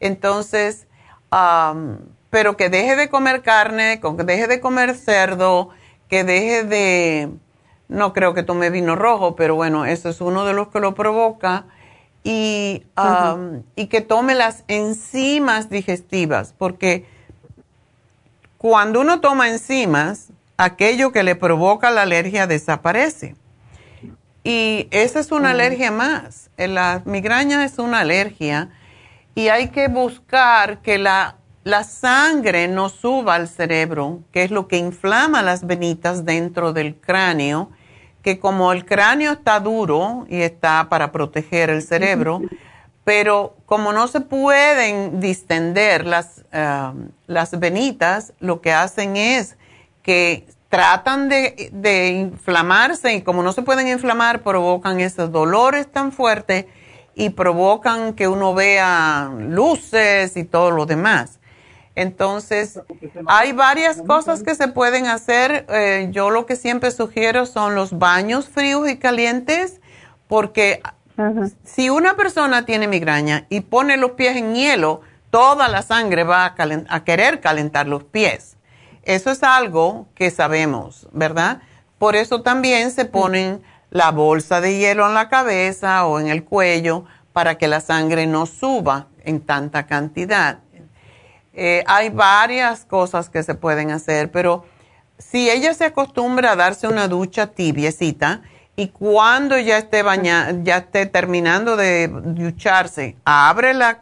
Entonces, 0.00 0.86
pero 2.30 2.56
que 2.56 2.68
deje 2.68 2.96
de 2.96 3.08
comer 3.08 3.42
carne, 3.42 4.00
que 4.00 4.24
deje 4.24 4.46
de 4.46 4.60
comer 4.60 4.94
cerdo, 4.94 5.70
que 6.08 6.24
deje 6.24 6.64
de, 6.64 7.30
no 7.88 8.12
creo 8.12 8.34
que 8.34 8.42
tome 8.42 8.70
vino 8.70 8.96
rojo, 8.96 9.36
pero 9.36 9.54
bueno, 9.54 9.84
eso 9.84 10.08
es 10.08 10.20
uno 10.20 10.44
de 10.44 10.54
los 10.54 10.68
que 10.68 10.80
lo 10.80 10.94
provoca. 10.94 11.66
Y, 12.24 12.84
y 13.74 13.86
que 13.88 14.00
tome 14.00 14.36
las 14.36 14.62
enzimas 14.68 15.70
digestivas, 15.70 16.54
porque 16.56 17.04
cuando 18.58 19.00
uno 19.00 19.20
toma 19.20 19.48
enzimas, 19.48 20.28
aquello 20.64 21.12
que 21.12 21.22
le 21.22 21.34
provoca 21.34 21.90
la 21.90 22.02
alergia 22.02 22.46
desaparece. 22.46 23.34
Y 24.44 24.88
esa 24.90 25.20
es 25.20 25.30
una 25.32 25.50
alergia 25.50 25.90
más. 25.90 26.50
La 26.56 27.02
migraña 27.04 27.64
es 27.64 27.78
una 27.78 28.00
alergia 28.00 28.70
y 29.34 29.48
hay 29.48 29.68
que 29.68 29.88
buscar 29.88 30.82
que 30.82 30.98
la, 30.98 31.36
la 31.64 31.84
sangre 31.84 32.68
no 32.68 32.88
suba 32.88 33.36
al 33.36 33.48
cerebro, 33.48 34.20
que 34.32 34.42
es 34.42 34.50
lo 34.50 34.68
que 34.68 34.76
inflama 34.76 35.42
las 35.42 35.66
venitas 35.66 36.24
dentro 36.24 36.72
del 36.72 36.96
cráneo, 36.96 37.70
que 38.22 38.38
como 38.38 38.72
el 38.72 38.84
cráneo 38.84 39.32
está 39.32 39.58
duro 39.60 40.26
y 40.28 40.42
está 40.42 40.88
para 40.88 41.12
proteger 41.12 41.70
el 41.70 41.82
cerebro, 41.82 42.42
pero 43.04 43.56
como 43.66 43.92
no 43.92 44.06
se 44.06 44.20
pueden 44.20 45.20
distender 45.20 46.06
las, 46.06 46.44
eh, 46.52 46.92
las 47.26 47.58
venitas, 47.58 48.32
lo 48.38 48.60
que 48.60 48.72
hacen 48.72 49.16
es 49.16 49.56
que 50.02 50.46
tratan 50.68 51.28
de, 51.28 52.08
inflamarse 52.08 53.14
y 53.14 53.22
como 53.22 53.42
no 53.42 53.52
se 53.52 53.62
pueden 53.62 53.88
inflamar, 53.88 54.42
provocan 54.42 55.00
esos 55.00 55.30
dolores 55.30 55.90
tan 55.90 56.12
fuertes 56.12 56.66
y 57.14 57.30
provocan 57.30 58.14
que 58.14 58.26
uno 58.26 58.54
vea 58.54 59.30
luces 59.38 60.36
y 60.36 60.44
todo 60.44 60.70
lo 60.70 60.86
demás. 60.86 61.40
Entonces, 61.94 62.80
hay 63.26 63.52
varias 63.52 64.00
cosas 64.00 64.42
que 64.42 64.54
se 64.54 64.68
pueden 64.68 65.06
hacer. 65.06 65.66
Eh, 65.68 66.08
yo 66.10 66.30
lo 66.30 66.46
que 66.46 66.56
siempre 66.56 66.90
sugiero 66.90 67.44
son 67.44 67.74
los 67.74 67.98
baños 67.98 68.48
fríos 68.48 68.88
y 68.88 68.96
calientes, 68.96 69.82
porque 70.26 70.80
si 71.64 71.90
una 71.90 72.14
persona 72.16 72.64
tiene 72.64 72.88
migraña 72.88 73.46
y 73.50 73.60
pone 73.60 73.98
los 73.98 74.12
pies 74.12 74.36
en 74.36 74.54
hielo, 74.54 75.02
toda 75.30 75.68
la 75.68 75.82
sangre 75.82 76.24
va 76.24 76.54
a, 76.56 77.04
querer 77.04 77.40
calentar 77.40 77.86
los 77.86 78.04
pies. 78.04 78.56
Eso 79.02 79.30
es 79.30 79.42
algo 79.42 80.06
que 80.14 80.30
sabemos, 80.30 81.08
¿verdad? 81.12 81.62
Por 81.98 82.16
eso 82.16 82.42
también 82.42 82.90
se 82.90 83.04
ponen 83.04 83.62
la 83.90 84.10
bolsa 84.10 84.60
de 84.60 84.78
hielo 84.78 85.06
en 85.06 85.14
la 85.14 85.28
cabeza 85.28 86.06
o 86.06 86.18
en 86.18 86.28
el 86.28 86.44
cuello 86.44 87.04
para 87.32 87.58
que 87.58 87.68
la 87.68 87.80
sangre 87.80 88.26
no 88.26 88.46
suba 88.46 89.08
en 89.24 89.40
tanta 89.40 89.86
cantidad. 89.86 90.60
Eh, 91.54 91.84
hay 91.86 92.08
varias 92.10 92.84
cosas 92.84 93.28
que 93.28 93.42
se 93.42 93.54
pueden 93.54 93.90
hacer, 93.90 94.30
pero 94.30 94.64
si 95.18 95.50
ella 95.50 95.74
se 95.74 95.84
acostumbra 95.84 96.52
a 96.52 96.56
darse 96.56 96.88
una 96.88 97.08
ducha 97.08 97.48
tibiecita, 97.48 98.42
y 98.74 98.88
cuando 98.88 99.58
ya 99.58 99.76
esté 99.78 100.02
ya 100.62 100.76
esté 100.78 101.06
terminando 101.06 101.76
de 101.76 102.08
ducharse, 102.08 103.16
abre 103.24 103.74
la, 103.74 104.00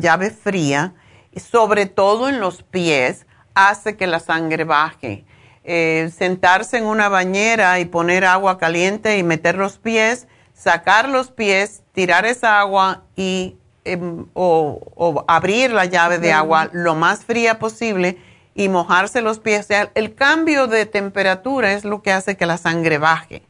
llave 0.00 0.30
fría, 0.30 0.94
sobre 1.36 1.86
todo 1.86 2.28
en 2.28 2.40
los 2.40 2.64
pies, 2.64 3.24
hace 3.58 3.96
que 3.96 4.06
la 4.06 4.20
sangre 4.20 4.64
baje. 4.64 5.24
Eh, 5.64 6.10
sentarse 6.16 6.78
en 6.78 6.86
una 6.86 7.08
bañera 7.08 7.78
y 7.80 7.84
poner 7.84 8.24
agua 8.24 8.56
caliente 8.56 9.18
y 9.18 9.22
meter 9.22 9.56
los 9.56 9.78
pies, 9.78 10.28
sacar 10.54 11.08
los 11.08 11.30
pies, 11.30 11.82
tirar 11.92 12.24
esa 12.24 12.60
agua 12.60 13.02
y 13.16 13.56
em, 13.84 14.26
o, 14.32 15.24
abrir 15.26 15.72
la 15.72 15.84
llave 15.84 16.18
de 16.18 16.32
agua 16.32 16.70
lo 16.72 16.94
más 16.94 17.24
fría 17.24 17.58
posible 17.58 18.18
y 18.54 18.68
mojarse 18.68 19.20
los 19.20 19.40
pies. 19.40 19.68
el 19.94 20.14
cambio 20.14 20.68
de 20.68 20.86
temperatura 20.86 21.72
es 21.72 21.84
lo 21.84 22.02
que 22.02 22.12
hace 22.12 22.36
que 22.36 22.46
la 22.46 22.56
sangre 22.58 22.98
baje. 22.98 23.42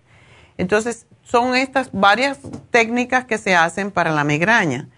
Entonces, 0.56 1.06
son 1.22 1.54
estas 1.54 1.90
varias 1.92 2.38
técnicas 2.70 3.26
que 3.26 3.38
se 3.38 3.54
hacen 3.54 3.90
para 3.90 4.10
la 4.10 4.24
migraña. 4.24 4.88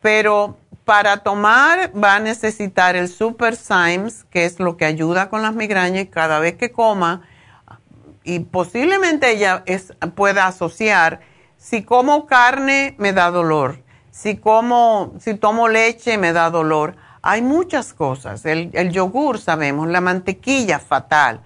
Pero 0.00 0.58
para 0.84 1.18
tomar 1.18 1.92
va 1.96 2.16
a 2.16 2.20
necesitar 2.20 2.96
el 2.96 3.08
Super 3.08 3.56
Symes, 3.56 4.24
que 4.30 4.44
es 4.44 4.58
lo 4.58 4.76
que 4.76 4.84
ayuda 4.84 5.28
con 5.28 5.42
las 5.42 5.54
migrañas 5.54 6.04
y 6.04 6.06
cada 6.06 6.38
vez 6.40 6.56
que 6.56 6.72
coma, 6.72 7.22
y 8.24 8.40
posiblemente 8.40 9.30
ella 9.30 9.64
pueda 10.14 10.46
asociar, 10.46 11.20
si 11.56 11.82
como 11.82 12.26
carne 12.26 12.94
me 12.98 13.12
da 13.12 13.30
dolor, 13.30 13.82
si 14.10 14.36
como, 14.36 15.14
si 15.18 15.34
tomo 15.34 15.68
leche 15.68 16.18
me 16.18 16.32
da 16.32 16.50
dolor. 16.50 16.96
Hay 17.24 17.40
muchas 17.40 17.94
cosas. 17.94 18.44
El, 18.44 18.90
yogur, 18.90 19.38
sabemos, 19.38 19.88
la 19.88 20.00
mantequilla 20.00 20.80
fatal, 20.80 21.40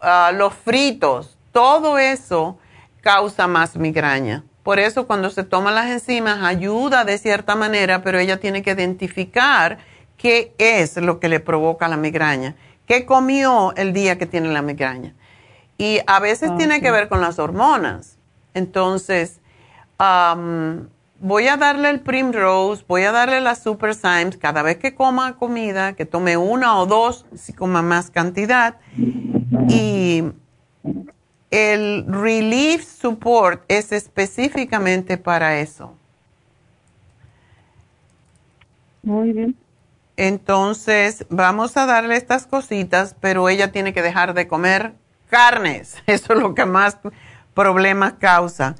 ah, 0.00 0.32
los 0.34 0.52
fritos, 0.52 1.38
todo 1.52 1.98
eso 1.98 2.58
causa 3.00 3.46
más 3.46 3.76
migraña. 3.76 4.44
Por 4.62 4.78
eso 4.78 5.06
cuando 5.06 5.30
se 5.30 5.42
toman 5.42 5.74
las 5.74 5.90
enzimas 5.90 6.42
ayuda 6.42 7.04
de 7.04 7.18
cierta 7.18 7.56
manera, 7.56 8.02
pero 8.02 8.18
ella 8.18 8.38
tiene 8.38 8.62
que 8.62 8.70
identificar 8.70 9.78
qué 10.16 10.54
es 10.58 10.96
lo 10.96 11.18
que 11.18 11.28
le 11.28 11.40
provoca 11.40 11.88
la 11.88 11.96
migraña, 11.96 12.54
qué 12.86 13.04
comió 13.04 13.74
el 13.76 13.92
día 13.92 14.18
que 14.18 14.26
tiene 14.26 14.48
la 14.48 14.62
migraña. 14.62 15.14
Y 15.78 15.98
a 16.06 16.20
veces 16.20 16.56
tiene 16.56 16.80
que 16.80 16.92
ver 16.92 17.08
con 17.08 17.20
las 17.20 17.40
hormonas. 17.40 18.18
Entonces, 18.54 19.40
voy 19.98 21.48
a 21.48 21.56
darle 21.56 21.90
el 21.90 22.00
Primrose, 22.00 22.84
voy 22.86 23.02
a 23.02 23.10
darle 23.10 23.40
la 23.40 23.56
Super 23.56 23.96
Symes 23.96 24.36
cada 24.36 24.62
vez 24.62 24.76
que 24.76 24.94
coma 24.94 25.36
comida, 25.38 25.94
que 25.94 26.06
tome 26.06 26.36
una 26.36 26.78
o 26.78 26.86
dos, 26.86 27.26
si 27.34 27.52
coma 27.52 27.82
más 27.82 28.10
cantidad. 28.10 28.76
Y 29.68 30.22
el 31.52 32.06
Relief 32.08 32.82
Support 32.82 33.62
es 33.68 33.92
específicamente 33.92 35.18
para 35.18 35.58
eso. 35.58 35.94
Muy 39.02 39.32
bien. 39.32 39.56
Entonces, 40.16 41.26
vamos 41.28 41.76
a 41.76 41.84
darle 41.84 42.16
estas 42.16 42.46
cositas, 42.46 43.14
pero 43.20 43.50
ella 43.50 43.70
tiene 43.70 43.92
que 43.92 44.00
dejar 44.00 44.32
de 44.32 44.48
comer 44.48 44.94
carnes. 45.28 45.96
Eso 46.06 46.32
es 46.32 46.40
lo 46.40 46.54
que 46.54 46.64
más 46.64 46.98
problemas 47.54 48.14
causa. 48.14 48.74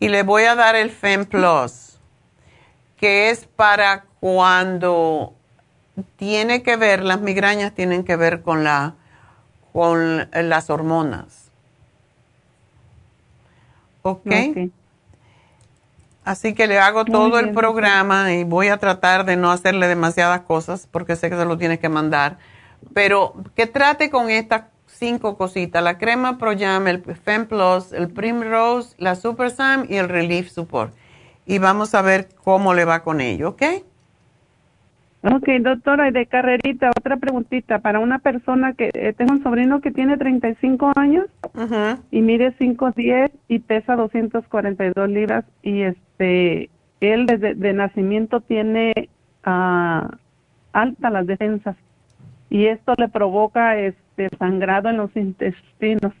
Y 0.00 0.08
le 0.08 0.22
voy 0.22 0.44
a 0.44 0.54
dar 0.54 0.76
el 0.76 0.90
Fem 0.90 1.26
Plus, 1.26 1.98
que 2.96 3.28
es 3.28 3.44
para 3.44 4.04
cuando 4.20 5.34
tiene 6.16 6.62
que 6.62 6.76
ver, 6.76 7.04
las 7.04 7.20
migrañas 7.20 7.74
tienen 7.74 8.04
que 8.04 8.16
ver 8.16 8.40
con, 8.40 8.64
la, 8.64 8.94
con 9.72 10.28
las 10.32 10.70
hormonas. 10.70 11.47
¿Ok? 14.10 14.70
Así 16.24 16.52
que 16.52 16.66
le 16.66 16.78
hago 16.78 17.06
todo 17.06 17.38
el 17.38 17.52
programa 17.52 18.34
y 18.34 18.44
voy 18.44 18.68
a 18.68 18.76
tratar 18.76 19.24
de 19.24 19.36
no 19.36 19.50
hacerle 19.50 19.88
demasiadas 19.88 20.42
cosas 20.42 20.86
porque 20.90 21.16
sé 21.16 21.30
que 21.30 21.36
se 21.36 21.44
lo 21.46 21.56
tienes 21.56 21.78
que 21.78 21.88
mandar. 21.88 22.38
Pero 22.92 23.34
que 23.56 23.66
trate 23.66 24.10
con 24.10 24.28
estas 24.28 24.64
cinco 24.86 25.36
cositas, 25.36 25.82
la 25.82 25.96
crema 25.96 26.36
ProYam, 26.38 26.86
el 26.88 27.02
Fem 27.02 27.46
Plus, 27.46 27.92
el 27.92 28.08
Primrose, 28.08 28.94
la 28.98 29.14
Super 29.14 29.50
Sam 29.50 29.86
y 29.88 29.96
el 29.96 30.08
Relief 30.08 30.50
Support. 30.50 30.92
Y 31.46 31.58
vamos 31.58 31.94
a 31.94 32.02
ver 32.02 32.28
cómo 32.44 32.74
le 32.74 32.84
va 32.84 33.02
con 33.02 33.22
ello, 33.22 33.50
¿ok? 33.50 33.62
Ok, 35.22 35.48
doctora, 35.60 36.08
y 36.08 36.12
de 36.12 36.26
carrerita, 36.26 36.90
otra 36.90 37.16
preguntita. 37.16 37.80
Para 37.80 37.98
una 37.98 38.20
persona 38.20 38.74
que 38.74 38.90
eh, 38.94 39.12
tengo 39.14 39.32
un 39.32 39.42
sobrino 39.42 39.80
que 39.80 39.90
tiene 39.90 40.16
35 40.16 40.92
años 40.94 41.26
y 42.12 42.20
mide 42.22 42.56
5'10 42.56 43.32
y 43.48 43.58
pesa 43.58 43.96
242 43.96 45.08
libras 45.08 45.44
y 45.62 45.82
este, 45.82 46.70
él 47.00 47.26
desde 47.26 47.54
de 47.54 47.72
nacimiento 47.72 48.40
tiene 48.40 49.08
uh, 49.44 50.08
altas 50.72 51.12
las 51.12 51.26
defensas 51.26 51.76
y 52.48 52.66
esto 52.66 52.94
le 52.96 53.08
provoca 53.08 53.76
este 53.76 54.28
sangrado 54.38 54.88
en 54.88 54.98
los 54.98 55.14
intestinos. 55.16 56.12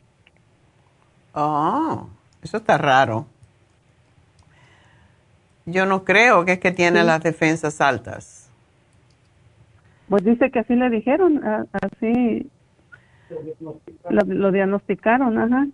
Oh, 1.34 2.08
eso 2.42 2.56
está 2.56 2.78
raro. 2.78 3.26
Yo 5.66 5.86
no 5.86 6.04
creo 6.04 6.44
que 6.44 6.52
es 6.52 6.58
que 6.58 6.72
tiene 6.72 7.04
las 7.04 7.22
defensas 7.22 7.80
altas. 7.80 8.37
Pues 10.08 10.24
dice 10.24 10.50
que 10.50 10.60
así 10.60 10.74
le 10.74 10.90
dijeron, 10.90 11.42
así 11.72 12.50
lo, 14.08 14.52
diagnosticaron, 14.52 15.38
ajá. 15.38 15.66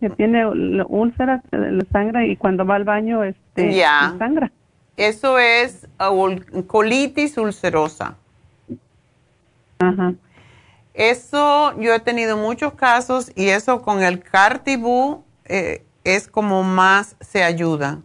Que 0.00 0.10
tiene 0.10 0.46
úlceras, 0.46 1.42
la 1.50 1.84
sangre 1.92 2.28
y 2.28 2.36
cuando 2.36 2.64
va 2.64 2.76
al 2.76 2.84
baño, 2.84 3.24
este, 3.24 3.74
ya. 3.74 4.14
sangra. 4.18 4.50
Eso 4.96 5.38
es 5.38 5.88
colitis 6.66 7.36
ulcerosa. 7.36 8.16
Ajá. 9.78 10.14
Eso 10.94 11.78
yo 11.80 11.94
he 11.94 12.00
tenido 12.00 12.36
muchos 12.36 12.74
casos 12.74 13.30
y 13.36 13.48
eso 13.50 13.82
con 13.82 14.02
el 14.02 14.20
Cartibú 14.20 15.22
eh, 15.44 15.84
es 16.02 16.26
como 16.26 16.64
más 16.64 17.16
se 17.20 17.44
ayuda. 17.44 18.00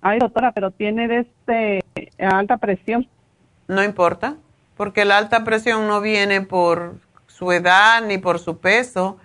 Ay, 0.00 0.18
doctora, 0.18 0.52
pero 0.52 0.70
tiene 0.70 1.08
de 1.08 1.18
este 1.18 1.84
alta 2.18 2.56
presión. 2.56 3.06
No 3.68 3.82
importa, 3.82 4.36
porque 4.76 5.04
la 5.04 5.18
alta 5.18 5.44
presión 5.44 5.88
no 5.88 6.00
viene 6.00 6.40
por 6.40 6.96
su 7.26 7.50
edad 7.52 8.02
ni 8.02 8.18
por 8.18 8.38
su 8.38 8.58
peso. 8.58 9.18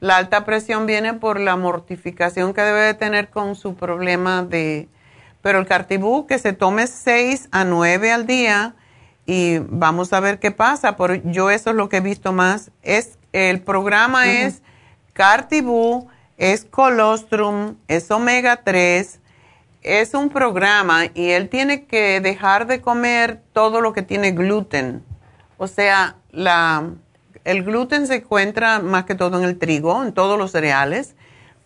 La 0.00 0.16
alta 0.16 0.44
presión 0.44 0.86
viene 0.86 1.14
por 1.14 1.40
la 1.40 1.56
mortificación 1.56 2.52
que 2.52 2.60
debe 2.60 2.80
de 2.80 2.94
tener 2.94 3.30
con 3.30 3.56
su 3.56 3.74
problema 3.74 4.42
de... 4.42 4.88
Pero 5.40 5.58
el 5.60 5.66
cartibú, 5.66 6.26
que 6.26 6.38
se 6.38 6.52
tome 6.52 6.86
6 6.86 7.48
a 7.52 7.64
9 7.64 8.12
al 8.12 8.26
día 8.26 8.74
y 9.26 9.58
vamos 9.58 10.12
a 10.12 10.20
ver 10.20 10.38
qué 10.38 10.50
pasa. 10.50 10.96
Por, 10.96 11.22
yo 11.30 11.50
eso 11.50 11.70
es 11.70 11.76
lo 11.76 11.88
que 11.88 11.98
he 11.98 12.00
visto 12.00 12.32
más. 12.32 12.70
Es, 12.82 13.18
el 13.32 13.60
programa 13.62 14.26
es 14.26 14.62
cartibú, 15.12 16.08
es 16.36 16.64
colostrum, 16.64 17.76
es 17.88 18.10
omega 18.10 18.62
3 18.64 19.20
es 19.86 20.14
un 20.14 20.28
programa 20.28 21.06
y 21.14 21.30
él 21.30 21.48
tiene 21.48 21.84
que 21.84 22.20
dejar 22.20 22.66
de 22.66 22.80
comer 22.80 23.40
todo 23.52 23.80
lo 23.80 23.92
que 23.92 24.02
tiene 24.02 24.32
gluten. 24.32 25.04
O 25.58 25.68
sea, 25.68 26.16
la, 26.30 26.90
el 27.44 27.62
gluten 27.62 28.06
se 28.06 28.16
encuentra 28.16 28.80
más 28.80 29.04
que 29.04 29.14
todo 29.14 29.38
en 29.38 29.44
el 29.44 29.58
trigo, 29.58 30.02
en 30.02 30.12
todos 30.12 30.38
los 30.38 30.50
cereales, 30.50 31.14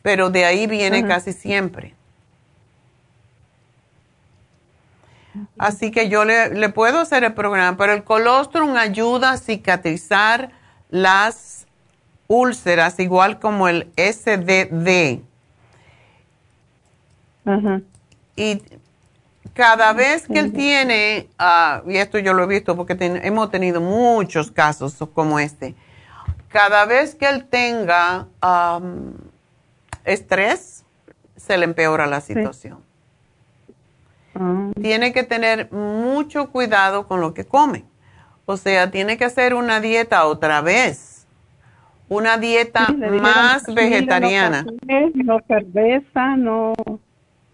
pero 0.02 0.30
de 0.30 0.44
ahí 0.44 0.66
viene 0.66 1.06
casi 1.06 1.32
siempre. 1.32 1.94
Así 5.58 5.90
que 5.90 6.08
yo 6.08 6.24
le, 6.24 6.50
le, 6.50 6.68
puedo 6.68 7.00
hacer 7.00 7.24
el 7.24 7.34
programa, 7.34 7.76
pero 7.76 7.92
el 7.92 8.04
colostrum 8.04 8.76
ayuda 8.76 9.32
a 9.32 9.36
cicatrizar 9.38 10.50
las 10.90 11.66
úlceras, 12.26 12.98
igual 12.98 13.38
como 13.38 13.68
el 13.68 13.90
SDD. 13.96 15.20
Ajá. 17.44 17.80
Y 18.36 18.62
cada 19.54 19.92
vez 19.92 20.26
que 20.26 20.38
él 20.38 20.52
tiene, 20.52 21.28
ah, 21.38 21.82
y 21.86 21.96
esto 21.96 22.18
yo 22.18 22.32
lo 22.32 22.44
he 22.44 22.46
visto 22.46 22.76
porque 22.76 22.96
hemos 23.22 23.50
tenido 23.50 23.80
muchos 23.80 24.50
casos 24.50 24.96
como 25.12 25.38
este, 25.38 25.74
cada 26.48 26.84
vez 26.84 27.14
que 27.14 27.28
él 27.28 27.44
tenga 27.44 28.26
estrés, 30.04 30.84
se 31.36 31.56
le 31.56 31.64
empeora 31.64 32.06
la 32.06 32.20
situación. 32.20 32.78
Ah. 34.34 34.70
Tiene 34.80 35.12
que 35.12 35.22
tener 35.22 35.70
mucho 35.72 36.50
cuidado 36.50 37.06
con 37.06 37.20
lo 37.20 37.34
que 37.34 37.44
come. 37.44 37.84
O 38.46 38.56
sea, 38.56 38.90
tiene 38.90 39.16
que 39.16 39.24
hacer 39.24 39.54
una 39.54 39.80
dieta 39.80 40.26
otra 40.26 40.60
vez. 40.60 41.26
Una 42.08 42.38
dieta 42.38 42.88
más 42.92 43.72
vegetariana. 43.72 44.66
No, 45.14 45.38
cerveza, 45.46 46.36
no 46.36 46.72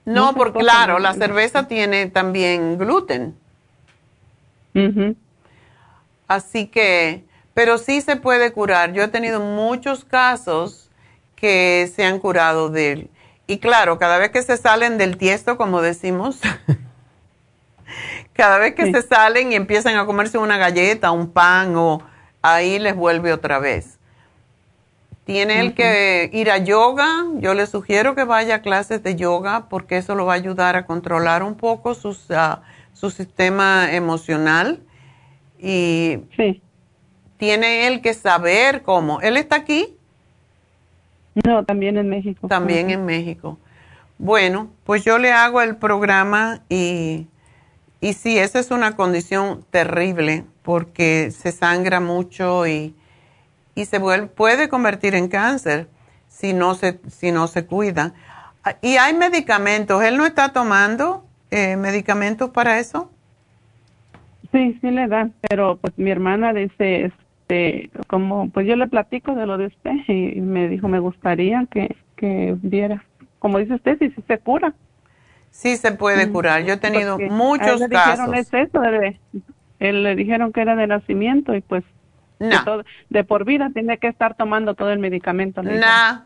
no, 0.06 0.34
porque 0.34 0.60
claro, 0.60 1.00
la 1.00 1.14
cerveza 1.14 1.66
tiene 1.66 2.06
también 2.06 2.78
gluten. 2.78 3.36
Así 6.28 6.68
que, 6.68 7.24
pero 7.54 7.76
sí 7.76 8.00
se 8.00 8.16
puede 8.16 8.52
curar. 8.52 8.92
Yo 8.92 9.02
he 9.02 9.08
tenido 9.08 9.40
muchos 9.40 10.04
casos 10.04 10.90
que 11.34 11.90
se 11.94 12.04
han 12.04 12.20
curado 12.20 12.68
de 12.68 12.92
él. 12.92 13.10
Y 13.48 13.58
claro, 13.58 13.98
cada 13.98 14.18
vez 14.18 14.30
que 14.30 14.42
se 14.42 14.56
salen 14.56 14.96
del 14.96 15.16
tiesto, 15.16 15.56
como 15.56 15.82
decimos, 15.82 16.40
cada 18.32 18.58
vez 18.58 18.74
que 18.74 18.92
se 18.92 19.02
salen 19.02 19.50
y 19.50 19.56
empiezan 19.56 19.96
a 19.96 20.06
comerse 20.06 20.38
una 20.38 20.56
galleta, 20.56 21.10
un 21.10 21.32
pan, 21.32 21.74
o 21.76 22.00
ahí 22.42 22.78
les 22.78 22.94
vuelve 22.94 23.32
otra 23.32 23.58
vez. 23.58 23.95
Tiene 25.26 25.58
el 25.58 25.74
que 25.74 26.30
ir 26.32 26.52
a 26.52 26.58
yoga. 26.58 27.26
Yo 27.40 27.54
le 27.54 27.66
sugiero 27.66 28.14
que 28.14 28.22
vaya 28.22 28.54
a 28.54 28.62
clases 28.62 29.02
de 29.02 29.16
yoga 29.16 29.68
porque 29.68 29.96
eso 29.96 30.14
lo 30.14 30.24
va 30.24 30.34
a 30.34 30.36
ayudar 30.36 30.76
a 30.76 30.86
controlar 30.86 31.42
un 31.42 31.56
poco 31.56 31.96
ah, 32.30 32.62
su 32.92 33.10
sistema 33.10 33.92
emocional. 33.92 34.78
Y 35.58 36.18
tiene 37.38 37.88
él 37.88 38.02
que 38.02 38.14
saber 38.14 38.82
cómo. 38.82 39.20
¿Él 39.20 39.36
está 39.36 39.56
aquí? 39.56 39.96
No, 41.44 41.64
también 41.64 41.98
en 41.98 42.08
México. 42.08 42.46
También 42.46 42.90
en 42.90 43.04
México. 43.04 43.58
Bueno, 44.18 44.70
pues 44.84 45.04
yo 45.04 45.18
le 45.18 45.32
hago 45.32 45.60
el 45.60 45.74
programa 45.74 46.62
y, 46.68 47.26
y 48.00 48.12
sí, 48.12 48.38
esa 48.38 48.60
es 48.60 48.70
una 48.70 48.94
condición 48.94 49.64
terrible 49.70 50.44
porque 50.62 51.32
se 51.32 51.50
sangra 51.50 51.98
mucho 51.98 52.64
y 52.68 52.94
y 53.76 53.84
se 53.84 54.00
puede 54.00 54.68
convertir 54.68 55.14
en 55.14 55.28
cáncer 55.28 55.86
si 56.28 56.54
no 56.54 56.74
se, 56.74 56.98
si 57.08 57.30
no 57.30 57.46
se 57.46 57.66
cuida. 57.66 58.14
Y 58.82 58.96
hay 58.96 59.14
medicamentos. 59.14 60.02
¿Él 60.02 60.16
no 60.16 60.26
está 60.26 60.52
tomando 60.52 61.24
eh, 61.50 61.76
medicamentos 61.76 62.50
para 62.50 62.80
eso? 62.80 63.12
Sí, 64.50 64.78
sí 64.80 64.90
le 64.90 65.06
dan, 65.06 65.34
pero 65.42 65.76
pues 65.76 65.92
mi 65.98 66.10
hermana 66.10 66.54
dice, 66.54 67.12
este, 67.12 67.90
como, 68.06 68.48
pues 68.48 68.66
yo 68.66 68.76
le 68.76 68.88
platico 68.88 69.34
de 69.34 69.46
lo 69.46 69.58
de 69.58 69.66
usted 69.66 69.92
y 70.08 70.40
me 70.40 70.68
dijo, 70.68 70.88
me 70.88 70.98
gustaría 70.98 71.66
que, 71.70 71.94
que 72.16 72.56
viera, 72.62 73.04
como 73.38 73.58
dice 73.58 73.74
usted, 73.74 73.98
si, 73.98 74.10
se 74.26 74.38
cura. 74.38 74.72
Sí 75.50 75.76
se 75.76 75.92
puede 75.92 76.30
curar. 76.30 76.64
Yo 76.64 76.74
he 76.74 76.78
tenido 76.78 77.18
muchos 77.18 77.80
le 77.80 77.88
casos. 77.90 78.30
Dijeron 78.32 79.18
él 79.78 80.02
le 80.02 80.16
dijeron 80.16 80.52
que 80.52 80.62
era 80.62 80.74
de 80.74 80.86
nacimiento 80.86 81.54
y 81.54 81.60
pues 81.60 81.84
no. 82.38 82.82
De, 83.08 83.24
por 83.24 83.44
vida 83.44 83.70
tiene 83.72 83.98
que 83.98 84.08
estar 84.08 84.36
tomando 84.36 84.74
todo 84.74 84.90
el 84.90 84.98
medicamento. 84.98 85.62
No. 85.62 86.24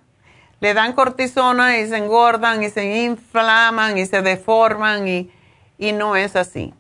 Le 0.60 0.74
dan 0.74 0.92
cortisona 0.92 1.78
y 1.78 1.86
se 1.86 1.96
engordan 1.96 2.62
y 2.62 2.68
se 2.68 3.04
inflaman 3.04 3.96
y 3.96 4.06
se 4.06 4.20
deforman 4.20 5.08
y, 5.08 5.30
y 5.78 5.92
no 5.92 6.16
es 6.16 6.36
así. 6.36 6.74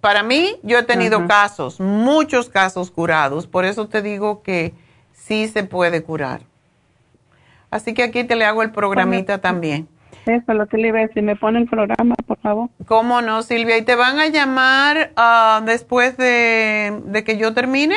Para 0.00 0.22
mí, 0.22 0.56
yo 0.62 0.78
he 0.78 0.82
tenido 0.82 1.26
casos, 1.26 1.80
muchos 1.80 2.50
casos 2.50 2.90
curados. 2.90 3.46
Por 3.46 3.64
eso 3.64 3.88
te 3.88 4.02
digo 4.02 4.42
que 4.42 4.74
sí 5.12 5.48
se 5.48 5.64
puede 5.64 6.02
curar. 6.02 6.42
Así 7.70 7.94
que 7.94 8.02
aquí 8.02 8.24
te 8.24 8.36
le 8.36 8.44
hago 8.44 8.62
el 8.62 8.70
programita 8.70 9.38
también. 9.38 9.88
Eso 10.26 10.52
es 10.52 10.54
lo 10.56 10.66
que 10.66 10.76
le 10.76 10.88
iba 10.88 10.98
a 10.98 11.06
decir. 11.06 11.22
¿Me 11.22 11.36
pone 11.36 11.58
el 11.58 11.68
programa, 11.68 12.14
por 12.26 12.38
favor? 12.38 12.68
¿Cómo 12.86 13.22
no, 13.22 13.42
Silvia? 13.42 13.78
¿Y 13.78 13.82
te 13.82 13.94
van 13.94 14.18
a 14.18 14.28
llamar 14.28 15.12
ah, 15.16 15.62
después 15.64 16.16
de, 16.16 17.00
de 17.06 17.24
que 17.24 17.36
yo 17.36 17.54
termine? 17.54 17.96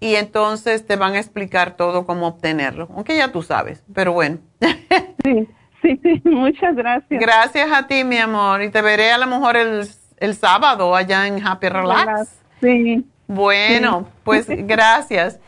Y 0.00 0.14
entonces 0.16 0.86
te 0.86 0.96
van 0.96 1.12
a 1.12 1.18
explicar 1.18 1.76
todo 1.76 2.06
cómo 2.06 2.26
obtenerlo, 2.26 2.88
aunque 2.94 3.16
ya 3.16 3.30
tú 3.30 3.42
sabes, 3.42 3.84
pero 3.94 4.12
bueno. 4.12 4.38
sí, 5.24 5.48
sí, 5.82 6.00
sí, 6.02 6.22
muchas 6.28 6.74
gracias. 6.74 7.20
Gracias 7.20 7.70
a 7.70 7.86
ti, 7.86 8.02
mi 8.02 8.16
amor, 8.16 8.62
y 8.62 8.70
te 8.70 8.80
veré 8.80 9.12
a 9.12 9.18
lo 9.18 9.26
mejor 9.26 9.56
el, 9.56 9.86
el 10.16 10.34
sábado 10.34 10.96
allá 10.96 11.26
en 11.26 11.46
Happy 11.46 11.68
Relax. 11.68 12.30
Sí. 12.60 13.04
Bueno, 13.26 14.08
pues 14.24 14.46
gracias. 14.48 15.38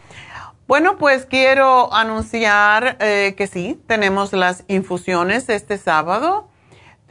Bueno, 0.69 0.97
pues 0.99 1.27
quiero 1.27 1.93
anunciar 1.93 2.97
eh, 3.01 3.35
que 3.37 3.47
sí, 3.47 3.81
tenemos 3.87 4.33
las 4.33 4.65
infusiones 4.69 5.49
este 5.49 5.77
sábado. 5.77 6.49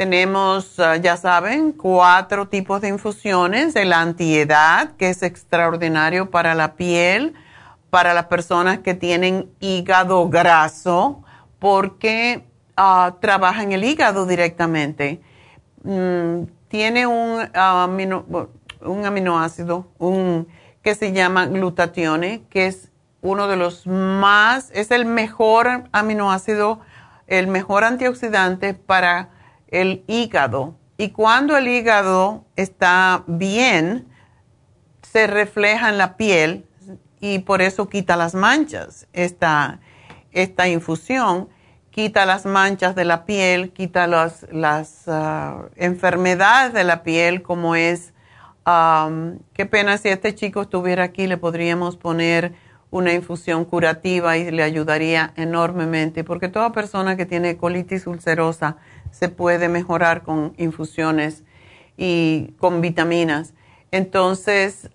Tenemos, 0.02 0.80
ah, 0.80 0.96
ya 0.98 1.16
saben, 1.16 1.74
cuatro 1.74 2.48
tipos 2.48 2.82
de 2.82 2.88
infusiones. 2.88 3.76
El 3.76 3.94
antiedad, 3.94 4.94
que 4.98 5.12
es 5.12 5.22
extraordinario 5.22 6.32
para 6.32 6.56
la 6.56 6.74
piel, 6.74 7.36
para 7.92 8.16
las 8.16 8.26
personas 8.26 8.80
que 8.80 8.96
tienen 8.96 9.52
hígado 9.60 10.28
graso, 10.28 11.22
porque 11.60 12.44
uh, 12.80 13.12
trabaja 13.20 13.62
en 13.62 13.74
el 13.74 13.84
hígado 13.84 14.26
directamente. 14.26 15.22
Mm, 15.84 16.46
tiene 16.68 17.06
un, 17.06 17.48
un 18.82 19.06
aminoácido 19.06 19.86
un, 20.00 20.48
que 20.82 20.96
se 20.96 21.12
llama 21.12 21.46
glutatione, 21.46 22.42
que 22.50 22.66
es 22.66 22.90
uno 23.22 23.48
de 23.48 23.56
los 23.56 23.86
más, 23.86 24.72
es 24.74 24.90
el 24.90 25.06
mejor 25.06 25.84
aminoácido, 25.92 26.80
el 27.28 27.46
mejor 27.46 27.84
antioxidante 27.84 28.74
para 28.74 29.30
el 29.72 30.04
hígado. 30.08 30.76
Y 30.98 31.10
cuando 31.10 31.58
el 31.58 31.68
hígado 31.68 32.46
está 32.56 33.24
bien, 33.26 34.08
se 35.02 35.28
refleja 35.28 35.90
en 35.90 35.98
la 35.98 36.16
piel 36.16 36.66
y 37.20 37.40
por 37.40 37.62
eso 37.62 37.90
quita 37.90 38.16
las 38.16 38.36
manchas. 38.36 39.08
Esta, 39.14 39.80
esta 40.32 40.68
infusión 40.68 41.50
quita 41.92 42.26
las 42.26 42.46
manchas 42.46 42.96
de 42.96 43.06
la 43.06 43.26
piel, 43.26 43.72
quita 43.72 44.08
las, 44.08 44.46
ah, 45.08 45.66
enfermedades 45.76 46.74
de 46.74 46.84
la 46.84 47.04
piel, 47.04 47.42
como 47.42 47.76
es, 47.76 48.14
qué 49.54 49.66
pena 49.66 49.98
si 49.98 50.10
este 50.10 50.34
chico 50.34 50.62
estuviera 50.62 51.04
aquí, 51.04 51.28
le 51.28 51.38
podríamos 51.38 51.98
poner 51.98 52.54
una 52.92 53.14
infusión 53.14 53.66
curativa 53.66 54.38
y 54.38 54.52
le 54.52 54.64
ayudaría 54.64 55.34
enormemente, 55.36 56.24
porque 56.24 56.50
toda 56.50 56.72
persona 56.72 57.16
que 57.16 57.26
tiene 57.26 57.58
colitis 57.58 58.08
ulcerosa 58.08 58.78
se 59.12 59.30
puede 59.30 59.70
mejorar 59.70 60.24
con 60.24 60.54
infusiones 60.58 61.44
y 61.98 62.54
con 62.58 62.82
vitaminas. 62.82 63.54
Entonces, 63.92 64.90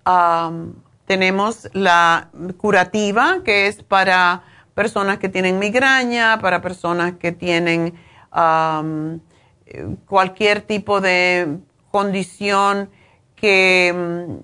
tenemos 1.05 1.69
la 1.73 2.29
curativa, 2.57 3.41
que 3.45 3.67
es 3.67 3.83
para 3.83 4.43
personas 4.73 5.17
que 5.19 5.29
tienen 5.29 5.59
migraña, 5.59 6.39
para 6.39 6.61
personas 6.61 7.13
que 7.13 7.31
tienen 7.31 7.93
cualquier 10.05 10.61
tipo 10.61 11.01
de 11.01 11.59
condición 11.91 12.89
que 13.35 13.93
mm, 13.95 14.43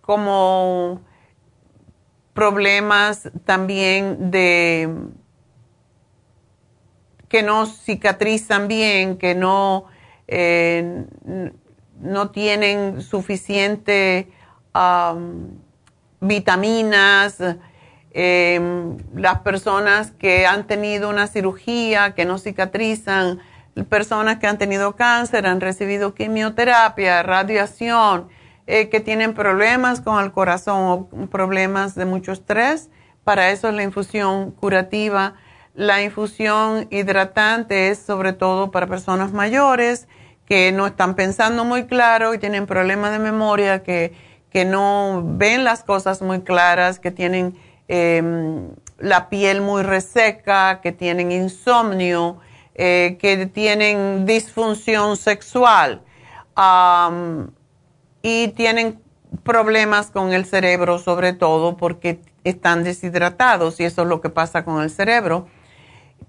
como 0.00 1.00
problemas 2.32 3.30
también 3.44 4.30
de 4.30 4.88
que 7.36 7.42
no 7.42 7.66
cicatrizan 7.66 8.66
bien, 8.66 9.18
que 9.18 9.34
no, 9.34 9.84
eh, 10.26 11.04
no 12.00 12.30
tienen 12.30 13.02
suficiente 13.02 14.30
vitaminas, 16.20 17.36
em, 18.12 18.96
las 19.14 19.40
personas 19.40 20.12
que 20.12 20.46
han 20.46 20.66
tenido 20.66 21.10
una 21.10 21.26
cirugía, 21.26 22.14
que 22.14 22.24
no 22.24 22.38
cicatrizan, 22.38 23.40
personas 23.90 24.38
que 24.38 24.46
han 24.46 24.56
tenido 24.56 24.96
cáncer, 24.96 25.46
han 25.46 25.60
recibido 25.60 26.14
quimioterapia, 26.14 27.22
radiación, 27.22 28.30
eh, 28.66 28.88
que 28.88 29.00
tienen 29.00 29.34
problemas 29.34 30.00
con 30.00 30.24
el 30.24 30.32
corazón 30.32 30.80
o 31.12 31.26
problemas 31.28 31.94
de 31.96 32.06
mucho 32.06 32.32
estrés. 32.32 32.88
Para 33.24 33.50
eso 33.50 33.68
es 33.68 33.74
la 33.74 33.82
infusión 33.82 34.52
curativa. 34.52 35.34
La 35.76 36.02
infusión 36.02 36.88
hidratante 36.90 37.90
es 37.90 37.98
sobre 37.98 38.32
todo 38.32 38.70
para 38.70 38.86
personas 38.86 39.34
mayores 39.34 40.08
que 40.46 40.72
no 40.72 40.86
están 40.86 41.14
pensando 41.14 41.66
muy 41.66 41.84
claro 41.84 42.32
y 42.32 42.38
tienen 42.38 42.66
problemas 42.66 43.12
de 43.12 43.18
memoria, 43.18 43.82
que, 43.82 44.14
que 44.48 44.64
no 44.64 45.22
ven 45.22 45.64
las 45.64 45.84
cosas 45.84 46.22
muy 46.22 46.40
claras, 46.40 46.98
que 46.98 47.10
tienen 47.10 47.58
em, 47.88 48.70
la 48.98 49.28
piel 49.28 49.60
muy 49.60 49.82
reseca, 49.82 50.80
que 50.80 50.92
tienen 50.92 51.30
insomnio, 51.30 52.38
eh, 52.74 53.18
que 53.20 53.44
tienen 53.44 54.24
disfunción 54.24 55.18
sexual 55.18 56.00
y 58.22 58.48
tienen 58.48 58.98
problemas 59.42 60.10
con 60.10 60.32
el 60.32 60.46
cerebro 60.46 60.98
sobre 60.98 61.34
todo 61.34 61.76
porque 61.76 62.18
están 62.44 62.82
deshidratados 62.82 63.78
y 63.78 63.84
eso 63.84 64.02
es 64.02 64.08
lo 64.08 64.22
que 64.22 64.30
pasa 64.30 64.64
con 64.64 64.82
el 64.82 64.88
cerebro. 64.88 65.48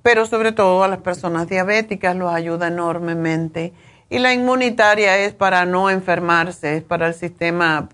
Pero 0.08 0.26
sobre 0.26 0.54
todo 0.54 0.86
a 0.86 0.88
las 0.88 1.00
personas 1.00 1.50
diabéticas 1.50 2.16
los 2.16 2.32
ayuda 2.32 2.70
enormemente. 2.70 3.74
Y 4.10 4.20
la 4.20 4.34
inmunitaria 4.34 5.18
es 5.18 5.34
para 5.34 5.66
no 5.66 5.90
enfermarse, 5.90 6.78
es 6.78 6.84
para 6.84 7.08
el 7.08 7.14
sistema 7.14 7.90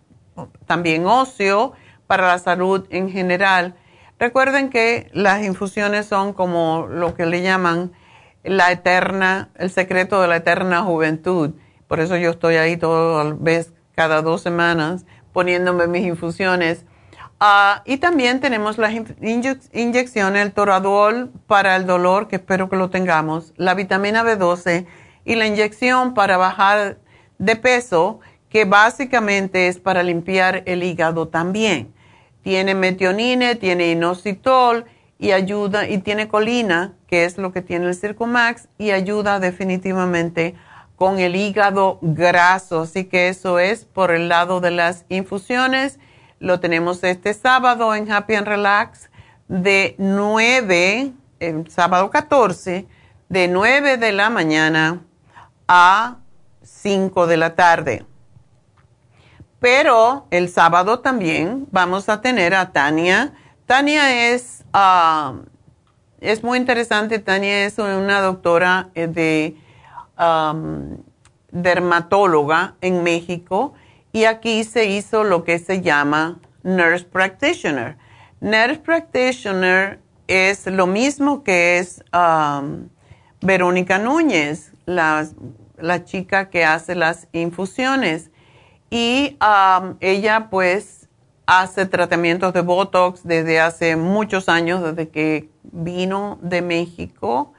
también 0.68 1.08
óseo, 1.08 1.74
para 2.06 2.28
la 2.28 2.38
salud 2.38 2.86
en 2.92 3.10
general. 3.10 3.74
Recuerden 4.20 4.70
que 4.70 5.10
las 5.12 5.44
infusiones 5.44 6.06
son 6.06 6.34
como 6.34 6.86
lo 6.88 7.16
que 7.16 7.26
le 7.26 7.42
llaman 7.42 7.94
la 8.44 8.72
eterna, 8.72 9.50
el 9.56 9.72
secreto 9.72 10.22
de 10.22 10.28
la 10.28 10.36
eterna 10.36 10.84
juventud. 10.84 11.56
Por 11.88 12.00
eso 12.00 12.16
yo 12.16 12.30
estoy 12.30 12.58
ahí 12.58 12.78
toda 12.78 13.36
vez, 13.40 13.74
cada 13.96 14.22
dos 14.22 14.44
semanas, 14.44 15.04
poniéndome 15.32 15.88
mis 15.88 16.06
infusiones. 16.06 16.86
Ah, 17.46 17.82
y 17.84 17.98
también 17.98 18.40
tenemos 18.40 18.78
las 18.78 18.94
inyecciones, 19.74 20.42
el 20.42 20.54
toradol 20.54 21.30
para 21.46 21.76
el 21.76 21.86
dolor, 21.86 22.30
que 22.30 22.38
espero 22.38 22.70
que 22.70 22.78
lo 22.78 22.90
tengamos, 22.90 23.52
la 23.58 23.74
vitamina 23.74 24.24
B12 24.24 24.86
y 25.26 25.36
la 25.36 25.46
inyección 25.46 26.14
para 26.14 26.38
bajar 26.38 27.00
de 27.40 27.58
peso, 27.58 28.22
que 28.48 28.64
básicamente 28.64 29.68
es 29.68 29.78
para 29.78 30.04
limpiar 30.04 30.64
el 30.68 30.84
hígado 30.84 31.28
también. 31.28 31.94
Tiene 32.44 32.76
metionine, 32.76 33.56
tiene 33.56 33.92
inositol 33.92 34.86
y 35.20 35.32
ayuda, 35.32 35.90
y 35.90 35.98
tiene 35.98 36.30
colina, 36.30 36.94
que 37.08 37.26
es 37.26 37.38
lo 37.38 37.52
que 37.52 37.62
tiene 37.62 37.88
el 37.88 37.96
Circumax, 37.96 38.70
y 38.78 38.92
ayuda 38.92 39.42
definitivamente 39.42 40.56
con 40.96 41.20
el 41.20 41.36
hígado 41.36 42.00
graso. 42.02 42.84
Así 42.84 43.04
que 43.04 43.28
eso 43.28 43.60
es 43.60 43.84
por 43.84 44.12
el 44.12 44.30
lado 44.30 44.62
de 44.62 44.72
las 44.72 45.04
infusiones. 45.10 46.00
Lo 46.44 46.60
tenemos 46.60 47.04
este 47.04 47.34
sábado 47.34 47.96
en 47.96 48.12
Happy 48.12 48.36
and 48.36 48.48
Relax 48.48 49.10
de 49.48 49.96
9, 49.98 51.14
el 51.40 51.72
sábado 51.72 52.10
14, 52.10 52.86
de 53.30 53.48
9 53.48 53.98
de 53.98 54.12
la 54.12 54.30
mañana 54.30 55.02
a 55.68 56.18
5 56.62 57.28
de 57.28 57.38
la 57.38 57.56
tarde. 57.56 58.06
Pero 59.60 60.28
el 60.32 60.50
sábado 60.50 61.00
también 61.00 61.66
vamos 61.72 62.10
a 62.10 62.20
tener 62.20 62.54
a 62.54 62.74
Tania. 62.74 63.34
Tania 63.66 64.34
es 64.34 64.64
Ah, 64.74 65.36
es 66.20 66.44
muy 66.44 66.58
interesante, 66.58 67.20
Tania 67.20 67.66
es 67.66 67.78
una 67.78 68.22
doctora 68.22 68.90
eh, 68.96 69.08
de 69.08 69.56
dermatóloga 71.52 72.76
en 72.82 73.04
México 73.04 73.76
y 74.14 74.26
aquí 74.26 74.64
se 74.64 74.86
hizo 74.86 75.24
lo 75.24 75.44
que 75.44 75.58
se 75.60 75.82
llama 75.82 76.40
Nurse 76.62 77.06
Practitioner. 77.06 77.98
Nurse 78.40 78.78
Practitioner 78.78 80.00
es 80.28 80.68
lo 80.68 80.86
mismo 80.86 81.44
que 81.44 81.80
es 81.80 82.04
Verónica 83.42 83.98
Núñez, 83.98 84.72
la, 84.86 85.28
la, 85.78 86.06
chica 86.06 86.50
que 86.50 86.64
hace 86.64 86.94
las 86.94 87.28
infusiones. 87.34 88.30
Y 88.92 89.36
ella 90.00 90.48
pues 90.52 91.10
hace 91.48 91.88
tratamientos 91.88 92.54
de 92.54 92.62
Botox 92.62 93.24
desde 93.24 93.60
hace 93.60 93.96
muchos 93.96 94.48
años, 94.48 94.84
desde 94.84 95.10
que 95.10 95.50
vino 95.64 96.38
de 96.44 96.62
México. 96.62 97.54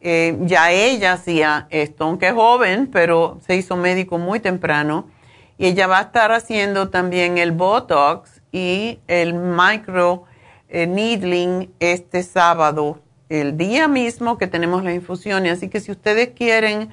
Eh, 0.00 0.38
ya 0.42 0.70
ella 0.70 1.14
hacía 1.14 1.66
esto, 1.70 2.04
aunque 2.04 2.30
joven, 2.30 2.88
pero 2.92 3.40
se 3.44 3.56
hizo 3.56 3.76
médico 3.76 4.18
muy 4.18 4.38
temprano. 4.38 5.08
Y 5.58 5.66
ella 5.66 5.86
va 5.86 5.98
a 5.98 6.02
estar 6.02 6.32
haciendo 6.32 6.90
también 6.90 7.38
el 7.38 7.52
Botox 7.52 8.42
y 8.52 9.00
el 9.06 9.34
micro 9.34 10.24
eh, 10.68 10.86
needling 10.86 11.72
este 11.80 12.22
sábado, 12.22 13.00
el 13.28 13.56
día 13.56 13.88
mismo 13.88 14.36
que 14.38 14.46
tenemos 14.46 14.84
la 14.84 14.92
infusión. 14.92 15.46
Así 15.46 15.68
que 15.68 15.80
si 15.80 15.92
ustedes 15.92 16.30
quieren 16.30 16.90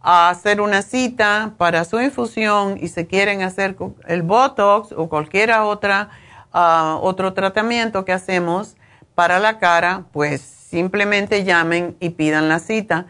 a 0.00 0.28
hacer 0.28 0.60
una 0.60 0.82
cita 0.82 1.54
para 1.56 1.84
su 1.84 1.98
infusión 2.00 2.78
y 2.80 2.88
se 2.88 3.06
quieren 3.06 3.42
hacer 3.42 3.74
el 4.06 4.22
Botox 4.22 4.92
o 4.92 5.08
cualquier 5.08 5.52
otra, 5.52 6.10
ah, 6.52 6.98
otro 7.00 7.32
tratamiento 7.32 8.04
que 8.04 8.12
hacemos 8.12 8.76
para 9.14 9.38
la 9.38 9.58
cara, 9.58 10.04
pues 10.12 10.42
simplemente 10.42 11.44
llamen 11.44 11.96
y 12.00 12.10
pidan 12.10 12.48
la 12.48 12.58
cita. 12.58 13.06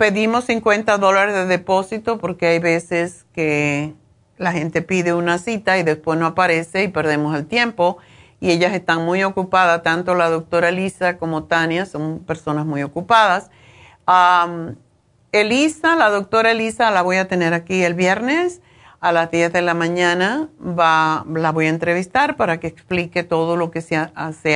Pedimos 0.00 0.46
50 0.46 0.96
dólares 0.96 1.34
de 1.34 1.44
depósito 1.44 2.16
porque 2.16 2.46
hay 2.46 2.58
veces 2.58 3.26
que 3.34 3.92
la 4.38 4.50
gente 4.50 4.80
pide 4.80 5.12
una 5.12 5.36
cita 5.36 5.76
y 5.76 5.82
después 5.82 6.18
no 6.18 6.24
aparece 6.24 6.84
y 6.84 6.88
perdemos 6.88 7.36
el 7.36 7.44
tiempo. 7.44 7.98
Y 8.40 8.50
ellas 8.50 8.72
están 8.72 9.04
muy 9.04 9.22
ocupadas, 9.24 9.82
tanto 9.82 10.14
la 10.14 10.30
doctora 10.30 10.70
Lisa 10.70 11.18
como 11.18 11.44
Tania 11.44 11.84
son 11.84 12.20
personas 12.20 12.64
muy 12.64 12.82
ocupadas. 12.82 13.50
Elisa, 15.32 15.96
la 15.96 16.08
doctora 16.08 16.52
Elisa, 16.52 16.90
la 16.90 17.02
voy 17.02 17.18
a 17.18 17.28
tener 17.28 17.52
aquí 17.52 17.82
el 17.82 17.92
viernes 17.92 18.62
a 19.00 19.12
las 19.12 19.30
10 19.30 19.52
de 19.52 19.60
la 19.60 19.74
mañana. 19.74 20.48
Va, 20.62 21.26
la 21.30 21.52
voy 21.52 21.66
a 21.66 21.68
entrevistar 21.68 22.36
para 22.36 22.58
que 22.58 22.68
explique 22.68 23.22
todo 23.22 23.54
lo 23.58 23.70
que 23.70 23.82
se, 23.82 23.96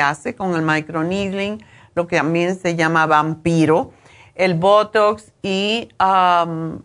hace 0.01 0.35
con 0.35 0.55
el 0.55 0.63
microneedling, 0.63 1.63
lo 1.95 2.07
que 2.07 2.17
también 2.17 2.59
se 2.59 2.77
llama 2.77 3.05
vampiro, 3.05 3.93
el 4.35 4.55
Botox 4.55 5.33
y 5.43 5.89
um, 6.01 6.81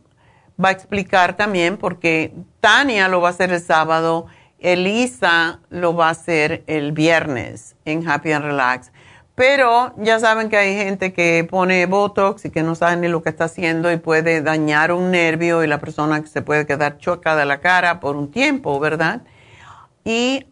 va 0.63 0.69
a 0.69 0.71
explicar 0.71 1.35
también 1.35 1.77
porque 1.77 2.33
Tania 2.59 3.07
lo 3.07 3.21
va 3.21 3.29
a 3.29 3.31
hacer 3.31 3.51
el 3.51 3.61
sábado, 3.61 4.27
Elisa 4.59 5.59
lo 5.69 5.95
va 5.95 6.07
a 6.07 6.11
hacer 6.11 6.63
el 6.67 6.91
viernes 6.91 7.75
en 7.85 8.07
Happy 8.07 8.31
and 8.31 8.45
Relax. 8.45 8.91
Pero 9.35 9.93
ya 9.95 10.19
saben 10.19 10.49
que 10.49 10.57
hay 10.57 10.75
gente 10.75 11.13
que 11.13 11.47
pone 11.49 11.85
Botox 11.85 12.43
y 12.43 12.49
que 12.49 12.61
no 12.61 12.75
sabe 12.75 12.97
ni 12.97 13.07
lo 13.07 13.23
que 13.23 13.29
está 13.29 13.45
haciendo 13.45 13.89
y 13.89 13.95
puede 13.95 14.41
dañar 14.41 14.91
un 14.91 15.11
nervio 15.11 15.63
y 15.63 15.67
la 15.67 15.79
persona 15.79 16.25
se 16.25 16.41
puede 16.41 16.65
quedar 16.65 16.97
choca 16.97 17.37
de 17.37 17.45
la 17.45 17.61
cara 17.61 18.01
por 18.01 18.17
un 18.17 18.31
tiempo, 18.31 18.81
¿verdad? 18.81 19.21
Y 20.03 20.45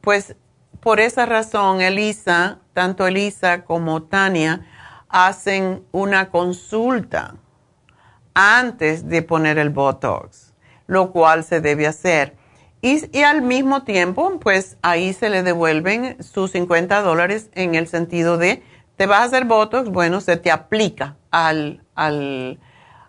pues 0.00 0.36
por 0.80 1.00
esa 1.00 1.26
razón, 1.26 1.82
Elisa, 1.82 2.60
tanto 2.72 3.06
Elisa 3.06 3.64
como 3.64 4.04
Tania, 4.04 4.66
hacen 5.12 5.84
una 5.92 6.30
consulta 6.30 7.36
antes 8.34 9.08
de 9.08 9.22
poner 9.22 9.58
el 9.58 9.70
Botox, 9.70 10.54
lo 10.86 11.12
cual 11.12 11.44
se 11.44 11.60
debe 11.60 11.86
hacer. 11.86 12.34
Y, 12.80 13.22
al 13.22 13.42
mismo 13.42 13.84
tiempo, 13.84 14.40
pues 14.40 14.76
ahí 14.82 15.12
se 15.12 15.30
le 15.30 15.44
devuelven 15.44 16.20
sus 16.20 16.50
50 16.50 17.02
dólares 17.02 17.48
en 17.54 17.76
el 17.76 17.86
sentido 17.86 18.38
de, 18.38 18.64
te 18.96 19.06
vas 19.06 19.20
a 19.20 19.24
hacer 19.24 19.44
Botox, 19.44 19.88
bueno, 19.88 20.20
se 20.20 20.36
te 20.36 20.50
aplica 20.50 21.16
al, 21.30 21.84
al, 21.94 22.58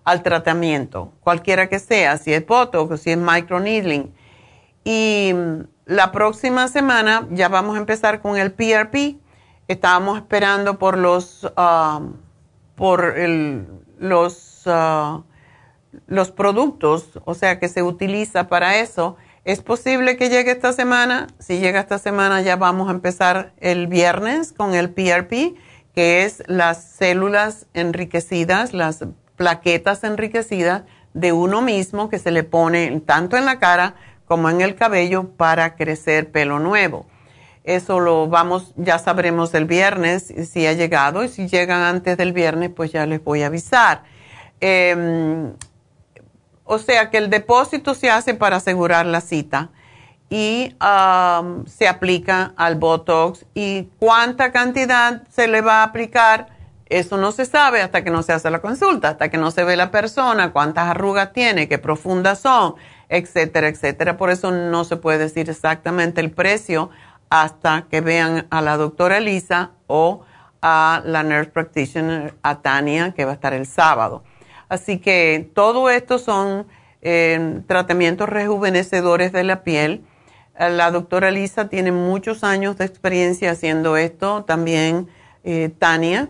al 0.03 0.21
tratamiento, 0.21 1.13
cualquiera 1.21 1.69
que 1.69 1.79
sea, 1.79 2.17
si 2.17 2.33
es 2.33 2.45
Botox 2.45 2.91
o 2.91 2.97
si 2.97 3.11
es 3.11 3.17
microneedling. 3.17 4.13
Y 4.83 5.33
la 5.85 6.11
próxima 6.11 6.67
semana 6.67 7.27
ya 7.31 7.49
vamos 7.49 7.75
a 7.75 7.79
empezar 7.79 8.21
con 8.21 8.37
el 8.37 8.51
PRP. 8.51 9.17
Estábamos 9.67 10.17
esperando 10.17 10.77
por 10.77 10.97
los, 10.97 11.51
ah, 11.55 12.01
por 12.75 13.15
los, 13.97 14.63
ah, 14.65 15.23
los 16.07 16.31
productos, 16.31 17.19
o 17.25 17.33
sea, 17.33 17.59
que 17.59 17.69
se 17.69 17.83
utiliza 17.83 18.47
para 18.47 18.77
eso. 18.77 19.15
Es 19.45 19.61
posible 19.61 20.17
que 20.17 20.29
llegue 20.29 20.51
esta 20.51 20.73
semana. 20.73 21.27
Si 21.39 21.59
llega 21.59 21.79
esta 21.79 21.97
semana, 21.97 22.41
ya 22.41 22.55
vamos 22.55 22.89
a 22.89 22.91
empezar 22.91 23.53
el 23.59 23.87
viernes 23.87 24.53
con 24.53 24.73
el 24.73 24.89
PRP, 24.89 25.55
que 25.93 26.23
es 26.23 26.43
las 26.47 26.83
células 26.83 27.67
enriquecidas, 27.73 28.73
las 28.73 29.05
plaquetas 29.35 30.03
enriquecidas 30.03 30.83
de 31.13 31.31
uno 31.31 31.61
mismo 31.61 32.09
que 32.09 32.19
se 32.19 32.31
le 32.31 32.43
pone 32.43 33.01
tanto 33.05 33.37
en 33.37 33.45
la 33.45 33.59
cara 33.59 33.95
como 34.25 34.49
en 34.49 34.61
el 34.61 34.75
cabello 34.75 35.29
para 35.29 35.75
crecer 35.75 36.31
pelo 36.31 36.59
nuevo. 36.59 37.05
Eso 37.63 37.99
lo 37.99 38.27
vamos, 38.27 38.73
ya 38.75 38.99
sabremos 38.99 39.53
el 39.53 39.65
viernes 39.65 40.33
si 40.51 40.67
ha 40.67 40.73
llegado 40.73 41.23
y 41.23 41.29
si 41.29 41.47
llegan 41.47 41.81
antes 41.81 42.17
del 42.17 42.33
viernes, 42.33 42.71
pues 42.75 42.91
ya 42.91 43.05
les 43.05 43.23
voy 43.23 43.43
a 43.43 43.47
avisar. 43.47 44.03
Em, 44.59 45.53
o 46.65 46.77
sea 46.77 47.09
que 47.09 47.17
el 47.17 47.29
depósito 47.29 47.93
se 47.93 48.09
hace 48.09 48.33
para 48.33 48.57
asegurar 48.57 49.05
la 49.05 49.21
cita 49.21 49.69
y 50.29 50.75
se 51.67 51.87
aplica 51.87 52.53
al 52.57 52.75
Botox 52.75 53.45
y 53.53 53.89
cuánta 53.99 54.51
cantidad 54.51 55.23
se 55.29 55.47
le 55.47 55.61
va 55.61 55.81
a 55.81 55.83
aplicar, 55.83 56.47
eso 56.87 57.17
no 57.17 57.31
se 57.31 57.45
sabe 57.45 57.81
hasta 57.81 58.03
que 58.03 58.09
no 58.09 58.23
se 58.23 58.33
hace 58.33 58.49
la 58.49 58.59
consulta, 58.59 59.09
hasta 59.09 59.29
que 59.29 59.37
no 59.37 59.51
se 59.51 59.63
ve 59.63 59.75
la 59.75 59.91
persona, 59.91 60.51
cuántas 60.51 60.89
arrugas 60.89 61.33
tiene, 61.33 61.67
qué 61.67 61.77
profundas 61.77 62.39
son 62.39 62.75
etcétera, 63.13 63.67
etcétera. 63.67 64.17
Por 64.17 64.29
eso 64.31 64.51
no 64.51 64.83
se 64.83 64.97
puede 64.97 65.19
decir 65.19 65.49
exactamente 65.49 66.19
el 66.19 66.31
precio 66.31 66.89
hasta 67.33 67.87
que 67.89 67.99
vean 67.99 68.45
a 68.51 68.61
la 68.61 68.77
doctora 68.77 69.17
Elisa 69.17 69.71
o 69.87 70.21
a 70.61 71.01
la 71.03 71.23
nurse 71.23 71.49
practitioner, 71.49 72.35
a 72.43 72.61
Tania, 72.61 73.13
que 73.15 73.25
va 73.25 73.31
a 73.31 73.33
estar 73.33 73.53
el 73.53 73.65
sábado. 73.65 74.23
Así 74.69 74.99
que 74.99 75.49
todo 75.55 75.89
esto 75.89 76.19
son 76.19 76.67
eh, 77.01 77.61
tratamientos 77.65 78.29
rejuvenecedores 78.29 79.31
de 79.31 79.43
la 79.45 79.63
piel. 79.63 80.05
La 80.59 80.91
doctora 80.91 81.29
Elisa 81.29 81.69
tiene 81.69 81.91
muchos 81.91 82.43
años 82.43 82.77
de 82.77 82.85
experiencia 82.85 83.49
haciendo 83.49 83.97
esto, 83.97 84.43
también 84.43 85.07
eh, 85.43 85.71
Tania. 85.79 86.29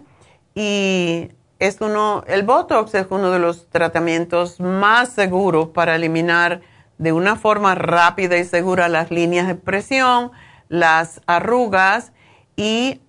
Y 0.56 1.32
es 1.60 1.82
uno, 1.82 2.24
el 2.28 2.44
Botox 2.44 2.96
es 2.96 3.08
uno 3.10 3.30
de 3.30 3.40
los 3.40 3.68
tratamientos 3.68 4.62
más 4.62 5.10
seguros 5.10 5.68
para 5.68 5.96
eliminar 5.96 6.62
de 6.98 7.12
una 7.12 7.36
forma 7.36 7.76
rápida 7.76 8.38
y 8.38 8.46
segura 8.46 8.88
las 8.88 9.12
líneas 9.12 9.48
de 9.48 9.56
presión, 9.56 10.32
las 10.74 11.22
arrugas 11.28 12.12
y 12.56 13.00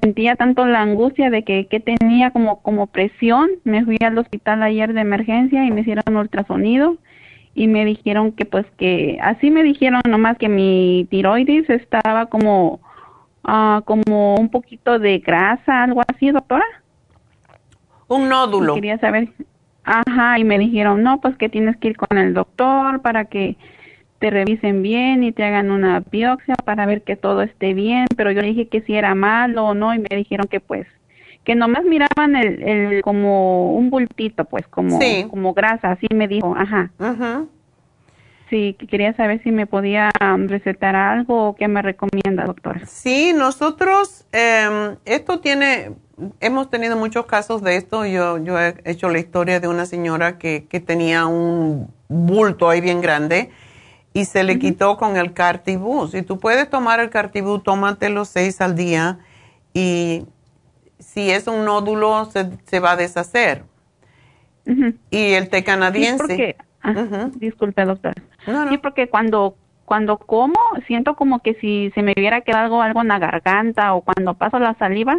sentía 0.00 0.36
tanto 0.36 0.66
la 0.66 0.82
angustia 0.82 1.30
de 1.30 1.42
que, 1.42 1.66
que 1.66 1.80
tenía 1.80 2.30
como, 2.30 2.62
como 2.62 2.86
presión, 2.86 3.50
me 3.64 3.84
fui 3.84 3.96
al 4.04 4.18
hospital 4.18 4.62
ayer 4.62 4.92
de 4.92 5.00
emergencia 5.00 5.64
y 5.64 5.70
me 5.70 5.80
hicieron 5.80 6.16
ultrasonido 6.16 6.96
y 7.54 7.66
me 7.66 7.84
dijeron 7.84 8.32
que 8.32 8.44
pues 8.44 8.66
que, 8.78 9.18
así 9.22 9.50
me 9.50 9.62
dijeron 9.62 10.00
nomás 10.08 10.38
que 10.38 10.48
mi 10.48 11.06
tiroides 11.10 11.68
estaba 11.68 12.26
como, 12.26 12.80
ah, 13.44 13.82
como 13.84 14.36
un 14.36 14.48
poquito 14.48 14.98
de 14.98 15.18
grasa, 15.18 15.82
algo 15.82 16.02
así, 16.06 16.30
doctora. 16.30 16.64
Un 18.08 18.28
nódulo. 18.28 18.74
quería 18.74 18.98
saber, 18.98 19.28
ajá, 19.84 20.38
y 20.38 20.44
me 20.44 20.58
dijeron, 20.58 21.02
no, 21.02 21.20
pues 21.20 21.36
que 21.36 21.48
tienes 21.48 21.76
que 21.76 21.88
ir 21.88 21.96
con 21.96 22.18
el 22.18 22.34
doctor 22.34 23.02
para 23.02 23.24
que 23.24 23.56
te 24.20 24.30
revisen 24.30 24.82
bien 24.82 25.24
y 25.24 25.32
te 25.32 25.42
hagan 25.42 25.70
una 25.70 26.00
biopsia 26.00 26.54
para 26.54 26.84
ver 26.86 27.02
que 27.02 27.16
todo 27.16 27.42
esté 27.42 27.72
bien, 27.72 28.06
pero 28.16 28.30
yo 28.30 28.42
le 28.42 28.48
dije 28.48 28.68
que 28.68 28.82
si 28.82 28.94
era 28.94 29.14
malo 29.14 29.64
o 29.64 29.74
no 29.74 29.94
y 29.94 29.98
me 29.98 30.14
dijeron 30.14 30.46
que 30.46 30.60
pues 30.60 30.86
que 31.42 31.54
nomás 31.54 31.84
miraban 31.84 32.36
el, 32.36 32.62
el 32.62 33.02
como 33.02 33.72
un 33.72 33.88
bultito, 33.88 34.44
pues 34.44 34.68
como 34.68 34.98
como 35.30 35.54
grasa, 35.54 35.92
así 35.92 36.06
me 36.14 36.28
dijo, 36.28 36.54
ajá. 36.54 36.90
Ajá. 36.98 37.46
Sí, 38.50 38.76
quería 38.90 39.14
saber 39.14 39.42
si 39.42 39.52
me 39.52 39.66
podía 39.66 40.10
um, 40.20 40.48
recetar 40.48 40.96
algo 40.96 41.48
o 41.48 41.54
qué 41.54 41.66
me 41.66 41.80
recomienda, 41.80 42.44
doctora. 42.44 42.84
Sí, 42.84 43.32
nosotros, 43.32 44.26
eh, 44.32 44.96
esto 45.06 45.40
tiene, 45.40 45.92
hemos 46.40 46.68
tenido 46.68 46.96
muchos 46.96 47.24
casos 47.26 47.62
de 47.62 47.76
esto. 47.76 48.04
Yo, 48.04 48.38
yo 48.38 48.60
he 48.60 48.74
hecho 48.84 49.08
la 49.08 49.20
historia 49.20 49.60
de 49.60 49.68
una 49.68 49.86
señora 49.86 50.36
que, 50.36 50.66
que 50.68 50.80
tenía 50.80 51.26
un 51.26 51.88
bulto 52.08 52.68
ahí 52.68 52.80
bien 52.80 53.00
grande 53.00 53.50
y 54.12 54.24
se 54.24 54.44
le 54.44 54.58
quitó 54.58 54.96
con 54.96 55.16
el 55.16 55.32
cartibú. 55.32 56.08
Si 56.08 56.22
tú 56.22 56.38
puedes 56.38 56.68
tomar 56.68 57.00
el 57.00 57.10
cartibú, 57.10 57.60
tómatelo 57.60 58.24
seis 58.24 58.60
al 58.60 58.74
día 58.74 59.18
y 59.72 60.24
si 60.98 61.30
es 61.30 61.46
un 61.46 61.64
nódulo 61.64 62.26
se, 62.26 62.50
se 62.66 62.80
va 62.80 62.92
a 62.92 62.96
deshacer. 62.96 63.64
Y 65.10 65.32
el 65.32 65.48
té 65.48 65.64
canadiense. 65.64 66.56
Disculpe, 67.36 67.84
doctor. 67.84 68.14
Sí, 68.68 68.78
porque 68.78 69.08
cuando 69.08 69.56
cuando 69.90 70.18
como, 70.18 70.54
siento 70.86 71.16
como 71.16 71.40
que 71.40 71.54
si 71.54 71.90
se 71.96 72.02
me 72.02 72.14
hubiera 72.16 72.42
quedado 72.42 72.80
algo 72.80 73.00
en 73.00 73.08
la 73.08 73.18
garganta 73.18 73.92
o 73.94 74.02
cuando 74.02 74.34
paso 74.34 74.60
la 74.60 74.74
saliva, 74.74 75.18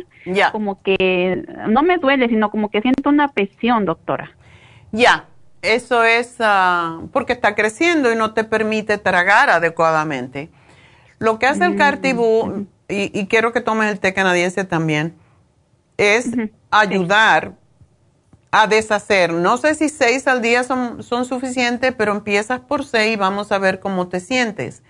como 0.54 0.82
que 0.82 1.44
no 1.68 1.84
me 1.84 1.98
duele, 1.98 2.30
sino 2.30 2.50
como 2.50 2.70
que 2.70 2.80
siento 2.82 3.10
una 3.10 3.28
presión, 3.28 3.84
doctora. 3.84 4.32
Ya, 4.94 5.26
eso 5.62 6.04
es 6.04 6.36
ah, 6.40 7.02
porque 7.12 7.34
está 7.34 7.56
creciendo 7.56 8.12
y 8.12 8.16
no 8.16 8.34
te 8.34 8.44
permite 8.44 8.98
tragar 8.98 9.50
adecuadamente. 9.50 10.50
Lo 11.20 11.38
que 11.40 11.46
hace 11.46 11.66
el 11.66 11.76
mm, 11.76 11.78
Cartibú, 11.78 12.68
y, 12.88 13.28
quiero 13.28 13.54
que 13.54 13.62
tomes 13.62 13.92
el 13.92 14.00
té 14.00 14.14
canadiense 14.14 14.64
también, 14.66 15.16
es 15.98 16.30
ayudar 16.72 17.54
a 18.50 18.68
deshacer. 18.68 19.32
No 19.32 19.58
sé 19.58 19.76
si 19.76 19.88
seis 19.88 20.28
al 20.28 20.42
día 20.42 20.64
son, 20.64 21.04
son 21.04 21.26
suficientes, 21.26 21.94
pero 21.96 22.12
empiezas 22.12 22.60
por 22.60 22.84
seis 22.84 23.14
y 23.14 23.18
vamos 23.18 23.52
a 23.52 23.60
ver 23.60 23.80
cómo 23.80 24.08
te 24.08 24.20
sientes. 24.20 24.84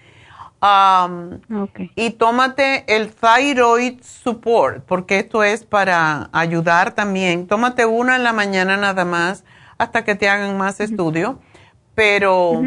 Y 1.96 2.12
tómate 2.12 2.86
el 2.88 3.12
thyroid 3.12 4.00
support, 4.04 4.86
porque 4.86 5.20
esto 5.20 5.44
es 5.44 5.64
para 5.64 6.30
ayudar 6.32 6.94
también. 6.94 7.48
Tómate 7.48 7.86
una 7.86 8.16
en 8.16 8.24
la 8.24 8.32
mañana 8.32 8.78
nada 8.78 9.04
más 9.04 9.44
hasta 9.82 10.04
que 10.04 10.14
te 10.14 10.30
hagan 10.30 10.58
más 10.58 10.80
estudio, 10.80 11.40
pero 11.96 12.62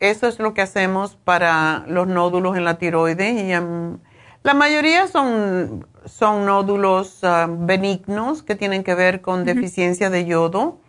eso 0.00 0.26
es 0.26 0.40
lo 0.40 0.54
que 0.54 0.62
hacemos 0.62 1.16
para 1.16 1.84
los 1.86 2.08
nódulos 2.08 2.56
en 2.56 2.64
la 2.64 2.78
tiroides 2.78 3.42
y 3.42 3.52
la 4.42 4.54
mayoría 4.54 5.06
son, 5.06 5.86
son 6.04 6.46
nódulos 6.46 7.22
ah, 7.22 7.46
benignos 7.48 8.42
que 8.42 8.56
tienen 8.56 8.82
que 8.82 8.94
ver 8.94 9.20
con 9.20 9.44
deficiencia 9.44 10.10
de 10.10 10.24
yodo. 10.24 10.80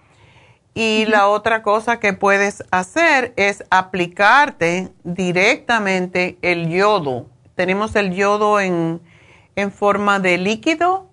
Y 0.74 1.06
la 1.06 1.28
otra 1.28 1.62
cosa 1.62 2.00
que 2.00 2.14
puedes 2.14 2.64
hacer 2.72 3.34
es 3.36 3.64
aplicarte 3.70 4.90
directamente 5.04 6.38
el 6.42 6.70
yodo. 6.70 7.26
Tenemos 7.56 7.96
el 7.96 8.14
yodo 8.14 8.60
en, 8.60 9.02
forma 9.72 10.20
de 10.20 10.38
líquido. 10.38 11.10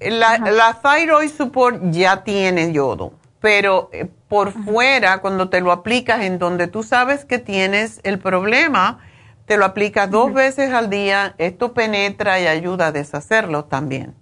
La, 0.00 0.38
la, 0.38 0.78
Thyroid 0.82 1.30
Support 1.30 1.90
ya 1.90 2.22
tiene 2.24 2.72
yodo, 2.72 3.14
pero 3.40 3.90
eh, 3.92 4.06
por 4.28 4.52
fuera, 4.52 5.20
cuando 5.20 5.48
te 5.48 5.60
lo 5.60 5.72
aplicas 5.72 6.22
en 6.22 6.38
donde 6.38 6.66
tú 6.66 6.82
sabes 6.82 7.24
que 7.24 7.38
tienes 7.38 8.00
el 8.04 8.18
problema, 8.18 8.98
te 9.46 9.56
lo 9.56 9.64
aplicas 9.64 10.10
dos 10.10 10.32
veces 10.32 10.72
al 10.72 10.90
día, 10.90 11.34
esto 11.38 11.72
penetra 11.72 12.40
y 12.40 12.46
ayuda 12.46 12.88
a 12.88 12.92
deshacerlo 12.92 13.64
también. 13.64 14.14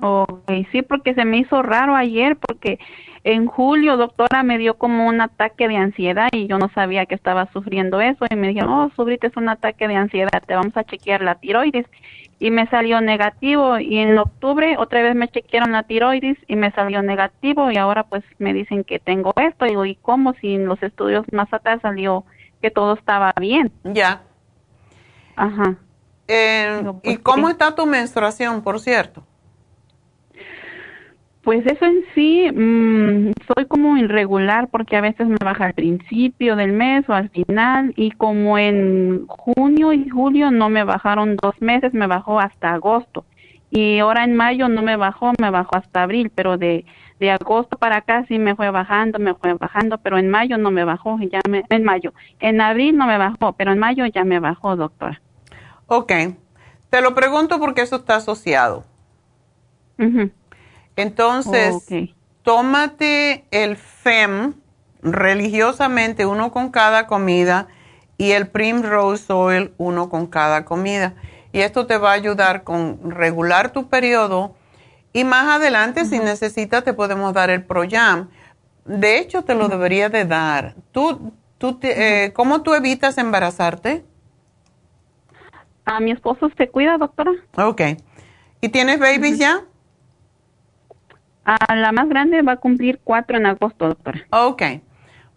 Ok, 0.00 0.50
sí, 0.72 0.82
porque 0.82 1.14
se 1.14 1.24
me 1.24 1.38
hizo 1.38 1.62
raro 1.62 1.94
ayer, 1.94 2.36
porque 2.36 2.78
en 3.22 3.46
julio, 3.46 3.98
doctora, 3.98 4.42
me 4.42 4.56
dio 4.56 4.78
como 4.78 5.06
un 5.06 5.20
ataque 5.20 5.68
de 5.68 5.76
ansiedad 5.76 6.30
y 6.32 6.46
yo 6.46 6.58
no 6.58 6.70
sabía 6.70 7.04
que 7.04 7.14
estaba 7.14 7.50
sufriendo 7.52 8.00
eso. 8.00 8.24
Y 8.30 8.34
me 8.34 8.48
dijeron, 8.48 8.72
oh, 8.72 8.90
Subrita, 8.96 9.26
es 9.26 9.36
un 9.36 9.48
ataque 9.50 9.86
de 9.88 9.96
ansiedad, 9.96 10.42
te 10.46 10.54
vamos 10.54 10.76
a 10.76 10.84
chequear 10.84 11.20
la 11.20 11.34
tiroides. 11.34 11.86
Y 12.40 12.50
me 12.50 12.66
salió 12.66 13.00
negativo. 13.00 13.78
Y 13.78 13.98
en 13.98 14.18
octubre 14.18 14.76
otra 14.78 15.02
vez 15.02 15.14
me 15.14 15.28
chequearon 15.28 15.70
la 15.70 15.84
tiroides 15.84 16.38
y 16.48 16.56
me 16.56 16.72
salió 16.72 17.02
negativo. 17.02 17.70
Y 17.70 17.76
ahora 17.76 18.04
pues 18.04 18.24
me 18.38 18.52
dicen 18.52 18.82
que 18.82 18.98
tengo 18.98 19.32
esto. 19.36 19.66
Y 19.66 19.70
digo, 19.70 19.84
¿y 19.84 19.94
cómo? 19.94 20.34
Si 20.40 20.54
en 20.54 20.66
los 20.66 20.82
estudios 20.82 21.24
más 21.32 21.52
atrás 21.52 21.80
salió 21.82 22.24
que 22.60 22.72
todo 22.72 22.94
estaba 22.94 23.32
bien. 23.38 23.70
Ya. 23.84 24.22
Ajá. 25.36 25.76
Eh, 26.26 26.82
¿Y 27.02 27.16
pues, 27.16 27.18
cómo 27.20 27.48
está 27.48 27.74
tu 27.74 27.86
menstruación, 27.86 28.62
por 28.62 28.80
cierto? 28.80 29.24
Pues 31.42 31.64
eso 31.66 31.84
en 31.86 32.04
sí, 32.14 32.50
mm, 32.52 33.32
soy 33.46 33.64
como 33.66 33.96
irregular 33.96 34.68
porque 34.68 34.96
a 34.96 35.00
veces 35.00 35.26
me 35.26 35.38
baja 35.42 35.66
al 35.66 35.74
principio 35.74 36.54
del 36.54 36.72
mes 36.72 37.08
o 37.08 37.14
al 37.14 37.30
final 37.30 37.94
y 37.96 38.10
como 38.10 38.58
en 38.58 39.26
junio 39.26 39.92
y 39.94 40.08
julio 40.08 40.50
no 40.50 40.68
me 40.68 40.84
bajaron 40.84 41.36
dos 41.36 41.54
meses, 41.60 41.94
me 41.94 42.06
bajó 42.06 42.38
hasta 42.40 42.72
agosto 42.72 43.24
y 43.70 43.98
ahora 44.00 44.24
en 44.24 44.34
mayo 44.34 44.68
no 44.68 44.82
me 44.82 44.96
bajó, 44.96 45.32
me 45.40 45.50
bajó 45.50 45.76
hasta 45.76 46.02
abril, 46.02 46.30
pero 46.34 46.58
de, 46.58 46.84
de 47.20 47.30
agosto 47.30 47.78
para 47.78 47.98
acá 47.98 48.24
sí 48.26 48.38
me 48.38 48.56
fue 48.56 48.70
bajando, 48.70 49.18
me 49.18 49.34
fue 49.34 49.54
bajando, 49.54 49.98
pero 49.98 50.18
en 50.18 50.28
mayo 50.28 50.58
no 50.58 50.70
me 50.70 50.84
bajó, 50.84 51.18
ya 51.20 51.40
me, 51.48 51.64
en 51.70 51.84
mayo, 51.84 52.12
en 52.40 52.60
abril 52.60 52.96
no 52.96 53.06
me 53.06 53.16
bajó, 53.16 53.52
pero 53.52 53.72
en 53.72 53.78
mayo 53.78 54.04
ya 54.06 54.24
me 54.24 54.40
bajó, 54.40 54.74
doctora. 54.74 55.20
Ok, 55.86 56.12
te 56.90 57.00
lo 57.00 57.14
pregunto 57.14 57.58
porque 57.60 57.82
eso 57.82 57.96
está 57.96 58.16
asociado. 58.16 58.84
Entonces, 60.96 61.74
tómate 62.42 63.44
el 63.50 63.76
FEM 63.76 64.54
religiosamente, 65.02 66.26
uno 66.26 66.52
con 66.52 66.70
cada 66.70 67.06
comida, 67.06 67.68
y 68.18 68.32
el 68.32 68.48
Primrose 68.48 69.32
Oil, 69.32 69.72
uno 69.78 70.10
con 70.10 70.26
cada 70.26 70.64
comida. 70.64 71.14
Y 71.52 71.60
esto 71.60 71.86
te 71.86 71.96
va 71.96 72.10
a 72.10 72.14
ayudar 72.14 72.64
con 72.64 73.10
regular 73.10 73.72
tu 73.72 73.88
periodo. 73.88 74.54
Y 75.12 75.24
más 75.24 75.56
adelante, 75.56 76.04
si 76.04 76.18
necesitas, 76.18 76.84
te 76.84 76.92
podemos 76.92 77.32
dar 77.32 77.50
el 77.50 77.64
Proyam. 77.64 78.28
De 78.84 79.18
hecho, 79.18 79.42
te 79.42 79.54
lo 79.54 79.68
debería 79.68 80.08
de 80.10 80.24
dar. 80.24 80.74
¿Tú, 80.92 81.32
tú 81.58 81.78
eh, 81.82 82.32
¿Cómo 82.34 82.62
tú 82.62 82.74
evitas 82.74 83.18
embarazarte? 83.18 84.04
A 85.84 85.98
mi 85.98 86.12
esposo 86.12 86.50
se 86.56 86.68
cuida, 86.68 86.98
doctora. 86.98 87.32
Ok. 87.56 87.80
¿Y 88.60 88.68
tienes 88.68 89.00
babies 89.00 89.38
ya? 89.38 89.64
A 91.44 91.74
la 91.74 91.92
más 91.92 92.08
grande 92.08 92.42
va 92.42 92.52
a 92.52 92.56
cumplir 92.56 93.00
cuatro 93.02 93.36
en 93.36 93.46
agosto, 93.46 93.88
doctora. 93.88 94.26
Ok. 94.30 94.62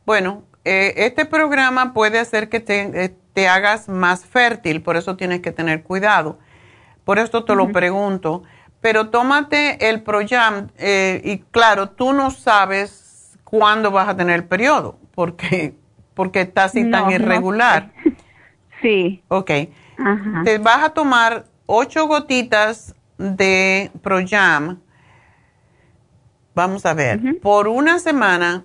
Bueno, 0.06 0.44
eh, 0.66 0.94
este 0.98 1.26
programa 1.26 1.94
puede 1.94 2.20
hacer 2.20 2.50
que 2.50 2.64
eh, 2.68 3.16
te, 3.34 3.48
hagas 3.48 3.90
más 3.90 4.26
fértil, 4.26 4.82
por 4.82 4.98
eso 4.98 5.16
tienes 5.16 5.42
que 5.42 5.52
tener 5.52 5.84
cuidado. 5.84 6.40
Por 7.04 7.20
esto 7.20 7.44
te 7.44 7.56
lo 7.56 7.72
pregunto. 7.72 8.44
Pero 8.82 9.10
tómate 9.10 9.90
el 9.90 10.04
Proyam 10.04 10.68
eh, 10.78 11.22
y 11.24 11.38
claro, 11.52 11.90
tú 11.90 12.12
no 12.12 12.32
sabes 12.32 13.38
cuándo 13.46 13.92
vas 13.92 14.10
a 14.10 14.18
tener 14.18 14.36
el 14.36 14.44
periodo, 14.44 15.00
porque, 15.16 15.74
porque 16.14 16.42
está 16.42 16.66
así 16.66 16.90
tan 16.92 17.10
irregular. 17.10 17.92
Sí. 18.82 19.24
Ok. 19.30 19.52
Te 20.44 20.58
vas 20.58 20.84
a 20.84 20.90
tomar 20.90 21.46
ocho 21.66 22.08
gotitas 22.08 22.94
de 23.18 23.90
Proyam 24.02 24.83
Vamos 26.56 26.86
a 26.86 26.94
ver, 26.94 27.40
por 27.42 27.68
una 27.68 28.00
semana 28.00 28.64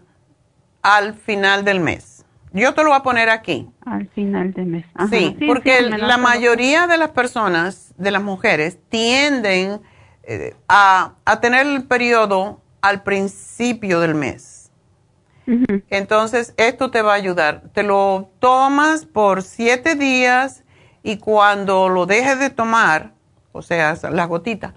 al 0.82 1.15
final 1.15 1.65
del 1.65 1.81
mes. 1.81 2.24
Yo 2.52 2.74
te 2.74 2.82
lo 2.82 2.90
voy 2.90 2.98
a 2.98 3.02
poner 3.02 3.28
aquí. 3.28 3.69
Al 3.85 4.09
final 4.09 4.52
del 4.52 4.66
mes. 4.66 4.85
Sí, 5.10 5.36
porque 5.47 5.82
la 5.82 6.16
mayoría 6.16 6.86
de 6.86 6.98
las 6.98 7.10
personas, 7.10 7.94
de 7.97 8.10
las 8.10 8.23
mujeres, 8.23 8.78
tienden 8.89 9.81
eh, 10.23 10.55
a, 10.69 11.15
tener 11.40 11.66
el 11.66 11.85
periodo 11.85 12.60
al 12.81 13.02
principio 13.02 14.01
del 14.01 14.15
mes. 14.15 14.70
Entonces, 15.89 16.52
esto 16.59 16.90
te 16.90 17.01
va 17.01 17.12
a 17.12 17.16
ayudar. 17.16 17.62
Te 17.73 17.82
lo 17.82 18.31
tomas 18.39 19.06
por 19.06 19.43
siete 19.43 19.94
días 19.94 20.62
y 21.02 21.16
cuando 21.16 21.89
lo 21.89 22.05
dejes 22.05 22.39
de 22.39 22.51
tomar, 22.51 23.12
o 23.52 23.62
sea, 23.62 23.97
las 24.10 24.28
gotitas 24.28 24.74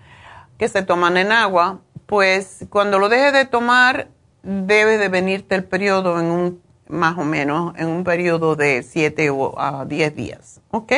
que 0.58 0.70
se 0.70 0.84
toman 0.84 1.18
en 1.18 1.34
agua, 1.34 1.82
pues 2.12 2.66
cuando 2.70 3.00
lo 3.00 3.08
dejes 3.08 3.32
de 3.32 3.46
tomar, 3.46 4.10
debe 4.44 4.98
de 4.98 5.08
venirte 5.08 5.56
el 5.56 5.64
periodo 5.64 6.20
en 6.20 6.26
un, 6.26 6.62
más 6.90 7.18
o 7.18 7.24
menos, 7.24 7.74
en 7.78 7.88
un 7.88 8.04
periodo 8.04 8.58
de 8.58 8.84
7 8.84 9.30
a 9.56 9.86
10 9.86 10.16
días, 10.18 10.60
¿ok? 10.72 10.92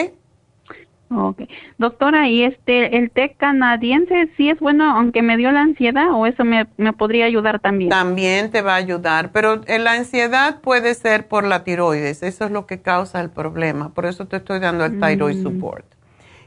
Ok. 1.12 1.44
Doctora, 1.78 2.28
¿y 2.30 2.44
este, 2.44 2.98
el 2.98 3.12
té 3.12 3.36
canadiense 3.38 4.32
sí 4.36 4.50
es 4.50 4.60
bueno 4.60 4.90
aunque 4.90 5.22
me 5.22 5.38
dio 5.38 5.52
la 5.52 5.62
ansiedad 5.62 6.08
o 6.14 6.26
eso 6.26 6.44
me, 6.44 6.66
podría 6.94 7.26
ayudar 7.26 7.60
también? 7.60 7.92
También 7.92 8.50
te 8.50 8.64
va 8.64 8.74
a 8.74 8.78
ayudar, 8.78 9.32
pero 9.32 9.62
la 9.68 9.92
ansiedad 9.92 10.62
puede 10.62 10.96
ser 10.96 11.28
por 11.28 11.44
la 11.44 11.64
tiroides, 11.64 12.24
eso 12.24 12.46
es 12.46 12.50
lo 12.50 12.66
que 12.66 12.82
causa 12.82 13.22
el 13.22 13.30
problema, 13.30 13.94
por 13.94 14.08
eso 14.08 14.26
te 14.26 14.38
estoy 14.38 14.60
dando 14.60 14.84
el 14.84 15.00
thyroid 15.00 15.38
mm. 15.38 15.44
support. 15.44 15.86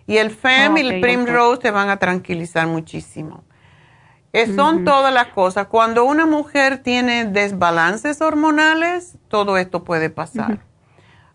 Y 0.09 0.17
el 0.17 0.31
FEM 0.31 0.77
y 0.77 0.81
el 0.81 1.01
Primrose 1.01 1.61
te 1.61 1.71
van 1.71 1.89
a 1.89 1.99
tranquilizar 1.99 2.67
muchísimo 2.67 3.45
son 4.45 4.85
todas 4.85 5.15
las 5.15 5.29
cosas. 5.29 5.69
Cuando 5.69 6.05
una 6.05 6.27
mujer 6.27 6.83
tiene 6.83 7.25
desbalances 7.25 8.21
hormonales, 8.21 9.17
todo 9.29 9.57
esto 9.57 9.85
puede 9.85 10.11
pasar. 10.11 10.59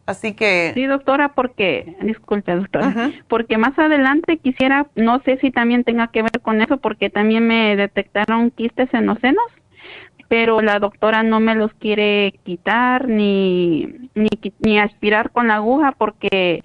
Así 0.05 0.33
que... 0.33 0.71
Sí, 0.73 0.85
doctora, 0.85 1.29
porque, 1.33 1.95
disculpe, 2.01 2.53
doctora, 2.53 3.11
porque 3.27 3.57
más 3.57 3.77
adelante 3.79 4.37
quisiera, 4.37 4.87
no 4.95 5.21
sé 5.21 5.37
si 5.37 5.51
también 5.51 5.83
tenga 5.83 6.07
que 6.07 6.21
ver 6.21 6.41
con 6.41 6.61
eso, 6.61 6.77
porque 6.77 7.09
también 7.09 7.47
me 7.47 7.75
detectaron 7.75 8.51
quistes 8.51 8.93
en 8.93 9.05
los 9.05 9.19
senos, 9.19 9.45
pero 10.27 10.61
la 10.61 10.79
doctora 10.79 11.23
no 11.23 11.39
me 11.39 11.55
los 11.55 11.73
quiere 11.73 12.39
quitar 12.43 13.07
ni, 13.07 14.09
ni, 14.15 14.29
ni 14.59 14.79
aspirar 14.79 15.31
con 15.31 15.47
la 15.47 15.55
aguja 15.55 15.93
porque 15.97 16.63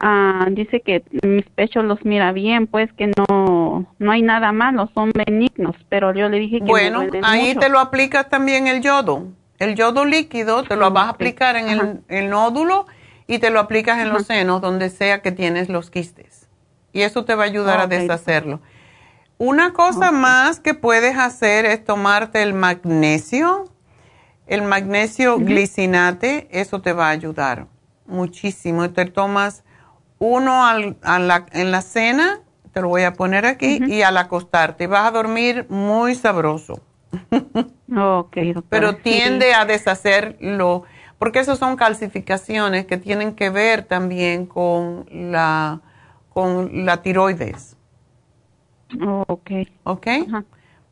Ah, 0.00 0.46
dice 0.50 0.80
que 0.80 1.04
mis 1.22 1.44
pechos 1.50 1.84
los 1.84 2.04
mira 2.06 2.32
bien, 2.32 2.66
pues 2.66 2.90
que 2.94 3.08
no 3.08 3.86
no 3.98 4.12
hay 4.12 4.22
nada 4.22 4.50
malo, 4.52 4.90
son 4.94 5.12
benignos, 5.12 5.76
pero 5.88 6.14
yo 6.14 6.28
le 6.28 6.38
dije 6.38 6.58
que 6.60 6.64
Bueno, 6.64 7.02
ahí 7.22 7.54
te 7.54 7.68
lo 7.68 7.78
aplicas 7.78 8.28
también 8.28 8.66
el 8.66 8.80
yodo. 8.80 9.26
El 9.58 9.74
yodo 9.74 10.06
líquido 10.06 10.62
te 10.62 10.74
lo 10.74 10.90
vas 10.90 11.06
a 11.06 11.10
aplicar 11.10 11.54
en 11.56 12.02
el, 12.08 12.30
nódulo 12.30 12.86
y 13.26 13.40
te 13.40 13.50
lo 13.50 13.60
aplicas 13.60 13.98
en 13.98 14.08
los 14.08 14.24
senos, 14.24 14.62
donde 14.62 14.88
sea 14.88 15.20
que 15.20 15.32
tienes 15.32 15.68
los 15.68 15.90
quistes. 15.90 16.48
Y 16.94 17.02
eso 17.02 17.26
te 17.26 17.34
va 17.34 17.42
a 17.42 17.46
ayudar 17.46 17.78
a 17.78 17.86
deshacerlo. 17.86 18.60
Una 19.36 19.74
cosa 19.74 20.12
más 20.12 20.60
que 20.60 20.72
puedes 20.72 21.18
hacer 21.18 21.66
es 21.66 21.84
tomarte 21.84 22.42
el 22.42 22.54
magnesio, 22.54 23.64
el 24.46 24.62
magnesio 24.62 25.38
glicinate, 25.38 26.48
eso 26.50 26.80
te 26.80 26.94
va 26.94 27.08
a 27.08 27.10
ayudar 27.10 27.66
muchísimo. 28.06 28.90
Te 28.90 29.04
tomas 29.04 29.62
uno 30.20 30.64
al, 30.64 30.96
en 31.52 31.72
la 31.72 31.82
cena 31.82 32.40
te 32.72 32.80
lo 32.80 32.88
voy 32.88 33.02
a 33.02 33.14
poner 33.14 33.46
aquí, 33.46 33.80
y 33.88 34.02
al 34.02 34.16
acostarte 34.16 34.86
vas 34.86 35.06
a 35.06 35.10
dormir 35.10 35.66
muy 35.68 36.14
sabroso. 36.14 36.80
Pero 38.68 38.96
tiende 38.96 39.54
a 39.54 39.64
deshacerlo, 39.64 40.84
porque 41.18 41.40
esas 41.40 41.58
son 41.58 41.76
calcificaciones 41.76 42.86
que 42.86 42.96
tienen 42.96 43.34
que 43.34 43.50
ver 43.50 43.82
también 43.82 44.46
con 44.46 45.06
la, 45.10 45.80
con 46.28 46.86
la 46.86 47.02
tiroides. 47.02 47.76
ok. 49.26 49.50
Ok. 49.84 50.06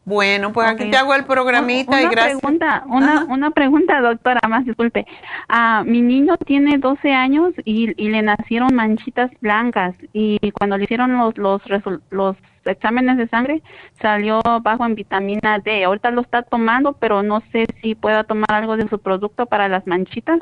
Bueno, 0.09 0.55
pues 0.55 0.67
aquí 0.67 0.91
te 0.91 0.97
hago 0.97 1.15
el 1.15 1.27
programita 1.27 2.01
y 2.01 2.07
gracias. 2.07 2.41
Pregunta, 2.41 2.83
una, 2.87 3.25
una 3.25 3.51
pregunta, 3.51 4.01
doctora, 4.01 4.41
más 4.49 4.65
disculpe. 4.65 5.07
Ah, 5.51 5.83
mi 5.85 6.01
niño 6.01 6.39
tiene 6.39 6.79
12 6.79 7.13
años 7.13 7.53
y, 7.67 7.93
y, 8.03 8.09
le 8.09 8.23
nacieron 8.23 8.75
manchitas 8.75 9.31
blancas 9.43 9.95
y 10.15 10.51
cuando 10.53 10.79
le 10.79 10.85
hicieron 10.85 11.19
los, 11.19 11.37
los, 11.37 11.61
los 12.09 12.37
exámenes 12.65 13.19
de 13.19 13.29
sangre 13.29 13.63
salió 14.01 14.41
bajo 14.63 14.87
en 14.87 14.95
vitamina 14.95 15.59
D. 15.59 15.85
Ahorita 15.85 16.11
lo 16.11 16.23
está 16.23 16.43
tomando, 16.43 16.95
pero 16.95 17.23
no 17.23 17.43
sé 17.53 17.67
si 17.83 17.95
pueda 17.95 18.25
tomar 18.25 18.51
algo 18.51 18.79
de 18.79 18.89
su 18.89 18.99
producto 19.01 19.45
para 19.45 19.69
las 19.69 19.87
manchitas. 19.87 20.41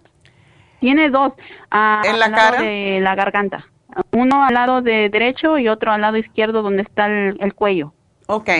Tiene 0.78 1.10
dos. 1.10 1.32
Ah, 1.72 2.02
¿En 2.04 2.20
la 2.20 2.26
al 2.26 2.32
cara? 2.32 2.62
De 2.62 3.00
la 3.00 3.16
garganta. 3.16 3.66
Uno 4.12 4.44
al 4.44 4.54
lado 4.54 4.80
de 4.80 5.08
derecho 5.08 5.58
y 5.58 5.66
otro 5.66 5.90
al 5.90 6.02
lado 6.02 6.18
izquierdo 6.18 6.62
donde 6.62 6.82
está 6.82 7.06
el, 7.06 7.36
el 7.40 7.52
cuello. 7.52 7.94
Ok, 8.26 8.50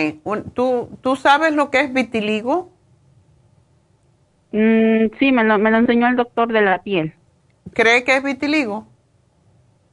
¿Tú, 0.53 0.89
¿tú 1.01 1.15
sabes 1.15 1.53
lo 1.53 1.69
que 1.69 1.81
es 1.81 1.93
vitiligo? 1.93 2.71
Mm, 4.51 5.07
sí, 5.19 5.31
me 5.31 5.43
lo, 5.43 5.57
me 5.57 5.71
lo 5.71 5.77
enseñó 5.77 6.07
el 6.07 6.15
doctor 6.15 6.51
de 6.51 6.61
la 6.61 6.81
piel. 6.83 7.13
¿Cree 7.73 8.03
que 8.03 8.15
es 8.15 8.23
vitiligo? 8.23 8.87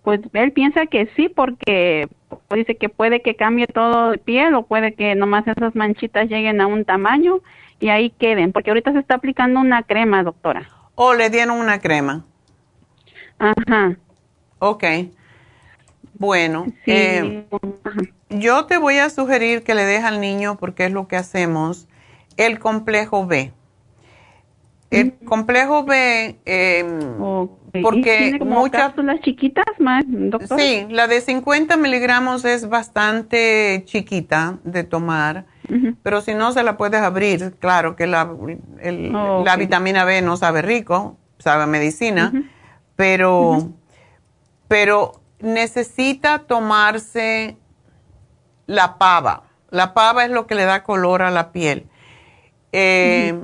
Pues 0.03 0.21
él 0.35 0.53
piensa 0.53 0.87
que 0.87 1.09
sí, 1.17 1.29
porque 1.29 2.09
dice 2.55 2.77
que 2.77 2.89
puede 2.89 3.23
que 3.23 3.37
cambie 3.37 3.67
todo 3.67 4.11
de 4.11 4.19
piel 4.19 4.55
o 4.55 4.67
puede 4.67 4.95
que 4.95 5.15
nomás 5.15 5.47
esas 5.49 5.75
manchitas 5.75 6.29
lleguen 6.29 6.61
a 6.61 6.67
un 6.67 6.85
tamaño 6.85 7.41
y 7.81 7.89
ahí 7.89 8.11
queden, 8.11 8.53
porque 8.53 8.71
ahorita 8.71 8.93
se 8.93 8.99
está 8.99 9.17
aplicando 9.17 9.61
una 9.61 9.83
crema, 9.83 10.23
doctora. 10.23 10.69
¿O 10.95 11.15
le 11.15 11.31
dieron 11.31 11.59
una 11.59 11.81
crema? 11.81 12.25
Ajá. 13.39 13.97
Ok. 14.59 14.85
Bueno, 16.15 16.67
eh, 16.87 17.45
yo 18.31 18.67
te 18.67 18.79
voy 18.79 18.99
a 18.99 19.11
sugerir 19.11 19.63
que 19.63 19.75
le 19.75 19.85
des 19.85 20.05
al 20.05 20.21
niño, 20.21 20.57
porque 20.57 20.87
es 20.87 20.93
lo 20.93 21.09
que 21.09 21.17
hacemos, 21.17 21.89
el 22.37 22.59
complejo 22.59 23.27
B. 23.27 23.53
El 24.91 25.15
complejo 25.25 25.85
B, 25.85 26.39
eh, 26.47 26.85
porque 27.83 28.19
¿Tiene 28.19 28.39
como 28.39 28.61
muchas 28.61 28.83
cápsulas 28.83 29.21
chiquitas 29.23 29.67
más, 29.79 30.05
doctor? 30.07 30.61
Sí, 30.61 30.87
la 30.89 31.09
de 31.09 31.21
50 31.21 31.77
miligramos 31.77 32.45
es 32.45 32.69
bastante 32.69 33.83
chiquita 33.87 34.59
de 34.63 34.85
tomar, 34.85 35.47
pero 36.05 36.21
si 36.21 36.35
no 36.35 36.53
se 36.53 36.63
la 36.63 36.77
puedes 36.77 37.01
abrir, 37.01 37.55
claro 37.59 37.97
que 37.97 38.07
la, 38.07 38.31
el, 38.81 39.13
Oh, 39.15 39.43
la 39.45 39.57
vitamina 39.57 40.05
B 40.05 40.23
no 40.23 40.37
sabe 40.37 40.63
rico, 40.63 41.17
sabe 41.39 41.65
a 41.65 41.67
medicina, 41.67 42.33
pero, 42.95 43.73
pero 44.69 45.24
necesita 45.45 46.41
tomarse 46.41 47.59
la 48.67 48.99
pava. 48.99 49.45
La 49.71 49.95
pava 49.95 50.25
es 50.25 50.31
lo 50.31 50.47
que 50.47 50.57
le 50.57 50.65
da 50.65 50.83
color 50.85 51.23
a 51.23 51.31
la 51.31 51.53
piel. 51.53 51.89
Eh, 52.73 53.35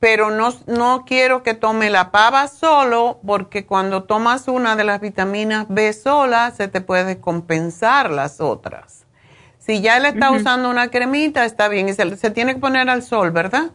Pero 0.00 0.30
no, 0.30 0.50
no 0.66 1.04
quiero 1.06 1.42
que 1.42 1.54
tome 1.54 1.88
la 1.90 2.10
pava 2.12 2.46
solo 2.48 3.20
porque 3.26 3.64
cuando 3.64 4.04
tomas 4.04 4.48
una 4.48 4.76
de 4.76 4.84
las 4.84 5.00
vitaminas 5.00 5.66
B 5.70 5.92
sola 5.94 6.50
se 6.50 6.68
te 6.68 6.82
puede 6.82 7.20
compensar 7.20 8.10
las 8.10 8.40
otras. 8.40 9.06
Si 9.58 9.80
ya 9.80 9.96
él 9.96 10.04
está 10.06 10.30
usando 10.30 10.70
una 10.70 10.88
cremita, 10.90 11.44
está 11.46 11.68
bien. 11.68 11.88
Y 11.88 11.94
se, 11.94 12.16
se 12.18 12.30
tiene 12.30 12.54
que 12.54 12.60
poner 12.60 12.90
al 12.90 13.02
sol, 13.02 13.30
¿verdad? 13.30 13.72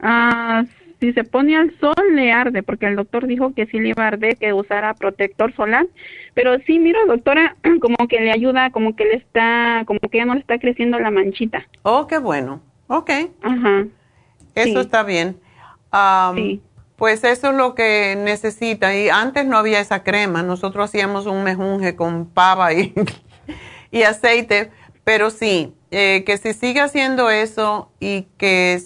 Ah, 0.00 0.64
si 1.04 1.12
se 1.12 1.24
pone 1.24 1.56
al 1.56 1.72
sol 1.78 1.94
le 2.12 2.32
arde, 2.32 2.62
porque 2.62 2.86
el 2.86 2.96
doctor 2.96 3.26
dijo 3.26 3.52
que 3.54 3.66
sí 3.66 3.78
le 3.78 3.90
iba 3.90 4.04
a 4.04 4.08
arder 4.08 4.36
que 4.36 4.52
usara 4.52 4.94
protector 4.94 5.54
solar. 5.54 5.86
Pero 6.34 6.58
sí, 6.66 6.78
mira, 6.78 6.98
doctora, 7.06 7.56
como 7.80 7.96
que 8.08 8.20
le 8.20 8.30
ayuda, 8.32 8.70
como 8.70 8.96
que 8.96 9.04
le 9.04 9.16
está, 9.16 9.84
como 9.86 10.00
que 10.00 10.18
ya 10.18 10.24
no 10.24 10.34
le 10.34 10.40
está 10.40 10.58
creciendo 10.58 10.98
la 10.98 11.10
manchita. 11.10 11.66
Oh, 11.82 12.06
qué 12.06 12.18
bueno. 12.18 12.60
Ok. 12.88 13.10
Ajá. 13.42 13.86
Eso 14.54 14.72
Sí. 14.74 14.78
está 14.78 15.02
bien. 15.02 15.36
Am, 15.90 16.60
Pues 16.96 17.24
eso 17.24 17.50
es 17.50 17.56
lo 17.56 17.74
que 17.74 18.14
necesita. 18.16 18.94
Y 18.96 19.08
antes 19.08 19.44
no 19.46 19.56
había 19.58 19.80
esa 19.80 20.02
crema. 20.04 20.42
Nosotros 20.42 20.84
hacíamos 20.90 21.26
un 21.26 21.42
mejunje 21.42 21.96
con 21.96 22.26
pava 22.26 22.72
y, 22.72 22.94
y 23.90 24.02
aceite. 24.02 24.70
Pero 25.02 25.30
sí, 25.30 25.74
eh, 25.90 26.22
que 26.24 26.38
si 26.38 26.52
sigue 26.54 26.80
haciendo 26.80 27.30
eso 27.30 27.90
y 28.00 28.28
que 28.38 28.78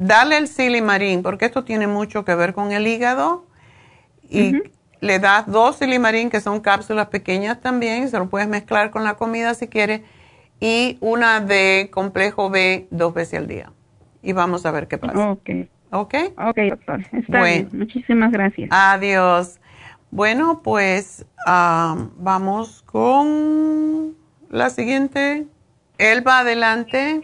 dale 0.00 0.38
el 0.38 0.48
silimarín, 0.48 1.22
porque 1.22 1.44
esto 1.44 1.62
tiene 1.62 1.86
mucho 1.86 2.24
que 2.24 2.34
ver 2.34 2.52
con 2.54 2.72
el 2.72 2.88
hígado. 2.88 3.46
Y 4.28 4.54
le 5.00 5.18
das 5.18 5.46
dos 5.46 5.76
silimarín, 5.76 6.30
que 6.30 6.40
son 6.40 6.60
cápsulas 6.60 7.06
pequeñas 7.08 7.60
también. 7.60 8.08
Se 8.08 8.18
lo 8.18 8.28
puedes 8.28 8.48
mezclar 8.48 8.90
con 8.90 9.04
la 9.04 9.14
comida 9.14 9.54
si 9.54 9.68
quieres. 9.68 10.00
Y 10.58 10.98
una 11.00 11.40
de 11.40 11.88
complejo 11.92 12.50
B 12.50 12.88
dos 12.90 13.14
veces 13.14 13.38
al 13.38 13.46
día 13.46 13.72
y 14.22 14.32
vamos 14.32 14.66
a 14.66 14.70
ver 14.70 14.88
qué 14.88 14.98
pasa. 14.98 15.30
Ok. 15.30 15.50
¿Ok? 15.92 16.14
Ok, 16.36 16.56
doctor. 16.68 17.00
Está 17.12 17.38
Bueno. 17.38 17.44
bien. 17.44 17.68
Muchísimas 17.72 18.30
gracias. 18.30 18.68
Adiós. 18.70 19.58
Bueno, 20.10 20.60
pues 20.62 21.24
ah, 21.46 21.96
vamos 22.16 22.82
con 22.82 24.14
la 24.50 24.70
siguiente. 24.70 25.46
Elba, 25.98 26.40
adelante. 26.40 27.22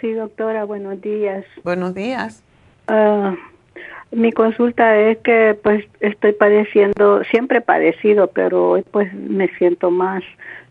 Sí, 0.00 0.12
doctora, 0.12 0.64
buenos 0.64 1.00
días. 1.02 1.44
Buenos 1.62 1.94
días. 1.94 2.42
Ah, 2.88 3.34
mi 4.10 4.32
consulta 4.32 4.96
es 4.96 5.18
que 5.18 5.58
pues 5.62 5.84
estoy 6.00 6.32
padeciendo, 6.32 7.22
siempre 7.24 7.58
he 7.58 7.60
padecido, 7.60 8.28
pero 8.28 8.70
hoy 8.70 8.82
pues 8.90 9.12
me 9.12 9.48
siento 9.58 9.90
más, 9.90 10.22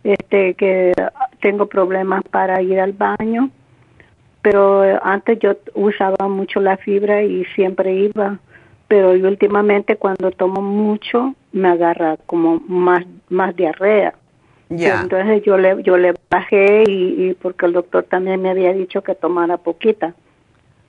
este, 0.03 0.55
que 0.55 0.93
tengo 1.41 1.67
problemas 1.67 2.23
para 2.23 2.61
ir 2.63 2.79
al 2.79 2.93
baño, 2.93 3.51
pero 4.41 4.83
antes 5.05 5.37
yo 5.39 5.55
usaba 5.75 6.27
mucho 6.27 6.59
la 6.59 6.77
fibra 6.77 7.21
y 7.21 7.45
siempre 7.55 7.93
iba, 7.93 8.39
pero 8.87 9.15
yo 9.15 9.27
últimamente 9.27 9.95
cuando 9.97 10.31
tomo 10.31 10.61
mucho 10.61 11.35
me 11.51 11.69
agarra 11.69 12.17
como 12.25 12.61
más, 12.67 13.05
más 13.29 13.55
diarrea. 13.55 14.15
Ya. 14.69 15.01
Entonces 15.01 15.41
yo 15.43 15.57
le, 15.57 15.81
yo 15.83 15.97
le 15.97 16.13
bajé 16.29 16.83
y, 16.87 17.29
y 17.29 17.33
porque 17.33 17.65
el 17.65 17.73
doctor 17.73 18.03
también 18.03 18.41
me 18.41 18.51
había 18.51 18.71
dicho 18.71 19.01
que 19.01 19.15
tomara 19.15 19.57
poquita. 19.57 20.13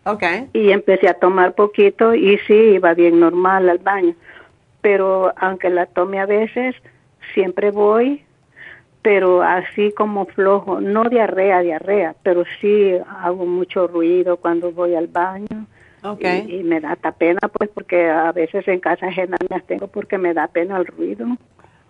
Ok. 0.05 0.23
Y 0.53 0.71
empecé 0.71 1.09
a 1.09 1.15
tomar 1.15 1.55
poquito 1.55 2.15
y 2.15 2.39
sí, 2.47 2.55
iba 2.55 2.95
bien 2.95 3.21
normal 3.21 3.69
al 3.69 3.79
baño. 3.79 4.15
Pero 4.83 5.33
aunque 5.37 5.71
la 5.71 5.87
tome 5.87 6.21
a 6.21 6.27
veces, 6.27 6.75
siempre 7.35 7.71
voy, 7.71 8.23
pero 9.03 9.43
así 9.43 9.93
como 9.93 10.27
flojo, 10.27 10.81
no 10.81 11.05
diarrea, 11.05 11.61
diarrea, 11.61 12.15
pero 12.23 12.45
sí 12.61 12.93
hago 13.23 13.47
mucho 13.47 13.87
ruido 13.87 14.37
cuando 14.37 14.73
voy 14.73 14.95
al 14.95 15.07
baño. 15.07 15.67
Ok. 16.03 16.25
Y, 16.47 16.57
y 16.57 16.63
me 16.63 16.81
da 16.81 16.93
hasta 16.93 17.13
pena, 17.13 17.41
pues, 17.53 17.71
porque 17.71 18.09
a 18.09 18.33
veces 18.33 18.67
en 18.69 18.81
casa 18.81 19.07
ajena 19.07 19.37
me 19.49 19.57
abstengo 19.57 19.87
porque 19.89 20.17
me 20.17 20.33
da 20.33 20.49
pena 20.49 20.79
el 20.79 20.87
ruido. 20.87 21.27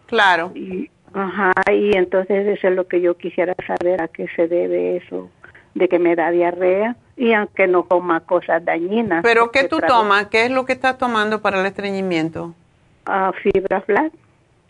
Claro. 0.06 0.50
Y, 0.54 0.90
ajá, 1.14 1.52
y 1.72 1.96
entonces 1.96 2.46
eso 2.46 2.68
es 2.68 2.74
lo 2.74 2.86
que 2.86 3.00
yo 3.00 3.16
quisiera 3.16 3.54
saber, 3.66 4.02
a 4.02 4.08
qué 4.08 4.26
se 4.36 4.48
debe 4.48 4.96
eso, 4.96 5.30
de 5.74 5.88
que 5.88 5.98
me 5.98 6.16
da 6.16 6.30
diarrea, 6.30 6.96
y 7.16 7.32
aunque 7.32 7.66
no 7.66 7.84
coma 7.84 8.20
cosas 8.20 8.64
dañinas. 8.64 9.22
¿Pero 9.22 9.50
qué 9.50 9.64
tú 9.64 9.80
tomas? 9.80 10.26
¿Qué 10.26 10.44
es 10.44 10.50
lo 10.50 10.64
que 10.64 10.72
estás 10.72 10.98
tomando 10.98 11.40
para 11.42 11.60
el 11.60 11.66
estreñimiento? 11.66 12.54
ah, 13.06 13.32
fibra 13.42 13.80
flax. 13.80 14.14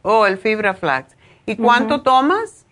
Oh, 0.02 0.26
el 0.26 0.38
fibra 0.38 0.74
flax. 0.74 1.14
¿Y 1.46 1.56
cuánto 1.56 2.02
tomas? 2.02 2.64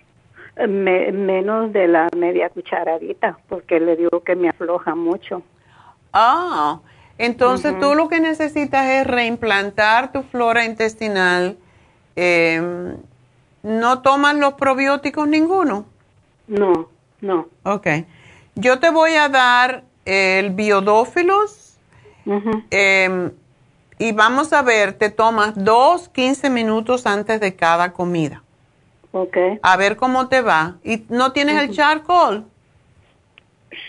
Me- 0.56 1.12
menos 1.12 1.72
de 1.72 1.86
la 1.88 2.08
media 2.16 2.48
cucharadita, 2.48 3.38
porque 3.48 3.78
le 3.80 3.96
digo 3.96 4.20
que 4.24 4.34
me 4.34 4.48
afloja 4.48 4.94
mucho. 4.94 5.42
Ah, 6.12 6.80
entonces 7.18 7.72
Ujú. 7.72 7.80
tú 7.80 7.94
lo 7.94 8.08
que 8.08 8.20
necesitas 8.20 8.86
es 8.86 9.06
reimplantar 9.06 10.10
tu 10.12 10.22
flora 10.22 10.64
intestinal. 10.64 11.58
Eh, 12.16 12.96
¿No 13.68 14.00
tomas 14.00 14.34
los 14.34 14.54
probióticos 14.54 15.28
ninguno? 15.28 15.84
No, 16.46 16.88
no. 17.20 17.48
Ok. 17.64 17.86
Yo 18.54 18.78
te 18.78 18.88
voy 18.88 19.12
a 19.12 19.28
dar 19.28 19.84
el 20.06 20.52
biodófilos 20.52 21.76
eh, 22.70 23.30
y 23.98 24.12
vamos 24.12 24.54
a 24.54 24.62
ver, 24.62 24.94
te 24.94 25.10
tomas 25.10 25.52
dos 25.54 26.08
15 26.08 26.48
minutos 26.48 27.06
antes 27.06 27.40
de 27.40 27.56
cada 27.56 27.92
comida. 27.92 28.42
Ok. 29.12 29.36
A 29.60 29.76
ver 29.76 29.96
cómo 29.96 30.28
te 30.28 30.40
va. 30.40 30.76
¿Y 30.82 31.04
no 31.10 31.32
tienes 31.32 31.62
el 31.62 31.70
charcoal? 31.70 32.46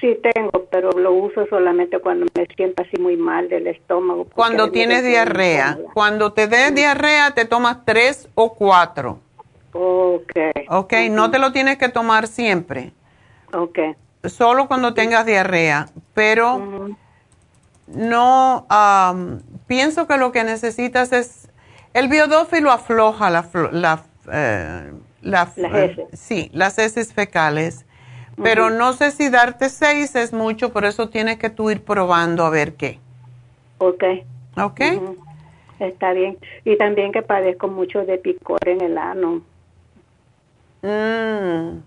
Sí 0.01 0.19
tengo, 0.33 0.65
pero 0.69 0.91
lo 0.91 1.13
uso 1.13 1.47
solamente 1.47 1.99
cuando 1.99 2.25
me 2.35 2.45
siento 2.53 2.83
así 2.83 2.97
muy 2.97 3.15
mal 3.15 3.47
del 3.47 3.67
estómago. 3.67 4.25
Cuando 4.25 4.71
tienes 4.71 5.05
diarrea. 5.05 5.79
Cuando 5.93 6.33
te 6.33 6.47
des 6.47 6.75
diarrea, 6.75 7.31
te 7.31 7.45
tomas 7.45 7.85
tres 7.85 8.27
o 8.35 8.53
cuatro. 8.53 9.21
Ok. 9.73 10.31
Ok, 10.69 10.93
no 11.11 11.31
te 11.31 11.39
lo 11.39 11.51
tienes 11.51 11.77
que 11.77 11.89
tomar 11.89 12.27
siempre. 12.27 12.91
Ok. 13.53 13.79
Solo 14.23 14.67
cuando 14.67 14.93
tengas 14.93 15.25
diarrea, 15.25 15.87
pero 16.13 16.61
no, 17.87 18.67
pienso 19.67 20.07
que 20.07 20.17
lo 20.17 20.31
que 20.31 20.43
necesitas 20.43 21.11
es, 21.11 21.49
el 21.93 22.07
biodófilo 22.07 22.71
afloja 22.71 23.29
la, 23.29 23.45
eh, 24.31 24.91
la- 25.21 25.49
Las 25.55 25.57
eh, 25.57 25.85
heces. 25.85 26.19
sí, 26.19 26.49
las 26.53 26.77
heces 26.77 27.13
fecales, 27.13 27.85
pero 28.41 28.69
no 28.69 28.93
sé 28.93 29.11
si 29.11 29.29
darte 29.29 29.69
seis 29.69 30.15
es 30.15 30.33
mucho, 30.33 30.71
por 30.71 30.85
eso 30.85 31.09
tienes 31.09 31.37
que 31.39 31.49
tú 31.49 31.71
ir 31.71 31.83
probando 31.83 32.45
a 32.45 32.49
ver 32.49 32.75
qué. 32.75 32.99
Ok. 33.79 34.03
¿Ok? 34.57 34.81
Está 35.79 36.11
bien. 36.11 36.37
Y 36.65 36.77
también 36.77 37.11
que 37.11 37.21
padezco 37.21 37.69
mucho 37.69 38.05
de 38.05 38.17
picor 38.17 38.59
en 38.67 38.81
el 38.81 38.97
ano. 38.97 39.41
Mm. 40.81 41.79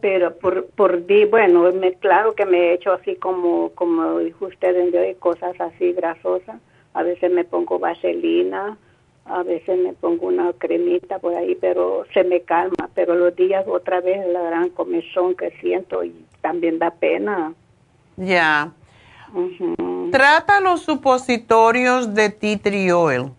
Pero 0.00 0.34
por, 0.36 0.66
por 0.66 1.06
di, 1.06 1.24
bueno, 1.24 1.72
me, 1.72 1.94
claro 1.94 2.34
que 2.34 2.44
me 2.44 2.58
he 2.58 2.74
hecho 2.74 2.92
así 2.92 3.16
como, 3.16 3.70
como 3.70 4.18
dijo 4.18 4.46
usted, 4.46 4.76
en 4.76 4.90
de 4.90 5.16
cosas 5.18 5.58
así 5.60 5.92
grasosas. 5.92 6.60
A 6.94 7.02
veces 7.02 7.32
me 7.32 7.44
pongo 7.44 7.78
vaselina, 7.78 8.76
a 9.24 9.42
veces 9.42 9.78
me 9.78 9.94
pongo 9.94 10.26
una 10.26 10.52
cremita 10.52 11.18
por 11.18 11.34
ahí, 11.34 11.56
pero 11.58 12.04
se 12.12 12.22
me 12.22 12.42
calma. 12.42 12.90
Pero 12.94 13.14
los 13.14 13.34
días 13.34 13.64
otra 13.66 14.00
vez 14.02 14.26
la 14.28 14.42
gran 14.42 14.68
comezón 14.68 15.34
que 15.34 15.50
siento 15.60 16.04
y 16.04 16.14
también 16.42 16.78
da 16.78 16.90
pena. 16.90 17.54
Ya. 18.16 18.72
Trata 20.10 20.60
los 20.60 20.82
supositorios 20.82 22.14
de 22.14 22.28
tea 22.28 22.58
tree 22.58 22.92
oil. 22.92 23.30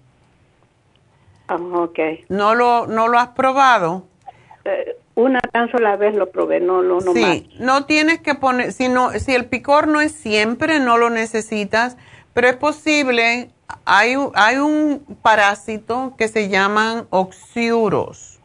Ok. 1.56 2.00
¿No 2.30 2.56
lo, 2.56 2.88
no 2.88 3.08
lo 3.08 3.20
has 3.20 3.30
probado? 3.30 4.04
Eh, 4.66 4.96
una 5.16 5.40
tan 5.42 5.70
sola 5.72 5.96
vez 5.96 6.16
lo 6.16 6.32
probé, 6.32 6.60
no, 6.60 6.82
no, 6.82 7.00
no 7.00 7.14
más. 7.14 7.34
sí, 7.34 7.50
no 7.60 7.86
tienes 7.86 8.20
que 8.22 8.34
poner, 8.36 8.72
si, 8.72 8.90
no, 8.90 9.12
si 9.12 9.34
el 9.36 9.46
picor 9.46 9.88
no 9.88 10.02
es 10.02 10.12
siempre, 10.14 10.80
no 10.80 10.98
lo 10.98 11.10
necesitas, 11.10 11.98
pero 12.34 12.48
es 12.48 12.56
posible, 12.56 13.52
hay, 13.86 14.16
un- 14.16 14.32
hay 14.34 14.58
un 14.58 15.04
parásito 15.22 16.16
que 16.18 16.28
se 16.28 16.50
llaman 16.50 17.06
oxiuros. 17.12 18.40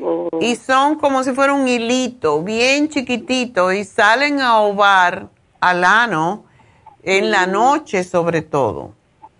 Oh. 0.00 0.28
Y 0.40 0.54
son 0.54 0.94
como 0.96 1.24
si 1.24 1.32
fuera 1.32 1.52
un 1.54 1.66
hilito, 1.66 2.42
bien 2.44 2.88
chiquitito, 2.88 3.72
y 3.72 3.82
salen 3.84 4.40
a 4.40 4.58
ovar 4.60 5.28
al 5.60 5.82
ano 5.82 6.44
en 7.02 7.30
la 7.32 7.46
noche 7.48 8.04
sobre 8.04 8.42
todo. 8.42 8.94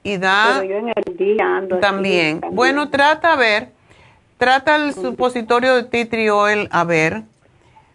Y 0.08 0.16
da... 0.16 0.60
Pero 0.60 0.64
yo 0.64 0.76
en 0.78 0.88
el 0.88 1.16
día 1.18 1.56
ando 1.58 1.74
así, 1.76 1.82
También. 1.82 2.40
Bueno, 2.52 2.88
trata 2.88 3.34
a 3.34 3.36
ver, 3.36 3.68
trata 4.38 4.76
el 4.76 4.94
supositorio 4.94 5.82
de 5.82 6.30
oil 6.30 6.68
a 6.70 6.84
ver. 6.84 7.24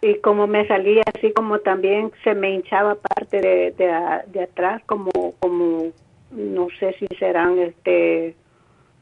Y 0.00 0.20
como 0.20 0.46
me 0.46 0.64
salía 0.68 1.02
así 1.12 1.32
como 1.32 1.58
también 1.58 2.12
se 2.22 2.34
me 2.34 2.50
hinchaba 2.54 2.94
parte 2.94 3.40
de, 3.40 3.72
de, 3.72 3.92
de 4.26 4.42
atrás, 4.44 4.80
como, 4.86 5.10
como, 5.40 5.90
no 6.30 6.68
sé 6.78 6.94
si 7.00 7.06
serán 7.18 7.58
este, 7.58 8.36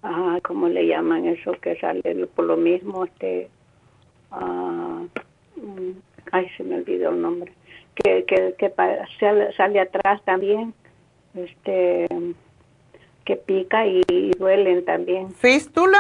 ah, 0.03 0.39
¿cómo 0.43 0.69
le 0.69 0.87
llaman 0.87 1.27
eso 1.27 1.53
que 1.61 1.77
sale 1.81 2.27
por 2.35 2.47
lo 2.47 2.57
mismo? 2.57 3.05
Este, 3.05 3.51
ah, 4.31 5.03
ay, 6.31 6.47
se 6.57 6.65
me 6.65 6.77
olvidó 6.77 7.11
el 7.11 7.21
nombre. 7.21 7.53
Que, 7.95 8.25
que, 8.25 8.55
que 8.57 8.73
sale, 9.21 9.53
sale 9.53 9.81
atrás 9.81 10.23
también, 10.25 10.73
este, 11.35 12.09
que 13.25 13.37
pica 13.37 13.87
y, 13.87 14.31
duelen 14.39 14.85
también. 14.85 15.33
¿Fístula? 15.35 15.99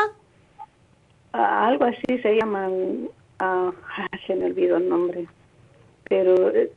Ah, 1.32 1.69
algo 1.69 1.85
así 1.85 2.19
se 2.23 2.36
llaman, 2.36 3.09
ah, 3.39 3.73
se 4.27 4.35
me 4.35 4.47
olvidó 4.47 4.77
el 4.77 4.89
nombre, 4.89 5.27
pero 6.09 6.51
eh, 6.51 6.70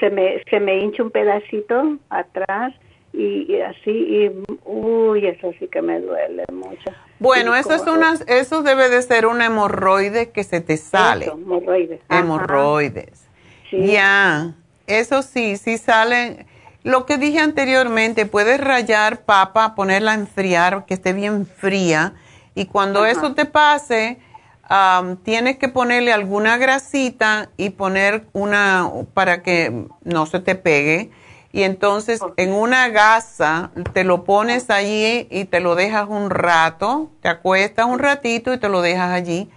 se 0.00 0.10
me 0.10 0.42
se 0.48 0.60
me 0.60 0.78
hincha 0.78 1.02
un 1.02 1.10
pedacito 1.10 1.98
atrás 2.08 2.74
y, 3.12 3.52
y 3.52 3.60
así 3.60 3.90
y 3.90 4.30
uy 4.64 5.26
eso 5.26 5.52
sí 5.58 5.68
que 5.68 5.82
me 5.82 6.00
duele 6.00 6.44
mucho. 6.52 6.90
Bueno, 7.18 7.54
Y 7.56 7.60
eso 7.60 7.74
es 7.74 7.82
una, 7.82 8.14
eso 8.26 8.62
debe 8.62 8.88
de 8.88 9.02
ser 9.02 9.26
una 9.26 9.46
hemorroide 9.46 10.30
que 10.30 10.44
se 10.44 10.60
te 10.60 10.76
sale. 10.76 11.26
Eso, 11.26 11.34
hemorroides. 11.34 12.00
Hemorroides. 12.08 13.26
Sí. 13.70 13.86
Ya, 13.88 14.54
eso 14.86 15.22
sí, 15.22 15.56
sí 15.56 15.78
sale. 15.78 16.46
Lo 16.88 17.04
que 17.04 17.18
dije 17.18 17.38
anteriormente, 17.38 18.24
puedes 18.24 18.58
rayar 18.58 19.20
papa, 19.20 19.74
ponerla 19.74 20.12
a 20.12 20.14
enfriar, 20.14 20.86
que 20.86 20.94
esté 20.94 21.12
bien 21.12 21.44
fría. 21.44 22.14
Y 22.54 22.64
cuando 22.64 23.00
Ajá. 23.00 23.10
eso 23.10 23.34
te 23.34 23.44
pase, 23.44 24.16
am, 24.62 25.18
tienes 25.18 25.58
que 25.58 25.68
ponerle 25.68 26.14
alguna 26.14 26.56
grasita 26.56 27.50
y 27.58 27.68
poner 27.68 28.24
una 28.32 28.90
para 29.12 29.42
que 29.42 29.84
no 30.02 30.24
se 30.24 30.40
te 30.40 30.54
pegue. 30.54 31.10
Y 31.52 31.64
entonces 31.64 32.22
en 32.38 32.54
una 32.54 32.88
gasa 32.88 33.70
te 33.92 34.02
lo 34.02 34.24
pones 34.24 34.70
allí 34.70 35.28
y 35.30 35.44
te 35.44 35.60
lo 35.60 35.74
dejas 35.74 36.08
un 36.08 36.30
rato, 36.30 37.10
te 37.20 37.28
acuestas 37.28 37.84
un 37.84 37.98
ratito 37.98 38.54
y 38.54 38.56
te 38.58 38.70
lo 38.70 38.80
dejas 38.80 39.10
allí. 39.12 39.50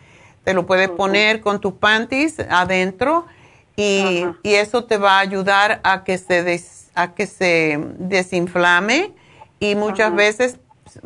Te 0.44 0.54
lo 0.54 0.66
puedes 0.66 0.90
poner 0.90 1.40
con 1.40 1.62
tus 1.62 1.76
panties 1.76 2.42
adentro 2.50 3.26
y, 3.78 4.26
y 4.44 4.56
eso 4.56 4.84
te 4.84 4.98
va 4.98 5.14
a 5.16 5.20
ayudar 5.20 5.80
a 5.86 6.04
que 6.04 6.18
se 6.18 6.44
des- 6.44 6.81
a 6.96 7.14
que 7.14 7.26
se 7.28 7.80
desinflame 8.00 9.12
y 9.60 9.76
muchas 9.76 10.16
veces 10.16 10.60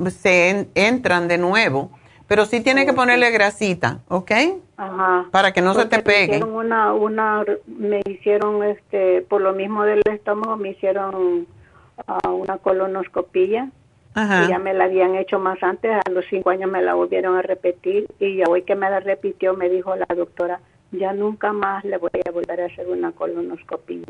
se 0.10 0.50
en- 0.50 0.70
entran 0.76 1.28
de 1.28 1.38
nuevo. 1.38 1.92
Pero 2.28 2.46
sí 2.46 2.60
tienes 2.62 2.86
que 2.86 2.94
ponerle 2.94 3.30
grasita, 3.30 4.00
¿ok? 4.08 4.32
Ajá. 4.78 5.26
Para 5.32 5.54
que 5.54 5.62
no 5.62 5.74
se 5.76 5.86
te 5.86 5.98
Porque 5.98 5.98
me 5.98 6.02
pegue. 6.04 6.24
hicieron 6.38 6.56
una, 6.56 6.94
una, 6.94 7.44
me 7.68 8.02
hicieron, 8.10 8.64
este, 8.64 9.22
por 9.22 9.42
lo 9.42 9.54
mismo 9.54 9.84
del 9.84 10.02
estómago, 10.12 10.58
me 10.58 10.70
hicieron 10.70 11.46
ah, 12.08 12.30
una 12.32 12.58
colonoscopilla. 12.58 13.70
Ajá. 14.16 14.46
Y 14.46 14.48
ya 14.50 14.58
me 14.60 14.74
la 14.74 14.86
habían 14.86 15.16
hecho 15.16 15.38
más 15.40 15.62
antes, 15.62 15.92
a 15.92 16.10
los 16.10 16.26
cinco 16.30 16.50
años 16.50 16.72
me 16.72 16.82
la 16.82 16.94
volvieron 16.96 17.36
a 17.38 17.42
repetir 17.42 18.08
y 18.20 18.38
ya 18.38 18.46
hoy 18.50 18.64
que 18.64 18.74
me 18.74 18.90
la 18.90 19.02
repitió 19.02 19.54
me 19.56 19.68
dijo 19.70 19.94
la 19.96 20.08
doctora, 20.16 20.62
ya 20.94 21.12
nunca 21.14 21.52
más 21.52 21.84
le 21.84 21.98
voy 21.98 22.10
a 22.26 22.32
volver 22.32 22.62
a 22.62 22.66
hacer 22.68 22.88
una 22.88 23.12
colonoscopilla. 23.12 24.08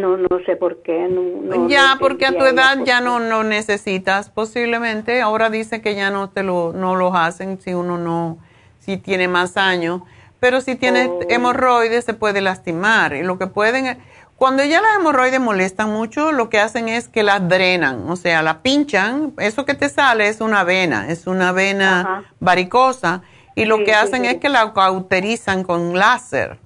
No, 0.00 0.16
no 0.16 0.28
sé 0.44 0.56
por 0.56 0.82
qué. 0.82 1.08
No, 1.08 1.56
no 1.56 1.68
ya, 1.68 1.96
porque 1.98 2.26
a 2.26 2.32
tu 2.36 2.44
edad 2.44 2.78
ya 2.84 3.00
no, 3.00 3.18
no 3.20 3.44
necesitas 3.44 4.30
posiblemente. 4.30 5.20
Ahora 5.22 5.50
dice 5.50 5.80
que 5.80 5.94
ya 5.94 6.10
no 6.10 6.28
te 6.30 6.42
lo, 6.42 6.72
no 6.72 6.96
los 6.96 7.14
hacen 7.14 7.60
si 7.60 7.74
uno 7.74 7.98
no, 7.98 8.38
si 8.80 8.96
tiene 8.96 9.28
más 9.28 9.56
años. 9.56 10.02
Pero 10.40 10.60
si 10.60 10.76
tienes 10.76 11.08
Oh. 11.08 11.20
hemorroides 11.28 12.04
se 12.04 12.14
puede 12.14 12.40
lastimar. 12.40 13.14
Y 13.14 13.22
lo 13.22 13.38
que 13.38 13.46
pueden, 13.46 13.98
cuando 14.36 14.62
ya 14.64 14.80
las 14.82 14.96
hemorroides 14.96 15.40
molestan 15.40 15.90
mucho, 15.92 16.30
lo 16.32 16.50
que 16.50 16.60
hacen 16.60 16.88
es 16.88 17.08
que 17.08 17.22
las 17.22 17.48
drenan, 17.48 18.08
o 18.10 18.16
sea, 18.16 18.42
la 18.42 18.60
pinchan. 18.62 19.32
Eso 19.38 19.64
que 19.64 19.74
te 19.74 19.88
sale 19.88 20.28
es 20.28 20.40
una 20.40 20.62
vena, 20.64 21.08
es 21.08 21.26
una 21.26 21.52
vena 21.52 22.24
varicosa. 22.40 23.22
Y 23.54 23.64
lo 23.64 23.78
Sí, 23.78 23.84
que 23.84 23.92
sí, 23.92 23.96
hacen 23.96 24.22
sí. 24.24 24.28
es 24.28 24.36
que 24.36 24.50
la 24.50 24.74
cauterizan 24.74 25.62
con 25.64 25.96
láser. 25.98 26.58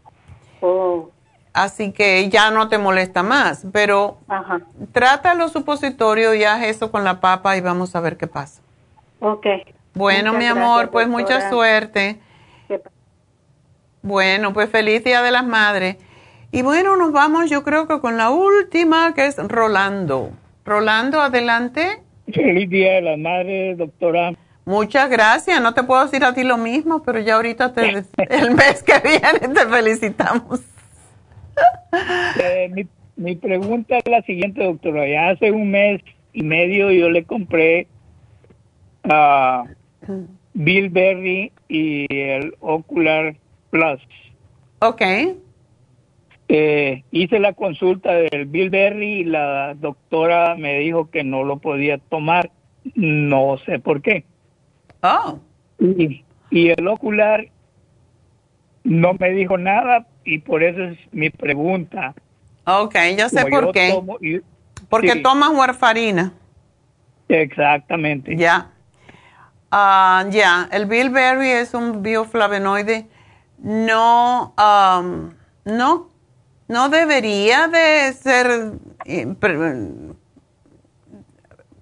Oh, 0.61 1.11
Así 1.53 1.91
que 1.93 2.29
ya 2.29 2.51
no 2.51 2.69
te 2.69 2.79
molesta 2.79 3.23
más. 3.23 3.67
Pero 3.73 4.19
ajá. 4.29 4.61
trata 4.93 5.35
los 5.35 5.53
supositorios 5.53 6.37
y 6.37 6.45
haz 6.45 6.63
eso 6.65 6.91
con 6.91 7.03
la 7.05 7.21
papa 7.21 7.57
y 7.57 7.61
vamos 7.61 7.97
a 7.97 8.01
ver 8.01 8.17
qué 8.17 8.27
pasa. 8.27 8.61
Ok. 9.21 9.47
Bueno, 9.95 10.33
Muchas 10.33 10.39
mi 10.39 10.45
gracias, 10.47 10.57
amor, 10.65 10.91
pues 10.91 11.09
mucha 11.09 11.51
suerte. 11.51 12.21
Bueno, 14.03 14.53
pues 14.53 14.71
feliz 14.71 15.05
Día 15.05 15.23
de 15.23 15.31
las 15.31 15.45
Madres. 15.47 15.97
Y 16.53 16.63
bueno, 16.63 16.97
nos 16.97 17.13
vamos 17.13 17.51
yo 17.51 17.63
creo 17.63 17.87
que 17.87 18.01
con 18.01 18.17
la 18.17 18.31
última, 18.31 19.13
que 19.15 19.27
es 19.27 19.37
Rolando. 19.37 20.31
Rolando, 20.65 21.21
adelante. 21.21 22.03
Feliz 22.33 22.69
Día 22.71 22.95
de 22.95 23.01
las 23.03 23.19
Madres, 23.19 23.77
doctora. 23.79 24.33
Muchas 24.65 25.11
gracias. 25.11 25.61
No 25.61 25.75
te 25.75 25.83
puedo 25.83 26.05
decir 26.05 26.25
a 26.25 26.33
ti 26.33 26.45
lo 26.45 26.57
mismo, 26.57 27.03
pero 27.03 27.19
ya 27.19 27.35
ahorita 27.35 27.73
te- 27.73 28.05
el 28.31 28.55
mes 28.55 28.83
que 28.83 28.99
viene 29.01 29.55
te 29.55 29.67
felicitamos. 29.67 30.61
Eh, 32.43 32.70
mi, 32.73 32.87
mi 33.16 33.37
pregunta 33.37 33.99
es 33.99 34.07
la 34.09 34.23
siguiente, 34.23 34.65
doctora. 34.65 35.09
Ya 35.09 35.31
hace 35.31 35.51
un 35.51 35.70
mes 35.70 36.01
y 36.32 36.43
medio 36.43 36.91
yo 36.91 37.11
le 37.11 37.24
compré 37.24 37.87
a 39.05 39.65
Bilberry 40.55 41.53
y 41.69 42.07
el 42.11 42.55
Ocular 42.61 43.37
Plus. 43.70 44.01
Ok. 44.81 45.03
Eh, 46.49 47.05
hice 47.12 47.39
la 47.39 47.53
consulta 47.53 48.12
del 48.12 48.47
Bilberry 48.47 49.20
y 49.20 49.24
la 49.24 49.74
doctora 49.74 50.57
me 50.57 50.78
dijo 50.78 51.11
que 51.11 51.23
no 51.23 51.45
lo 51.45 51.59
podía 51.59 51.99
tomar. 51.99 52.51
No 52.95 53.59
sé 53.66 53.78
por 53.78 54.03
qué. 54.03 54.24
Oh. 55.03 55.39
Y, 55.78 56.24
y 56.51 56.69
el 56.70 56.89
ocular 56.89 57.47
no 58.82 59.15
me 59.15 59.31
dijo 59.31 59.59
nada 59.59 60.07
y 60.25 60.39
por 60.39 60.63
eso 60.63 60.83
es 60.83 60.99
mi 61.13 61.31
pregunta. 61.31 62.15
Ok, 62.65 62.95
ya 63.17 63.29
sé 63.29 63.43
Como 63.43 63.51
por 63.51 63.65
yo 63.67 63.73
qué. 63.73 63.91
tomo 63.93 64.19
y- 64.21 64.41
Porque 64.89 65.13
sí, 65.15 65.23
tomas 65.23 65.51
warfarina. 65.51 66.33
Exactamente. 67.29 68.37
Ya. 68.37 68.71
Ah, 69.71 70.25
ya, 70.31 70.69
el 70.73 70.87
bilberry 70.87 71.49
es 71.49 71.75
un 71.75 72.03
bioflavonoide. 72.03 73.07
No, 73.59 74.55
um, 74.59 75.31
no, 75.65 76.09
no 76.67 76.89
debería 76.89 77.69
de 77.69 78.13
ser 78.15 78.73
eh, 79.05 79.27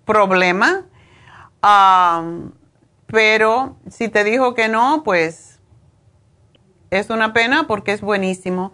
problema. 0.04 0.84
Um, 1.62 2.52
pero 3.06 3.76
si 3.88 4.08
te 4.08 4.22
dijo 4.24 4.54
que 4.54 4.68
no, 4.68 5.02
pues 5.04 5.57
es 6.90 7.10
una 7.10 7.32
pena 7.32 7.66
porque 7.66 7.92
es 7.92 8.00
buenísimo. 8.00 8.72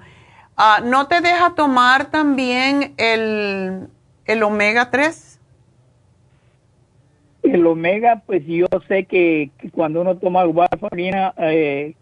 Ah, 0.57 0.81
¿No 0.85 1.09
te 1.09 1.21
deja 1.21 1.55
tomar 1.55 2.11
también 2.11 2.95
el, 2.97 3.89
el 4.25 4.43
omega 4.43 4.91
3? 4.91 5.41
El 7.43 7.67
omega, 7.67 8.23
pues 8.25 8.43
yo 8.47 8.67
sé 8.89 9.05
que, 9.05 9.51
cuando 9.73 10.01
uno 10.01 10.17
toma 10.17 10.47
warfarina, 10.47 11.35
eh, 11.39 11.95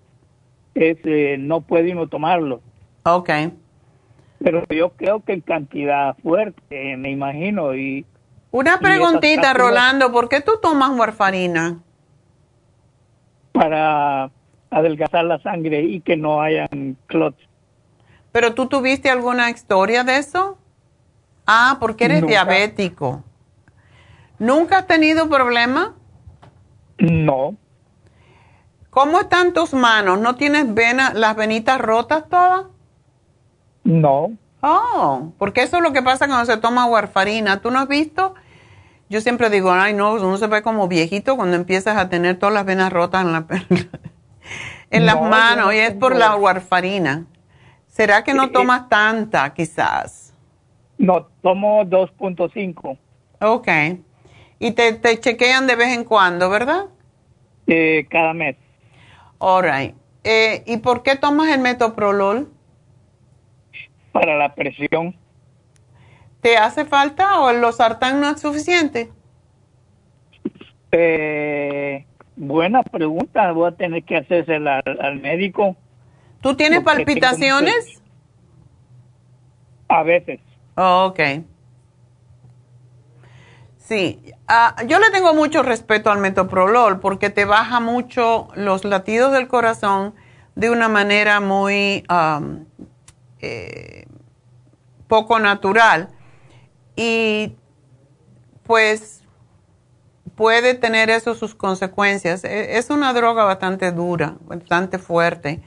es, 0.74 0.98
eh, 1.04 1.36
no 1.38 1.62
puede 1.62 1.92
uno 1.92 2.06
tomarlo. 2.06 2.60
Ok. 3.04 3.30
Pero 4.38 4.64
yo 4.68 4.90
creo 4.90 5.24
que 5.24 5.32
en 5.32 5.40
cantidad 5.40 6.16
fuerte, 6.22 6.96
me 6.96 7.10
imagino. 7.10 7.74
y 7.74 8.04
Una 8.50 8.78
preguntita, 8.78 9.54
Rolando, 9.54 10.12
¿por 10.12 10.28
qué 10.28 10.40
tú 10.40 10.52
tomas 10.60 10.90
warfarina? 10.90 11.80
Para 13.52 14.30
adelgazar 14.72 15.24
la 15.24 15.40
sangre 15.40 15.82
y 15.82 16.00
que 16.00 16.16
no 16.16 16.40
hayan 16.40 16.96
clots. 17.06 17.38
¿Pero 18.32 18.54
tú 18.54 18.66
tuviste 18.66 19.10
alguna 19.10 19.50
historia 19.50 20.02
de 20.02 20.16
eso? 20.16 20.58
Ah, 21.46 21.76
porque 21.78 22.06
eres 22.06 22.26
diabético. 22.26 23.22
¿Nunca 24.38 24.78
has 24.78 24.86
tenido 24.86 25.28
problema? 25.28 25.94
No. 26.98 27.56
¿Cómo 28.90 29.20
están 29.20 29.52
tus 29.52 29.74
manos? 29.74 30.18
¿No 30.18 30.34
tienes 30.36 30.72
venas, 30.72 31.14
las 31.14 31.36
venitas 31.36 31.80
rotas 31.80 32.28
todas? 32.28 32.66
No. 33.84 34.32
Oh, 34.62 35.32
porque 35.38 35.62
eso 35.62 35.78
es 35.78 35.82
lo 35.82 35.92
que 35.92 36.02
pasa 36.02 36.26
cuando 36.26 36.46
se 36.46 36.56
toma 36.56 36.86
warfarina. 36.86 37.60
¿Tú 37.60 37.70
no 37.70 37.80
has 37.80 37.88
visto? 37.88 38.34
Yo 39.08 39.20
siempre 39.20 39.50
digo, 39.50 39.72
ay, 39.72 39.92
no, 39.92 40.14
uno 40.14 40.38
se 40.38 40.46
ve 40.46 40.62
como 40.62 40.88
viejito 40.88 41.36
cuando 41.36 41.56
empiezas 41.56 41.96
a 41.96 42.08
tener 42.08 42.38
todas 42.38 42.54
las 42.54 42.64
venas 42.64 42.92
rotas 42.92 43.24
en, 43.24 43.32
la, 43.32 43.46
en 44.90 45.06
las 45.06 45.20
manos 45.20 45.74
y 45.74 45.78
es 45.78 45.94
por 45.94 46.16
la 46.16 46.36
warfarina. 46.36 47.26
¿Será 47.86 48.24
que 48.24 48.34
no 48.34 48.50
tomas 48.50 48.88
tanta, 48.88 49.52
quizás? 49.52 50.34
No, 50.98 51.26
tomo 51.42 51.84
2.5. 51.84 52.98
Ok. 53.40 53.68
Y 54.58 54.70
te, 54.72 54.92
te, 54.94 55.18
chequean 55.18 55.66
de 55.66 55.76
vez 55.76 55.88
en 55.96 56.04
cuando, 56.04 56.48
¿verdad? 56.48 56.86
Eh, 57.66 58.06
cada 58.08 58.32
mes. 58.32 58.56
All 59.38 59.64
right. 59.64 59.94
Eh, 60.24 60.62
¿Y 60.66 60.76
por 60.78 61.02
qué 61.02 61.16
tomas 61.16 61.48
el 61.48 61.60
metoprolol? 61.60 62.52
Para 64.12 64.36
la 64.36 64.54
presión. 64.54 65.16
¿Te 66.40 66.56
hace 66.56 66.84
falta 66.84 67.40
o 67.40 67.50
el 67.50 67.60
losartán 67.60 68.20
no 68.20 68.30
es 68.30 68.40
suficiente? 68.40 69.10
Eh, 70.92 72.04
buena 72.42 72.82
pregunta. 72.82 73.52
Voy 73.52 73.68
a 73.68 73.72
tener 73.72 74.04
que 74.04 74.18
hacérsela 74.18 74.80
al, 74.84 75.00
al 75.00 75.20
médico. 75.20 75.76
¿Tú 76.40 76.54
tienes 76.56 76.80
palpitaciones? 76.80 78.02
A 79.88 80.02
veces. 80.02 80.40
Oh, 80.76 81.06
ok. 81.06 81.20
Sí, 83.78 84.22
ah, 84.48 84.76
yo 84.86 84.98
le 84.98 85.10
tengo 85.10 85.34
mucho 85.34 85.62
respeto 85.62 86.10
al 86.10 86.18
metoprolol 86.18 87.00
porque 87.00 87.30
te 87.30 87.44
baja 87.44 87.80
mucho 87.80 88.48
los 88.54 88.84
latidos 88.84 89.32
del 89.32 89.48
corazón 89.48 90.14
de 90.54 90.70
una 90.70 90.88
manera 90.88 91.40
muy 91.40 92.04
eh, 93.40 94.06
poco 95.08 95.38
natural 95.40 96.08
y 96.96 97.56
pues 98.62 99.21
puede 100.42 100.74
tener 100.74 101.08
eso 101.08 101.34
sus 101.34 101.54
consecuencias. 101.54 102.42
E, 102.44 102.78
es 102.78 102.90
una 102.90 103.12
droga 103.12 103.44
bastante 103.44 103.92
dura, 103.92 104.34
bastante 104.40 104.98
fuerte 104.98 105.60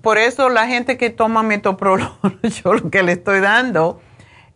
por 0.00 0.18
eso 0.18 0.48
la 0.48 0.66
gente 0.66 0.96
que 0.96 1.10
toma 1.10 1.42
metoprolol, 1.42 2.10
yo 2.42 2.74
lo 2.74 2.90
que 2.90 3.02
le 3.02 3.12
estoy 3.12 3.40
dando 3.40 4.00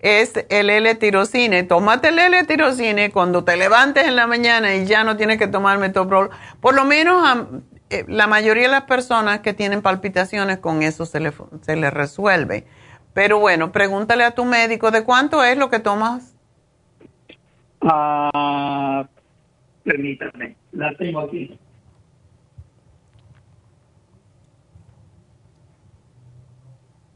es 0.00 0.32
el 0.48 0.70
L-tirocine. 0.70 1.64
Tómate 1.64 2.08
el 2.08 2.18
L-tirocine 2.18 3.10
cuando 3.10 3.44
te 3.44 3.56
levantes 3.56 4.06
en 4.06 4.16
la 4.16 4.26
mañana 4.26 4.74
y 4.74 4.86
ya 4.86 5.04
no 5.04 5.16
tienes 5.16 5.38
que 5.38 5.48
tomar 5.48 5.78
metoprolol. 5.78 6.30
Por 6.60 6.74
lo 6.74 6.84
menos 6.84 7.46
eh, 7.90 8.04
la 8.08 8.26
mayoría 8.26 8.64
de 8.64 8.68
las 8.68 8.84
personas 8.84 9.40
que 9.40 9.52
tienen 9.52 9.82
palpitaciones 9.82 10.58
con 10.58 10.82
eso 10.82 11.04
se 11.04 11.20
le, 11.20 11.32
se 11.62 11.76
le 11.76 11.90
resuelve. 11.90 12.64
Pero 13.12 13.38
bueno, 13.38 13.72
pregúntale 13.72 14.24
a 14.24 14.30
tu 14.30 14.44
médico 14.44 14.90
de 14.90 15.02
cuánto 15.02 15.42
es 15.42 15.58
lo 15.58 15.68
que 15.68 15.80
tomas. 15.80 16.34
Ah, 17.80 19.08
permítame, 19.84 20.56
la 20.72 20.94
tengo 20.96 21.20
aquí. 21.20 21.58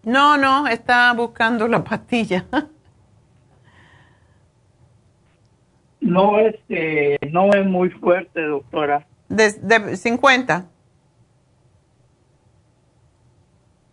No, 0.05 0.37
no, 0.37 0.67
está 0.67 1.13
buscando 1.15 1.69
la 1.69 1.85
pastilla. 1.85 2.45
no, 6.01 6.39
este, 6.41 7.19
no 7.31 7.51
es 7.53 7.65
muy 7.67 7.91
fuerte, 7.91 8.43
doctora. 8.43 9.07
¿De, 9.29 9.53
de 9.53 9.97
50? 9.97 10.69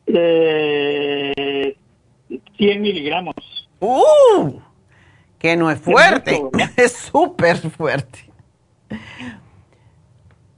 Eh, 0.07 1.77
100 2.57 2.81
miligramos. 2.81 3.35
¡Uh! 3.79 4.59
Que 5.39 5.55
no 5.55 5.71
es 5.71 5.79
fuerte, 5.79 6.41
es 6.75 6.91
súper 6.91 7.57
fuerte. 7.57 8.29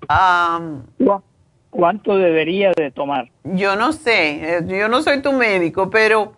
Um, 0.10 0.82
¿Cuánto 1.70 2.18
debería 2.18 2.74
de 2.76 2.92
tomar? 2.92 3.30
Yo 3.46 3.78
no 3.78 3.94
sé, 3.94 4.58
eh, 4.58 4.62
yo 4.68 4.90
no 4.90 5.02
soy 5.02 5.22
tu 5.22 5.32
médico, 5.32 5.90
pero 5.90 6.34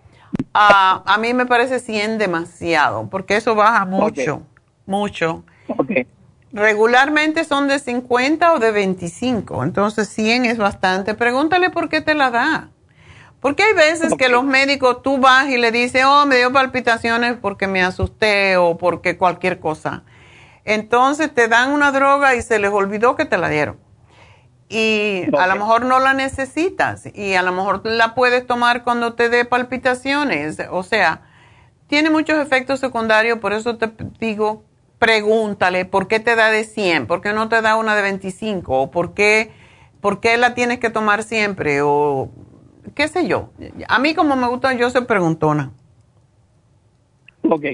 ah, 0.54 1.02
a 1.06 1.18
mí 1.18 1.34
me 1.34 1.48
parece 1.48 1.80
100 1.80 2.20
demasiado, 2.20 3.10
porque 3.10 3.38
eso 3.38 3.56
baja 3.56 3.86
mucho, 3.86 4.44
mucho. 4.86 5.44
Regularmente 6.52 7.46
son 7.46 7.68
de 7.68 7.80
50 7.80 8.54
o 8.54 8.60
de 8.60 8.72
25, 8.72 9.64
entonces 9.64 10.08
100 10.10 10.46
es 10.46 10.58
bastante. 10.60 11.16
Pregúntale 11.16 11.72
por 11.72 11.90
qué 11.90 12.02
te 12.02 12.14
la 12.14 12.30
da. 12.30 12.70
Porque 13.44 13.64
hay 13.64 13.74
veces 13.74 14.14
que 14.16 14.30
los 14.30 14.46
médicos, 14.46 15.02
tú 15.02 15.18
vas 15.18 15.50
y 15.50 15.58
le 15.58 15.74
dices, 15.74 16.06
oh, 16.08 16.26
me 16.26 16.38
dio 16.38 16.54
palpitaciones 16.54 17.36
porque 17.36 17.68
me 17.68 17.84
asusté 17.84 18.56
o 18.56 18.78
porque 18.78 19.18
cualquier 19.18 19.60
cosa. 19.60 20.06
Entonces 20.64 21.34
te 21.34 21.50
dan 21.50 21.74
una 21.74 21.92
droga 21.92 22.36
y 22.36 22.42
se 22.42 22.58
les 22.58 22.72
olvidó 22.72 23.18
que 23.18 23.26
te 23.26 23.38
la 23.38 23.50
dieron. 23.50 23.78
Y 24.70 25.26
a 25.38 25.46
lo 25.48 25.56
mejor 25.58 25.84
no 25.84 26.00
la 26.00 26.14
necesitas 26.14 27.06
y 27.14 27.34
a 27.34 27.42
lo 27.42 27.52
mejor 27.52 27.82
la 27.84 28.16
puedes 28.16 28.48
tomar 28.48 28.86
cuando 28.86 29.14
te 29.14 29.28
dé 29.28 29.44
palpitaciones. 29.44 30.60
O 30.72 30.84
sea, 30.84 31.24
tiene 31.88 32.10
muchos 32.10 32.38
efectos 32.42 32.80
secundarios, 32.80 33.40
por 33.40 33.52
eso 33.52 33.76
te 33.76 33.92
digo, 34.22 34.64
pregúntale 35.00 35.84
por 35.84 36.08
qué 36.08 36.22
te 36.22 36.38
da 36.38 36.50
de 36.50 36.64
100, 36.64 37.08
por 37.08 37.20
qué 37.20 37.34
no 37.34 37.50
te 37.50 37.62
da 37.62 37.76
una 37.76 37.94
de 37.94 38.04
25 38.04 38.84
o 38.84 38.90
por 38.90 39.14
qué, 39.14 39.52
por 40.00 40.22
qué 40.22 40.38
la 40.38 40.54
tienes 40.54 40.80
que 40.80 40.90
tomar 40.90 41.24
siempre 41.24 41.82
o 41.82 42.32
qué 42.96 43.08
sé 43.08 43.28
yo. 43.28 43.50
A 43.88 44.00
mí 44.00 44.14
como 44.14 44.36
me 44.36 44.48
gusta, 44.48 44.74
yo 44.74 44.90
soy 44.90 45.06
preguntona. 45.06 45.72
Ok, 47.44 47.66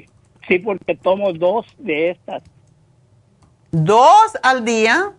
sí, 0.48 0.60
porque 0.60 0.96
tomo 0.96 1.34
dos 1.34 1.66
de 1.78 2.12
estas. 2.12 2.44
¿Dos 3.72 4.38
al 4.42 4.66
día? 4.66 5.14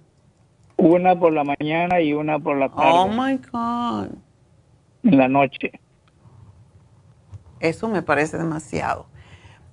Una 0.77 1.18
por 1.18 1.32
la 1.32 1.44
mañana 1.44 2.01
y 2.01 2.12
una 2.12 2.39
por 2.39 2.56
la 2.56 2.68
tarde. 2.68 2.90
Oh 2.90 3.09
my 3.09 3.36
God. 3.52 4.09
En 5.05 5.18
la 5.18 5.28
noche. 5.28 5.72
Eso 7.60 7.89
me 7.89 8.02
parece 8.02 8.39
demasiado. 8.39 9.06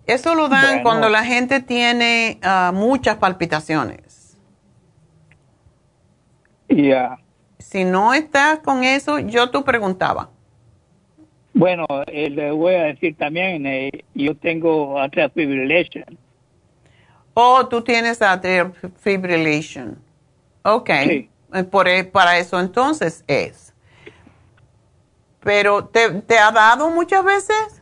Eso 0.05 0.35
lo 0.35 0.47
dan 0.47 0.83
cuando 0.83 1.09
la 1.09 1.23
gente 1.23 1.61
tiene 1.61 2.39
ah, 2.41 2.71
muchas 2.73 3.17
palpitaciones. 3.17 4.37
Ya. 6.69 7.17
Si 7.69 7.83
no 7.83 8.13
estás 8.13 8.59
con 8.59 8.85
eso, 8.85 9.19
yo 9.19 9.49
tú 9.49 9.65
preguntaba. 9.65 10.29
Bueno, 11.53 11.85
eh, 12.07 12.29
le 12.29 12.51
voy 12.51 12.75
a 12.75 12.83
decir 12.83 13.17
también, 13.17 13.65
eh, 13.65 13.91
yo 14.13 14.37
tengo 14.37 14.97
atrial 14.97 15.31
fibrillation. 15.31 16.17
Oh, 17.33 17.67
tú 17.67 17.81
tienes 17.81 18.21
atrial 18.21 18.73
fibrillation. 19.01 19.97
Ok, 20.63 20.89
eh, 20.89 21.29
Por, 21.69 21.89
e, 21.89 22.05
para 22.05 22.37
eso 22.37 22.57
entonces 22.57 23.25
es. 23.27 23.73
Pero, 25.41 25.83
¿te, 25.87 26.21
¿te 26.21 26.37
ha 26.37 26.51
dado 26.51 26.89
muchas 26.89 27.25
veces? 27.25 27.81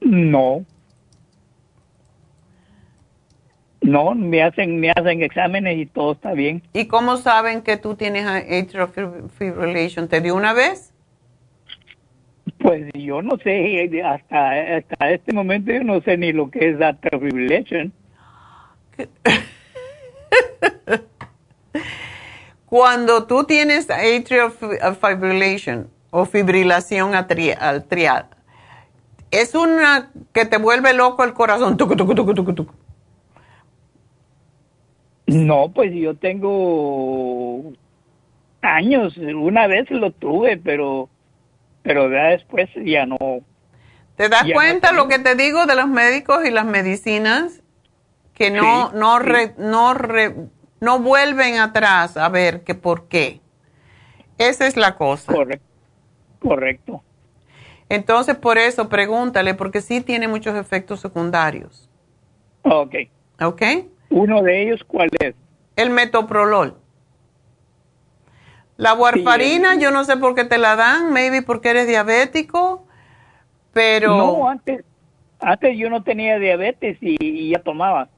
No. 0.00 0.64
No, 3.86 4.14
me 4.16 4.42
hacen, 4.42 4.80
me 4.80 4.90
hacen 4.90 5.22
exámenes 5.22 5.78
y 5.78 5.86
todo 5.86 6.12
está 6.12 6.32
bien. 6.32 6.60
¿Y 6.72 6.86
cómo 6.86 7.18
saben 7.18 7.62
que 7.62 7.76
tú 7.76 7.94
tienes 7.94 8.26
atrial 8.26 8.88
fibrillation? 9.38 10.08
¿Te 10.08 10.20
dio 10.20 10.34
una 10.34 10.52
vez? 10.52 10.92
Pues 12.58 12.90
yo 12.94 13.22
no 13.22 13.38
sé, 13.38 13.88
hasta, 14.04 14.76
hasta 14.76 15.10
este 15.10 15.32
momento 15.32 15.70
yo 15.72 15.84
no 15.84 16.00
sé 16.00 16.16
ni 16.16 16.32
lo 16.32 16.50
que 16.50 16.70
es 16.70 16.82
atrial 16.82 17.20
fibrillation. 17.20 17.92
Cuando 22.66 23.28
tú 23.28 23.44
tienes 23.44 23.88
atrial 23.88 24.50
fibrillation 25.00 25.88
o 26.10 26.24
fibrilación 26.24 27.14
atrial, 27.14 28.26
es 29.30 29.54
una 29.54 30.10
que 30.32 30.44
te 30.44 30.58
vuelve 30.58 30.92
loco 30.92 31.22
el 31.22 31.34
corazón. 31.34 31.76
Tucu, 31.76 31.94
tucu, 31.94 32.16
tucu, 32.16 32.66
no, 35.26 35.72
pues 35.72 35.92
yo 35.92 36.14
tengo 36.14 37.72
años. 38.62 39.16
Una 39.16 39.66
vez 39.66 39.90
lo 39.90 40.10
tuve, 40.12 40.56
pero, 40.56 41.08
pero 41.82 42.10
ya 42.10 42.28
después 42.28 42.68
ya 42.84 43.06
no. 43.06 43.18
¿Te 44.16 44.28
das 44.28 44.44
cuenta 44.52 44.92
lo 44.92 45.08
que 45.08 45.18
te 45.18 45.34
digo 45.34 45.66
de 45.66 45.74
los 45.74 45.88
médicos 45.88 46.44
y 46.46 46.50
las 46.50 46.64
medicinas? 46.64 47.62
Que 48.34 48.50
no, 48.50 48.92
no, 48.92 49.18
no, 49.58 49.94
no 50.80 50.98
vuelven 51.00 51.58
atrás 51.58 52.16
a 52.16 52.28
ver 52.28 52.64
que 52.64 52.74
por 52.74 53.08
qué. 53.08 53.40
Esa 54.38 54.66
es 54.66 54.76
la 54.76 54.96
cosa. 54.96 55.32
Correcto. 55.32 55.66
Correcto. 56.40 57.02
Entonces, 57.88 58.36
por 58.36 58.58
eso, 58.58 58.88
pregúntale, 58.88 59.54
porque 59.54 59.80
sí 59.80 60.00
tiene 60.00 60.28
muchos 60.28 60.56
efectos 60.56 61.00
secundarios. 61.00 61.88
Ok. 62.62 62.94
Ok. 63.40 63.62
¿Uno 64.10 64.42
de 64.42 64.62
ellos 64.62 64.84
cuál 64.86 65.08
es? 65.20 65.34
El 65.76 65.90
metoprolol. 65.90 66.76
La 68.76 68.92
warfarina, 68.92 69.76
yo 69.76 69.90
no 69.90 70.04
sé 70.04 70.16
por 70.16 70.34
qué 70.34 70.44
te 70.44 70.58
la 70.58 70.76
dan, 70.76 71.12
maybe 71.12 71.42
porque 71.42 71.70
eres 71.70 71.86
diabético, 71.86 72.86
pero... 73.72 74.16
No, 74.16 74.48
antes, 74.48 74.84
antes 75.40 75.78
yo 75.78 75.88
no 75.88 76.02
tenía 76.02 76.38
diabetes 76.38 76.98
y, 77.00 77.50
ya 77.50 77.60
tomaba. 77.60 78.08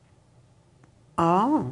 Ah. 1.16 1.64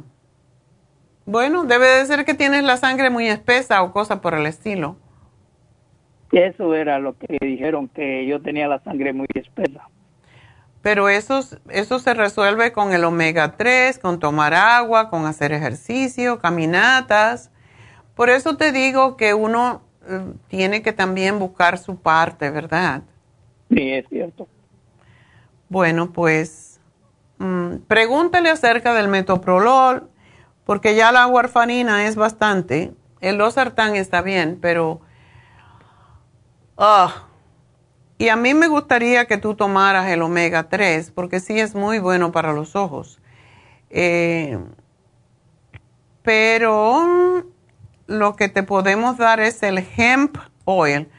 Bueno, 1.25 1.65
debe 1.65 1.87
de 1.87 2.05
ser 2.05 2.23
que 2.23 2.33
tienes 2.33 2.63
la 2.63 2.77
sangre 2.77 3.09
muy 3.09 3.27
espesa 3.27 3.83
o 3.83 3.91
cosa 3.91 4.21
por 4.21 4.33
el 4.33 4.45
estilo. 4.45 4.95
Eso 6.31 6.73
era 6.73 6.99
lo 6.99 7.17
que 7.17 7.37
dijeron, 7.41 7.89
que 7.89 8.25
yo 8.25 8.41
tenía 8.41 8.67
la 8.67 8.79
sangre 8.79 9.11
muy 9.11 9.27
espesa. 9.33 9.89
Pero 10.87 11.09
eso, 11.09 11.41
eso 11.67 11.99
se 11.99 12.13
resuelve 12.13 12.71
con 12.71 12.93
el 12.93 13.03
omega 13.03 13.57
3, 13.57 13.99
con 13.99 14.21
tomar 14.21 14.53
agua, 14.53 15.09
con 15.09 15.25
hacer 15.25 15.51
ejercicio, 15.51 16.39
caminatas. 16.39 17.51
Por 18.15 18.29
eso 18.29 18.55
te 18.55 18.71
digo 18.71 19.17
que 19.17 19.33
uno 19.33 19.81
eh, 20.07 20.21
tiene 20.47 20.81
que 20.81 20.93
también 20.93 21.39
buscar 21.39 21.77
su 21.77 21.97
parte, 21.97 22.51
¿verdad? 22.51 23.01
Sí, 23.69 23.95
es 23.95 24.05
cierto. 24.07 24.47
Bueno, 25.67 26.13
pues 26.13 26.79
mm, 27.37 27.79
pregúntale 27.89 28.49
acerca 28.49 28.93
del 28.93 29.09
metoprolol, 29.09 30.09
porque 30.63 30.95
ya 30.95 31.11
la 31.11 31.27
warfarina 31.27 32.07
es 32.07 32.15
bastante. 32.15 32.93
El 33.19 33.35
losartán 33.35 33.97
está 33.97 34.21
bien, 34.21 34.57
pero... 34.61 35.01
Ah, 36.77 37.26
y 38.17 38.29
a 38.29 38.35
mí 38.35 38.53
me 38.53 38.67
gustaría 38.67 39.25
que 39.25 39.37
tú 39.37 39.55
tomaras 39.55 40.07
el 40.09 40.21
omega 40.21 40.69
3 40.69 41.11
porque 41.11 41.39
sí 41.39 41.59
es 41.59 41.75
muy 41.75 41.99
bueno 41.99 42.31
para 42.31 42.51
los 42.53 42.75
ojos. 42.75 43.19
Eh, 43.89 44.57
pero 46.23 47.45
lo 48.07 48.35
que 48.35 48.49
te 48.49 48.63
podemos 48.63 49.17
dar 49.17 49.39
es 49.39 49.61
el 49.63 49.85
hemp 49.95 50.37
oil. 50.65 51.09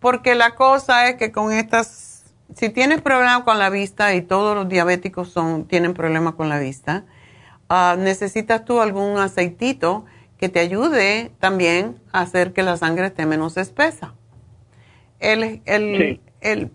Porque 0.00 0.34
la 0.34 0.54
cosa 0.54 1.08
es 1.08 1.16
que 1.16 1.32
con 1.32 1.52
estas, 1.52 2.24
si 2.54 2.68
tienes 2.70 3.00
problemas 3.00 3.42
con 3.42 3.58
la 3.58 3.70
vista 3.70 4.14
y 4.14 4.22
todos 4.22 4.54
los 4.54 4.68
diabéticos 4.68 5.30
son, 5.30 5.66
tienen 5.66 5.94
problemas 5.94 6.34
con 6.34 6.48
la 6.48 6.58
vista, 6.58 7.04
ah, 7.68 7.96
necesitas 7.98 8.64
tú 8.64 8.80
algún 8.80 9.18
aceitito 9.18 10.04
que 10.38 10.48
te 10.48 10.60
ayude 10.60 11.32
también 11.40 12.00
a 12.12 12.20
hacer 12.20 12.52
que 12.52 12.62
la 12.62 12.76
sangre 12.76 13.06
esté 13.06 13.26
menos 13.26 13.56
espesa. 13.56 14.14
El, 15.24 15.62
el, 15.64 16.20
el, 16.42 16.70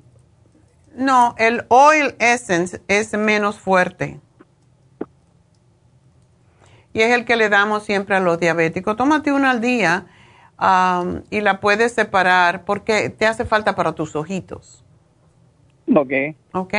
no, 0.95 1.35
el 1.37 1.65
oil 1.67 2.15
essence 2.17 2.81
es 2.87 3.13
menos 3.13 3.59
fuerte. 3.59 4.19
Y 6.91 7.01
es 7.01 7.11
el 7.11 7.25
que 7.25 7.35
le 7.35 7.49
damos 7.49 7.83
siempre 7.83 8.15
a 8.15 8.19
los 8.19 8.39
diabéticos. 8.39 8.97
Tómate 8.97 9.31
una 9.31 9.51
al 9.51 9.61
día 9.61 10.07
um, 10.59 11.21
y 11.29 11.41
la 11.41 11.59
puedes 11.59 11.93
separar 11.93 12.65
porque 12.65 13.11
te 13.11 13.27
hace 13.27 13.45
falta 13.45 13.75
para 13.75 13.93
tus 13.93 14.15
ojitos. 14.15 14.83
Ok. 15.95 16.11
Ok. 16.53 16.73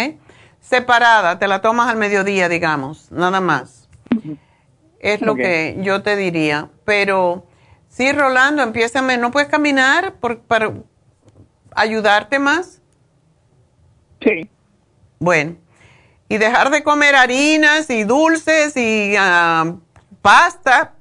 Separada, 0.58 1.38
te 1.38 1.46
la 1.46 1.60
tomas 1.60 1.88
al 1.88 1.96
mediodía, 1.96 2.48
digamos, 2.48 3.12
nada 3.12 3.40
más. 3.40 3.88
Es 4.98 5.22
lo 5.22 5.36
que 5.36 5.78
yo 5.82 6.02
te 6.02 6.16
diría. 6.16 6.68
Pero 6.84 7.46
sí, 7.88 8.10
Rolando, 8.10 8.62
empieza, 8.64 9.00
no 9.00 9.30
puedes 9.30 9.48
caminar 9.48 10.14
por, 10.16 10.40
para, 10.40 10.72
ayudarte 11.74 12.38
más? 12.38 12.80
Sí. 14.20 14.48
Bueno, 15.18 15.56
y 16.28 16.38
dejar 16.38 16.70
de 16.70 16.82
comer 16.82 17.14
harinas 17.14 17.90
y 17.90 18.04
dulces 18.04 18.76
y 18.76 19.14
ah, 19.18 19.74
pasta 20.22 20.94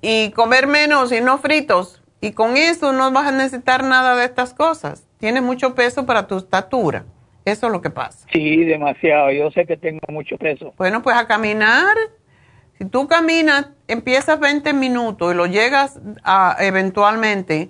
y 0.00 0.30
comer 0.30 0.66
menos 0.66 1.12
y 1.12 1.20
no 1.20 1.38
fritos. 1.38 2.02
Y 2.20 2.32
con 2.32 2.56
eso 2.56 2.92
no 2.92 3.12
vas 3.12 3.28
a 3.28 3.32
necesitar 3.32 3.84
nada 3.84 4.16
de 4.16 4.24
estas 4.24 4.54
cosas. 4.54 5.06
Tienes 5.18 5.42
mucho 5.42 5.74
peso 5.74 6.06
para 6.06 6.26
tu 6.26 6.38
estatura. 6.38 7.04
Eso 7.44 7.66
es 7.66 7.72
lo 7.72 7.82
que 7.82 7.90
pasa. 7.90 8.26
Sí, 8.32 8.64
demasiado. 8.64 9.30
Yo 9.30 9.50
sé 9.50 9.66
que 9.66 9.76
tengo 9.76 10.00
mucho 10.08 10.36
peso. 10.38 10.72
Bueno, 10.78 11.02
pues 11.02 11.16
a 11.16 11.26
caminar. 11.26 11.94
Si 12.78 12.86
tú 12.86 13.06
caminas, 13.06 13.68
empiezas 13.86 14.40
20 14.40 14.72
minutos 14.72 15.32
y 15.32 15.36
lo 15.36 15.46
llegas 15.46 16.00
a 16.24 16.56
eventualmente 16.60 17.68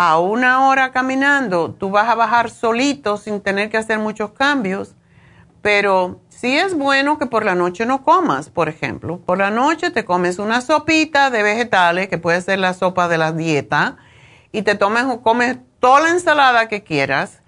a 0.00 0.20
una 0.20 0.68
hora 0.68 0.92
caminando, 0.92 1.74
tú 1.74 1.90
vas 1.90 2.08
a 2.08 2.14
bajar 2.14 2.50
solito 2.50 3.16
sin 3.16 3.40
tener 3.40 3.68
que 3.68 3.78
hacer 3.78 3.98
muchos 3.98 4.30
cambios, 4.30 4.94
pero 5.60 6.20
sí 6.28 6.56
es 6.56 6.78
bueno 6.78 7.18
que 7.18 7.26
por 7.26 7.44
la 7.44 7.56
noche 7.56 7.84
no 7.84 8.04
comas, 8.04 8.48
por 8.48 8.68
ejemplo. 8.68 9.18
Por 9.18 9.38
la 9.38 9.50
noche 9.50 9.90
te 9.90 10.04
comes 10.04 10.38
una 10.38 10.60
sopita 10.60 11.30
de 11.30 11.42
vegetales, 11.42 12.06
que 12.06 12.16
puede 12.16 12.40
ser 12.42 12.60
la 12.60 12.74
sopa 12.74 13.08
de 13.08 13.18
la 13.18 13.32
dieta, 13.32 13.96
y 14.52 14.62
te 14.62 14.76
tomes 14.76 15.02
o 15.02 15.20
comes 15.20 15.58
toda 15.80 16.02
la 16.02 16.10
ensalada 16.10 16.68
que 16.68 16.84
quieras 16.84 17.42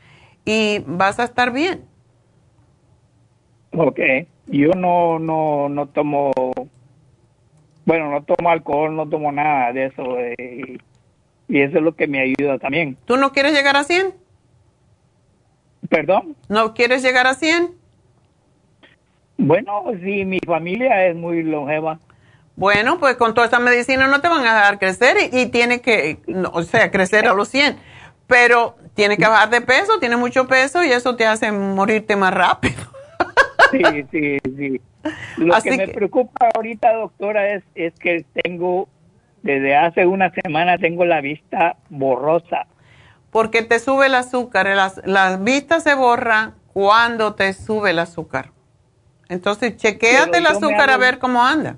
y 0.44 0.80
vas 0.88 1.20
a 1.20 1.24
estar 1.24 1.52
bien. 1.52 1.84
Ok, 3.76 4.00
yo 4.48 4.70
no, 4.72 5.20
no, 5.20 5.68
no 5.68 5.86
tomo, 5.86 6.32
bueno, 7.86 8.10
no 8.10 8.24
tomo 8.24 8.50
alcohol, 8.50 8.96
no 8.96 9.08
tomo 9.08 9.30
nada 9.30 9.72
de 9.72 9.86
eso. 9.86 10.18
Eh, 10.18 10.78
y 11.50 11.60
eso 11.60 11.78
es 11.78 11.82
lo 11.82 11.96
que 11.96 12.06
me 12.06 12.20
ayuda 12.20 12.58
también. 12.58 12.96
¿Tú 13.04 13.16
no 13.16 13.32
quieres 13.32 13.52
llegar 13.52 13.76
a 13.76 13.84
100? 13.84 14.14
¿Perdón? 15.88 16.36
¿No 16.48 16.74
quieres 16.74 17.02
llegar 17.02 17.26
a 17.26 17.34
100? 17.34 17.72
Bueno, 19.36 19.84
sí, 20.02 20.24
mi 20.24 20.38
familia 20.46 21.06
es 21.08 21.16
muy 21.16 21.42
longeva. 21.42 21.98
Bueno, 22.54 23.00
pues 23.00 23.16
con 23.16 23.34
toda 23.34 23.46
esta 23.46 23.58
medicina 23.58 24.06
no 24.06 24.20
te 24.20 24.28
van 24.28 24.46
a 24.46 24.54
dejar 24.54 24.78
crecer 24.78 25.16
y, 25.32 25.46
tiene 25.46 25.80
que, 25.80 26.18
o 26.52 26.62
sea, 26.62 26.90
crecer 26.90 27.26
a 27.26 27.34
los 27.34 27.48
100. 27.48 27.76
Pero 28.28 28.76
tiene 28.94 29.16
que 29.16 29.26
bajar 29.26 29.50
de 29.50 29.60
peso, 29.60 29.98
tiene 29.98 30.16
mucho 30.16 30.46
peso 30.46 30.84
y 30.84 30.92
eso 30.92 31.16
te 31.16 31.26
hace 31.26 31.50
morirte 31.50 32.14
más 32.14 32.32
rápido. 32.32 32.80
sí, 33.72 33.82
sí, 34.12 34.38
sí. 34.56 34.80
Lo 35.38 35.60
que 35.62 35.76
me 35.76 35.88
preocupa 35.88 36.48
ahorita, 36.54 36.92
doctora, 36.92 37.54
es, 37.54 37.64
es 37.74 37.94
que 37.94 38.24
tengo 38.34 38.88
desde 39.42 39.76
hace 39.76 40.06
una 40.06 40.30
semana 40.30 40.78
tengo 40.78 41.04
la 41.04 41.20
vista 41.20 41.76
borrosa. 41.88 42.66
Porque 43.30 43.62
te 43.62 43.78
sube 43.78 44.06
el 44.06 44.14
azúcar. 44.14 44.68
La, 45.04 45.36
vista 45.36 45.80
se 45.80 45.94
borra 45.94 46.54
cuando 46.72 47.34
te 47.34 47.52
sube 47.52 47.90
el 47.90 47.98
azúcar. 48.00 48.50
Entonces, 49.28 49.76
chequéate 49.76 50.38
el 50.38 50.46
azúcar 50.46 50.90
a 50.90 50.96
ver 50.96 51.18
cómo 51.18 51.42
anda. 51.42 51.76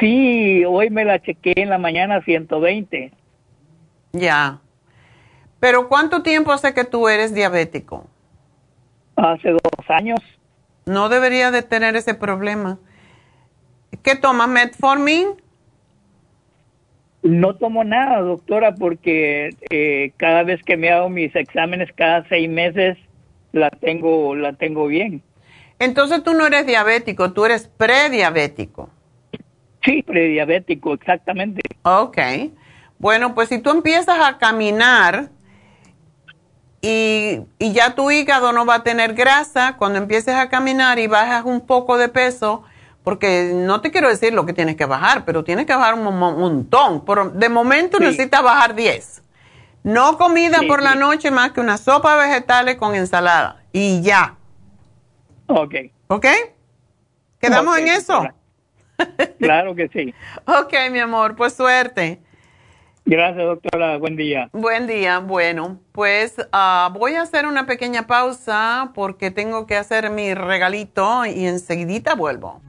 Sí, 0.00 0.64
hoy 0.64 0.90
me 0.90 1.04
la 1.04 1.20
chequeé 1.20 1.54
en 1.56 1.70
la 1.70 1.78
mañana 1.78 2.20
120. 2.22 3.12
Ya. 4.12 4.60
Pero 5.60 5.88
¿cuánto 5.88 6.22
tiempo 6.22 6.52
hace 6.52 6.74
que 6.74 6.84
tú 6.84 7.08
eres 7.08 7.34
diabético? 7.34 8.06
Hace 9.16 9.50
dos 9.50 9.90
años. 9.90 10.20
No 10.86 11.08
debería 11.08 11.50
de 11.50 11.62
tener 11.62 11.94
ese 11.94 12.14
problema. 12.14 12.78
¿Qué 14.02 14.16
tomas? 14.16 14.48
¿Metformin? 14.48 15.41
No 17.22 17.54
tomo 17.54 17.84
nada, 17.84 18.20
doctora, 18.20 18.74
porque 18.74 19.50
eh, 19.70 20.12
cada 20.16 20.42
vez 20.42 20.62
que 20.64 20.76
me 20.76 20.90
hago 20.90 21.08
mis 21.08 21.34
exámenes 21.36 21.90
cada 21.94 22.28
seis 22.28 22.48
meses 22.48 22.98
la 23.52 23.70
tengo, 23.70 24.34
la 24.34 24.54
tengo 24.54 24.88
bien. 24.88 25.22
Entonces 25.78 26.22
tú 26.24 26.34
no 26.34 26.46
eres 26.46 26.66
diabético, 26.66 27.32
tú 27.32 27.44
eres 27.44 27.68
prediabético. 27.68 28.90
Sí, 29.84 30.02
prediabético, 30.02 30.94
exactamente. 30.94 31.60
Ok. 31.82 32.18
Bueno, 32.98 33.34
pues 33.34 33.48
si 33.48 33.58
tú 33.58 33.70
empiezas 33.70 34.18
a 34.20 34.38
caminar 34.38 35.30
y, 36.80 37.40
y, 37.58 37.72
ya 37.72 37.94
tu 37.94 38.10
hígado 38.10 38.52
no 38.52 38.66
va 38.66 38.76
a 38.76 38.82
tener 38.82 39.14
grasa, 39.14 39.76
cuando 39.76 39.98
empieces 39.98 40.34
a 40.34 40.48
caminar 40.48 40.98
y 40.98 41.06
bajas 41.06 41.44
un 41.44 41.60
poco 41.60 41.98
de 41.98 42.08
peso, 42.08 42.64
porque 43.04 43.52
no 43.54 43.80
te 43.80 43.90
quiero 43.90 44.08
decir 44.08 44.32
lo 44.32 44.46
que 44.46 44.52
tienes 44.52 44.76
que 44.76 44.84
bajar, 44.84 45.24
pero 45.24 45.42
tienes 45.42 45.66
que 45.66 45.74
bajar 45.74 45.94
un 45.94 46.18
montón. 46.18 47.04
Por, 47.04 47.32
de 47.32 47.48
momento 47.48 47.98
necesitas 47.98 48.42
bajar 48.42 48.74
10. 48.74 49.22
No 49.82 50.16
comida 50.16 50.60
por 50.68 50.82
la 50.82 50.94
noche 50.94 51.30
más 51.30 51.50
que 51.50 51.60
una 51.60 51.76
sopa 51.76 52.16
de 52.16 52.28
vegetales 52.28 52.76
con 52.76 52.94
ensalada. 52.94 53.62
Y 53.72 54.02
ya. 54.02 54.36
Ok. 55.48 55.74
¿Ok? 56.06 56.26
¿Quedamos 57.40 57.78
en 57.78 57.88
eso? 57.88 58.28
Claro 59.38 59.74
que 59.74 59.88
sí. 59.88 60.14
ok, 60.46 60.72
mi 60.92 61.00
amor, 61.00 61.34
pues 61.34 61.54
suerte. 61.54 62.20
Gracias, 63.04 63.44
doctora. 63.44 63.98
Buen 63.98 64.16
día. 64.16 64.48
Buen 64.52 64.86
día. 64.86 65.18
Bueno, 65.18 65.80
pues 65.92 66.36
ah, 66.52 66.90
voy 66.94 67.14
a 67.14 67.22
hacer 67.22 67.46
una 67.46 67.66
pequeña 67.66 68.06
pausa 68.06 68.92
porque 68.94 69.30
tengo 69.30 69.66
que 69.66 69.76
hacer 69.76 70.10
mi 70.10 70.34
regalito 70.34 71.26
y 71.26 71.46
enseguidita 71.46 72.14
vuelvo. 72.14 72.62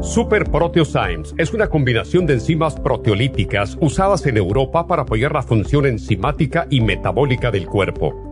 Super 0.00 0.50
Proteosymes 0.50 1.34
es 1.36 1.52
una 1.52 1.68
combinación 1.68 2.26
de 2.26 2.34
enzimas 2.34 2.74
proteolíticas 2.74 3.76
usadas 3.80 4.26
en 4.26 4.38
Europa 4.38 4.86
para 4.86 5.02
apoyar 5.02 5.32
la 5.32 5.42
función 5.42 5.86
enzimática 5.86 6.66
y 6.70 6.80
metabólica 6.80 7.50
del 7.50 7.66
cuerpo. 7.66 8.27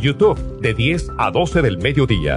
YouTube 0.00 0.38
de 0.60 0.74
10 0.74 1.10
a 1.18 1.30
12 1.30 1.62
del 1.62 1.78
mediodía. 1.78 2.36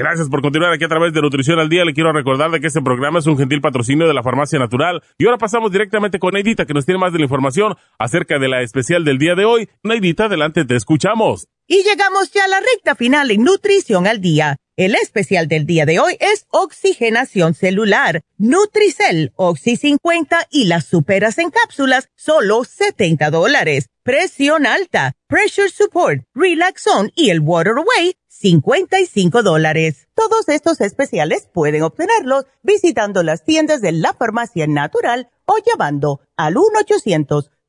Gracias 0.00 0.30
por 0.30 0.40
continuar 0.40 0.72
aquí 0.72 0.84
a 0.84 0.88
través 0.88 1.12
de 1.12 1.20
Nutrición 1.20 1.58
al 1.58 1.68
Día. 1.68 1.84
Le 1.84 1.92
quiero 1.92 2.10
recordar 2.10 2.50
de 2.50 2.58
que 2.58 2.68
este 2.68 2.80
programa 2.80 3.18
es 3.18 3.26
un 3.26 3.36
gentil 3.36 3.60
patrocinio 3.60 4.08
de 4.08 4.14
la 4.14 4.22
Farmacia 4.22 4.58
Natural. 4.58 5.02
Y 5.18 5.26
ahora 5.26 5.36
pasamos 5.36 5.72
directamente 5.72 6.18
con 6.18 6.32
Neidita, 6.32 6.64
que 6.64 6.72
nos 6.72 6.86
tiene 6.86 6.98
más 6.98 7.12
de 7.12 7.18
la 7.18 7.24
información 7.24 7.76
acerca 7.98 8.38
de 8.38 8.48
la 8.48 8.62
especial 8.62 9.04
del 9.04 9.18
día 9.18 9.34
de 9.34 9.44
hoy. 9.44 9.68
Neidita, 9.82 10.24
adelante, 10.24 10.64
te 10.64 10.74
escuchamos. 10.74 11.48
Y 11.66 11.82
llegamos 11.82 12.30
ya 12.32 12.46
a 12.46 12.48
la 12.48 12.60
recta 12.60 12.94
final 12.94 13.30
en 13.30 13.44
Nutrición 13.44 14.06
al 14.06 14.22
Día. 14.22 14.56
El 14.74 14.94
especial 14.94 15.48
del 15.48 15.66
día 15.66 15.84
de 15.84 16.00
hoy 16.00 16.16
es 16.18 16.46
Oxigenación 16.48 17.52
Celular, 17.52 18.22
Nutricel, 18.38 19.30
Oxy 19.36 19.76
50 19.76 20.48
y 20.50 20.64
las 20.64 20.86
superas 20.86 21.36
en 21.36 21.50
cápsulas, 21.50 22.08
solo 22.16 22.64
70 22.64 23.30
dólares. 23.30 23.89
Presión 24.02 24.64
alta, 24.64 25.12
Pressure 25.26 25.68
Support, 25.68 26.22
Relaxon 26.32 27.12
y 27.14 27.28
el 27.28 27.40
Water 27.40 27.74
Away, 27.76 28.14
55 28.28 29.42
dólares. 29.42 30.08
Todos 30.14 30.48
estos 30.48 30.80
especiales 30.80 31.46
pueden 31.52 31.82
obtenerlos 31.82 32.46
visitando 32.62 33.22
las 33.22 33.44
tiendas 33.44 33.82
de 33.82 33.92
la 33.92 34.14
farmacia 34.14 34.66
natural 34.66 35.28
o 35.44 35.56
llamando 35.58 36.22
al 36.34 36.54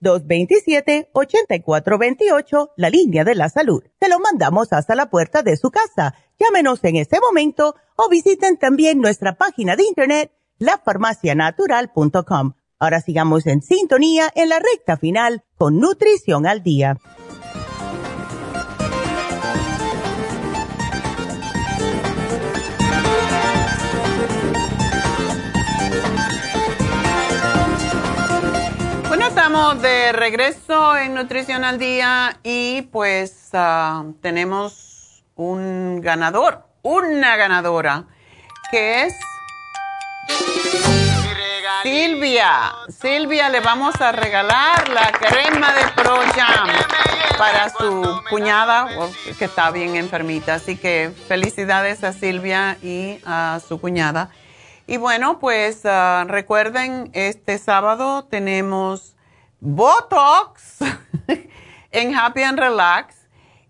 1-800-227-8428, 0.02 2.70
la 2.78 2.90
línea 2.90 3.26
de 3.26 3.36
la 3.36 3.50
salud. 3.50 3.84
Se 4.00 4.08
lo 4.08 4.22
mandamos 4.22 4.72
hasta 4.72 4.96
la 4.96 5.10
puerta 5.10 5.44
de 5.44 5.58
su 5.58 5.70
casa. 5.70 6.16
Llámenos 6.40 6.82
en 6.86 6.96
este 6.96 7.20
momento 7.20 7.76
o 7.98 8.08
visiten 8.08 8.56
también 8.56 9.02
nuestra 9.02 9.36
página 9.36 9.76
de 9.76 9.84
internet, 9.84 10.32
lafarmacianatural.com. 10.60 12.54
Ahora 12.82 13.00
sigamos 13.00 13.46
en 13.46 13.62
sintonía 13.62 14.32
en 14.34 14.50
la 14.50 14.58
recta 14.58 14.98
final 14.98 15.44
con 15.56 15.80
Nutrición 15.80 16.48
al 16.48 16.64
Día. 16.64 16.98
Bueno, 29.10 29.28
estamos 29.28 29.80
de 29.84 30.12
regreso 30.14 30.98
en 30.98 31.14
Nutrición 31.14 31.64
al 31.64 31.78
Día 31.78 32.40
y 32.42 32.82
pues 32.92 33.50
ah, 33.54 34.06
tenemos 34.22 35.24
un 35.36 36.02
ganador, 36.02 36.64
una 36.82 37.36
ganadora, 37.36 38.08
que 38.72 39.04
es 39.04 39.14
Silvia. 41.84 42.76
Silvia 42.90 43.50
le 43.50 43.60
vamos 43.60 44.00
a 44.02 44.12
regalar 44.12 44.90
la 44.90 45.12
crema 45.12 45.74
de 45.74 45.88
Pro 45.96 46.18
Jam 46.36 46.70
para 47.38 47.70
su 47.70 48.22
cuñada 48.30 48.88
que 49.38 49.46
está 49.46 49.72
bien 49.72 49.96
enfermita. 49.96 50.56
Así 50.56 50.78
que 50.78 51.12
felicidades 51.28 52.04
a 52.04 52.14
Silvia 52.14 52.78
y 52.84 53.20
a 53.26 53.60
su 53.68 53.80
cuñada. 53.82 54.30
Y 54.88 54.98
bueno, 54.98 55.40
pues 55.40 55.82
ah, 55.86 56.26
recuerden, 56.28 57.10
este 57.14 57.58
sábado 57.58 58.26
tenemos 58.26 59.16
Botox 59.60 60.80
en 61.92 62.16
Happy 62.16 62.44
and 62.44 62.60
Relax 62.60 63.16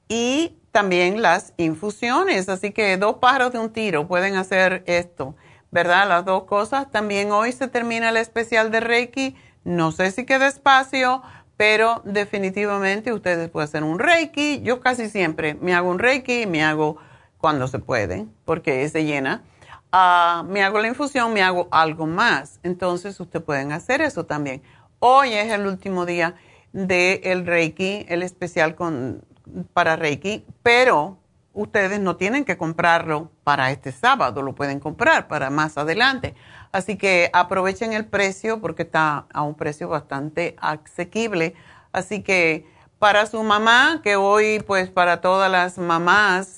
y 0.08 0.58
también 0.72 1.22
las 1.22 1.54
infusiones. 1.58 2.50
Así 2.50 2.72
que 2.72 2.98
dos 2.98 3.18
pájaros 3.18 3.54
de 3.54 3.60
un 3.60 3.72
tiro 3.72 4.08
pueden 4.08 4.36
hacer 4.36 4.84
esto, 4.88 5.36
¿verdad? 5.72 6.08
Las 6.08 6.26
dos 6.26 6.44
cosas. 6.44 6.92
También 6.92 7.32
hoy 7.32 7.52
se 7.52 7.68
termina 7.68 8.10
el 8.10 8.18
especial 8.18 8.72
de 8.72 8.82
Reiki. 8.82 9.36
No 9.64 9.92
sé 9.92 10.12
si 10.12 10.26
queda 10.26 10.48
espacio, 10.48 11.22
pero 11.58 12.02
definitivamente 12.06 13.14
ustedes 13.14 13.50
pueden 13.50 13.70
hacer 13.70 13.84
un 13.84 14.00
Reiki. 14.00 14.62
Yo 14.62 14.82
casi 14.82 15.10
siempre 15.10 15.56
me 15.56 15.74
hago 15.74 15.90
un 15.90 16.00
Reiki 16.00 16.46
me 16.46 16.64
hago 16.64 16.98
cuando 17.38 17.68
se 17.68 17.80
puede, 17.80 18.28
porque 18.46 18.88
se 18.90 19.06
llena. 19.06 19.44
Ah, 19.92 20.46
me 20.48 20.64
hago 20.64 20.80
la 20.80 20.88
infusión, 20.88 21.34
me 21.34 21.42
hago 21.42 21.68
algo 21.72 22.06
más. 22.06 22.60
Entonces, 22.64 23.20
ustedes 23.20 23.44
pueden 23.44 23.72
hacer 23.72 24.02
eso 24.02 24.26
también. 24.26 24.62
Hoy 25.00 25.34
es 25.34 25.52
el 25.52 25.66
último 25.66 26.06
día 26.06 26.36
del 26.72 27.20
el 27.24 27.46
Reiki, 27.46 28.06
el 28.08 28.24
especial 28.24 28.76
con, 28.76 29.26
para 29.74 29.96
Reiki, 29.96 30.46
pero 30.64 31.18
ustedes 31.54 32.00
no 32.00 32.16
tienen 32.16 32.46
que 32.46 32.58
comprarlo 32.58 33.32
para 33.44 33.72
este 33.72 33.92
sábado, 33.92 34.42
lo 34.42 34.54
pueden 34.54 34.80
comprar 34.80 35.28
para 35.28 35.50
más 35.50 35.78
adelante. 35.78 36.36
Así 36.72 36.98
que 36.98 37.30
aprovechen 37.34 37.94
el 37.94 38.06
precio 38.06 38.62
porque 38.62 38.84
está 38.84 39.26
a 39.34 39.42
un 39.42 39.56
precio 39.56 39.90
bastante 39.90 40.56
asequible. 40.60 41.54
Así 41.92 42.24
que 42.24 42.66
para 43.00 43.26
su 43.26 43.42
mamá, 43.44 44.02
que 44.04 44.16
hoy 44.16 44.64
pues 44.66 44.90
para 44.90 45.22
todas 45.22 45.52
las 45.52 45.78
mamás 45.78 46.58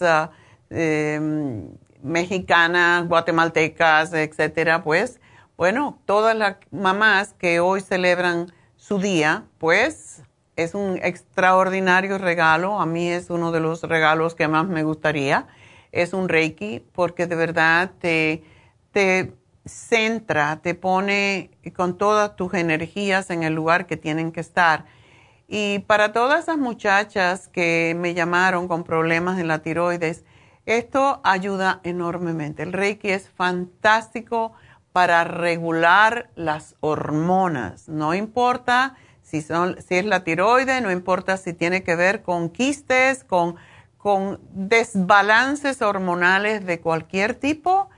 em, 0.70 1.70
mexicanas, 2.04 3.08
guatemaltecas, 3.08 4.14
etcétera, 4.14 4.84
pues 4.84 5.20
bueno, 5.58 6.00
todas 6.06 6.36
las 6.36 6.58
mamás 6.72 7.34
que 7.34 7.60
hoy 7.60 7.82
celebran 7.82 8.52
su 8.76 9.00
día, 9.00 9.46
pues 9.58 10.24
es 10.56 10.76
un 10.76 11.00
extraordinario 11.02 12.18
regalo. 12.18 12.80
A 12.80 12.86
mí 12.86 13.10
es 13.10 13.30
uno 13.30 13.52
de 13.52 13.60
los 13.60 13.84
regalos 13.84 14.36
que 14.36 14.48
más 14.48 14.68
me 14.68 14.84
gustaría. 14.84 15.48
Es 15.92 16.14
un 16.14 16.30
Reiki 16.30 16.84
porque 16.94 17.28
de 17.28 17.36
verdad 17.36 17.92
te, 18.00 18.44
te 18.92 19.34
centra, 19.66 20.62
te 20.62 20.76
pone 20.76 21.52
con 21.76 21.98
todas 21.98 22.36
tus 22.36 22.54
energías 22.54 23.30
en 23.30 23.44
el 23.44 23.54
lugar 23.54 23.86
que 23.86 23.98
tienen 23.98 24.32
que 24.32 24.42
estar. 24.42 24.86
Y 25.48 25.80
para 25.80 26.14
todas 26.14 26.44
esas 26.44 26.58
muchachas 26.58 27.48
que 27.48 27.96
me 27.98 28.14
llamaron 28.14 28.68
con 28.68 28.84
problemas 28.84 29.40
en 29.40 29.48
la 29.48 29.60
tiroides, 29.60 30.24
esto 30.66 31.20
ayuda 31.24 31.82
enormemente. 31.84 32.64
El 32.64 32.74
Reiki 32.74 33.10
es 33.10 33.30
fantástico 33.30 34.54
para 34.94 35.24
regular 35.24 36.30
las 36.36 36.76
hormonas. 36.80 37.90
No 37.90 38.14
importa 38.14 38.96
si, 39.42 39.96
es 39.96 40.06
la 40.06 40.24
tiroides, 40.24 40.82
no 40.82 40.92
importa 40.92 41.38
si 41.38 41.54
tiene 41.54 41.84
que 41.84 41.96
ver 41.96 42.22
con 42.22 42.50
quistes, 42.50 43.24
con, 43.24 43.56
con 43.98 44.40
desbalances 44.52 45.82
hormonales 45.82 46.66
de 46.66 46.80
cualquier 46.80 47.34
tipo, 47.34 47.90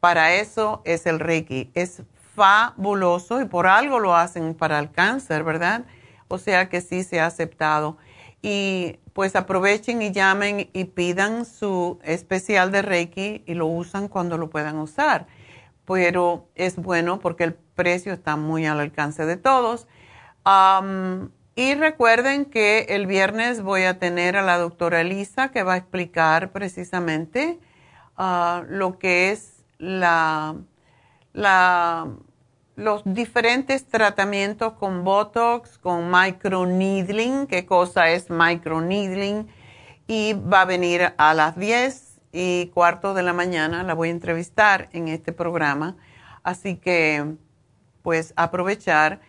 para 0.00 0.34
eso 0.34 0.82
es 0.84 1.06
el 1.06 1.20
Reiki. 1.20 1.70
Es 1.74 2.02
fabuloso 2.34 3.40
y 3.40 3.44
por 3.44 3.66
algo 3.66 4.00
lo 4.00 4.16
hacen 4.16 4.54
para 4.54 4.78
el 4.78 4.90
cáncer, 4.90 5.44
¿verdad? 5.44 5.84
O 6.28 6.38
sea 6.38 6.68
que 6.68 6.80
sí 6.80 7.04
se 7.04 7.20
ha 7.20 7.26
aceptado. 7.26 7.98
Y 8.42 8.98
pues 9.12 9.36
aprovechen 9.36 10.00
y 10.00 10.12
llamen 10.12 10.70
y 10.72 10.84
pidan 10.84 11.44
su 11.44 11.98
especial 12.02 12.72
de 12.72 12.82
Reiki 12.82 13.42
y 13.46 13.54
lo 13.54 13.66
usan 13.66 14.08
cuando 14.08 14.38
lo 14.38 14.48
puedan 14.48 14.78
usar. 14.78 15.26
Pero 15.84 16.48
es 16.54 16.76
bueno 16.76 17.20
porque 17.20 17.44
el 17.44 17.54
precio 17.54 18.12
está 18.12 18.36
muy 18.36 18.64
al 18.66 18.80
alcance 18.80 19.26
de 19.26 19.36
todos 19.36 19.86
y 21.54 21.74
recuerden 21.74 22.44
que 22.46 22.86
el 22.90 23.06
viernes 23.06 23.62
voy 23.62 23.82
a 23.82 23.98
tener 23.98 24.36
a 24.36 24.42
la 24.42 24.58
doctora 24.58 25.00
Elisa 25.02 25.50
que 25.50 25.62
va 25.62 25.74
a 25.74 25.76
explicar 25.76 26.52
precisamente 26.52 27.58
ah, 28.16 28.64
lo 28.68 28.98
que 28.98 29.30
es 29.30 29.64
la, 29.78 30.56
la, 31.32 32.08
los 32.76 33.02
diferentes 33.04 33.86
tratamientos 33.86 34.74
con 34.74 35.04
Botox, 35.04 35.78
con 35.78 36.10
microneedling, 36.10 37.46
qué 37.46 37.66
cosa 37.66 38.10
es 38.10 38.30
microneedling, 38.30 39.48
y 40.06 40.32
va 40.32 40.62
a 40.62 40.64
venir 40.64 41.12
a 41.16 41.34
las 41.34 41.56
10 41.56 42.20
y 42.32 42.66
cuarto 42.68 43.14
de 43.14 43.22
la 43.22 43.32
mañana, 43.32 43.82
la 43.82 43.94
voy 43.94 44.08
a 44.08 44.12
entrevistar 44.12 44.88
en 44.92 45.08
este 45.08 45.32
programa, 45.32 45.96
así 46.42 46.76
que 46.76 47.36
pues 48.02 48.32
aprovechar 48.36 49.20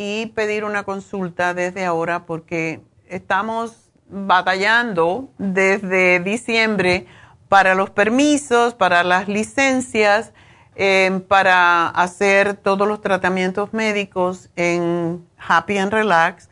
y 0.00 0.26
pedir 0.26 0.62
una 0.62 0.84
consulta 0.84 1.54
desde 1.54 1.84
ahora 1.84 2.24
porque 2.24 2.80
estamos 3.08 3.90
batallando 4.08 5.28
desde 5.38 6.20
diciembre 6.20 7.06
para 7.48 7.74
los 7.74 7.90
permisos, 7.90 8.74
para 8.74 9.02
las 9.02 9.26
licencias, 9.26 10.32
eh, 10.76 11.20
para 11.26 11.88
hacer 11.88 12.54
todos 12.54 12.86
los 12.86 13.00
tratamientos 13.00 13.72
médicos 13.72 14.50
en 14.54 15.26
Happy 15.36 15.78
and 15.78 15.92
Relax 15.92 16.48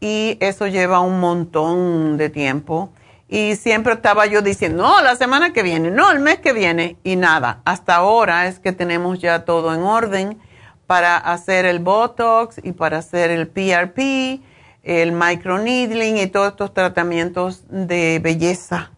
y 0.00 0.38
eso 0.40 0.66
lleva 0.66 1.00
un 1.00 1.20
montón 1.20 2.16
de 2.16 2.30
tiempo. 2.30 2.94
Y 3.28 3.56
siempre 3.56 3.92
estaba 3.92 4.24
yo 4.24 4.40
diciendo, 4.40 4.84
no, 4.84 5.02
la 5.02 5.16
semana 5.16 5.52
que 5.52 5.62
viene, 5.62 5.90
no, 5.90 6.10
el 6.10 6.20
mes 6.20 6.38
que 6.38 6.54
viene 6.54 6.96
y 7.04 7.16
nada. 7.16 7.60
Hasta 7.66 7.96
ahora 7.96 8.46
es 8.46 8.58
que 8.58 8.72
tenemos 8.72 9.18
ya 9.18 9.44
todo 9.44 9.74
en 9.74 9.82
orden 9.82 10.38
para 10.86 11.16
hacer 11.16 11.64
el 11.64 11.80
Botox 11.80 12.60
y 12.62 12.72
para 12.72 12.98
hacer 12.98 13.30
el 13.30 13.48
PRP, 13.48 14.40
el 14.82 15.12
microneedling 15.12 16.18
y 16.18 16.26
todos 16.28 16.50
estos 16.50 16.72
tratamientos 16.72 17.64
de 17.68 18.20
belleza, 18.22 18.92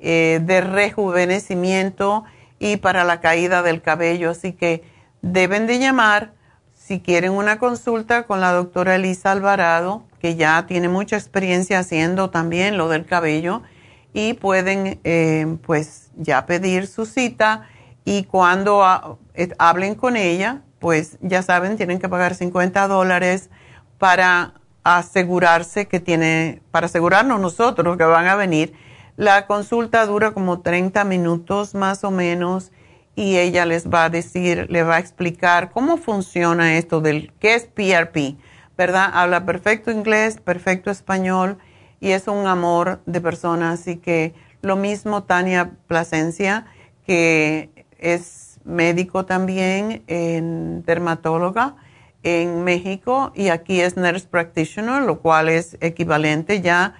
eh, 0.00 0.40
de 0.42 0.60
rejuvenecimiento 0.60 2.24
y 2.58 2.78
para 2.78 3.04
la 3.04 3.20
caída 3.20 3.62
del 3.62 3.80
cabello. 3.82 4.30
Así 4.30 4.52
que 4.52 4.82
deben 5.22 5.66
de 5.66 5.78
llamar 5.78 6.32
si 6.74 7.00
quieren 7.00 7.32
una 7.32 7.58
consulta 7.58 8.24
con 8.24 8.40
la 8.40 8.52
doctora 8.52 8.96
Elisa 8.96 9.30
Alvarado, 9.30 10.02
que 10.20 10.36
ya 10.36 10.66
tiene 10.66 10.88
mucha 10.88 11.16
experiencia 11.16 11.78
haciendo 11.78 12.30
también 12.30 12.76
lo 12.76 12.88
del 12.88 13.04
cabello, 13.04 13.62
y 14.12 14.32
pueden 14.32 14.98
eh, 15.04 15.58
pues 15.64 16.10
ya 16.16 16.46
pedir 16.46 16.86
su 16.86 17.06
cita 17.06 17.68
y 18.04 18.24
cuando 18.24 19.18
eh, 19.34 19.50
hablen 19.58 19.94
con 19.94 20.16
ella, 20.16 20.62
pues 20.78 21.18
ya 21.20 21.42
saben, 21.42 21.76
tienen 21.76 21.98
que 21.98 22.08
pagar 22.08 22.34
50 22.34 22.88
dólares 22.88 23.50
para 23.98 24.54
asegurarse 24.84 25.86
que 25.86 26.00
tiene, 26.00 26.62
para 26.70 26.86
asegurarnos 26.86 27.40
nosotros 27.40 27.96
que 27.96 28.04
van 28.04 28.26
a 28.26 28.36
venir. 28.36 28.72
La 29.16 29.46
consulta 29.46 30.06
dura 30.06 30.30
como 30.32 30.60
30 30.60 31.04
minutos 31.04 31.74
más 31.74 32.04
o 32.04 32.10
menos 32.10 32.70
y 33.16 33.36
ella 33.36 33.66
les 33.66 33.90
va 33.90 34.04
a 34.04 34.10
decir, 34.10 34.70
le 34.70 34.84
va 34.84 34.96
a 34.96 35.00
explicar 35.00 35.70
cómo 35.72 35.96
funciona 35.96 36.78
esto 36.78 37.00
del 37.00 37.32
qué 37.40 37.56
es 37.56 37.66
PRP, 37.66 38.36
¿verdad? 38.76 39.10
Habla 39.12 39.44
perfecto 39.44 39.90
inglés, 39.90 40.38
perfecto 40.38 40.92
español 40.92 41.58
y 42.00 42.12
es 42.12 42.28
un 42.28 42.46
amor 42.46 43.00
de 43.06 43.20
persona. 43.20 43.72
Así 43.72 43.96
que 43.96 44.34
lo 44.62 44.76
mismo 44.76 45.24
Tania 45.24 45.72
Plasencia, 45.88 46.66
que 47.04 47.70
es 47.98 48.47
médico 48.68 49.24
también, 49.24 50.04
en 50.06 50.84
dermatóloga 50.84 51.76
en 52.22 52.64
México 52.64 53.32
y 53.34 53.48
aquí 53.48 53.80
es 53.80 53.96
nurse 53.96 54.26
practitioner, 54.28 55.02
lo 55.02 55.20
cual 55.20 55.48
es 55.48 55.76
equivalente 55.80 56.60
ya. 56.60 56.94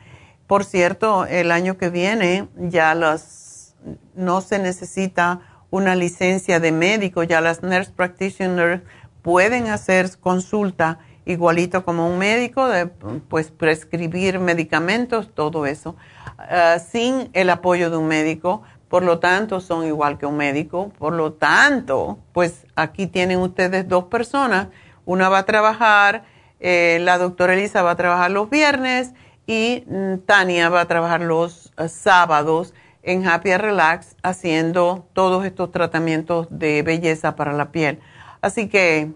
Por 0.47 0.65
cierto, 0.65 1.27
el 1.27 1.51
año 1.51 1.77
que 1.77 1.91
viene 1.91 2.49
ya 2.57 2.95
las 2.95 3.75
no 4.15 4.41
se 4.41 4.59
necesita 4.59 5.41
una 5.71 5.95
licencia 5.95 6.61
de 6.61 6.73
médico, 6.73 7.23
ya 7.23 7.41
las 7.41 7.63
nurse 7.63 7.93
practitioners 7.93 8.83
pueden 9.23 9.69
hacer 9.69 10.11
consulta 10.19 10.99
igualito 11.27 11.85
como 11.85 12.09
un 12.09 12.17
médico, 12.17 12.67
de, 12.69 12.87
pues 12.87 13.51
prescribir 13.51 14.39
medicamentos, 14.39 15.35
todo 15.35 15.67
eso, 15.67 15.95
ah, 16.39 16.79
sin 16.79 17.29
el 17.35 17.51
apoyo 17.51 17.91
de 17.91 17.99
un 17.99 18.09
médico, 18.09 18.63
por 18.89 19.03
lo 19.03 19.19
tanto 19.19 19.61
son 19.61 19.87
igual 19.87 20.19
que 20.19 20.27
un 20.27 20.37
médico, 20.37 20.91
por 20.99 21.13
lo 21.13 21.33
tanto, 21.33 22.19
pues 22.33 22.67
aquí 22.75 23.07
tienen 23.07 23.39
ustedes 23.39 23.89
dos 23.89 24.05
personas, 24.05 24.69
una 25.05 25.29
va 25.29 25.39
a 25.39 25.47
trabajar, 25.47 26.25
eh, 26.61 26.99
la 27.03 27.19
doctora 27.19 27.55
Elisa 27.55 27.83
va 27.83 27.93
a 27.93 27.97
trabajar 27.97 28.31
los 28.31 28.51
viernes 28.51 29.13
y 29.47 29.85
mm, 29.87 30.19
Tania 30.27 30.69
va 30.69 30.83
a 30.83 30.89
trabajar 30.89 31.21
los 31.21 31.73
eh, 31.79 31.89
sábados 31.89 32.75
en 33.03 33.27
Happy 33.27 33.57
Relax 33.57 34.17
haciendo 34.23 35.07
todos 35.13 35.45
estos 35.45 35.71
tratamientos 35.71 36.47
de 36.51 36.83
belleza 36.83 37.37
para 37.37 37.53
la 37.53 37.71
piel. 37.71 38.01
Así 38.41 38.69
que 38.69 39.13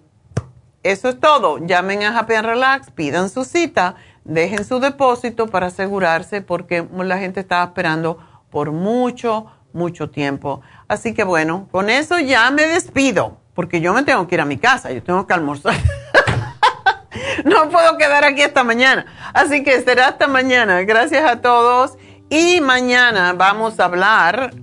eso 0.83 1.09
es 1.09 1.21
todo. 1.21 1.59
Llamen 1.59 2.03
a 2.03 2.19
Happy 2.19 2.35
Relax, 2.35 2.91
pidan 2.91 3.29
su 3.29 3.45
cita, 3.45 3.97
dejen 4.25 4.65
su 4.65 4.81
depósito 4.81 5.47
para 5.49 5.67
asegurarse 5.67 6.43
porque 6.43 6.87
la 6.97 7.19
gente 7.19 7.41
estaba 7.41 7.65
esperando 7.65 8.19
por 8.51 8.73
mucho, 8.73 9.47
mucho 9.73 10.11
tiempo. 10.11 10.61
Así 10.89 11.15
que 11.15 11.25
bueno, 11.25 11.69
con 11.71 11.91
eso 11.91 12.19
ya 12.19 12.51
me 12.51 12.67
despido, 12.67 13.39
porque 13.55 13.81
yo 13.81 13.93
me 13.93 14.03
tengo 14.03 14.27
que 14.27 14.35
ir 14.35 14.41
a 14.41 14.45
mi 14.45 14.59
casa, 14.59 14.91
yo 14.91 15.03
tengo 15.03 15.27
que 15.27 15.35
almorzar. 15.35 15.75
no 17.45 17.69
puedo 17.69 17.97
quedar 17.99 18.25
aquí 18.25 18.43
esta 18.43 18.65
mañana. 18.65 19.07
Así 19.35 19.63
que 19.63 19.81
será 19.83 20.09
hasta 20.09 20.27
mañana. 20.27 20.83
Gracias 20.83 21.25
a 21.25 21.41
todos. 21.41 21.97
Y 22.31 22.61
mañana 22.63 23.35
vamos 23.35 23.79
a 23.79 23.85
hablar, 23.85 24.55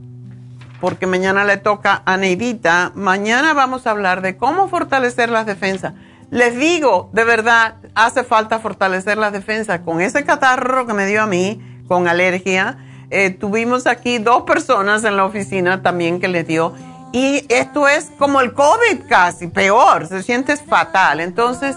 porque 0.81 1.05
mañana 1.05 1.45
le 1.45 1.57
toca 1.57 2.01
a 2.03 2.17
Neidita, 2.17 2.91
mañana 2.95 3.53
vamos 3.53 3.85
a 3.85 3.91
hablar 3.91 4.21
de 4.21 4.37
cómo 4.37 4.69
fortalecer 4.69 5.29
las 5.29 5.45
defensas. 5.45 5.93
Les 6.31 6.57
digo, 6.57 7.11
de 7.13 7.23
verdad, 7.23 7.75
hace 7.93 8.23
falta 8.23 8.57
fortalecer 8.57 9.17
las 9.17 9.33
defensas. 9.33 9.81
Con 9.81 10.01
ese 10.01 10.23
catarro 10.23 10.87
que 10.87 10.93
me 10.93 11.05
dio 11.05 11.21
a 11.21 11.27
mí, 11.27 11.61
con 11.87 12.07
alergia, 12.07 12.77
eh, 13.09 13.31
tuvimos 13.31 13.87
aquí 13.87 14.17
dos 14.17 14.43
personas 14.43 15.03
en 15.03 15.17
la 15.17 15.25
oficina 15.25 15.81
también 15.81 16.19
que 16.19 16.27
le 16.27 16.43
dio. 16.43 16.73
Y 17.11 17.45
esto 17.49 17.87
es 17.87 18.11
como 18.19 18.39
el 18.41 18.53
COVID 18.53 19.07
casi, 19.07 19.47
peor, 19.47 20.07
se 20.07 20.21
siente 20.21 20.55
fatal. 20.57 21.19
Entonces, 21.19 21.75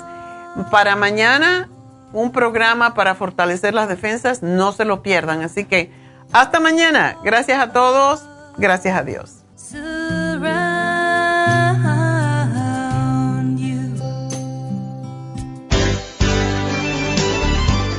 para 0.71 0.95
mañana, 0.95 1.71
un 2.13 2.33
programa 2.33 2.95
para 2.95 3.15
fortalecer 3.15 3.73
las 3.73 3.89
defensas, 3.89 4.43
no 4.43 4.73
se 4.73 4.85
lo 4.85 5.03
pierdan. 5.03 5.43
Así 5.43 5.65
que 5.65 5.91
Hasta 6.33 6.61
mañana. 6.61 7.19
Gracias 7.23 7.61
a 7.61 7.73
todos. 7.73 8.25
Gracias 8.57 8.97
a 8.97 9.03
Dios. 9.03 9.42